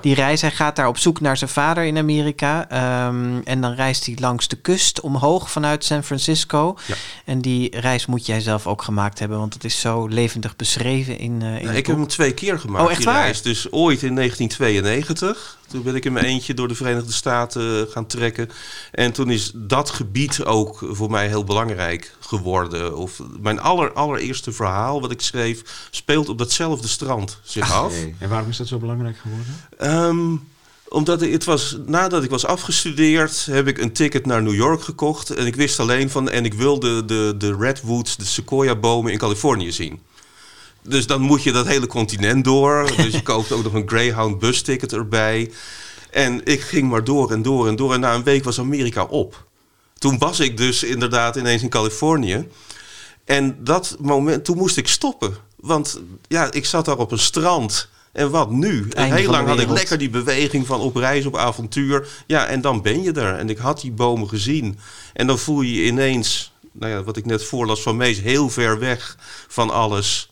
die 0.00 0.14
reis. 0.14 0.40
Hij 0.40 0.50
gaat 0.50 0.76
daar 0.76 0.88
op 0.88 0.98
zoek 0.98 1.20
naar 1.20 1.36
zijn 1.36 1.50
vader 1.50 1.84
in 1.84 1.98
Amerika. 1.98 2.66
Ehm, 3.08 3.40
en 3.44 3.60
dan 3.60 3.72
reist 3.72 4.06
hij 4.06 4.16
langs 4.20 4.48
de 4.48 4.56
kust 4.56 5.00
omhoog 5.00 5.50
vanuit 5.50 5.84
San 5.84 6.04
Francisco. 6.04 6.76
Ja. 6.86 6.94
En 7.24 7.40
die 7.40 7.80
reis 7.80 8.06
moet 8.06 8.26
jij 8.26 8.40
zelf 8.40 8.66
ook 8.66 8.82
gemaakt 8.82 9.18
hebben, 9.18 9.38
want 9.38 9.54
het 9.54 9.64
is 9.64 9.80
zo 9.80 10.06
levendig 10.06 10.56
beschreven 10.56 11.18
in, 11.18 11.42
eh 11.42 11.58
in 11.58 11.64
Nou, 11.64 11.76
ik 11.76 11.86
heb 11.86 11.96
hem 11.96 12.06
twee 12.06 12.32
keer 12.34 12.58
gemaakt, 12.58 12.84
Oh, 12.84 12.90
echt 12.90 12.98
die 12.98 13.06
waar? 13.06 13.22
reis. 13.22 13.42
Dus 13.42 13.72
ooit 13.72 14.02
in 14.02 14.14
1992. 14.14 15.56
Toen 15.68 15.82
ben 15.82 15.94
ik 15.94 16.04
in 16.04 16.12
mijn 16.12 16.24
eentje 16.24 16.54
door 16.54 16.68
de 16.68 16.74
Verenigde 16.74 17.12
Staten 17.12 17.86
eh, 17.86 17.92
gaan 17.92 18.06
trekken. 18.06 18.50
En 18.92 19.12
toen 19.12 19.30
is 19.30 19.52
dat 19.54 19.90
gebied 19.90 20.44
ook 20.44 20.86
voor 20.90 21.10
mij 21.10 21.26
heel 21.28 21.44
belangrijk 21.44 22.14
geworden. 22.20 22.96
Of 22.96 23.20
mijn 23.40 23.60
aller, 23.60 23.92
allereerste 23.92 24.52
verhaal 24.52 25.00
wat 25.00 25.10
ik 25.10 25.20
schreef... 25.20 25.88
speelt 25.90 26.28
op 26.28 26.38
datzelfde 26.38 26.88
strand 26.88 27.38
zich 27.42 27.72
af. 27.72 27.94
En 28.18 28.28
waarom 28.28 28.48
is 28.48 28.56
dat 28.56 28.66
zo 28.66 28.78
belangrijk 28.78 29.16
geworden? 29.18 29.56
Ehm, 29.78 30.36
omdat 30.88 31.22
ik- 31.22 31.32
het 31.32 31.44
was, 31.44 31.76
nadat 31.86 32.22
ik 32.24 32.30
was 32.30 32.44
afgestudeerd, 32.46 33.46
heb 33.50 33.66
ik 33.66 33.78
een 33.78 33.92
ticket 33.92 34.26
naar 34.26 34.42
New 34.42 34.54
York 34.54 34.82
gekocht. 34.82 35.30
En 35.30 35.46
ik 35.46 35.56
wist 35.56 35.80
alleen 35.80 36.10
van, 36.10 36.30
en 36.30 36.44
ik 36.44 36.54
wilde 36.54 37.04
de, 37.04 37.34
de 37.38 37.56
redwoods, 37.58 38.16
de 38.16 38.24
sequoia-bomen 38.24 39.12
in 39.12 39.18
Californië 39.18 39.72
zien. 39.72 40.00
Dus 40.82 41.06
dan 41.06 41.20
moet 41.20 41.42
je 41.42 41.52
dat 41.52 41.66
hele 41.66 41.86
continent 41.86 42.44
door. 42.44 42.90
Dus 42.96 43.12
je 43.12 43.22
koopt 43.22 43.52
ook 43.52 43.62
nog 43.62 43.72
een 43.72 43.88
Greyhound 43.88 44.38
busticket 44.38 44.92
erbij. 44.92 45.50
En 46.10 46.44
ik 46.44 46.60
ging 46.60 46.88
maar 46.90 47.04
door 47.04 47.30
en 47.32 47.42
door 47.42 47.68
en 47.68 47.76
door. 47.76 47.92
En 47.94 48.00
na 48.00 48.14
een 48.14 48.22
week 48.24 48.44
was 48.44 48.58
Amerika 48.58 49.04
op. 49.04 49.46
Toen 49.98 50.18
was 50.18 50.40
ik 50.40 50.56
dus 50.56 50.82
inderdaad 50.82 51.36
ineens 51.36 51.62
in 51.62 51.68
Californië. 51.68 52.48
En 53.24 53.56
dat 53.64 53.96
moment, 54.00 54.44
toen 54.44 54.56
moest 54.56 54.76
ik 54.76 54.88
stoppen. 54.88 55.34
Want 55.56 56.00
ja, 56.28 56.52
ik 56.52 56.64
zat 56.64 56.84
daar 56.84 56.98
op 56.98 57.12
een 57.12 57.18
strand. 57.18 57.88
En 58.12 58.30
wat 58.30 58.50
nu? 58.50 58.88
En 58.88 59.12
heel 59.12 59.30
lang 59.30 59.48
had 59.48 59.60
ik 59.60 59.68
lekker 59.68 59.98
die 59.98 60.10
beweging 60.10 60.66
van 60.66 60.80
op 60.80 60.96
reis, 60.96 61.26
op 61.26 61.36
avontuur. 61.36 62.08
Ja, 62.26 62.46
en 62.46 62.60
dan 62.60 62.82
ben 62.82 63.02
je 63.02 63.12
er. 63.12 63.34
En 63.34 63.48
ik 63.48 63.58
had 63.58 63.80
die 63.80 63.92
bomen 63.92 64.28
gezien. 64.28 64.78
En 65.12 65.26
dan 65.26 65.38
voel 65.38 65.60
je 65.60 65.74
je 65.74 65.86
ineens, 65.86 66.52
nou 66.72 66.92
ja, 66.92 67.02
wat 67.02 67.16
ik 67.16 67.26
net 67.26 67.44
voorlas 67.44 67.82
van 67.82 67.96
Mees, 67.96 68.20
heel 68.20 68.48
ver 68.50 68.78
weg 68.78 69.16
van 69.48 69.70
alles. 69.70 70.30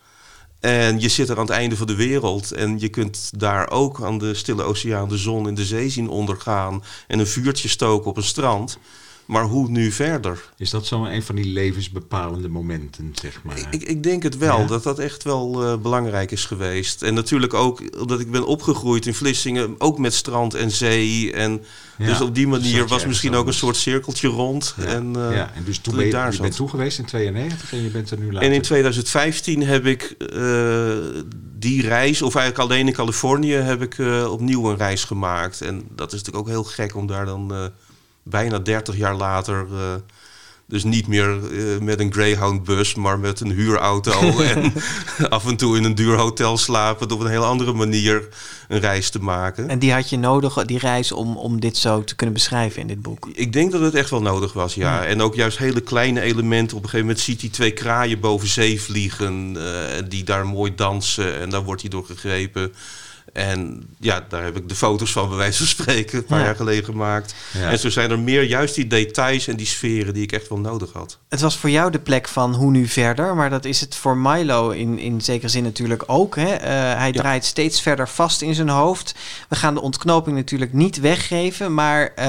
En 0.60 1.00
je 1.00 1.08
zit 1.08 1.28
er 1.28 1.36
aan 1.36 1.46
het 1.46 1.56
einde 1.56 1.76
van 1.76 1.86
de 1.86 1.94
wereld. 1.94 2.52
En 2.52 2.78
je 2.78 2.88
kunt 2.88 3.30
daar 3.36 3.70
ook 3.70 4.02
aan 4.02 4.18
de 4.18 4.34
stille 4.34 4.62
oceaan 4.62 5.08
de 5.08 5.16
zon 5.16 5.48
in 5.48 5.54
de 5.54 5.64
zee 5.64 5.88
zien 5.88 6.08
ondergaan. 6.08 6.84
En 7.06 7.18
een 7.18 7.26
vuurtje 7.26 7.68
stoken 7.68 8.10
op 8.10 8.16
een 8.16 8.22
strand. 8.22 8.78
Maar 9.26 9.44
hoe 9.44 9.68
nu 9.68 9.92
verder? 9.92 10.50
Is 10.56 10.70
dat 10.70 10.86
zo 10.86 11.04
een 11.04 11.22
van 11.22 11.34
die 11.34 11.52
levensbepalende 11.52 12.48
momenten, 12.48 13.12
zeg 13.22 13.40
maar? 13.42 13.68
Ik, 13.70 13.82
ik 13.82 14.02
denk 14.02 14.22
het 14.22 14.36
wel, 14.38 14.60
Ja. 14.60 14.66
dat 14.66 14.82
dat 14.82 14.98
echt 14.98 15.22
wel 15.22 15.64
eh, 15.64 15.76
belangrijk 15.76 16.30
is 16.30 16.44
geweest. 16.44 17.02
En 17.02 17.14
natuurlijk 17.14 17.54
ook 17.54 17.82
omdat 17.98 18.20
ik 18.20 18.30
ben 18.30 18.46
opgegroeid 18.46 19.06
in 19.06 19.14
Vlissingen, 19.14 19.74
ook 19.78 19.98
met 19.98 20.14
strand 20.14 20.54
en 20.54 20.70
zee. 20.70 21.32
En 21.32 21.62
Ja, 21.98 22.06
dus 22.06 22.20
op 22.20 22.34
die 22.34 22.46
manier 22.46 22.86
was 22.86 23.06
misschien 23.06 23.34
ook 23.34 23.46
een 23.46 23.52
soort 23.54 23.76
cirkeltje 23.76 24.28
rond. 24.28 24.74
Ja. 24.76 24.84
En, 24.84 25.16
eh, 25.16 25.36
ja, 25.36 25.50
en 25.54 25.64
dus 25.64 25.74
toen 25.74 25.82
toen 25.84 25.94
ben 25.96 26.04
je, 26.04 26.10
daar 26.10 26.32
je 26.32 26.40
bent 26.40 26.56
toegeweest 26.56 26.98
in 26.98 27.04
92 27.04 27.72
en 27.72 27.82
je 27.82 27.90
bent 27.90 28.10
er 28.10 28.18
nu 28.18 28.32
later. 28.32 28.48
En 28.48 28.54
in 28.54 28.62
2015 28.62 29.62
heb 29.62 29.86
ik 29.86 30.02
eh, 30.18 30.96
die 31.58 31.82
reis, 31.82 32.22
of 32.22 32.34
eigenlijk 32.34 32.70
alleen 32.70 32.86
in 32.86 32.92
Californië, 32.94 33.52
heb 33.54 33.82
ik 33.82 33.96
opnieuw 34.28 34.70
een 34.70 34.76
reis 34.76 35.04
gemaakt. 35.04 35.60
En 35.60 35.82
dat 35.94 36.12
is 36.12 36.18
natuurlijk 36.18 36.46
ook 36.46 36.52
heel 36.52 36.64
gek 36.64 36.96
om 36.96 37.06
daar 37.06 37.24
dan 37.26 37.70
bijna 38.28 38.58
30 38.58 38.96
jaar 38.96 39.16
later. 39.16 39.66
eh, 39.72 39.94
dus 40.68 40.84
niet 40.84 41.06
meer 41.06 41.30
eh, 41.30 41.80
met 41.80 42.00
een 42.00 42.12
Greyhound-bus, 42.12 42.94
maar 42.94 43.18
met 43.18 43.40
een 43.40 43.50
huurauto. 43.50 44.40
en 44.40 44.72
af 45.28 45.46
en 45.46 45.56
toe 45.56 45.76
in 45.76 45.84
een 45.84 45.94
duur 45.94 46.16
hotel 46.16 46.56
slapen. 46.56 47.10
Op 47.10 47.20
een 47.20 47.30
heel 47.30 47.44
andere 47.44 47.72
manier 47.72 48.28
een 48.68 48.80
reis 48.80 49.10
te 49.10 49.22
maken. 49.22 49.68
En 49.68 49.78
die 49.78 49.92
had 49.92 50.10
je 50.10 50.18
nodig, 50.18 50.64
die 50.64 50.78
reis, 50.78 51.12
om, 51.12 51.36
om 51.36 51.60
dit 51.60 51.76
zo 51.76 52.04
te 52.04 52.14
kunnen 52.16 52.34
beschrijven 52.34 52.80
in 52.80 52.86
dit 52.86 53.02
boek. 53.02 53.28
Ik 53.32 53.52
denk 53.52 53.72
dat 53.72 53.80
het 53.80 53.94
echt 53.94 54.10
wel 54.10 54.22
nodig 54.22 54.52
was, 54.52 54.74
ja. 54.74 55.04
En 55.04 55.22
ook 55.22 55.34
juist 55.34 55.58
hele 55.58 55.80
kleine 55.80 56.20
elementen. 56.20 56.76
Op 56.76 56.82
een 56.82 56.88
gegeven 56.88 57.06
moment 57.06 57.24
ziet 57.24 57.40
hij 57.40 57.50
twee 57.50 57.72
kraaien 57.72 58.20
boven 58.20 58.48
zee 58.48 58.82
vliegen. 58.82 59.56
eh, 59.56 60.02
die 60.08 60.24
daar 60.24 60.46
mooi 60.46 60.74
dansen. 60.74 61.40
En 61.40 61.50
daar 61.50 61.64
wordt 61.64 61.80
hij 61.80 61.90
door 61.90 62.04
gegrepen. 62.04 62.72
En 63.32 63.86
ja, 64.00 64.24
daar 64.28 64.42
heb 64.44 64.56
ik 64.56 64.68
de 64.68 64.74
foto's 64.74 65.12
van, 65.12 65.28
bij 65.28 65.36
wijze 65.36 65.58
van 65.58 65.66
spreken, 65.66 66.18
een 66.18 66.24
paar 66.24 66.38
Ja. 66.38 66.44
jaar 66.44 66.56
geleden 66.56 66.84
gemaakt. 66.84 67.34
Ja. 67.52 67.70
En 67.70 67.78
zo 67.78 67.90
zijn 67.90 68.10
er 68.10 68.18
meer 68.18 68.42
juist 68.42 68.74
die 68.74 68.86
details 68.86 69.46
en 69.48 69.56
die 69.56 69.66
sferen 69.66 70.14
die 70.14 70.22
ik 70.22 70.32
echt 70.32 70.48
wel 70.48 70.58
nodig 70.58 70.92
had. 70.92 71.18
Het 71.28 71.40
was 71.40 71.56
voor 71.56 71.70
jou 71.70 71.90
de 71.90 71.98
plek 71.98 72.28
van 72.28 72.54
hoe 72.54 72.70
nu 72.70 72.86
verder, 72.86 73.34
maar 73.34 73.50
dat 73.50 73.64
is 73.64 73.80
het 73.80 73.94
voor 73.94 74.16
Milo 74.16 74.70
in, 74.70 74.98
in 74.98 75.20
zekere 75.20 75.48
zin 75.48 75.62
natuurlijk 75.62 76.02
ook. 76.06 76.36
Hè? 76.36 76.52
Eh, 76.54 76.70
hij 76.98 77.10
Ja. 77.12 77.20
draait 77.20 77.44
steeds 77.44 77.80
verder 77.80 78.08
vast 78.08 78.42
in 78.42 78.54
zijn 78.54 78.68
hoofd. 78.68 79.14
We 79.48 79.56
gaan 79.56 79.74
de 79.74 79.80
ontknoping 79.80 80.36
natuurlijk 80.36 80.72
niet 80.72 81.00
weggeven, 81.00 81.74
maar 81.74 82.12
eh, 82.14 82.26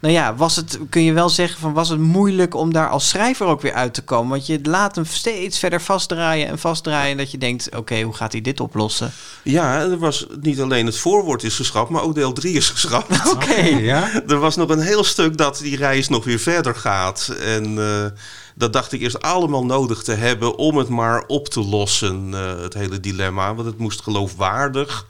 nou 0.00 0.14
ja, 0.14 0.34
was 0.34 0.56
het, 0.56 0.78
kun 0.90 1.02
je 1.02 1.12
wel 1.12 1.28
zeggen 1.28 1.60
van 1.60 1.72
was 1.72 1.88
het 1.88 1.98
moeilijk 2.00 2.54
om 2.54 2.72
daar 2.72 2.88
als 2.88 3.08
schrijver 3.08 3.46
ook 3.46 3.60
weer 3.60 3.72
uit 3.74 3.94
te 3.94 4.02
komen? 4.02 4.30
Want 4.30 4.46
je 4.46 4.58
laat 4.62 4.94
hem 4.94 5.04
steeds 5.04 5.58
verder 5.58 5.80
vastdraaien 5.80 6.48
en 6.48 6.58
vastdraaien 6.58 7.16
dat 7.16 7.30
je 7.30 7.38
denkt, 7.38 7.76
oké, 7.76 8.00
hoe 8.02 8.14
gaat 8.14 8.32
hij 8.32 8.40
dit 8.40 8.60
oplossen? 8.60 9.12
Ja, 9.42 9.80
er 9.80 9.98
was 9.98 10.25
niet 10.40 10.60
alleen 10.60 10.86
het 10.86 10.98
voorwoord 10.98 11.42
is 11.42 11.54
geschrapt, 11.56 11.90
maar 11.90 12.02
ook 12.02 12.14
deel 12.14 12.32
3 12.32 12.54
is 12.56 12.70
geschrapt. 12.70 13.26
Oké. 13.32 13.54
Ja? 13.92 14.22
Er 14.28 14.38
was 14.38 14.56
nog 14.56 14.68
een 14.68 14.80
heel 14.80 15.04
stuk 15.04 15.36
dat 15.36 15.58
die 15.58 15.76
reis 15.76 16.08
nog 16.08 16.24
weer 16.24 16.38
verder 16.38 16.74
gaat. 16.74 17.34
En 17.40 17.78
eh, 17.78 18.06
dat 18.54 18.72
dacht 18.72 18.92
ik 18.92 19.00
eerst 19.00 19.22
allemaal 19.22 19.64
nodig 19.64 20.02
te 20.02 20.12
hebben 20.12 20.56
om 20.56 20.76
het 20.76 20.88
maar 20.88 21.24
op 21.26 21.48
te 21.48 21.60
lossen, 21.60 22.28
eh, 22.34 22.60
het 22.62 22.74
hele 22.74 23.00
dilemma. 23.00 23.54
Want 23.54 23.66
het 23.68 23.78
moest 23.78 24.00
geloofwaardig. 24.02 25.06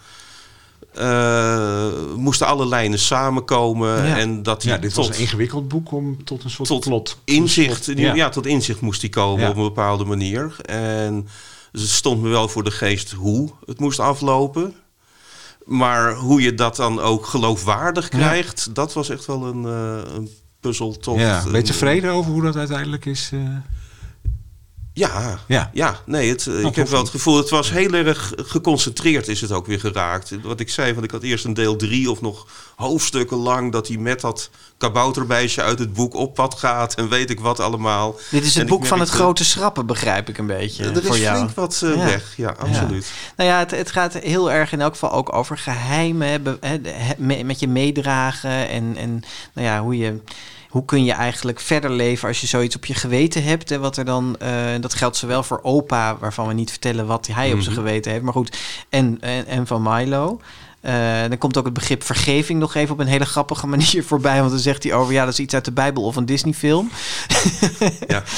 eh, 0.94 1.86
moesten 2.16 2.46
alle 2.46 2.66
lijnen 2.66 2.98
samenkomen. 2.98 4.06
Ja. 4.06 4.16
En 4.18 4.42
dat 4.42 4.62
hij 4.62 4.72
Ja, 4.72 4.78
dit 4.78 4.94
was 4.94 5.08
een 5.08 5.14
ingewikkeld 5.18 5.68
boek 5.68 5.92
om 5.92 6.24
tot 6.24 6.44
een 6.44 6.50
soort 6.50 6.68
Tot 6.68 6.80
plot. 6.84 7.18
inzicht, 7.24 7.84
tot- 7.84 7.98
ja. 7.98 8.28
tot 8.28 8.46
inzicht 8.46 8.80
moest 8.80 9.00
hij 9.00 9.10
komen 9.10 9.40
Ja. 9.40 9.48
op 9.50 9.56
een 9.56 9.62
bepaalde 9.62 10.04
manier. 10.04 10.56
En 10.64 11.28
dus 11.72 11.82
het 11.82 11.90
stond 11.90 12.22
me 12.22 12.28
wel 12.28 12.48
voor 12.48 12.64
de 12.64 12.70
geest 12.70 13.12
hoe 13.12 13.50
het 13.66 13.80
moest 13.80 14.00
aflopen. 14.00 14.74
Maar 15.66 16.14
hoe 16.14 16.42
je 16.42 16.54
dat 16.54 16.76
dan 16.76 17.00
ook 17.00 17.26
geloofwaardig 17.26 18.08
krijgt, 18.08 18.74
dat 18.74 18.92
was 18.92 19.08
echt 19.08 19.26
wel 19.26 19.46
een, 19.46 19.64
eh, 19.64 20.14
een 20.14 20.28
puzzeltocht. 20.60 21.20
Ja, 21.20 21.42
Een- 21.52 21.64
tevreden 21.64 22.10
over 22.12 22.32
hoe 22.32 22.42
dat 22.42 22.56
uiteindelijk 22.56 23.04
is? 23.04 23.30
eh? 23.32 23.40
Ja, 24.96 25.38
Ja. 25.46 25.70
ja. 25.72 26.00
nee, 26.06 26.30
het, 26.30 26.46
eh, 26.46 26.56
ik 26.56 26.62
tof, 26.62 26.74
heb 26.74 26.88
wel 26.88 27.00
het 27.00 27.08
gevoel, 27.08 27.36
het 27.36 27.50
was 27.50 27.70
heel 27.70 27.92
erg 27.92 28.32
geconcentreerd 28.36 29.28
is 29.28 29.40
het 29.40 29.52
ook 29.52 29.66
weer 29.66 29.80
geraakt. 29.80 30.30
Wat 30.42 30.60
ik 30.60 30.70
zei, 30.70 30.92
want 30.92 31.04
ik 31.04 31.10
had 31.10 31.22
eerst 31.22 31.44
een 31.44 31.54
deel 31.54 31.76
drie 31.76 32.10
of 32.10 32.20
nog 32.20 32.46
hoofdstukken 32.76 33.36
lang... 33.36 33.72
dat 33.72 33.88
hij 33.88 33.96
met 33.96 34.20
dat 34.20 34.50
kabouterbeestje 34.78 35.62
uit 35.62 35.78
het 35.78 35.92
boek 35.92 36.14
op 36.14 36.34
pad 36.34 36.54
gaat 36.54 36.94
en 36.94 37.08
weet 37.08 37.30
ik 37.30 37.40
wat 37.40 37.60
allemaal. 37.60 38.16
Dit 38.30 38.44
is 38.44 38.54
het 38.54 38.62
ik 38.62 38.68
boek 38.68 38.86
van 38.86 39.00
het 39.00 39.08
grote 39.08 39.44
schrappen, 39.44 39.86
begrijp 39.86 40.28
ik 40.28 40.38
een 40.38 40.46
beetje. 40.46 40.84
Er 40.84 41.02
voor 41.04 41.14
is 41.14 41.22
jou. 41.22 41.36
flink 41.36 41.50
wat 41.50 41.80
eh, 41.84 41.94
Ja. 41.94 42.04
weg, 42.04 42.32
ja, 42.36 42.54
absoluut. 42.58 43.12
Nou 43.36 43.50
ja, 43.50 43.58
het, 43.58 43.70
het 43.70 43.90
gaat 43.90 44.12
heel 44.12 44.52
erg 44.52 44.72
in 44.72 44.80
elk 44.80 44.92
geval 44.92 45.12
ook 45.12 45.32
over 45.32 45.58
geheimen 45.58 46.58
hè, 46.60 46.78
met 47.44 47.60
je 47.60 47.68
meedragen 47.68 48.68
en, 48.68 48.96
en 48.96 49.22
nou 49.52 49.66
ja, 49.66 49.80
hoe 49.82 49.96
je. 49.96 50.20
Hoe 50.76 50.84
kun 50.84 51.04
je 51.04 51.12
eigenlijk 51.12 51.60
verder 51.60 51.90
leven 51.90 52.28
als 52.28 52.40
je 52.40 52.46
zoiets 52.46 52.76
op 52.76 52.84
je 52.84 52.94
geweten 52.94 53.42
hebt? 53.42 53.70
En 53.70 53.80
wat 53.80 53.96
er 53.96 54.04
dan, 54.04 54.36
eh, 54.38 54.50
dat 54.80 54.94
geldt 54.94 55.16
zowel 55.16 55.42
voor 55.42 55.60
opa, 55.62 56.16
waarvan 56.18 56.46
we 56.48 56.54
niet 56.54 56.70
vertellen 56.70 57.06
wat 57.06 57.26
hij 57.26 57.52
op 57.52 57.60
zijn 57.60 57.74
Mhm. 57.74 57.84
geweten 57.84 58.10
heeft, 58.12 58.24
maar 58.24 58.32
goed, 58.32 58.58
en, 58.88 59.18
en, 59.20 59.46
en 59.46 59.66
van 59.66 59.82
Milo. 59.82 60.40
Eh, 60.80 60.94
dan 61.28 61.38
komt 61.38 61.56
ook 61.56 61.64
het 61.64 61.74
begrip 61.74 62.02
vergeving 62.02 62.58
nog 62.58 62.74
even 62.74 62.92
op 62.94 63.00
een 63.00 63.06
hele 63.06 63.24
grappige 63.26 63.66
manier 63.76 64.04
voorbij. 64.04 64.38
Want 64.38 64.50
dan 64.50 64.58
zegt 64.60 64.82
hij 64.82 64.94
over, 64.94 65.12
ja, 65.12 65.24
dat 65.24 65.32
is 65.32 65.38
iets 65.38 65.54
uit 65.54 65.64
de 65.64 65.72
Bijbel 65.72 66.02
of 66.02 66.16
een 66.16 66.26
Disney-film. 66.26 66.90
Ja. 68.06 68.22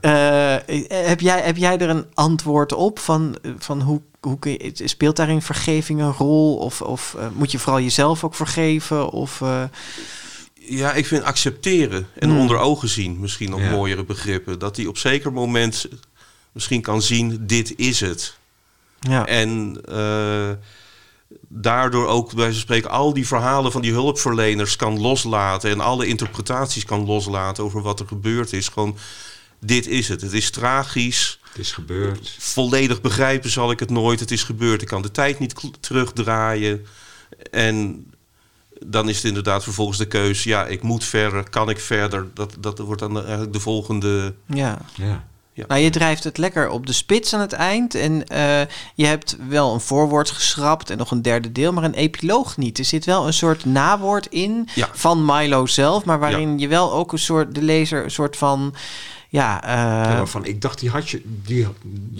Eh, 0.00 0.76
heb, 0.88 1.20
jij, 1.20 1.40
heb 1.40 1.56
jij 1.56 1.78
er 1.78 1.88
een 1.88 2.06
antwoord 2.14 2.72
op 2.74 2.98
van, 2.98 3.36
van 3.58 3.80
hoe, 3.80 4.00
hoe 4.20 4.38
kun 4.38 4.52
je, 4.52 4.72
speelt 4.74 5.16
daarin 5.16 5.42
vergeving 5.42 6.00
een 6.00 6.12
rol? 6.12 6.56
Of, 6.56 6.82
of 6.82 7.16
moet 7.32 7.50
je 7.50 7.58
vooral 7.58 7.80
jezelf 7.80 8.24
ook 8.24 8.34
vergeven? 8.34 9.10
Of, 9.10 9.42
Ja, 10.76 10.92
ik 10.92 11.06
vind 11.06 11.22
accepteren 11.22 12.06
en 12.14 12.28
Hmm. 12.28 12.38
onder 12.38 12.56
ogen 12.58 12.88
zien 12.88 13.20
misschien 13.20 13.50
nog 13.50 13.60
Ja. 13.60 13.70
mooiere 13.70 14.04
begrippen. 14.04 14.58
Dat 14.58 14.76
hij 14.76 14.86
op 14.86 14.98
zeker 14.98 15.32
moment 15.32 15.86
misschien 16.52 16.82
kan 16.82 17.02
zien, 17.02 17.46
dit 17.46 17.72
is 17.78 18.00
het. 18.00 18.36
ja. 19.00 19.26
En 19.26 19.80
eh, 19.88 20.50
daardoor 21.48 22.06
ook, 22.06 22.34
bij 22.34 22.44
van 22.50 22.54
spreken, 22.60 22.90
al 22.90 23.12
die 23.12 23.26
verhalen 23.26 23.72
van 23.72 23.82
die 23.82 23.92
hulpverleners 23.92 24.76
kan 24.76 25.00
loslaten. 25.00 25.70
En 25.70 25.80
alle 25.80 26.06
interpretaties 26.06 26.84
kan 26.84 27.04
loslaten 27.04 27.64
over 27.64 27.82
wat 27.82 28.00
er 28.00 28.06
gebeurd 28.06 28.52
is. 28.52 28.68
Gewoon, 28.68 28.96
dit 29.60 29.86
is 29.86 30.08
het. 30.08 30.20
Het 30.20 30.32
is 30.32 30.50
tragisch. 30.50 31.38
Het 31.48 31.58
is 31.58 31.72
gebeurd. 31.72 32.36
Volledig 32.38 33.00
begrijpen 33.00 33.50
zal 33.50 33.70
ik 33.70 33.80
het 33.80 33.90
nooit. 33.90 34.20
Het 34.20 34.30
is 34.30 34.42
gebeurd. 34.42 34.82
Ik 34.82 34.88
kan 34.88 35.02
de 35.02 35.10
tijd 35.10 35.38
niet 35.38 35.54
terugdraaien. 35.80 36.86
En 37.50 38.06
dan 38.86 39.08
is 39.08 39.16
het 39.16 39.24
inderdaad 39.24 39.62
vervolgens 39.62 39.98
de 39.98 40.06
keuze. 40.06 40.48
Ja, 40.48 40.66
ik 40.66 40.82
moet 40.82 41.04
verder. 41.04 41.50
Kan 41.50 41.70
ik 41.70 41.80
verder? 41.80 42.26
Dat, 42.34 42.56
dat 42.60 42.78
wordt 42.78 43.00
dan 43.00 43.20
eigenlijk 43.20 43.52
de 43.52 43.60
volgende. 43.60 44.34
Ja. 44.46 44.78
Ja. 44.94 45.24
Nou, 45.68 45.80
je 45.80 45.90
drijft 45.90 46.24
het 46.24 46.38
lekker 46.38 46.68
op 46.68 46.86
de 46.86 46.92
spits 46.92 47.34
aan 47.34 47.40
het 47.40 47.52
eind. 47.52 47.94
En 47.94 48.26
eh, 48.28 48.60
je 48.94 49.06
hebt 49.06 49.36
wel 49.48 49.74
een 49.74 49.80
voorwoord 49.80 50.30
geschrapt 50.30 50.90
en 50.90 50.98
nog 50.98 51.10
een 51.10 51.22
derde 51.22 51.52
deel, 51.52 51.72
maar 51.72 51.84
een 51.84 51.94
epiloog 51.94 52.56
niet. 52.56 52.78
Er 52.78 52.84
zit 52.84 53.04
wel 53.04 53.26
een 53.26 53.32
soort 53.32 53.64
nawoord 53.64 54.26
in 54.26 54.68
Ja. 54.74 54.88
van 54.92 55.24
Milo 55.24 55.66
zelf, 55.66 56.04
maar 56.04 56.18
waarin 56.18 56.58
je 56.58 56.68
wel 56.68 56.92
ook 56.92 57.12
een 57.12 57.18
soort, 57.18 57.54
de 57.54 57.62
lezer 57.62 58.04
een 58.04 58.10
soort 58.10 58.36
van. 58.36 58.74
Ja, 59.32 59.62
eh, 59.64 59.70
Ja, 60.10 60.16
waarvan 60.16 60.44
ik 60.44 60.60
dacht, 60.60 60.78
die 60.80 60.90
had 60.90 61.10
je... 61.10 61.22
Die, 61.24 61.66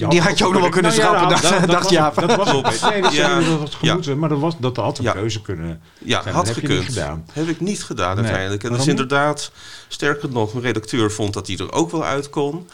Die 0.09 0.21
had 0.21 0.39
je 0.39 0.47
ook 0.47 0.53
nog 0.53 0.61
wel 0.61 0.71
kunnen 0.71 0.93
schrappen, 0.93 1.29
dacht- 1.29 1.43
dacht 1.67 1.83
was- 1.83 1.93
Jaap. 1.93 2.15
Dat 2.15 2.37
was 2.37 2.53
ook. 2.53 2.91
Nee, 2.91 3.03
dat, 3.03 3.13
Ja. 3.15 3.39
ja. 3.39 3.49
dat 3.51 3.59
was 3.59 3.75
gemoeten, 3.75 4.19
maar 4.19 4.29
dat, 4.29 4.39
was, 4.39 4.55
dat 4.59 4.77
had 4.77 4.99
een 4.99 5.05
Ja. 5.05 5.13
keuze 5.13 5.43
kunnen 5.43 5.81
Ja, 5.99 6.23
zijn. 6.23 6.35
had 6.35 6.47
Dat 6.47 6.55
gekund. 6.55 6.85
gedaan. 6.85 7.25
Heb 7.33 7.49
ik 7.49 7.61
niet 7.61 7.83
gedaan 7.85 8.15
Nee. 8.15 8.25
uiteindelijk. 8.25 8.65
En 8.65 8.71
dat 8.71 8.81
is 8.81 8.87
inderdaad, 8.87 9.51
sterker 9.89 10.29
nog, 10.31 10.53
mijn 10.53 10.65
redacteur 10.65 11.13
vond 11.13 11.33
dat 11.33 11.47
hij 11.47 11.57
er 11.57 11.73
ook 11.73 11.91
wel 11.91 12.05
uit 12.05 12.31
kon. 12.31 12.69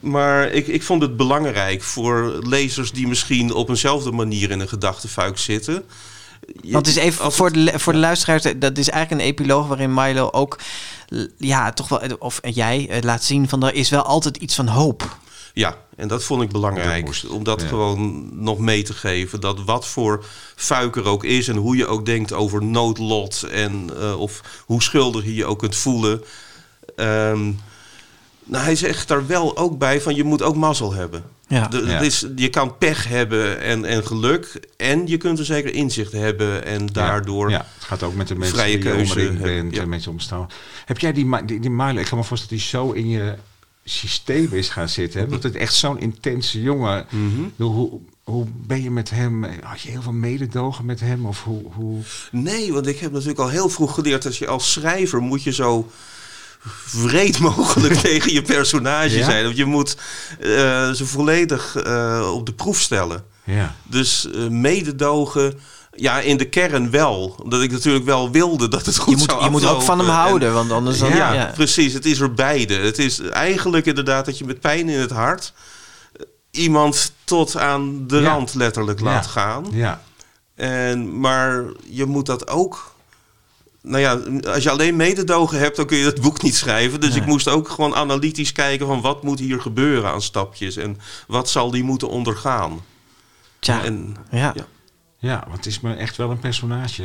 Maar 0.00 0.48
ik, 0.48 0.66
ik 0.66 0.82
vond 0.82 1.02
het 1.02 1.16
belangrijk 1.16 1.82
voor 1.82 2.38
lezers 2.42 2.92
die 2.92 3.08
misschien 3.08 3.54
op 3.54 3.68
eenzelfde 3.68 4.10
manier 4.10 4.50
in 4.50 4.60
een 4.60 4.68
gedachtefuik 4.68 5.38
zitten. 5.38 5.84
Want 6.62 6.86
het 6.86 6.96
is 6.96 7.02
even 7.02 7.32
voor 7.32 7.46
het- 7.46 7.54
de, 7.54 7.78
voor 7.78 7.92
de 7.92 7.98
luisteraars, 7.98 8.42
dat 8.56 8.78
is 8.78 8.88
eigenlijk 8.88 9.22
een 9.22 9.28
epiloog 9.28 9.66
waarin 9.66 9.94
Milo 9.94 10.28
ook, 10.32 10.58
ja, 11.38 11.72
toch 11.72 11.88
wel, 11.88 12.00
of 12.18 12.40
jij 12.42 12.88
eh, 12.88 13.02
laat 13.02 13.22
zien 13.22 13.48
van 13.48 13.62
er 13.64 13.74
is 13.74 13.88
wel 13.90 14.02
altijd 14.02 14.36
iets 14.36 14.54
van 14.54 14.66
hoop. 14.68 15.16
Ja, 15.54 15.76
en 15.96 16.08
dat 16.08 16.24
vond 16.24 16.42
ik 16.42 16.50
belangrijk. 16.50 17.22
Om 17.30 17.44
dat 17.44 17.60
Ja. 17.60 17.66
gewoon 17.66 18.28
nog 18.44 18.58
mee 18.58 18.82
te 18.82 18.92
geven. 18.92 19.40
Dat 19.40 19.64
wat 19.64 19.86
voor 19.86 20.24
fuik 20.56 20.96
er 20.96 21.04
ook 21.04 21.24
is 21.24 21.48
en 21.48 21.56
hoe 21.56 21.76
je 21.76 21.86
ook 21.86 22.06
denkt 22.06 22.32
over 22.32 22.64
noodlot. 22.64 23.42
En 23.42 23.90
eh, 24.00 24.20
of 24.20 24.40
hoe 24.66 24.82
schuldig 24.82 25.24
je 25.24 25.34
je 25.34 25.46
ook 25.46 25.58
kunt 25.58 25.76
voelen. 25.76 26.22
Ehm, 26.96 27.52
nou, 28.44 28.64
hij 28.64 28.76
zegt 28.76 29.08
daar 29.08 29.26
wel 29.26 29.56
ook 29.56 29.78
bij 29.78 30.00
van 30.00 30.14
je 30.14 30.24
moet 30.24 30.42
ook 30.42 30.56
mazzel 30.56 30.92
hebben. 30.92 31.24
Ja. 31.50 31.68
De- 31.68 31.84
Ja. 31.86 31.98
is, 32.00 32.26
je 32.36 32.48
kan 32.48 32.78
pech 32.78 33.08
hebben 33.08 33.60
en, 33.60 33.84
en 33.84 34.06
geluk. 34.06 34.60
En 34.76 35.06
je 35.06 35.16
kunt 35.16 35.38
een 35.38 35.44
zeker 35.44 35.74
inzicht 35.74 36.12
hebben. 36.12 36.64
En 36.64 36.86
daardoor. 36.86 37.50
Ja, 37.50 37.66
het 37.74 37.84
gaat 37.84 38.02
ook 38.02 38.14
met 38.14 38.28
de 38.28 38.34
mensen 38.34 38.56
vrije 38.58 38.78
die 38.78 38.88
je 38.88 38.92
keuze 38.94 39.20
hebben. 39.20 39.42
bent 39.42 39.74
Ja. 39.74 39.82
en 39.82 39.88
met 39.88 40.04
je 40.04 40.10
omstaan. 40.10 40.48
Heb 40.84 40.98
jij 40.98 41.12
die, 41.12 41.44
die, 41.44 41.60
die 41.60 41.70
Milo, 41.70 42.00
ik 42.00 42.06
kan 42.06 42.18
me 42.18 42.24
voorstellen 42.24 42.58
dat 42.62 42.70
hij 42.72 42.80
zo 42.80 42.92
in 42.92 43.08
je 43.08 43.34
systeem 43.84 44.48
is 44.52 44.68
gaan 44.68 44.88
zitten. 44.88 45.20
Hè? 45.20 45.26
Dat 45.26 45.42
het 45.42 45.56
echt 45.56 45.74
zo'n 45.74 46.00
intense 46.00 46.62
jongen. 46.62 47.06
Mhm. 47.10 47.42
Hoe, 47.68 48.00
hoe 48.24 48.46
ben 48.66 48.82
je 48.82 48.90
met 48.90 49.10
hem? 49.10 49.44
Had 49.62 49.80
je 49.80 49.90
heel 49.90 50.02
veel 50.02 50.12
mededogen 50.12 50.84
met 50.84 51.00
hem? 51.00 51.26
Of 51.26 51.42
hoe, 51.44 51.62
hoe... 51.72 51.98
Nee, 52.32 52.72
want 52.72 52.86
ik 52.86 52.98
heb 52.98 53.12
natuurlijk 53.12 53.38
al 53.38 53.48
heel 53.48 53.68
vroeg 53.68 53.94
geleerd 53.94 54.22
dat 54.22 54.36
je 54.36 54.46
als 54.46 54.72
schrijver 54.72 55.20
moet 55.20 55.42
je 55.42 55.52
zo 55.52 55.90
wreed 56.92 57.38
mogelijk 57.38 57.94
tegen 58.08 58.32
je 58.32 58.42
personage 58.42 59.18
Ja? 59.18 59.24
zijn. 59.24 59.44
Want 59.44 59.56
je 59.56 59.64
moet 59.64 59.96
eh, 60.40 60.90
ze 60.90 61.06
volledig 61.06 61.76
eh, 61.76 62.30
op 62.34 62.46
de 62.46 62.52
proef 62.52 62.80
stellen. 62.80 63.24
Ja. 63.44 63.74
Dus 63.82 64.30
eh, 64.30 64.48
mededogen, 64.48 65.58
ja, 65.94 66.20
in 66.20 66.36
de 66.36 66.48
kern 66.48 66.90
wel. 66.90 67.36
Omdat 67.42 67.62
ik 67.62 67.70
natuurlijk 67.70 68.04
wel 68.04 68.30
wilde 68.30 68.68
dat 68.68 68.86
het 68.86 68.96
goed 68.96 69.10
Je 69.12 69.16
moet, 69.16 69.30
zou 69.30 69.44
je 69.44 69.50
moet 69.50 69.66
ook 69.66 69.82
van 69.82 69.98
hem. 69.98 70.08
En- 70.08 70.14
houden, 70.14 70.52
want 70.52 70.70
anders 70.70 70.98
dan... 70.98 71.14
ja, 71.14 71.32
ja. 71.32 71.50
precies. 71.54 71.92
Het 71.92 72.06
is 72.06 72.20
er 72.20 72.34
beide. 72.34 72.74
Het 72.74 72.98
is 72.98 73.20
eigenlijk 73.20 73.86
inderdaad 73.86 74.24
dat 74.24 74.38
je 74.38 74.44
met 74.44 74.60
pijn 74.60 74.88
in 74.88 75.00
het 75.00 75.10
hart 75.10 75.52
iemand 76.50 77.12
tot 77.24 77.56
aan 77.56 78.06
de 78.06 78.22
rand 78.22 78.54
letterlijk 78.54 79.00
laat 79.00 79.26
gaan. 79.26 79.66
Ja. 79.70 80.02
En, 80.54 81.20
maar 81.20 81.64
je 81.88 82.04
moet 82.04 82.26
dat 82.26 82.48
ook. 82.48 82.94
Nou 83.82 83.98
ja, 84.00 84.20
als 84.50 84.62
je 84.62 84.70
alleen 84.70 84.96
mededogen 84.96 85.58
hebt, 85.58 85.76
dan 85.76 85.86
kun 85.86 85.96
je 85.96 86.04
dat 86.04 86.20
boek 86.20 86.42
niet 86.42 86.54
schrijven. 86.56 87.00
Dus 87.00 87.10
Nee. 87.10 87.20
ik 87.20 87.26
moest 87.26 87.48
ook 87.48 87.68
gewoon 87.68 87.94
analytisch 87.94 88.52
kijken 88.52 88.86
van 88.86 89.00
wat 89.00 89.22
moet 89.22 89.38
hier 89.38 89.60
gebeuren 89.60 90.10
aan 90.10 90.22
stapjes 90.22 90.76
en 90.76 90.98
wat 91.26 91.50
zal 91.50 91.70
die 91.70 91.82
moeten 91.82 92.08
ondergaan. 92.08 92.80
Tja, 93.58 93.84
En 93.84 94.16
ja. 94.30 94.52
ja. 94.54 94.66
ja, 95.18 95.42
want 95.46 95.56
het 95.56 95.66
is 95.66 95.80
me 95.80 95.94
echt 95.94 96.16
wel 96.16 96.30
een 96.30 96.38
personage 96.38 97.04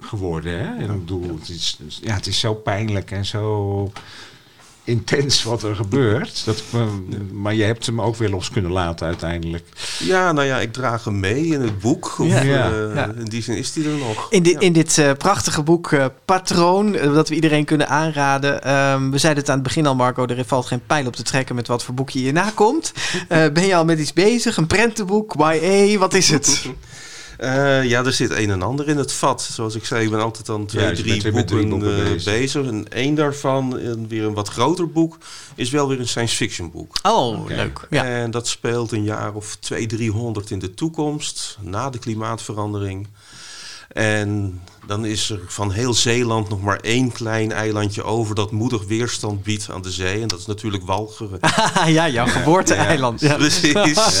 geworden. 0.00 0.58
Hè? 0.58 0.76
En 0.84 0.90
ik 0.90 0.98
bedoel, 0.98 1.38
het 1.40 1.48
is, 1.48 1.78
ja, 2.02 2.14
het 2.14 2.26
is 2.26 2.38
zo 2.40 2.54
pijnlijk 2.54 3.10
en 3.10 3.24
zo 3.26 3.92
intens 4.84 5.42
wat 5.42 5.62
er 5.62 5.74
gebeurt. 5.76 6.42
Dat, 6.44 6.62
me- 6.70 7.18
maar 7.32 7.54
je 7.54 7.62
hebt 7.62 7.86
hem 7.86 8.00
ook 8.00 8.16
weer 8.16 8.28
los 8.30 8.50
kunnen 8.50 8.70
laten 8.70 9.06
uiteindelijk. 9.06 9.64
ja, 9.98 10.32
nou 10.32 10.46
ja, 10.46 10.58
ik 10.58 10.72
draag 10.72 11.04
hem 11.04 11.20
mee 11.20 11.46
in 11.46 11.60
het 11.60 11.78
boek. 11.78 12.18
Of, 12.18 12.26
Ja. 12.26 12.42
eh, 12.42 12.94
Ja. 12.94 13.12
In 13.18 13.24
die 13.24 13.42
zin 13.42 13.56
is 13.56 13.72
die 13.72 13.84
er 13.84 13.96
nog. 13.98 14.26
In, 14.30 14.44
Ja. 14.44 14.58
in 14.60 14.72
dit 14.72 14.98
eh, 14.98 15.12
prachtige 15.18 15.62
boek 15.62 15.92
eh, 15.92 16.04
Patroon, 16.24 16.94
eh, 16.94 17.14
dat 17.14 17.28
we 17.28 17.34
iedereen 17.34 17.64
kunnen 17.64 17.88
aanraden. 17.88 18.62
Ehm, 18.64 19.10
we 19.10 19.18
zeiden 19.18 19.42
het 19.42 19.50
aan 19.52 19.58
het 19.58 19.66
begin 19.66 19.86
al, 19.86 19.94
Marco, 19.94 20.26
er 20.26 20.44
valt 20.46 20.66
geen 20.66 20.82
pijl 20.86 21.06
op 21.06 21.16
te 21.16 21.22
trekken 21.22 21.54
met 21.54 21.66
wat 21.66 21.84
voor 21.84 21.94
boek 21.94 22.10
je 22.10 22.18
hierna 22.18 22.50
komt. 22.54 22.92
Eh, 23.28 23.44
ben 23.52 23.66
je 23.66 23.74
al 23.76 23.84
met 23.84 23.98
iets 23.98 24.12
bezig? 24.12 24.56
Een 24.56 24.66
prentenboek? 24.66 25.34
YA? 25.38 25.98
Wat 25.98 26.14
is 26.14 26.28
het? 26.30 26.60
Eh, 27.42 27.84
ja, 27.84 28.04
er 28.04 28.12
zit 28.12 28.30
een 28.30 28.50
en 28.50 28.62
ander 28.62 28.88
in 28.88 28.96
het 28.96 29.12
vat. 29.12 29.42
Zoals 29.42 29.74
ik 29.74 29.84
zei, 29.84 30.04
ik 30.04 30.10
ben 30.10 30.20
altijd 30.20 30.48
aan 30.48 30.66
twee, 30.66 30.84
Ja, 30.84 30.94
drie, 30.94 31.22
boeken, 31.22 31.46
drie 31.46 31.66
boeken 31.66 31.96
eh, 31.96 32.02
bezig. 32.12 32.32
bezig. 32.32 32.66
En 32.66 32.88
één 32.88 33.14
daarvan, 33.14 33.78
en 33.78 34.08
weer 34.08 34.24
een 34.24 34.34
wat 34.34 34.48
groter 34.48 34.90
boek, 34.90 35.18
is 35.54 35.70
wel 35.70 35.88
weer 35.88 36.00
een 36.00 36.08
science 36.08 36.36
fiction 36.36 36.70
boek. 36.70 36.96
Oh, 37.02 37.46
leuk. 37.46 37.86
Ja. 37.90 38.04
En 38.04 38.30
dat 38.30 38.48
speelt 38.48 38.92
een 38.92 39.04
jaar 39.04 39.34
of 39.34 39.56
200, 39.56 39.98
300 39.98 40.50
in 40.50 40.58
de 40.58 40.74
toekomst, 40.74 41.58
na 41.60 41.90
de 41.90 41.98
klimaatverandering. 41.98 43.08
En 43.88 44.60
dan 44.86 45.04
is 45.04 45.30
er 45.30 45.40
van 45.46 45.72
heel 45.72 45.94
Zeeland 45.94 46.48
nog 46.48 46.62
maar 46.62 46.76
één 46.80 47.12
klein 47.12 47.52
eilandje 47.52 48.02
over 48.02 48.34
dat 48.34 48.50
moedig 48.50 48.84
weerstand 48.84 49.42
biedt 49.42 49.68
aan 49.70 49.82
de 49.82 49.90
zee. 49.90 50.20
En 50.22 50.28
dat 50.28 50.38
is 50.38 50.46
natuurlijk 50.46 50.84
Walcheren. 50.86 51.38
ja, 51.92 52.08
jouw 52.08 52.26
geboorte-eiland. 52.26 53.20
Ja. 53.20 53.34
Precies. 53.36 54.20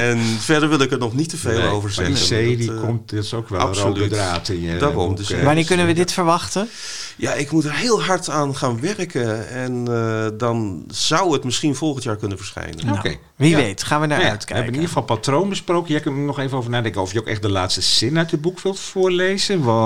En 0.00 0.18
verder 0.18 0.68
wil 0.68 0.80
ik 0.80 0.90
er 0.92 0.98
nog 0.98 1.14
niet 1.14 1.28
te 1.28 1.36
veel 1.36 1.58
Nee, 1.58 1.68
over 1.68 1.90
zeggen. 1.90 2.14
Die 2.14 2.24
zee, 2.24 2.56
die 2.56 2.66
Dat, 2.66 2.76
eh, 2.76 2.82
komt, 2.82 3.10
dat 3.10 3.24
is 3.24 3.34
ook 3.34 3.48
wel 3.48 3.60
een 3.60 3.66
absoluut. 3.66 3.96
rode 3.96 4.08
draad 4.08 4.48
in 4.48 4.60
je 4.60 4.76
Daarom, 4.76 5.14
dus, 5.16 5.30
Wanneer 5.42 5.64
kunnen 5.64 5.86
we 5.86 5.92
dit 5.92 6.12
verwachten? 6.12 6.68
Ja, 7.16 7.32
ik 7.32 7.50
moet 7.50 7.64
er 7.64 7.72
heel 7.74 8.02
hard 8.02 8.28
aan 8.30 8.56
gaan 8.56 8.80
werken. 8.80 9.48
En 9.48 9.84
eh, 9.88 10.26
dan 10.38 10.84
zou 10.88 11.32
het 11.32 11.44
misschien 11.44 11.74
volgend 11.74 12.04
jaar 12.04 12.16
kunnen 12.16 12.36
verschijnen. 12.38 12.90
Oké. 12.92 13.08
Nou, 13.08 13.16
Wie 13.36 13.50
Ja. 13.50 13.56
weet, 13.56 13.82
gaan 13.82 14.00
we 14.00 14.06
naar 14.06 14.18
Nou 14.18 14.20
ja, 14.20 14.24
we 14.24 14.30
uitkijken. 14.30 14.54
hebben 14.54 14.74
in 14.74 14.80
ieder 14.80 14.88
geval 14.98 15.16
patroon 15.16 15.48
besproken. 15.48 15.90
Jij 15.92 16.00
kunt 16.00 16.16
er 16.16 16.22
nog 16.22 16.38
even 16.38 16.58
over 16.58 16.70
nadenken 16.70 17.00
of 17.00 17.12
je 17.12 17.18
ook 17.20 17.26
echt 17.26 17.42
de 17.42 17.48
laatste 17.50 17.80
zin 17.80 18.18
uit 18.18 18.30
het 18.30 18.40
boek 18.40 18.60
wilt 18.60 18.80
voorlezen. 18.80 19.62
Want 19.62 19.80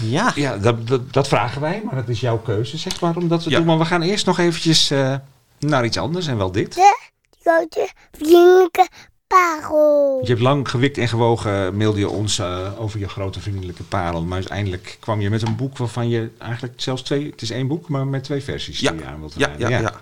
Ja. 0.00 0.32
ja, 0.34 0.56
dat, 0.56 0.86
dat, 0.88 1.12
dat 1.12 1.28
vragen 1.28 1.60
wij, 1.60 1.82
maar 1.84 1.94
dat 1.94 2.08
is 2.08 2.20
jouw 2.20 2.38
keuze, 2.38 2.76
zeg 2.78 3.00
maar, 3.00 3.16
om 3.16 3.28
dat 3.28 3.42
te 3.42 3.50
Ja. 3.50 3.56
doen. 3.56 3.66
Maar 3.66 3.78
we 3.78 3.84
gaan 3.84 4.02
eerst 4.02 4.26
nog 4.26 4.38
eventjes 4.38 4.90
eh, 4.90 5.14
naar 5.58 5.84
iets 5.84 5.98
anders 5.98 6.26
en 6.26 6.36
wel 6.36 6.52
dit. 6.52 6.76
grote 7.42 7.88
vriendelijke 8.12 8.88
parel. 9.26 10.18
Je 10.22 10.28
hebt 10.28 10.40
lang 10.40 10.68
gewikt 10.70 10.98
en 10.98 11.08
gewogen, 11.08 11.76
mailde 11.76 11.98
je 11.98 12.08
ons 12.08 12.38
eh, 12.38 12.68
over 12.78 12.98
je 12.98 13.08
grote 13.08 13.40
vriendelijke 13.40 13.82
parel. 13.82 14.22
Maar 14.22 14.36
uiteindelijk 14.38 14.96
kwam 15.00 15.20
je 15.20 15.30
met 15.30 15.42
een 15.42 15.56
boek 15.56 15.78
waarvan 15.78 16.08
je 16.08 16.30
eigenlijk 16.38 16.72
zelfs 16.76 17.02
twee... 17.02 17.30
Het 17.30 17.42
is 17.42 17.50
één 17.50 17.66
boek, 17.66 17.88
maar 17.88 18.06
met 18.06 18.24
twee 18.24 18.42
versies 18.42 18.80
Ja, 18.80 18.90
die 18.90 19.00
je 19.00 19.06
aan 19.06 19.18
wilt 19.20 19.34
Ja, 19.36 19.46
raden. 19.46 19.68
ja, 19.70 19.78
ja. 19.80 19.92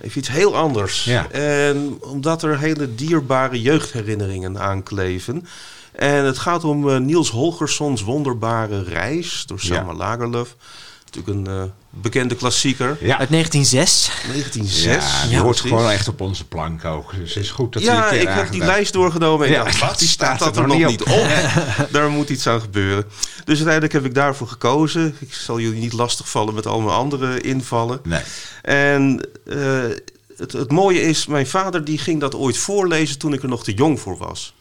Even 0.00 0.18
iets 0.18 0.28
heel 0.28 0.56
anders. 0.56 1.04
Ja. 1.04 1.30
En 1.30 1.98
omdat 2.00 2.42
er 2.42 2.58
hele 2.58 2.94
dierbare 2.94 3.60
jeugdherinneringen 3.62 4.58
aankleven. 4.60 5.46
En 5.94 6.24
het 6.24 6.38
gaat 6.38 6.64
om 6.64 6.90
eh, 6.90 6.98
Niels 6.98 7.30
Holgerssons 7.30 8.02
wonderbare 8.02 8.82
reis 8.82 9.44
door 9.46 9.60
Selma 9.60 9.90
Ja. 9.90 9.96
Lagerlöf. 9.96 10.56
Natuurlijk 11.04 11.48
een 11.48 11.54
eh, 11.56 11.62
bekende 11.90 12.34
klassieker. 12.34 12.96
Ja. 13.00 13.18
Uit 13.18 13.30
1906. 13.30 14.10
1906. 14.26 14.84
Ja, 14.84 15.22
die 15.22 15.30
Ja, 15.36 15.42
hoort 15.42 15.56
precies. 15.56 15.76
gewoon 15.76 15.90
echt 15.90 16.08
op 16.08 16.20
onze 16.20 16.44
plank 16.44 16.84
ook. 16.84 17.14
Dus 17.16 17.34
het 17.34 17.42
is 17.44 17.50
goed 17.50 17.72
dat 17.72 17.82
Ja, 17.82 18.10
ik 18.10 18.28
heb 18.28 18.50
die 18.50 18.64
lijst 18.64 18.92
doorgenomen 18.92 19.46
en 19.46 19.52
Ja, 19.52 19.64
dacht, 19.64 19.78
wat 19.88 19.98
die 19.98 20.08
staat 20.08 20.36
staat 20.36 20.54
dat 20.54 20.62
er 20.62 20.68
nog 20.68 20.78
nog 20.78 20.88
niet 20.90 21.06
niet 21.06 21.18
op? 21.18 21.90
Daar 21.92 22.10
moet 22.10 22.28
iets 22.28 22.46
aan 22.46 22.60
gebeuren. 22.60 23.04
Dus 23.44 23.54
uiteindelijk 23.54 23.92
heb 23.92 24.04
ik 24.04 24.14
daarvoor 24.14 24.48
gekozen. 24.48 25.16
Ik 25.18 25.34
zal 25.34 25.60
jullie 25.60 25.80
niet 25.80 25.92
lastigvallen 25.92 26.54
met 26.54 26.66
al 26.66 26.80
mijn 26.80 26.96
andere 26.96 27.40
invallen. 27.40 28.00
Nee. 28.02 28.22
En 28.62 29.28
eh, 29.46 29.56
het, 30.36 30.52
het 30.52 30.70
mooie 30.70 31.02
is, 31.02 31.26
mijn 31.26 31.46
vader 31.46 31.84
die 31.84 31.98
ging 31.98 32.20
dat 32.20 32.34
ooit 32.34 32.56
voorlezen 32.56 33.18
toen 33.18 33.32
ik 33.32 33.42
er 33.42 33.48
nog 33.48 33.64
te 33.64 33.74
jong 33.74 34.00
voor 34.00 34.16
was. 34.16 34.54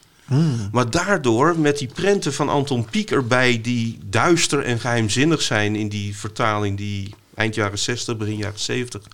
Maar 0.71 0.89
daardoor, 0.89 1.59
met 1.59 1.77
die 1.77 1.87
prenten 1.93 2.33
van 2.33 2.49
Anton 2.49 2.85
Pieck 2.85 3.11
erbij, 3.11 3.61
die 3.61 3.99
duister 4.05 4.63
en 4.63 4.79
geheimzinnig 4.79 5.41
zijn 5.41 5.75
in 5.75 5.89
die 5.89 6.17
vertaling 6.17 6.77
die 6.77 7.15
eind 7.35 7.55
jaren 7.55 7.79
60, 7.79 8.17
begin 8.17 8.37
jaren 8.37 8.59
70 8.59 9.01
Ja, 9.03 9.09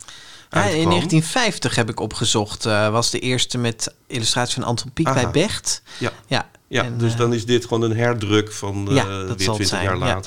uitkwam. 0.49 0.81
in 0.81 0.89
1950 0.89 1.75
heb 1.75 1.89
ik 1.89 1.99
opgezocht. 1.99 2.65
eh, 2.65 2.89
was 2.89 3.09
de 3.09 3.19
eerste 3.19 3.57
met 3.57 3.93
illustratie 4.07 4.53
van 4.53 4.63
Anton 4.63 4.91
Pieck 4.93 5.13
bij 5.13 5.29
Becht. 5.29 5.81
Ja. 5.97 6.11
Ja, 6.27 6.49
Ja, 6.67 6.83
En, 6.83 6.97
dus 6.97 7.11
eh, 7.11 7.17
dan 7.17 7.33
is 7.33 7.45
dit 7.45 7.63
gewoon 7.65 7.81
een 7.81 7.97
herdruk 7.97 8.51
van 8.51 8.87
Ja, 8.89 9.05
dat 9.05 9.27
weer 9.37 9.45
zal 9.45 9.57
het 9.57 9.67
20 9.67 9.67
zijn, 9.67 9.83
jaar 9.83 9.97
ja. 9.97 10.19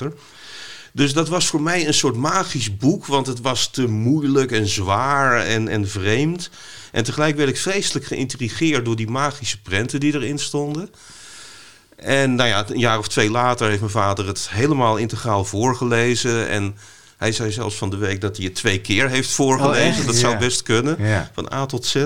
Dus 0.95 1.13
dat 1.13 1.29
was 1.29 1.47
voor 1.47 1.61
mij 1.61 1.87
een 1.87 1.93
soort 1.93 2.15
magisch 2.15 2.77
boek, 2.77 3.05
want 3.05 3.27
het 3.27 3.41
was 3.41 3.67
te 3.67 3.87
moeilijk 3.87 4.51
en 4.51 4.67
zwaar 4.67 5.45
en, 5.45 5.67
en 5.67 5.89
vreemd. 5.89 6.49
En 6.91 7.03
tegelijk 7.03 7.35
werd 7.35 7.49
ik 7.49 7.57
vreselijk 7.57 8.05
geïntrigeerd 8.05 8.85
door 8.85 8.95
die 8.95 9.09
magische 9.09 9.61
prenten 9.61 9.99
die 9.99 10.13
erin 10.13 10.39
stonden. 10.39 10.89
En 11.95 12.35
nou 12.35 12.49
ja, 12.49 12.65
een 12.69 12.79
jaar 12.79 12.97
of 12.97 13.07
twee 13.07 13.29
later 13.31 13.67
heeft 13.67 13.79
mijn 13.79 13.91
vader 13.91 14.27
het 14.27 14.49
helemaal 14.49 14.97
integraal 14.97 15.45
voorgelezen. 15.45 16.49
En 16.49 16.75
hij 17.17 17.31
zei 17.31 17.51
zelfs 17.51 17.75
van 17.75 17.89
de 17.89 17.97
week 17.97 18.21
dat 18.21 18.37
hij 18.37 18.45
het 18.45 18.55
twee 18.55 18.81
keer 18.81 19.09
heeft 19.09 19.29
voorgelezen. 19.31 19.83
echt? 19.83 20.05
dat 20.05 20.15
zou 20.15 20.37
best 20.37 20.63
kunnen, 20.63 20.95
Ja. 20.99 21.31
van 21.33 21.53
A 21.53 21.65
tot 21.65 21.85
Z. 21.85 22.05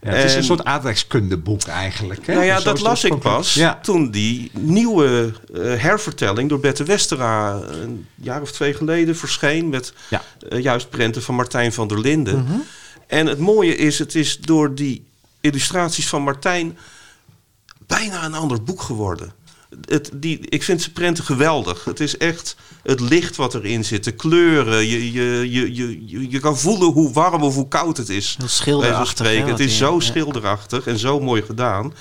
Ja, 0.00 0.10
het 0.10 0.24
is 0.24 0.32
een 0.32 0.38
En- 0.38 0.44
soort 0.44 0.64
aardrijkskundeboek 0.64 1.62
eigenlijk. 1.62 2.26
Hè? 2.26 2.32
Nou 2.34 2.44
ja, 2.46 2.60
dat 2.60 2.80
las 2.80 3.04
ik 3.04 3.18
pas 3.18 3.54
Ja. 3.54 3.78
toen 3.82 4.10
die 4.10 4.50
nieuwe 4.58 5.32
eh, 5.54 5.60
hervertelling 5.62 6.48
door 6.48 6.60
Bette 6.60 6.84
Westera 6.84 7.52
een 7.52 8.06
jaar 8.14 8.42
of 8.42 8.52
twee 8.52 8.74
geleden 8.74 9.16
verscheen 9.16 9.68
met 9.68 9.92
Ja. 10.10 10.22
eh, 10.48 10.62
juist 10.62 10.90
prenten 10.90 11.22
van 11.22 11.34
Martijn 11.34 11.72
van 11.72 11.88
der 11.88 12.00
Linden. 12.00 12.42
Mhm. 12.44 12.58
En 13.06 13.26
het 13.26 13.38
mooie 13.38 13.76
is, 13.76 13.98
het 13.98 14.14
is 14.14 14.38
door 14.38 14.74
die 14.74 15.06
illustraties 15.40 16.08
van 16.08 16.22
Martijn 16.22 16.78
bijna 17.86 18.24
een 18.24 18.34
ander 18.34 18.62
boek 18.62 18.80
geworden. 18.82 19.32
Het, 19.84 20.10
die, 20.14 20.38
ik 20.48 20.62
vind 20.62 20.80
zijn 20.80 20.92
prenten 20.92 21.24
geweldig. 21.24 21.84
Het 21.84 22.00
is 22.00 22.16
echt 22.16 22.56
het 22.82 23.00
licht 23.00 23.36
wat 23.36 23.54
erin 23.54 23.84
zit, 23.84 24.04
de 24.04 24.12
kleuren. 24.12 24.86
Je, 24.86 25.12
je, 25.12 25.50
je, 25.50 25.74
je, 26.06 26.30
je, 26.30 26.40
kan 26.40 26.58
voelen 26.58 26.88
hoe 26.88 27.12
warm 27.12 27.42
of 27.42 27.54
hoe 27.54 27.68
koud 27.68 27.96
het 27.96 28.08
is. 28.08 28.34
Heel 28.38 28.48
schilderachtig, 28.48 29.26
hè, 29.26 29.32
Het 29.34 29.58
is 29.60 29.76
zo 29.76 29.94
ja. 29.94 30.00
schilderachtig 30.00 30.86
en 30.86 30.98
zo 30.98 31.20
mooi 31.20 31.42
gedaan. 31.42 31.94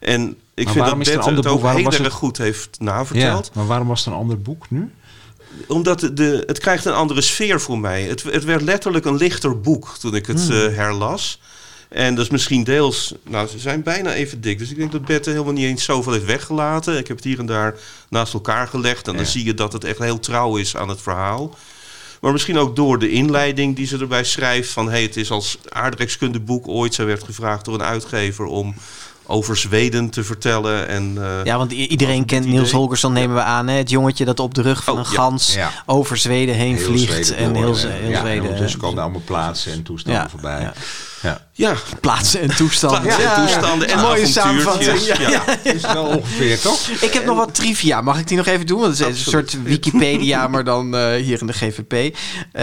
En 0.00 0.36
ik 0.54 0.64
Maar 0.64 0.72
vind 0.74 0.86
dat 0.86 1.00
is 1.00 1.08
het 1.08 1.34
Bette 1.34 1.48
ook 1.48 1.62
heel 1.62 1.84
erg 1.90 1.98
het- 1.98 2.12
goed 2.12 2.38
heeft 2.38 2.68
Ja, 2.78 2.84
naverteld. 2.84 3.50
maar 3.54 3.66
waarom 3.66 3.88
was 3.88 4.04
het 4.04 4.14
een 4.14 4.20
ander 4.20 4.40
boek 4.42 4.70
nu? 4.70 4.90
Omdat 5.68 6.00
de, 6.00 6.12
de, 6.12 6.42
het 6.46 6.58
krijgt 6.58 6.84
een 6.84 6.92
andere 6.92 7.20
sfeer 7.20 7.60
voor 7.60 7.78
mij. 7.78 8.02
Het, 8.02 8.22
het 8.22 8.44
werd 8.44 8.62
letterlijk 8.62 9.04
een 9.04 9.16
lichter 9.16 9.60
boek 9.60 9.96
toen 10.00 10.14
ik 10.14 10.26
het 10.26 10.40
Hmm. 10.46 10.56
eh, 10.56 10.76
herlas. 10.76 11.40
En 11.94 12.14
dat 12.14 12.24
is 12.24 12.30
misschien 12.30 12.64
deels... 12.64 13.14
Nou, 13.28 13.48
ze 13.48 13.58
zijn 13.58 13.82
bijna 13.82 14.12
even 14.12 14.40
dik. 14.40 14.58
Dus 14.58 14.70
ik 14.70 14.76
denk 14.76 14.92
dat 14.92 15.04
Bette 15.04 15.30
helemaal 15.30 15.52
niet 15.52 15.64
eens 15.64 15.84
zoveel 15.84 16.12
heeft 16.12 16.24
weggelaten. 16.24 16.98
Ik 16.98 17.08
heb 17.08 17.16
het 17.16 17.24
hier 17.24 17.38
en 17.38 17.46
daar 17.46 17.74
naast 18.08 18.32
elkaar 18.34 18.66
gelegd. 18.66 19.08
En 19.08 19.16
dan 19.16 19.26
zie 19.26 19.44
je 19.44 19.54
dat 19.54 19.72
het 19.72 19.84
echt 19.84 19.98
heel 19.98 20.20
trouw 20.20 20.56
is 20.56 20.76
aan 20.76 20.88
het 20.88 21.00
verhaal. 21.02 21.56
Maar 22.20 22.32
misschien 22.32 22.58
ook 22.58 22.76
door 22.76 22.98
de 22.98 23.10
inleiding 23.10 23.76
die 23.76 23.86
ze 23.86 23.98
erbij 23.98 24.24
schrijft. 24.24 24.70
Van 24.70 24.90
hey, 24.90 25.02
het 25.02 25.16
is 25.16 25.30
als 25.30 25.58
aardrijkskundeboek 25.68 26.68
ooit. 26.68 26.94
Zij 26.94 27.04
werd 27.04 27.22
gevraagd 27.24 27.64
door 27.64 27.74
een 27.74 27.82
uitgever 27.82 28.44
om 28.44 28.74
over 29.26 29.56
Zweden 29.56 30.10
te 30.10 30.24
vertellen. 30.24 30.88
En, 30.88 31.14
eh, 31.18 31.44
Ja, 31.44 31.56
want 31.58 31.72
iedereen 31.72 32.24
kent 32.24 32.46
Niels. 32.46 32.70
Holgersson, 32.70 33.12
nemen 33.12 33.36
we 33.36 33.42
aan. 33.42 33.68
Hè? 33.68 33.76
Het 33.76 33.90
jongetje 33.90 34.24
dat 34.24 34.40
op 34.40 34.54
de 34.54 34.62
rug 34.62 34.84
van 34.84 34.94
Oh, 34.94 34.98
een 35.00 35.10
ja. 35.12 35.16
gans 35.16 35.54
Ja. 35.54 35.70
over 35.86 36.16
Zweden 36.16 36.54
heen 36.54 36.76
Heel 36.76 36.84
vliegt. 36.86 37.26
Zweden 37.26 37.36
en 37.36 37.52
door, 37.52 37.62
heel, 37.62 37.74
Z- 37.74 37.82
heel 37.84 38.10
ja, 38.10 38.20
Zweden. 38.20 38.38
En 38.42 38.42
ondertussen 38.42 38.80
eh, 38.80 38.86
komen 38.86 39.02
allemaal 39.02 39.22
plaatsen 39.24 39.72
en 39.72 39.82
toestanden 39.82 40.22
Ja, 40.22 40.28
voorbij. 40.30 40.72
Ja. 41.24 41.46
Ja. 41.52 41.74
plaatsen 42.00 42.40
en 42.40 42.56
toestanden. 42.56 43.02
plaatsen 43.02 43.30
en 43.30 43.46
toestanden 43.46 43.88
en 43.88 44.00
Mooie 44.00 44.26
samenvatting. 44.26 45.00
Ja, 45.00 45.20
Ja. 45.30 45.42
Is 45.62 45.80
wel 45.82 46.04
ongeveer, 46.04 46.60
toch? 46.60 46.88
Ik 46.88 47.12
heb 47.12 47.24
nog 47.24 47.36
wat 47.36 47.54
trivia. 47.54 48.00
Mag 48.00 48.18
ik 48.18 48.28
die 48.28 48.36
nog 48.36 48.46
even 48.46 48.66
doen? 48.66 48.80
Want 48.80 48.98
het 48.98 49.08
is 49.08 49.24
een 49.24 49.30
soort 49.32 49.62
Wikipedia, 49.62 50.48
maar 50.48 50.64
dan 50.64 50.96
eh, 50.96 51.14
hier 51.22 51.40
in 51.40 51.46
de 51.46 51.52
GVP. 51.52 52.16
Eh 52.52 52.62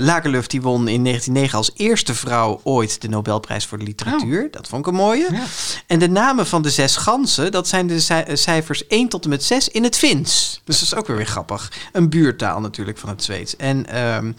Lagerlöf 0.00 0.46
die 0.46 0.62
won 0.62 0.88
in 0.88 1.04
1909 1.04 1.58
als 1.58 1.70
eerste 1.76 2.14
vrouw 2.14 2.60
ooit 2.62 3.00
de 3.00 3.08
Nobelprijs 3.08 3.66
voor 3.66 3.78
de 3.78 3.84
literatuur. 3.84 4.48
Dat 4.50 4.68
vond 4.68 4.80
ik 4.86 4.92
een 4.92 4.98
mooie. 4.98 5.28
Ja. 5.32 5.42
En 5.86 5.98
de 5.98 6.08
namen 6.08 6.46
van 6.46 6.62
de 6.62 6.70
zes 6.70 6.96
ganzen, 6.96 7.52
dat 7.52 7.68
zijn 7.68 7.86
de 7.86 8.00
cij- 8.00 8.26
cijfers 8.36 8.86
1 8.86 9.08
tot 9.08 9.24
en 9.24 9.30
met 9.30 9.44
6 9.44 9.68
in 9.68 9.84
het 9.84 9.96
Fins. 9.96 10.60
Dus 10.64 10.78
dat 10.78 10.88
is 10.88 10.94
ook 10.94 11.06
weer 11.06 11.16
weer 11.16 11.26
grappig. 11.26 11.72
Een 11.92 12.08
buurtaal 12.08 12.60
natuurlijk 12.60 12.98
van 12.98 13.08
het 13.08 13.22
Zweeds. 13.24 13.56
En 13.56 13.86
ehm, 13.86 14.32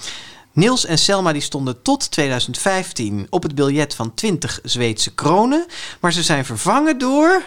Niels 0.58 0.86
en 0.86 0.98
Selma 0.98 1.32
die 1.32 1.42
stonden 1.42 1.82
tot 1.82 2.12
2015 2.12 3.28
op 3.30 3.44
het 3.44 3.56
biljet 3.56 3.96
van 3.96 4.14
20 4.14 4.60
Zweedse 4.64 5.14
kronen. 5.14 5.66
Maar 6.00 6.14
ze 6.14 6.24
zijn 6.24 6.46
vervangen 6.46 6.98
door 6.98 7.42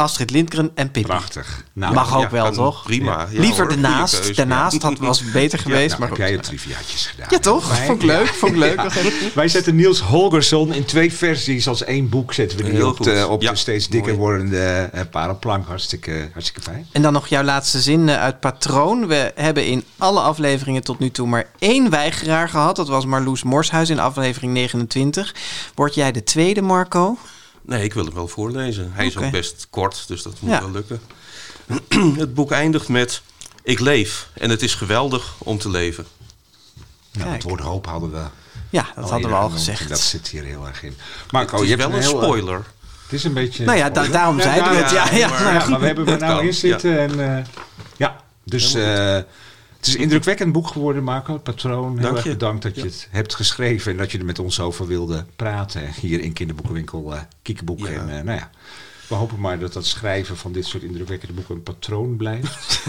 Astrid 0.00 0.30
Lindgren 0.30 0.70
en 0.74 0.90
Pippi. 0.90 1.08
Prachtig. 1.08 1.64
Nou, 1.72 1.94
Mag 1.94 2.16
ook 2.16 2.22
Ja, 2.22 2.30
wel, 2.30 2.50
toch? 2.52 2.82
Prima. 2.82 3.26
Ja, 3.30 3.40
Liever 3.40 3.56
hoor, 3.60 3.68
daarnaast. 3.68 4.36
Daarnaast 4.36 4.82
had, 4.82 4.98
was 4.98 5.20
het 5.20 5.32
beter 5.32 5.58
geweest. 5.58 5.98
nou, 5.98 6.10
maar 6.10 6.18
jij 6.18 6.30
je 6.30 6.40
triviaatjes 6.40 7.06
gedaan. 7.06 7.26
Ja, 7.30 7.38
toch? 7.38 7.68
Wij- 7.68 7.86
Vond 7.86 7.98
ik 8.02 8.06
leuk. 8.06 8.26
Vond 8.26 8.52
ik 8.52 8.58
leuk. 8.58 8.76
Ja. 8.80 8.88
Wij 9.34 9.48
zetten 9.48 9.76
Niels 9.76 10.00
Holgersson 10.00 10.72
in 10.72 10.84
twee 10.84 11.12
versies 11.12 11.68
als 11.68 11.84
één 11.84 12.08
boek 12.08 12.32
zetten 12.32 12.58
we 12.58 12.64
die 12.64 12.72
Heel 12.72 12.88
op, 12.88 12.96
goed. 12.96 13.04
de, 13.04 13.26
op 13.28 13.42
Ja, 13.42 13.50
de 13.50 13.56
steeds 13.56 13.88
dikker 13.88 14.16
mooi. 14.16 14.22
wordende 14.24 14.90
uh, 14.94 15.00
paraplank. 15.10 15.66
Hartstikke, 15.66 16.28
hartstikke 16.32 16.60
fijn. 16.62 16.86
En 16.92 17.02
dan 17.02 17.12
nog 17.12 17.26
jouw 17.28 17.42
laatste 17.42 17.80
zin 17.80 18.08
eh, 18.08 18.20
uit 18.22 18.40
Patroon. 18.40 19.06
We 19.06 19.32
hebben 19.34 19.66
in 19.66 19.84
alle 19.98 20.20
afleveringen 20.20 20.82
tot 20.82 20.98
nu 20.98 21.10
toe 21.10 21.26
maar 21.26 21.46
één 21.58 21.90
weigeraar 21.90 22.48
gehad. 22.48 22.76
Dat 22.76 22.88
was 22.88 23.04
Marloes 23.06 23.42
Morshuis 23.42 23.90
in 23.90 23.98
aflevering 24.00 24.52
29. 24.52 25.34
Word 25.74 25.94
jij 25.94 26.12
de 26.12 26.22
tweede, 26.24 26.62
Marco? 26.62 27.18
Nee, 27.70 27.84
ik 27.84 27.92
wil 27.94 28.04
hem 28.04 28.14
wel 28.14 28.28
voorlezen. 28.28 28.90
Hij 28.94 29.06
is 29.06 29.16
ook 29.16 29.30
best 29.30 29.66
kort, 29.70 30.04
dus 30.08 30.22
dat 30.22 30.40
moet 30.40 30.50
Ja. 30.50 30.60
wel 30.60 30.70
lukken. 30.70 31.00
het 32.24 32.34
boek 32.34 32.50
eindigt 32.50 32.88
met... 32.88 33.22
Ik 33.62 33.80
leef 33.80 34.28
en 34.34 34.50
het 34.50 34.62
is 34.62 34.74
geweldig 34.74 35.34
om 35.38 35.58
te 35.58 35.68
leven. 35.70 36.06
Nou, 37.12 37.30
het 37.30 37.42
woord 37.42 37.60
hoop 37.60 37.86
hadden 37.86 38.10
we 38.12 38.22
Ja, 38.70 38.86
dat 38.94 39.10
hadden 39.10 39.28
we 39.30 39.36
al 39.36 39.42
genoemd. 39.42 39.58
gezegd. 39.58 39.88
Dat 39.88 40.00
zit 40.00 40.28
hier 40.28 40.44
heel 40.44 40.66
erg 40.66 40.82
in. 40.82 40.96
Marco, 41.30 41.52
het 41.52 41.62
is 41.62 41.68
je 41.70 41.76
hebt 41.76 41.88
wel 41.88 41.96
een 41.96 42.02
heel, 42.06 42.22
spoiler. 42.22 42.64
Het 43.02 43.12
is 43.12 43.24
een 43.24 43.32
beetje... 43.34 43.64
Nou 43.64 43.78
ja, 43.78 43.90
da- 43.90 44.06
daarom 44.06 44.36
Ja, 44.36 44.42
zeiden 44.42 44.70
we 44.70 44.76
het. 44.76 44.90
Ja, 44.90 45.10
ja, 45.12 45.28
maar- 45.28 45.40
nou 45.42 45.54
ja, 45.54 45.60
Ja, 45.60 45.68
maar 45.68 45.80
we 45.80 45.86
hebben 45.86 46.06
er 46.12 46.18
nou 46.18 46.46
in 46.46 46.54
zitten. 46.54 46.98
En, 46.98 47.36
eh, 47.36 47.44
ja, 47.96 48.20
dus 48.44 48.74
eh, 48.74 49.18
het 49.80 49.88
is 49.88 49.94
een 49.94 50.00
indrukwekkend 50.00 50.52
boek 50.52 50.66
geworden, 50.66 51.02
Marco. 51.02 51.32
Het 51.32 51.42
patroon. 51.42 51.92
Heel 51.92 52.02
Dank 52.02 52.16
erg 52.16 52.24
je. 52.24 52.30
bedankt 52.30 52.62
dat 52.62 52.76
je 52.76 52.82
het 52.82 53.08
hebt 53.10 53.34
geschreven 53.34 53.92
en 53.92 53.98
dat 53.98 54.12
je 54.12 54.18
er 54.18 54.24
met 54.24 54.38
ons 54.38 54.60
over 54.60 54.86
wilde 54.86 55.24
praten. 55.36 55.92
Hier 56.00 56.20
in 56.20 56.32
kinderboekenwinkel 56.32 57.14
uh. 57.14 57.20
En 57.96 58.08
uh, 58.08 58.20
nou 58.20 58.38
ja, 58.38 58.50
we 59.10 59.16
hopen 59.16 59.40
maar 59.40 59.58
dat 59.58 59.72
dat 59.72 59.86
schrijven 59.86 60.36
van 60.36 60.52
dit 60.52 60.66
soort 60.66 60.82
indrukwekkende 60.82 61.34
boeken 61.34 61.54
een 61.54 61.62
patroon 61.62 62.16
blijft. 62.16 62.82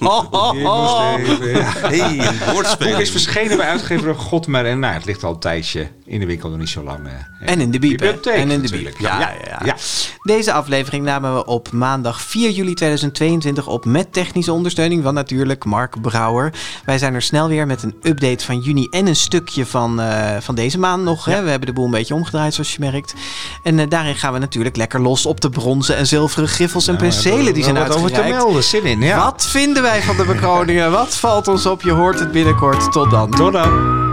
Oh, 0.00 0.24
oh, 0.30 0.64
oh. 0.64 1.14
hey, 1.16 2.18
een 2.18 2.52
woordspeling. 2.52 2.98
is 2.98 3.10
verschenen 3.10 3.56
bij 3.56 3.66
uitgever 3.66 4.14
Godmer. 4.14 4.66
En 4.66 4.78
nou, 4.78 4.94
het 4.94 5.04
ligt 5.04 5.24
al 5.24 5.32
een 5.32 5.38
tijdje 5.38 5.88
in 6.04 6.20
de 6.20 6.26
winkel, 6.26 6.48
nog 6.48 6.58
niet 6.58 6.68
zo 6.68 6.82
lang. 6.82 7.06
eh, 7.06 7.50
En 7.50 7.60
in 7.60 7.70
de 7.70 7.78
bibliotheek 7.78 8.34
En 8.34 8.50
in 8.50 8.62
de. 8.62 8.92
Ja, 8.98 9.18
ja, 9.20 9.34
ja. 9.44 9.60
ja. 9.64 9.76
Deze 10.22 10.52
aflevering 10.52 11.04
namen 11.04 11.34
we 11.34 11.44
op 11.46 11.72
maandag 11.72 12.20
4 12.20 12.50
juli 12.50 12.74
2022 12.74 13.66
op 13.66 13.84
met 13.84 14.12
technische 14.12 14.52
ondersteuning 14.52 15.02
van 15.02 15.14
natuurlijk 15.14 15.64
Mark 15.64 16.00
Brouwer. 16.00 16.52
Wij 16.84 16.98
zijn 16.98 17.14
er 17.14 17.22
snel 17.22 17.48
weer 17.48 17.66
met 17.66 17.82
een 17.82 17.94
update 18.02 18.44
van 18.44 18.58
juni 18.58 18.86
en 18.90 19.06
een 19.06 19.16
stukje 19.16 19.66
van, 19.66 20.00
eh, 20.00 20.36
van 20.40 20.54
deze 20.54 20.78
maand 20.78 21.04
nog. 21.04 21.24
Hè? 21.24 21.42
We 21.42 21.50
hebben 21.50 21.68
de 21.68 21.74
boel 21.74 21.84
een 21.84 21.90
beetje 21.90 22.14
omgedraaid 22.14 22.54
zoals 22.54 22.72
je 22.72 22.80
merkt. 22.80 23.14
En 23.62 23.78
eh, 23.78 23.88
daarin 23.88 24.16
gaan 24.16 24.32
we 24.32 24.38
natuurlijk 24.38 24.76
lekker 24.76 25.00
los 25.00 25.26
op 25.26 25.40
de 25.40 25.50
bronzen 25.62 25.96
en 25.96 26.06
zilveren 26.06 26.48
griffels 26.48 26.86
en 26.88 26.94
Nou, 26.94 27.04
penselen 27.06 27.54
die 27.54 27.62
zijn 27.64 27.74
wat 27.76 27.88
over 27.96 27.98
te 28.10 28.14
uitgereikt. 28.14 28.44
melden. 28.44 28.64
Zin 28.64 28.84
in, 28.84 29.00
ja. 29.00 29.24
Wat 29.24 29.46
vinden 29.50 29.82
wij 29.82 30.02
van 30.02 30.16
de 30.16 30.24
bekroningen? 30.24 30.90
Wat 30.90 31.16
valt 31.16 31.48
ons 31.48 31.66
op? 31.66 31.82
Je 31.82 31.90
hoort 31.92 32.18
het 32.18 32.32
binnenkort. 32.32 32.92
Tot 32.92 33.10
dan. 33.10 33.30
Tot 33.30 33.52
dan. 33.52 34.11